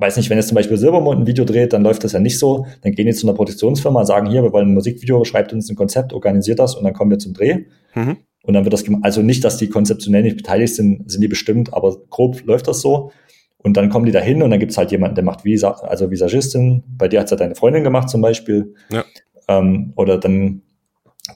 weiß 0.00 0.16
nicht, 0.16 0.30
wenn 0.30 0.38
jetzt 0.38 0.48
zum 0.48 0.54
Beispiel 0.54 0.76
Silbermond 0.76 1.20
ein 1.20 1.26
Video 1.26 1.44
dreht, 1.44 1.72
dann 1.72 1.82
läuft 1.82 2.04
das 2.04 2.12
ja 2.12 2.20
nicht 2.20 2.38
so. 2.38 2.66
Dann 2.82 2.92
gehen 2.92 3.06
die 3.06 3.12
zu 3.12 3.26
einer 3.26 3.36
Produktionsfirma, 3.36 4.04
sagen 4.04 4.30
hier, 4.30 4.42
wir 4.42 4.52
wollen 4.52 4.68
ein 4.68 4.74
Musikvideo, 4.74 5.24
schreibt 5.24 5.52
uns 5.52 5.68
ein 5.68 5.76
Konzept, 5.76 6.12
organisiert 6.12 6.58
das 6.58 6.74
und 6.74 6.84
dann 6.84 6.94
kommen 6.94 7.10
wir 7.10 7.18
zum 7.18 7.34
Dreh. 7.34 7.64
Mhm. 7.94 8.16
Und 8.42 8.54
dann 8.54 8.64
wird 8.64 8.72
das, 8.72 8.84
also 9.02 9.22
nicht, 9.22 9.44
dass 9.44 9.58
die 9.58 9.68
konzeptionell 9.68 10.22
nicht 10.22 10.36
beteiligt 10.36 10.74
sind, 10.74 11.10
sind 11.10 11.20
die 11.20 11.28
bestimmt, 11.28 11.74
aber 11.74 11.96
grob 12.08 12.42
läuft 12.46 12.68
das 12.68 12.80
so. 12.80 13.12
Und 13.58 13.76
dann 13.76 13.90
kommen 13.90 14.06
die 14.06 14.12
da 14.12 14.20
hin 14.20 14.42
und 14.42 14.50
dann 14.50 14.58
gibt's 14.58 14.78
halt 14.78 14.90
jemanden, 14.90 15.16
der 15.16 15.24
macht 15.24 15.44
Visa, 15.44 15.72
also 15.72 16.10
Visagistin. 16.10 16.82
Bei 16.88 17.08
dir 17.08 17.20
hat's 17.20 17.30
ja 17.30 17.36
deine 17.36 17.54
Freundin 17.54 17.84
gemacht 17.84 18.08
zum 18.08 18.22
Beispiel. 18.22 18.74
Ja. 18.90 19.04
Ähm, 19.48 19.92
oder 19.96 20.16
dann 20.16 20.62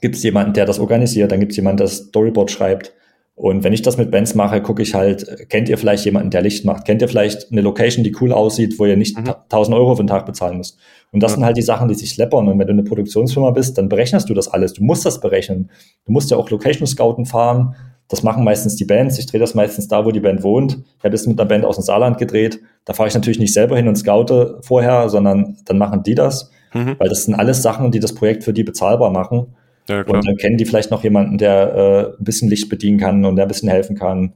gibt's 0.01 0.23
jemanden, 0.23 0.53
der 0.53 0.65
das 0.65 0.79
organisiert, 0.79 1.31
dann 1.31 1.39
gibt's 1.39 1.55
jemanden, 1.55 1.77
der 1.77 1.85
das 1.85 1.97
Storyboard 1.97 2.49
schreibt. 2.49 2.93
Und 3.35 3.65
wenn 3.65 3.73
ich 3.73 3.81
das 3.81 3.97
mit 3.97 4.11
Bands 4.11 4.33
mache, 4.33 4.61
gucke 4.61 4.81
ich 4.81 4.95
halt, 4.95 5.49
kennt 5.49 5.67
ihr 5.67 5.77
vielleicht 5.77 6.05
jemanden, 6.05 6.29
der 6.29 6.41
Licht 6.41 6.63
macht? 6.63 6.85
Kennt 6.85 7.01
ihr 7.01 7.09
vielleicht 7.09 7.51
eine 7.51 7.59
Location, 7.59 8.03
die 8.05 8.15
cool 8.21 8.31
aussieht, 8.31 8.79
wo 8.79 8.85
ihr 8.85 8.95
nicht 8.95 9.17
mhm. 9.17 9.27
1000 9.27 9.75
Euro 9.75 9.93
für 9.95 10.03
den 10.03 10.07
Tag 10.07 10.25
bezahlen 10.25 10.57
müsst? 10.57 10.77
Und 11.11 11.21
das 11.21 11.31
ja. 11.31 11.35
sind 11.35 11.45
halt 11.45 11.57
die 11.57 11.61
Sachen, 11.61 11.89
die 11.89 11.95
sich 11.95 12.15
läppern. 12.15 12.47
Und 12.47 12.57
wenn 12.57 12.67
du 12.67 12.71
eine 12.71 12.83
Produktionsfirma 12.83 13.51
bist, 13.51 13.77
dann 13.77 13.89
berechnest 13.89 14.29
du 14.29 14.33
das 14.33 14.47
alles. 14.47 14.73
Du 14.73 14.83
musst 14.83 15.05
das 15.05 15.19
berechnen. 15.19 15.69
Du 16.05 16.13
musst 16.13 16.31
ja 16.31 16.37
auch 16.37 16.49
Location 16.49 16.87
Scouten 16.87 17.25
fahren. 17.25 17.75
Das 18.07 18.23
machen 18.23 18.45
meistens 18.45 18.77
die 18.77 18.85
Bands. 18.85 19.19
Ich 19.19 19.25
drehe 19.25 19.39
das 19.39 19.53
meistens 19.53 19.89
da, 19.89 20.05
wo 20.05 20.11
die 20.11 20.21
Band 20.21 20.41
wohnt. 20.41 20.77
Ich 20.97 21.03
habe 21.03 21.09
das 21.09 21.27
mit 21.27 21.37
einer 21.37 21.47
Band 21.47 21.65
aus 21.65 21.75
dem 21.75 21.83
Saarland 21.83 22.17
gedreht. 22.17 22.61
Da 22.85 22.93
fahre 22.93 23.09
ich 23.09 23.15
natürlich 23.15 23.39
nicht 23.39 23.53
selber 23.53 23.75
hin 23.75 23.89
und 23.89 23.97
scoute 23.97 24.59
vorher, 24.61 25.09
sondern 25.09 25.57
dann 25.65 25.77
machen 25.77 26.03
die 26.03 26.15
das. 26.15 26.51
Mhm. 26.73 26.95
Weil 26.99 27.09
das 27.09 27.25
sind 27.25 27.33
alles 27.33 27.61
Sachen, 27.61 27.91
die 27.91 27.99
das 27.99 28.13
Projekt 28.15 28.45
für 28.45 28.53
die 28.53 28.63
bezahlbar 28.63 29.11
machen. 29.11 29.55
Ja, 29.87 30.01
und 30.01 30.25
dann 30.25 30.37
kennen 30.37 30.57
die 30.57 30.65
vielleicht 30.65 30.91
noch 30.91 31.03
jemanden, 31.03 31.37
der 31.37 32.15
äh, 32.17 32.19
ein 32.19 32.23
bisschen 32.23 32.49
Licht 32.49 32.69
bedienen 32.69 32.97
kann 32.97 33.23
und 33.25 33.35
der 33.35 33.45
ein 33.45 33.49
bisschen 33.49 33.69
helfen 33.69 33.95
kann. 33.95 34.33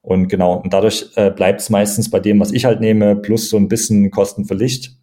Und 0.00 0.28
genau, 0.28 0.54
und 0.54 0.72
dadurch 0.72 1.10
äh, 1.14 1.30
bleibt 1.30 1.60
es 1.60 1.70
meistens 1.70 2.10
bei 2.10 2.18
dem, 2.18 2.40
was 2.40 2.52
ich 2.52 2.64
halt 2.64 2.80
nehme, 2.80 3.14
plus 3.14 3.48
so 3.48 3.56
ein 3.56 3.68
bisschen 3.68 4.10
Kosten 4.10 4.44
für 4.44 4.54
Licht. 4.54 4.96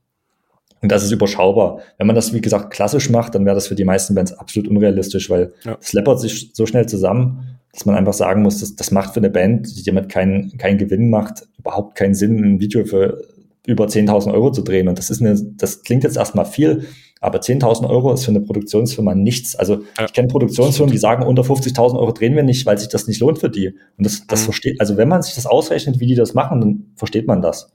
Und 0.82 0.92
das 0.92 1.04
ist 1.04 1.12
überschaubar. 1.12 1.80
Wenn 1.98 2.08
man 2.08 2.16
das, 2.16 2.34
wie 2.34 2.42
gesagt, 2.42 2.72
klassisch 2.72 3.10
macht, 3.10 3.36
dann 3.36 3.46
wäre 3.46 3.56
das 3.56 3.68
für 3.68 3.76
die 3.76 3.86
meisten 3.86 4.16
Bands 4.16 4.34
absolut 4.34 4.70
unrealistisch, 4.70 5.30
weil 5.30 5.54
es 5.80 5.92
ja. 5.92 6.00
läppert 6.00 6.20
sich 6.20 6.52
so 6.54 6.66
schnell 6.66 6.86
zusammen, 6.88 7.60
dass 7.74 7.86
man 7.86 7.96
einfach 7.96 8.14
sagen 8.14 8.42
muss, 8.42 8.60
das, 8.60 8.76
das 8.76 8.92
macht 8.92 9.14
für 9.14 9.20
eine 9.20 9.30
Band, 9.30 9.78
die 9.78 9.84
damit 9.84 10.10
keinen 10.10 10.58
keinen 10.58 10.78
Gewinn 10.78 11.10
macht, 11.10 11.48
überhaupt 11.58 11.96
keinen 11.96 12.16
Sinn, 12.16 12.44
ein 12.44 12.60
Video 12.60 12.86
für 12.86 13.22
über 13.68 13.86
10.000 13.86 14.34
Euro 14.34 14.52
zu 14.52 14.62
drehen. 14.62 14.88
Und 14.88 14.98
das 14.98 15.10
ist 15.10 15.22
eine, 15.22 15.40
das 15.58 15.84
klingt 15.84 16.04
jetzt 16.04 16.18
erstmal 16.18 16.46
viel, 16.46 16.88
aber 17.20 17.40
10.000 17.40 17.90
Euro 17.90 18.14
ist 18.14 18.24
für 18.24 18.32
eine 18.32 18.42
Produktionsfirma 18.42 19.14
nichts. 19.14 19.56
Also 19.56 19.84
ja. 19.98 20.06
ich 20.06 20.14
kenne 20.14 20.30
Produktionsfirmen, 20.30 20.92
die 20.92 20.98
sagen, 20.98 21.26
unter 21.26 21.44
50.000 21.44 22.00
Euro 22.00 22.12
drehen 22.12 22.36
wir 22.36 22.44
nicht, 22.44 22.66
weil 22.66 22.78
sich 22.78 22.88
das 22.88 23.08
nicht 23.08 23.20
lohnt 23.20 23.40
für 23.40 23.50
die. 23.50 23.76
Und 23.98 24.06
das, 24.06 24.26
das 24.28 24.42
mhm. 24.42 24.46
versteht, 24.46 24.80
also 24.80 24.98
wenn 24.98 25.10
man 25.10 25.22
sich 25.22 25.36
das 25.36 25.46
ausrechnet, 25.46 26.00
wie 26.00 26.08
die 26.08 26.16
das 26.16 26.34
machen, 26.34 26.62
dann 26.62 26.86
versteht 26.96 27.28
man 27.28 27.42
das. 27.42 27.72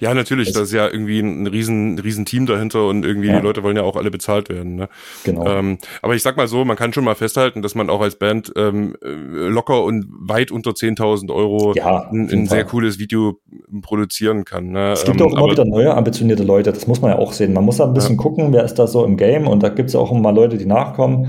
Ja, 0.00 0.14
natürlich, 0.14 0.52
das, 0.52 0.64
ist 0.64 0.72
ja 0.72 0.88
irgendwie 0.88 1.20
ein 1.20 1.46
riesen, 1.46 1.98
riesen 1.98 2.24
Team 2.24 2.46
dahinter 2.46 2.86
und 2.86 3.04
irgendwie 3.04 3.28
ja. 3.28 3.38
die 3.38 3.42
Leute 3.42 3.62
wollen 3.62 3.76
ja 3.76 3.82
auch 3.82 3.96
alle 3.96 4.10
bezahlt 4.10 4.48
werden. 4.48 4.76
Ne? 4.76 4.88
Genau. 5.24 5.46
Ähm, 5.46 5.78
aber 6.02 6.14
ich 6.14 6.22
sag 6.22 6.36
mal 6.36 6.48
so, 6.48 6.64
man 6.64 6.76
kann 6.76 6.92
schon 6.92 7.04
mal 7.04 7.14
festhalten, 7.14 7.62
dass 7.62 7.74
man 7.74 7.90
auch 7.90 8.00
als 8.00 8.16
Band 8.16 8.52
ähm, 8.56 8.96
äh, 9.02 9.08
locker 9.08 9.84
und 9.84 10.06
weit 10.10 10.50
unter 10.50 10.72
10.000 10.72 11.32
Euro 11.34 11.72
ja, 11.74 12.08
ein, 12.10 12.28
ein 12.30 12.46
sehr 12.46 12.64
cooles 12.64 12.98
Video 12.98 13.40
produzieren 13.82 14.44
kann. 14.44 14.70
Ne? 14.70 14.92
Es 14.92 15.04
gibt 15.04 15.20
ähm, 15.20 15.26
auch 15.26 15.32
immer 15.32 15.50
wieder 15.50 15.64
neue 15.64 15.94
ambitionierte 15.94 16.44
Leute, 16.44 16.72
das 16.72 16.86
muss 16.86 17.00
man 17.00 17.12
ja 17.12 17.18
auch 17.18 17.32
sehen. 17.32 17.52
Man 17.52 17.64
muss 17.64 17.78
da 17.78 17.84
ein 17.84 17.94
bisschen 17.94 18.16
ja. 18.16 18.22
gucken, 18.22 18.52
wer 18.52 18.64
ist 18.64 18.74
da 18.74 18.86
so 18.86 19.04
im 19.04 19.16
Game 19.16 19.46
und 19.46 19.62
da 19.62 19.68
gibt 19.68 19.88
es 19.88 19.94
ja 19.94 20.00
auch 20.00 20.12
immer 20.12 20.32
Leute, 20.32 20.56
die 20.58 20.66
nachkommen. 20.66 21.28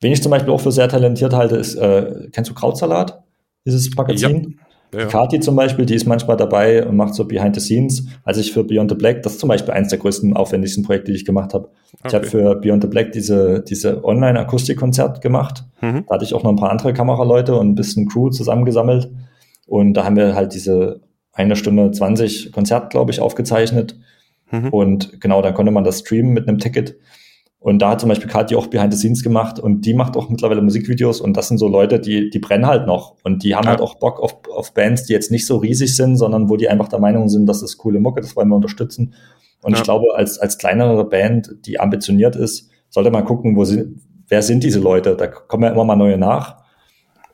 Wen 0.00 0.12
ich 0.12 0.22
zum 0.22 0.30
Beispiel 0.30 0.52
auch 0.52 0.60
für 0.60 0.72
sehr 0.72 0.88
talentiert 0.88 1.34
halte, 1.34 1.56
ist, 1.56 1.74
äh, 1.74 2.28
kennst 2.32 2.50
du 2.50 2.54
Krautsalat? 2.54 3.22
Dieses 3.66 3.94
Magazin? 3.94 4.56
Ja. 4.58 4.66
Ja. 4.92 5.06
Kati 5.06 5.40
zum 5.40 5.54
Beispiel, 5.54 5.86
die 5.86 5.94
ist 5.94 6.06
manchmal 6.06 6.36
dabei 6.36 6.84
und 6.86 6.96
macht 6.96 7.14
so 7.14 7.24
Behind 7.24 7.54
the 7.54 7.60
Scenes. 7.60 8.06
Als 8.24 8.38
ich 8.38 8.52
für 8.52 8.64
Beyond 8.64 8.90
the 8.90 8.96
Black, 8.96 9.22
das 9.22 9.34
ist 9.34 9.40
zum 9.40 9.48
Beispiel 9.48 9.72
eines 9.72 9.88
der 9.88 9.98
größten, 9.98 10.36
aufwendigsten 10.36 10.82
Projekte, 10.82 11.12
die 11.12 11.16
ich 11.16 11.24
gemacht 11.24 11.54
habe. 11.54 11.68
Okay. 11.98 12.08
Ich 12.08 12.14
habe 12.14 12.26
für 12.26 12.56
Beyond 12.56 12.82
the 12.82 12.88
Black 12.88 13.12
diese, 13.12 13.62
diese 13.62 14.04
Online-Akustikkonzert 14.04 15.20
gemacht. 15.20 15.64
Mhm. 15.80 16.04
Da 16.08 16.14
hatte 16.14 16.24
ich 16.24 16.34
auch 16.34 16.42
noch 16.42 16.50
ein 16.50 16.56
paar 16.56 16.70
andere 16.70 16.92
Kameraleute 16.92 17.54
und 17.56 17.70
ein 17.70 17.74
bisschen 17.74 18.08
Crew 18.08 18.30
zusammengesammelt. 18.30 19.10
Und 19.66 19.94
da 19.94 20.04
haben 20.04 20.16
wir 20.16 20.34
halt 20.34 20.54
diese 20.54 21.00
eine 21.32 21.54
Stunde 21.54 21.90
20 21.90 22.50
Konzert, 22.52 22.90
glaube 22.90 23.12
ich, 23.12 23.20
aufgezeichnet. 23.20 23.96
Mhm. 24.50 24.68
Und 24.70 25.20
genau, 25.20 25.42
dann 25.42 25.54
konnte 25.54 25.70
man 25.70 25.84
das 25.84 26.00
streamen 26.00 26.32
mit 26.32 26.48
einem 26.48 26.58
Ticket. 26.58 26.96
Und 27.62 27.80
da 27.80 27.90
hat 27.90 28.00
zum 28.00 28.08
Beispiel 28.08 28.28
Kathi 28.28 28.56
auch 28.56 28.68
Behind 28.68 28.90
the 28.92 28.98
Scenes 28.98 29.22
gemacht 29.22 29.60
und 29.60 29.82
die 29.82 29.92
macht 29.92 30.16
auch 30.16 30.30
mittlerweile 30.30 30.62
Musikvideos 30.62 31.20
und 31.20 31.36
das 31.36 31.48
sind 31.48 31.58
so 31.58 31.68
Leute, 31.68 32.00
die, 32.00 32.30
die 32.30 32.38
brennen 32.38 32.66
halt 32.66 32.86
noch 32.86 33.16
und 33.22 33.44
die 33.44 33.54
haben 33.54 33.64
ja. 33.64 33.70
halt 33.72 33.82
auch 33.82 33.96
Bock 33.96 34.18
auf, 34.18 34.38
auf 34.50 34.72
Bands, 34.72 35.04
die 35.04 35.12
jetzt 35.12 35.30
nicht 35.30 35.46
so 35.46 35.58
riesig 35.58 35.94
sind, 35.94 36.16
sondern 36.16 36.48
wo 36.48 36.56
die 36.56 36.70
einfach 36.70 36.88
der 36.88 37.00
Meinung 37.00 37.28
sind, 37.28 37.44
das 37.44 37.60
ist 37.60 37.76
coole 37.76 38.00
Mucke, 38.00 38.22
das 38.22 38.34
wollen 38.34 38.48
wir 38.48 38.56
unterstützen. 38.56 39.12
Und 39.62 39.72
ja. 39.72 39.78
ich 39.78 39.84
glaube, 39.84 40.14
als, 40.14 40.38
als 40.38 40.56
kleinere 40.56 41.04
Band, 41.04 41.54
die 41.66 41.78
ambitioniert 41.78 42.34
ist, 42.34 42.70
sollte 42.88 43.10
man 43.10 43.26
gucken, 43.26 43.54
wo 43.56 43.64
sind, 43.66 44.00
wer 44.28 44.40
sind 44.40 44.64
diese 44.64 44.80
Leute? 44.80 45.14
Da 45.14 45.26
kommen 45.26 45.64
ja 45.64 45.70
immer 45.70 45.84
mal 45.84 45.96
neue 45.96 46.16
nach 46.16 46.64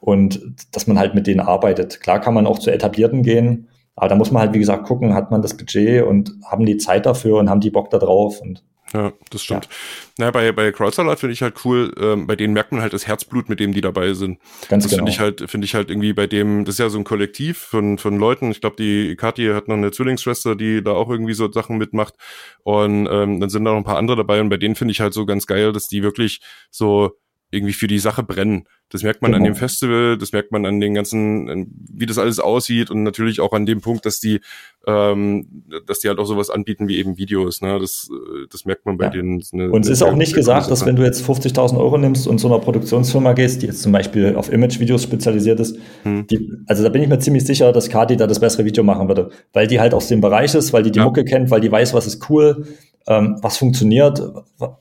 und 0.00 0.40
dass 0.72 0.88
man 0.88 0.98
halt 0.98 1.14
mit 1.14 1.28
denen 1.28 1.40
arbeitet. 1.40 2.00
Klar 2.00 2.20
kann 2.20 2.34
man 2.34 2.48
auch 2.48 2.58
zu 2.58 2.72
etablierten 2.72 3.22
gehen, 3.22 3.68
aber 3.94 4.08
da 4.08 4.16
muss 4.16 4.32
man 4.32 4.42
halt, 4.42 4.54
wie 4.54 4.58
gesagt, 4.58 4.88
gucken, 4.88 5.14
hat 5.14 5.30
man 5.30 5.40
das 5.40 5.56
Budget 5.56 6.02
und 6.02 6.32
haben 6.44 6.66
die 6.66 6.78
Zeit 6.78 7.06
dafür 7.06 7.38
und 7.38 7.48
haben 7.48 7.60
die 7.60 7.70
Bock 7.70 7.90
da 7.90 7.98
drauf 7.98 8.40
und 8.40 8.64
ja, 8.92 9.12
das 9.30 9.42
stimmt. 9.42 9.64
Ja. 9.64 9.70
Na, 10.18 10.30
bei, 10.30 10.52
bei 10.52 10.70
Crowdsalat 10.70 11.18
finde 11.18 11.32
ich 11.32 11.42
halt 11.42 11.64
cool, 11.64 11.92
ähm, 12.00 12.26
bei 12.26 12.36
denen 12.36 12.54
merkt 12.54 12.72
man 12.72 12.80
halt 12.80 12.92
das 12.92 13.06
Herzblut, 13.06 13.48
mit 13.48 13.58
dem 13.58 13.72
die 13.72 13.80
dabei 13.80 14.12
sind. 14.14 14.38
Ganz 14.68 14.84
das 14.84 14.92
genau. 14.92 15.00
finde 15.00 15.12
ich 15.12 15.20
halt, 15.20 15.50
finde 15.50 15.64
ich 15.64 15.74
halt 15.74 15.90
irgendwie 15.90 16.12
bei 16.12 16.26
dem, 16.26 16.64
das 16.64 16.76
ist 16.76 16.78
ja 16.78 16.88
so 16.88 16.98
ein 16.98 17.04
Kollektiv 17.04 17.58
von, 17.58 17.98
von 17.98 18.16
Leuten. 18.18 18.50
Ich 18.50 18.60
glaube, 18.60 18.76
die 18.76 19.16
Kathi 19.16 19.46
hat 19.48 19.68
noch 19.68 19.76
eine 19.76 19.90
Zwillingsschwester, 19.90 20.54
die 20.54 20.82
da 20.82 20.92
auch 20.92 21.10
irgendwie 21.10 21.34
so 21.34 21.50
Sachen 21.50 21.78
mitmacht. 21.78 22.14
Und 22.62 23.08
ähm, 23.10 23.40
dann 23.40 23.50
sind 23.50 23.64
da 23.64 23.72
noch 23.72 23.78
ein 23.78 23.84
paar 23.84 23.98
andere 23.98 24.16
dabei 24.16 24.40
und 24.40 24.48
bei 24.48 24.56
denen 24.56 24.76
finde 24.76 24.92
ich 24.92 25.00
halt 25.00 25.14
so 25.14 25.26
ganz 25.26 25.46
geil, 25.46 25.72
dass 25.72 25.88
die 25.88 26.02
wirklich 26.02 26.40
so 26.70 27.18
irgendwie 27.50 27.72
für 27.72 27.86
die 27.86 27.98
Sache 27.98 28.22
brennen. 28.22 28.64
Das 28.90 29.02
merkt 29.02 29.22
man 29.22 29.32
genau. 29.32 29.44
an 29.44 29.52
dem 29.52 29.56
Festival, 29.56 30.16
das 30.16 30.32
merkt 30.32 30.52
man 30.52 30.64
an 30.64 30.80
den 30.80 30.94
ganzen, 30.94 31.72
wie 31.92 32.06
das 32.06 32.18
alles 32.18 32.38
aussieht 32.38 32.90
und 32.90 33.02
natürlich 33.02 33.40
auch 33.40 33.52
an 33.52 33.66
dem 33.66 33.80
Punkt, 33.80 34.06
dass 34.06 34.20
die, 34.20 34.40
ähm, 34.86 35.64
dass 35.86 36.00
die 36.00 36.08
halt 36.08 36.18
auch 36.18 36.26
sowas 36.26 36.50
anbieten 36.50 36.86
wie 36.86 36.98
eben 36.98 37.18
Videos. 37.18 37.60
Ne? 37.62 37.78
Das, 37.80 38.08
äh, 38.10 38.46
das 38.50 38.64
merkt 38.64 38.86
man 38.86 38.96
bei 38.96 39.06
ja. 39.06 39.10
denen. 39.10 39.42
Eine, 39.52 39.70
und 39.70 39.84
es 39.84 39.90
ist 39.90 40.02
auch 40.02 40.14
nicht 40.14 40.34
gesagt, 40.34 40.70
dass 40.70 40.86
wenn 40.86 40.96
du 40.96 41.02
jetzt 41.02 41.28
50.000 41.28 41.78
Euro 41.78 41.98
nimmst 41.98 42.28
und 42.28 42.38
zu 42.38 42.46
einer 42.46 42.60
Produktionsfirma 42.60 43.32
gehst, 43.32 43.62
die 43.62 43.66
jetzt 43.66 43.82
zum 43.82 43.92
Beispiel 43.92 44.36
auf 44.36 44.52
Image-Videos 44.52 45.02
spezialisiert 45.02 45.58
ist, 45.58 45.78
hm. 46.02 46.26
die, 46.28 46.52
also 46.66 46.82
da 46.82 46.88
bin 46.88 47.02
ich 47.02 47.08
mir 47.08 47.18
ziemlich 47.18 47.44
sicher, 47.44 47.72
dass 47.72 47.88
Kati 47.88 48.16
da 48.16 48.26
das 48.26 48.38
bessere 48.38 48.64
Video 48.64 48.84
machen 48.84 49.08
würde, 49.08 49.30
weil 49.52 49.66
die 49.66 49.80
halt 49.80 49.94
aus 49.94 50.08
dem 50.08 50.20
Bereich 50.20 50.54
ist, 50.54 50.72
weil 50.72 50.82
die 50.82 50.92
die 50.92 50.98
ja. 50.98 51.04
Mucke 51.04 51.24
kennt, 51.24 51.50
weil 51.50 51.60
die 51.60 51.70
weiß, 51.70 51.94
was 51.94 52.06
ist 52.06 52.30
cool, 52.30 52.66
ähm, 53.06 53.38
was 53.40 53.56
funktioniert, 53.56 54.22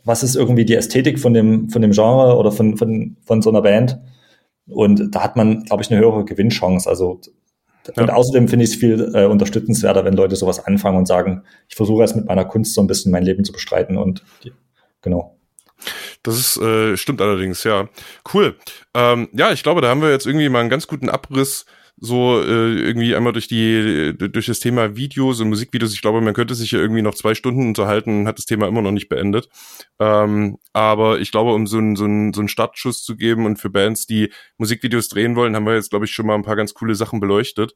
was 0.04 0.24
ist 0.24 0.36
irgendwie 0.36 0.66
die 0.66 0.76
Ästhetik 0.76 1.20
von 1.20 1.34
dem, 1.34 1.70
von 1.70 1.82
dem 1.82 1.92
Genre 1.92 2.38
oder 2.38 2.52
von, 2.52 2.78
von, 2.78 3.18
von 3.26 3.42
so 3.42 3.50
einer 3.50 3.62
Band. 3.62 4.00
Und 4.68 5.14
da 5.14 5.24
hat 5.24 5.36
man, 5.36 5.64
glaube 5.64 5.84
ich, 5.84 5.92
eine 5.92 6.00
höhere 6.00 6.26
Gewinnchance. 6.26 6.90
Also 6.90 7.22
ja. 7.96 8.04
Und 8.04 8.10
außerdem 8.10 8.48
finde 8.48 8.66
ich 8.66 8.72
es 8.72 8.76
viel 8.78 9.12
äh, 9.14 9.26
unterstützenswerter, 9.26 10.06
wenn 10.06 10.16
Leute 10.16 10.36
sowas 10.36 10.66
anfangen 10.66 10.98
und 10.98 11.08
sagen, 11.08 11.44
ich 11.70 11.76
versuche 11.76 12.02
jetzt 12.02 12.16
mit 12.16 12.26
meiner 12.26 12.46
Kunst 12.46 12.74
so 12.74 12.82
ein 12.82 12.88
bisschen 12.88 13.12
mein 13.12 13.24
Leben 13.24 13.44
zu 13.44 13.52
bestreiten 13.52 13.98
und 13.98 14.24
genau. 15.02 15.38
Das 16.24 16.40
ist, 16.40 16.58
äh, 16.58 16.98
stimmt 16.98 17.22
allerdings, 17.22 17.64
ja. 17.64 17.88
Cool. 18.34 18.56
Ähm, 18.96 19.30
ja, 19.34 19.52
ich 19.52 19.62
glaube, 19.62 19.82
da 19.82 19.90
haben 19.90 20.02
wir 20.02 20.10
jetzt 20.10 20.26
irgendwie 20.26 20.50
mal 20.50 20.62
einen 20.62 20.70
ganz 20.70 20.88
guten 20.88 21.10
Abriss 21.10 21.66
so 21.98 22.42
äh, 22.42 22.76
irgendwie 22.80 23.16
einmal 23.16 23.34
durch 23.34 23.48
die 23.48 24.14
durch 24.18 24.48
das 24.48 24.60
Thema 24.60 24.96
Videos 24.96 25.40
und 25.40 25.50
Musikvideos. 25.50 25.94
Ich 25.94 26.02
glaube, 26.02 26.22
man 26.22 26.34
könnte 26.34 26.54
sich 26.56 26.72
ja 26.72 26.80
irgendwie 26.80 27.02
noch 27.02 27.16
zwei 27.16 27.36
Stunden 27.36 27.68
unterhalten 27.68 28.22
und 28.22 28.28
hat 28.28 28.38
das 28.38 28.46
Thema 28.46 28.68
immer 28.68 28.82
noch 28.82 28.92
nicht 28.92 29.08
beendet. 29.08 29.48
Ähm, 30.00 30.58
aber 30.74 31.20
ich 31.20 31.32
glaube, 31.32 31.54
um 31.54 31.68
so 31.68 31.78
einen 31.78 31.96
so 31.96 32.04
einen 32.06 32.34
so 32.34 32.42
einen 32.42 32.50
Startschuss 32.50 33.04
zu 33.04 33.16
geben 33.16 33.46
und 33.46 33.58
für 33.58 33.70
Bands, 33.70 34.08
die 34.08 34.32
Musikvideos 34.58 35.08
drehen 35.08 35.36
wollen, 35.36 35.56
haben 35.56 35.66
wir 35.66 35.76
jetzt 35.76 35.90
glaube 35.90 36.06
ich 36.06 36.12
schon 36.12 36.28
mal 36.28 36.36
ein 36.36 36.44
paar 36.44 36.58
ganz 36.58 36.74
coole 36.74 36.96
Sachen 36.96 37.20
beleuchtet. 37.22 37.76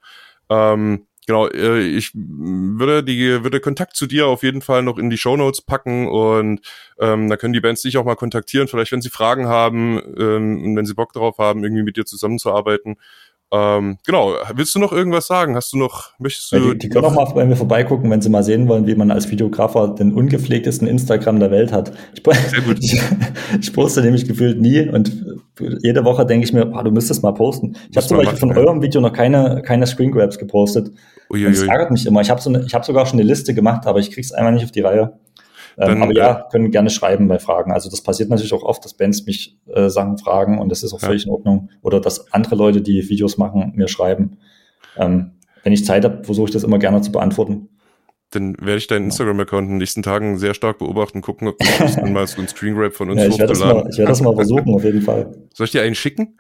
Ähm, 0.50 1.06
genau, 1.26 1.48
äh, 1.48 1.80
ich 1.80 2.12
würde 2.14 3.04
die 3.04 3.44
würde 3.44 3.62
Kontakt 3.62 3.96
zu 3.96 4.06
dir 4.06 4.28
auf 4.28 4.44
jeden 4.44 4.62
Fall 4.62 4.84
noch 4.84 4.98
in 4.98 5.10
die 5.10 5.18
Show 5.18 5.38
Notes 5.38 5.62
packen 5.62 6.08
und 6.10 6.60
ähm, 7.00 7.30
da 7.30 7.38
können 7.38 7.54
die 7.54 7.62
Bands 7.62 7.84
dich 7.84 7.98
auch 7.98 8.06
mal 8.06 8.16
kontaktieren, 8.16 8.68
vielleicht 8.68 8.92
wenn 8.92 9.02
sie 9.02 9.10
Fragen 9.10 9.48
haben 9.48 10.02
ähm, 10.18 10.64
und 10.64 10.76
wenn 10.76 10.86
sie 10.86 10.96
Bock 10.96 11.14
darauf 11.14 11.38
haben, 11.38 11.64
irgendwie 11.64 11.84
mit 11.84 11.98
dir 11.98 12.06
zusammenzuarbeiten. 12.06 12.98
Ähm, 13.52 13.98
genau, 14.06 14.36
willst 14.54 14.76
du 14.76 14.80
noch 14.80 14.94
irgendwas 14.94 15.26
sagen? 15.26 15.56
Hast 15.56 15.74
du 15.74 15.78
noch, 15.78 16.12
möchtest 16.20 16.52
du. 16.52 16.58
Ja, 16.58 16.74
die, 16.74 16.78
die 16.78 16.90
können 16.90 17.06
auch 17.06 17.16
mal 17.16 17.26
bei 17.26 17.46
mir 17.46 17.56
vorbeigucken, 17.56 18.10
wenn 18.12 18.22
sie 18.22 18.30
mal 18.30 18.44
sehen 18.44 18.68
wollen, 18.68 18.86
wie 18.86 18.94
man 18.94 19.10
als 19.10 19.30
Videografer 19.32 19.96
den 19.96 20.14
ungepflegtesten 20.14 20.88
Instagram 20.88 21.40
der 21.40 21.50
Welt 21.50 21.72
hat. 21.72 21.92
Ich, 22.14 22.22
Sehr 22.50 22.62
gut. 22.62 22.78
ich, 22.80 23.02
ich 23.60 23.74
poste 23.74 24.02
nämlich 24.02 24.28
gefühlt 24.28 24.62
nie 24.62 24.88
und 24.88 25.12
jede 25.82 26.06
Woche 26.06 26.26
denke 26.26 26.46
ich 26.46 26.54
mir, 26.54 26.72
oh, 26.72 26.84
du 26.84 26.92
müsstest 26.92 27.24
mal 27.24 27.32
posten. 27.32 27.76
Ich 27.90 27.98
habe 27.98 28.06
zum 28.06 28.18
Beispiel 28.18 28.34
machen, 28.34 28.40
von 28.40 28.50
ja. 28.50 28.58
eurem 28.58 28.82
Video 28.84 29.02
noch 29.02 29.14
keine, 29.14 29.64
keine 29.66 29.88
Screen 29.88 30.12
Grabs 30.12 30.38
gepostet. 30.38 30.92
Uiuiui. 31.32 31.48
Und 31.48 31.56
das 31.56 31.64
ärgert 31.64 31.92
mich 31.92 32.06
immer. 32.06 32.22
Ich 32.22 32.30
habe 32.30 32.42
so 32.42 32.50
eine, 32.50 32.64
ich 32.66 32.74
hab 32.76 32.86
sogar 32.86 33.08
schon 33.08 33.20
eine 33.20 33.28
Liste 33.28 33.54
gemacht, 33.56 33.88
aber 33.88 34.00
ich 34.00 34.12
krieg's 34.12 34.32
einmal 34.32 34.54
nicht 34.54 34.64
auf 34.64 34.72
die 34.72 34.82
Reihe. 34.82 35.14
Ähm, 35.80 35.88
Dann, 35.88 36.04
aber 36.04 36.14
ja, 36.14 36.40
äh, 36.40 36.52
können 36.52 36.72
gerne 36.72 36.90
schreiben 36.90 37.30
bei 37.30 37.40
Fragen. 37.40 37.72
Also 37.72 37.90
das 37.90 38.02
passiert 38.02 38.30
natürlich 38.30 38.54
auch 38.54 38.64
oft, 38.64 38.84
dass 38.84 38.96
Bands 38.96 39.26
mich 39.26 39.58
äh, 39.68 39.90
Sachen 39.90 40.18
fragen 40.18 40.60
und 40.60 40.70
das 40.70 40.84
ist 40.84 40.94
auch 40.94 41.00
völlig 41.00 41.26
in 41.26 41.32
Ordnung. 41.32 41.70
Oder 41.82 42.02
dass 42.02 42.34
andere 42.34 42.56
Leute, 42.56 42.82
die 42.82 43.10
Videos 43.10 43.38
machen, 43.38 43.72
mir 43.76 43.88
schreiben. 43.88 44.40
Ähm, 44.98 45.32
wenn 45.64 45.72
ich 45.72 45.86
Zeit 45.86 46.04
habe, 46.04 46.24
versuche 46.26 46.48
ich 46.48 46.54
das 46.54 46.64
immer 46.64 46.80
gerne 46.80 47.02
zu 47.02 47.14
beantworten. 47.14 47.70
Dann 48.32 48.58
werde 48.60 48.78
ich 48.78 48.88
deinen 48.88 49.06
Instagram-Account 49.06 49.66
in 49.66 49.74
den 49.74 49.78
nächsten 49.78 50.04
Tagen 50.04 50.38
sehr 50.38 50.54
stark 50.54 50.80
beobachten, 50.80 51.22
gucken, 51.22 51.48
ob 51.48 51.58
du 51.58 52.06
mal 52.12 52.28
so 52.28 52.42
ein 52.42 52.48
Screen 52.50 52.76
Grab 52.76 52.94
von 52.94 53.10
uns 53.10 53.22
ja, 53.22 53.28
ich 53.28 53.40
werde 53.40 53.54
das, 53.54 53.60
mal, 53.60 53.88
ich 53.90 53.98
werd 53.98 54.10
das 54.10 54.22
mal 54.22 54.36
versuchen, 54.36 54.74
auf 54.76 54.84
jeden 54.84 55.02
Fall. 55.02 55.32
Soll 55.54 55.66
ich 55.66 55.72
dir 55.72 55.82
einen 55.82 55.96
schicken? 55.96 56.38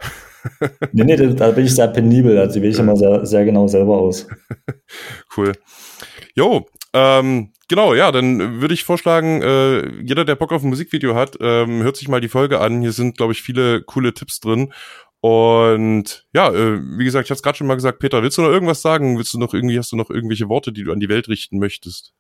nee, 0.91 1.03
nee, 1.03 1.15
da 1.15 1.51
bin 1.51 1.65
ich 1.65 1.73
sehr 1.73 1.87
penibel, 1.87 2.37
also 2.37 2.55
die 2.55 2.61
wähle 2.61 2.73
ich 2.73 2.79
immer 2.79 2.97
sehr, 2.97 3.25
sehr 3.25 3.45
genau 3.45 3.67
selber 3.67 3.97
aus. 3.97 4.27
cool. 5.37 5.53
Jo, 6.35 6.65
ähm, 6.93 7.51
genau, 7.67 7.93
ja, 7.93 8.11
dann 8.11 8.61
würde 8.61 8.73
ich 8.73 8.83
vorschlagen, 8.83 9.41
äh, 9.41 10.01
jeder, 10.01 10.25
der 10.25 10.35
Bock 10.35 10.51
auf 10.51 10.63
ein 10.63 10.69
Musikvideo 10.69 11.15
hat, 11.15 11.37
ähm, 11.41 11.83
hört 11.83 11.97
sich 11.97 12.07
mal 12.07 12.21
die 12.21 12.29
Folge 12.29 12.59
an. 12.59 12.81
Hier 12.81 12.91
sind, 12.91 13.17
glaube 13.17 13.33
ich, 13.33 13.41
viele 13.41 13.81
coole 13.81 14.13
Tipps 14.13 14.39
drin. 14.39 14.73
Und 15.21 16.25
ja, 16.33 16.49
äh, 16.49 16.79
wie 16.97 17.03
gesagt, 17.03 17.25
ich 17.25 17.29
habe 17.29 17.35
es 17.35 17.43
gerade 17.43 17.57
schon 17.57 17.67
mal 17.67 17.75
gesagt, 17.75 17.99
Peter, 17.99 18.23
willst 18.23 18.37
du 18.37 18.41
noch 18.41 18.49
irgendwas 18.49 18.81
sagen? 18.81 19.17
Willst 19.17 19.33
du 19.33 19.39
noch 19.39 19.53
irgendwie, 19.53 19.77
hast 19.77 19.91
du 19.91 19.97
noch 19.97 20.09
irgendwelche 20.09 20.47
Worte, 20.47 20.71
die 20.71 20.83
du 20.83 20.91
an 20.91 20.99
die 20.99 21.09
Welt 21.09 21.27
richten 21.27 21.59
möchtest? 21.59 22.13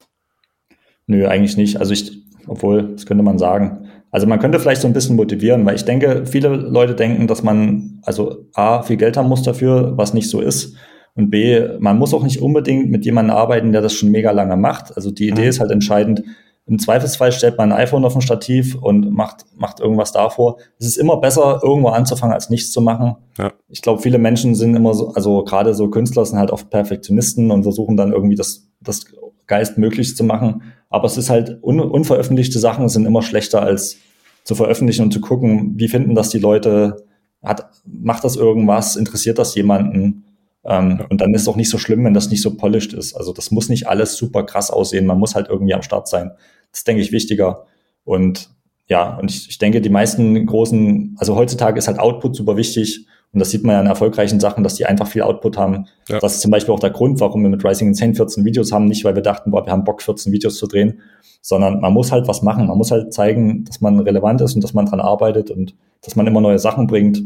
Nö, 1.07 1.25
eigentlich 1.25 1.57
nicht. 1.57 1.77
Also 1.77 1.93
ich, 1.93 2.23
obwohl, 2.45 2.83
das 2.93 3.05
könnte 3.05 3.23
man 3.23 3.39
sagen. 3.39 3.89
Also 4.11 4.27
man 4.27 4.39
könnte 4.39 4.59
vielleicht 4.59 4.81
so 4.81 4.87
ein 4.87 4.93
bisschen 4.93 5.15
motivieren, 5.15 5.65
weil 5.65 5.75
ich 5.75 5.85
denke, 5.85 6.25
viele 6.25 6.49
Leute 6.49 6.95
denken, 6.95 7.27
dass 7.27 7.41
man 7.41 7.99
also 8.03 8.45
A, 8.53 8.81
viel 8.81 8.97
Geld 8.97 9.17
haben 9.17 9.29
muss 9.29 9.43
dafür, 9.43 9.97
was 9.97 10.13
nicht 10.13 10.29
so 10.29 10.41
ist. 10.41 10.75
Und 11.19 11.31
B, 11.31 11.61
man 11.79 11.97
muss 11.97 12.13
auch 12.13 12.23
nicht 12.23 12.41
unbedingt 12.41 12.89
mit 12.89 13.03
jemandem 13.03 13.35
arbeiten, 13.35 13.73
der 13.73 13.81
das 13.81 13.91
schon 13.91 14.09
mega 14.09 14.31
lange 14.31 14.55
macht. 14.55 14.95
Also 14.95 15.11
die 15.11 15.27
Idee 15.27 15.41
mhm. 15.41 15.49
ist 15.49 15.59
halt 15.59 15.69
entscheidend. 15.69 16.23
Im 16.65 16.79
Zweifelsfall 16.79 17.33
stellt 17.33 17.57
man 17.57 17.73
ein 17.73 17.77
iPhone 17.77 18.05
auf 18.05 18.15
ein 18.15 18.21
Stativ 18.21 18.75
und 18.75 19.11
macht, 19.11 19.43
macht 19.57 19.81
irgendwas 19.81 20.13
davor. 20.13 20.59
Es 20.77 20.85
ist 20.87 20.95
immer 20.95 21.17
besser, 21.17 21.59
irgendwo 21.61 21.89
anzufangen, 21.89 22.33
als 22.33 22.49
nichts 22.49 22.71
zu 22.71 22.79
machen. 22.79 23.17
Ja. 23.37 23.51
Ich 23.67 23.81
glaube, 23.81 24.01
viele 24.01 24.17
Menschen 24.17 24.55
sind 24.55 24.77
immer 24.77 24.93
so, 24.93 25.09
also 25.09 25.43
gerade 25.43 25.73
so 25.73 25.89
Künstler 25.89 26.23
sind 26.25 26.39
halt 26.39 26.51
oft 26.51 26.69
Perfektionisten 26.69 27.51
und 27.51 27.63
versuchen 27.63 27.97
dann 27.97 28.13
irgendwie 28.13 28.35
das, 28.35 28.69
das 28.79 29.07
geistmöglichst 29.47 30.15
zu 30.15 30.23
machen. 30.23 30.61
Aber 30.89 31.05
es 31.05 31.17
ist 31.17 31.29
halt, 31.29 31.61
un, 31.61 31.81
unveröffentlichte 31.81 32.59
Sachen 32.59 32.87
sind 32.87 33.05
immer 33.05 33.23
schlechter 33.23 33.61
als 33.61 33.97
zu 34.45 34.55
veröffentlichen 34.55 35.03
und 35.03 35.11
zu 35.11 35.19
gucken, 35.19 35.73
wie 35.75 35.89
finden 35.89 36.15
das 36.15 36.29
die 36.29 36.39
Leute, 36.39 37.03
hat, 37.43 37.69
macht 37.83 38.23
das 38.23 38.37
irgendwas, 38.37 38.95
interessiert 38.95 39.37
das 39.37 39.53
jemanden? 39.55 40.23
Ähm. 40.69 41.03
Und 41.09 41.19
dann 41.19 41.33
ist 41.33 41.41
es 41.41 41.47
auch 41.47 41.55
nicht 41.55 41.69
so 41.69 41.77
schlimm, 41.77 42.05
wenn 42.05 42.13
das 42.13 42.29
nicht 42.29 42.41
so 42.41 42.55
polished 42.55 42.93
ist. 42.93 43.15
Also 43.15 43.33
das 43.33 43.51
muss 43.51 43.69
nicht 43.69 43.87
alles 43.87 44.15
super 44.15 44.43
krass 44.43 44.69
aussehen. 44.69 45.05
Man 45.05 45.19
muss 45.19 45.35
halt 45.35 45.49
irgendwie 45.49 45.73
am 45.73 45.81
Start 45.81 46.07
sein. 46.07 46.31
Das 46.71 46.81
ist, 46.81 46.87
denke 46.87 47.01
ich, 47.01 47.11
wichtiger. 47.11 47.65
Und 48.03 48.51
ja, 48.87 49.17
und 49.17 49.31
ich, 49.31 49.49
ich 49.49 49.57
denke, 49.57 49.81
die 49.81 49.89
meisten 49.89 50.45
großen, 50.45 51.15
also 51.19 51.35
heutzutage 51.35 51.77
ist 51.77 51.87
halt 51.87 51.99
Output 51.99 52.35
super 52.35 52.55
wichtig. 52.55 53.05
Und 53.31 53.39
das 53.39 53.51
sieht 53.51 53.63
man 53.63 53.75
ja 53.75 53.81
in 53.81 53.87
erfolgreichen 53.87 54.39
Sachen, 54.39 54.63
dass 54.63 54.75
die 54.75 54.87
einfach 54.87 55.07
viel 55.07 55.21
Output 55.21 55.57
haben. 55.57 55.85
Ja. 56.07 56.19
Das 56.19 56.35
ist 56.35 56.41
zum 56.41 56.49
Beispiel 56.49 56.73
auch 56.73 56.79
der 56.79 56.89
Grund, 56.89 57.19
warum 57.19 57.43
wir 57.43 57.49
mit 57.49 57.63
Rising 57.63 57.87
Insane 57.87 58.15
14 58.15 58.43
Videos 58.43 58.71
haben. 58.71 58.85
Nicht, 58.85 59.05
weil 59.05 59.13
wir 59.13 59.21
dachten, 59.21 59.51
boah, 59.51 59.65
wir 59.65 59.71
haben 59.71 59.83
Bock, 59.83 60.01
14 60.01 60.33
Videos 60.33 60.57
zu 60.57 60.65
drehen, 60.65 61.01
sondern 61.41 61.79
man 61.79 61.93
muss 61.93 62.11
halt 62.11 62.27
was 62.27 62.41
machen. 62.41 62.67
Man 62.67 62.77
muss 62.77 62.89
halt 62.89 63.13
zeigen, 63.13 63.65
dass 63.65 63.81
man 63.81 63.99
relevant 63.99 64.41
ist 64.41 64.55
und 64.55 64.63
dass 64.63 64.73
man 64.73 64.87
dran 64.87 64.99
arbeitet 64.99 65.51
und 65.51 65.75
dass 66.01 66.15
man 66.15 66.25
immer 66.25 66.41
neue 66.41 66.57
Sachen 66.57 66.87
bringt. 66.87 67.21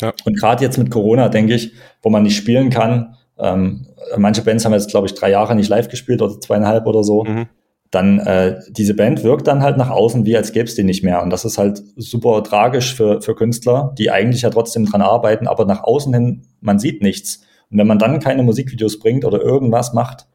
Ja. 0.00 0.12
Und 0.24 0.38
gerade 0.38 0.64
jetzt 0.64 0.78
mit 0.78 0.90
Corona, 0.90 1.28
denke 1.28 1.54
ich, 1.54 1.72
wo 2.02 2.10
man 2.10 2.22
nicht 2.22 2.36
spielen 2.36 2.70
kann, 2.70 3.16
ähm, 3.38 3.86
manche 4.16 4.42
Bands 4.42 4.64
haben 4.64 4.72
jetzt, 4.72 4.90
glaube 4.90 5.06
ich, 5.06 5.14
drei 5.14 5.30
Jahre 5.30 5.54
nicht 5.54 5.68
live 5.68 5.88
gespielt 5.88 6.22
oder 6.22 6.40
zweieinhalb 6.40 6.86
oder 6.86 7.02
so. 7.04 7.24
Mhm. 7.24 7.46
Dann 7.90 8.20
äh, 8.20 8.58
diese 8.70 8.94
Band 8.94 9.22
wirkt 9.22 9.46
dann 9.46 9.62
halt 9.62 9.76
nach 9.76 9.90
außen, 9.90 10.24
wie 10.24 10.36
als 10.36 10.52
gäbe 10.52 10.64
es 10.64 10.74
die 10.74 10.84
nicht 10.84 11.04
mehr. 11.04 11.22
Und 11.22 11.30
das 11.30 11.44
ist 11.44 11.58
halt 11.58 11.82
super 11.96 12.42
tragisch 12.42 12.94
für, 12.94 13.20
für 13.20 13.34
Künstler, 13.34 13.94
die 13.98 14.10
eigentlich 14.10 14.42
ja 14.42 14.50
trotzdem 14.50 14.86
dran 14.86 15.02
arbeiten, 15.02 15.46
aber 15.46 15.66
nach 15.66 15.82
außen 15.82 16.14
hin, 16.14 16.42
man 16.60 16.78
sieht 16.78 17.02
nichts. 17.02 17.42
Und 17.70 17.78
wenn 17.78 17.86
man 17.86 17.98
dann 17.98 18.18
keine 18.20 18.42
Musikvideos 18.44 18.98
bringt 18.98 19.26
oder 19.26 19.42
irgendwas 19.42 19.92
macht, 19.92 20.26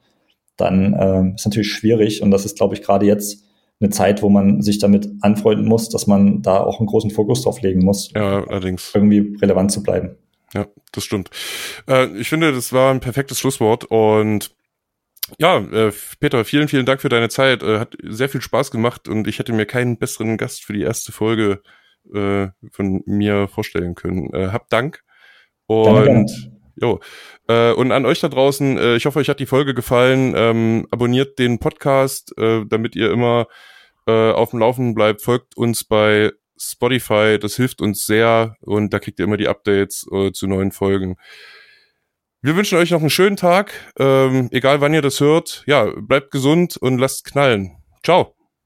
dann 0.55 0.93
äh, 0.93 1.35
ist 1.35 1.45
natürlich 1.45 1.71
schwierig. 1.71 2.21
Und 2.21 2.29
das 2.29 2.45
ist, 2.45 2.57
glaube 2.57 2.75
ich, 2.75 2.83
gerade 2.83 3.05
jetzt 3.05 3.43
eine 3.79 3.89
Zeit, 3.89 4.21
wo 4.21 4.29
man 4.29 4.61
sich 4.61 4.79
damit 4.79 5.07
anfreunden 5.21 5.67
muss, 5.67 5.89
dass 5.89 6.07
man 6.07 6.41
da 6.41 6.59
auch 6.61 6.79
einen 6.79 6.87
großen 6.87 7.11
Fokus 7.11 7.43
drauf 7.43 7.61
legen 7.61 7.83
muss. 7.83 8.11
Ja, 8.13 8.43
allerdings. 8.43 8.91
Irgendwie 8.93 9.37
relevant 9.41 9.71
zu 9.71 9.83
bleiben. 9.83 10.17
Ja, 10.53 10.67
das 10.91 11.03
stimmt. 11.03 11.29
Äh, 11.87 12.07
ich 12.17 12.29
finde, 12.29 12.51
das 12.51 12.73
war 12.73 12.91
ein 12.91 12.99
perfektes 12.99 13.39
Schlusswort 13.39 13.85
und 13.85 14.55
ja, 15.39 15.57
äh, 15.57 15.91
Peter, 16.19 16.45
vielen, 16.45 16.69
vielen 16.69 16.85
Dank 16.85 17.01
für 17.01 17.09
deine 17.09 17.29
Zeit. 17.29 17.61
Äh, 17.61 17.79
hat 17.79 17.97
sehr 18.01 18.29
viel 18.29 18.41
Spaß 18.41 18.71
gemacht 18.71 19.07
und 19.07 19.27
ich 19.27 19.39
hätte 19.39 19.53
mir 19.53 19.65
keinen 19.65 19.97
besseren 19.97 20.37
Gast 20.37 20.63
für 20.63 20.73
die 20.73 20.83
erste 20.83 21.11
Folge 21.11 21.61
äh, 22.13 22.47
von 22.71 23.03
mir 23.05 23.47
vorstellen 23.47 23.93
können. 23.95 24.33
Äh, 24.33 24.47
hab 24.47 24.69
Dank. 24.69 25.03
Und 25.65 26.49
jo, 26.77 27.01
äh, 27.47 27.71
und 27.71 27.91
an 27.91 28.05
euch 28.05 28.19
da 28.19 28.29
draußen, 28.29 28.77
äh, 28.77 28.95
ich 28.95 29.05
hoffe, 29.05 29.19
euch 29.19 29.29
hat 29.29 29.39
die 29.39 29.45
Folge 29.45 29.73
gefallen. 29.73 30.33
Ähm, 30.35 30.87
abonniert 30.91 31.39
den 31.39 31.59
Podcast, 31.59 32.37
äh, 32.37 32.65
damit 32.67 32.95
ihr 32.95 33.11
immer 33.11 33.47
äh, 34.07 34.31
auf 34.31 34.51
dem 34.51 34.59
Laufenden 34.59 34.95
bleibt. 34.95 35.21
Folgt 35.21 35.55
uns 35.57 35.83
bei 35.83 36.31
Spotify, 36.59 37.37
das 37.39 37.55
hilft 37.55 37.81
uns 37.81 38.05
sehr 38.05 38.55
und 38.61 38.93
da 38.93 38.99
kriegt 38.99 39.19
ihr 39.19 39.25
immer 39.25 39.37
die 39.37 39.47
Updates 39.47 40.07
äh, 40.11 40.31
zu 40.31 40.47
neuen 40.47 40.71
Folgen. 40.71 41.15
Wir 42.41 42.55
wünschen 42.55 42.77
euch 42.77 42.91
noch 42.91 43.01
einen 43.01 43.09
schönen 43.09 43.35
Tag, 43.35 43.73
ähm, 43.99 44.49
egal 44.51 44.81
wann 44.81 44.93
ihr 44.93 45.01
das 45.01 45.19
hört. 45.19 45.63
Ja, 45.67 45.91
bleibt 45.99 46.31
gesund 46.31 46.77
und 46.77 46.97
lasst 46.97 47.25
knallen. 47.25 47.77
Ciao. 48.03 48.36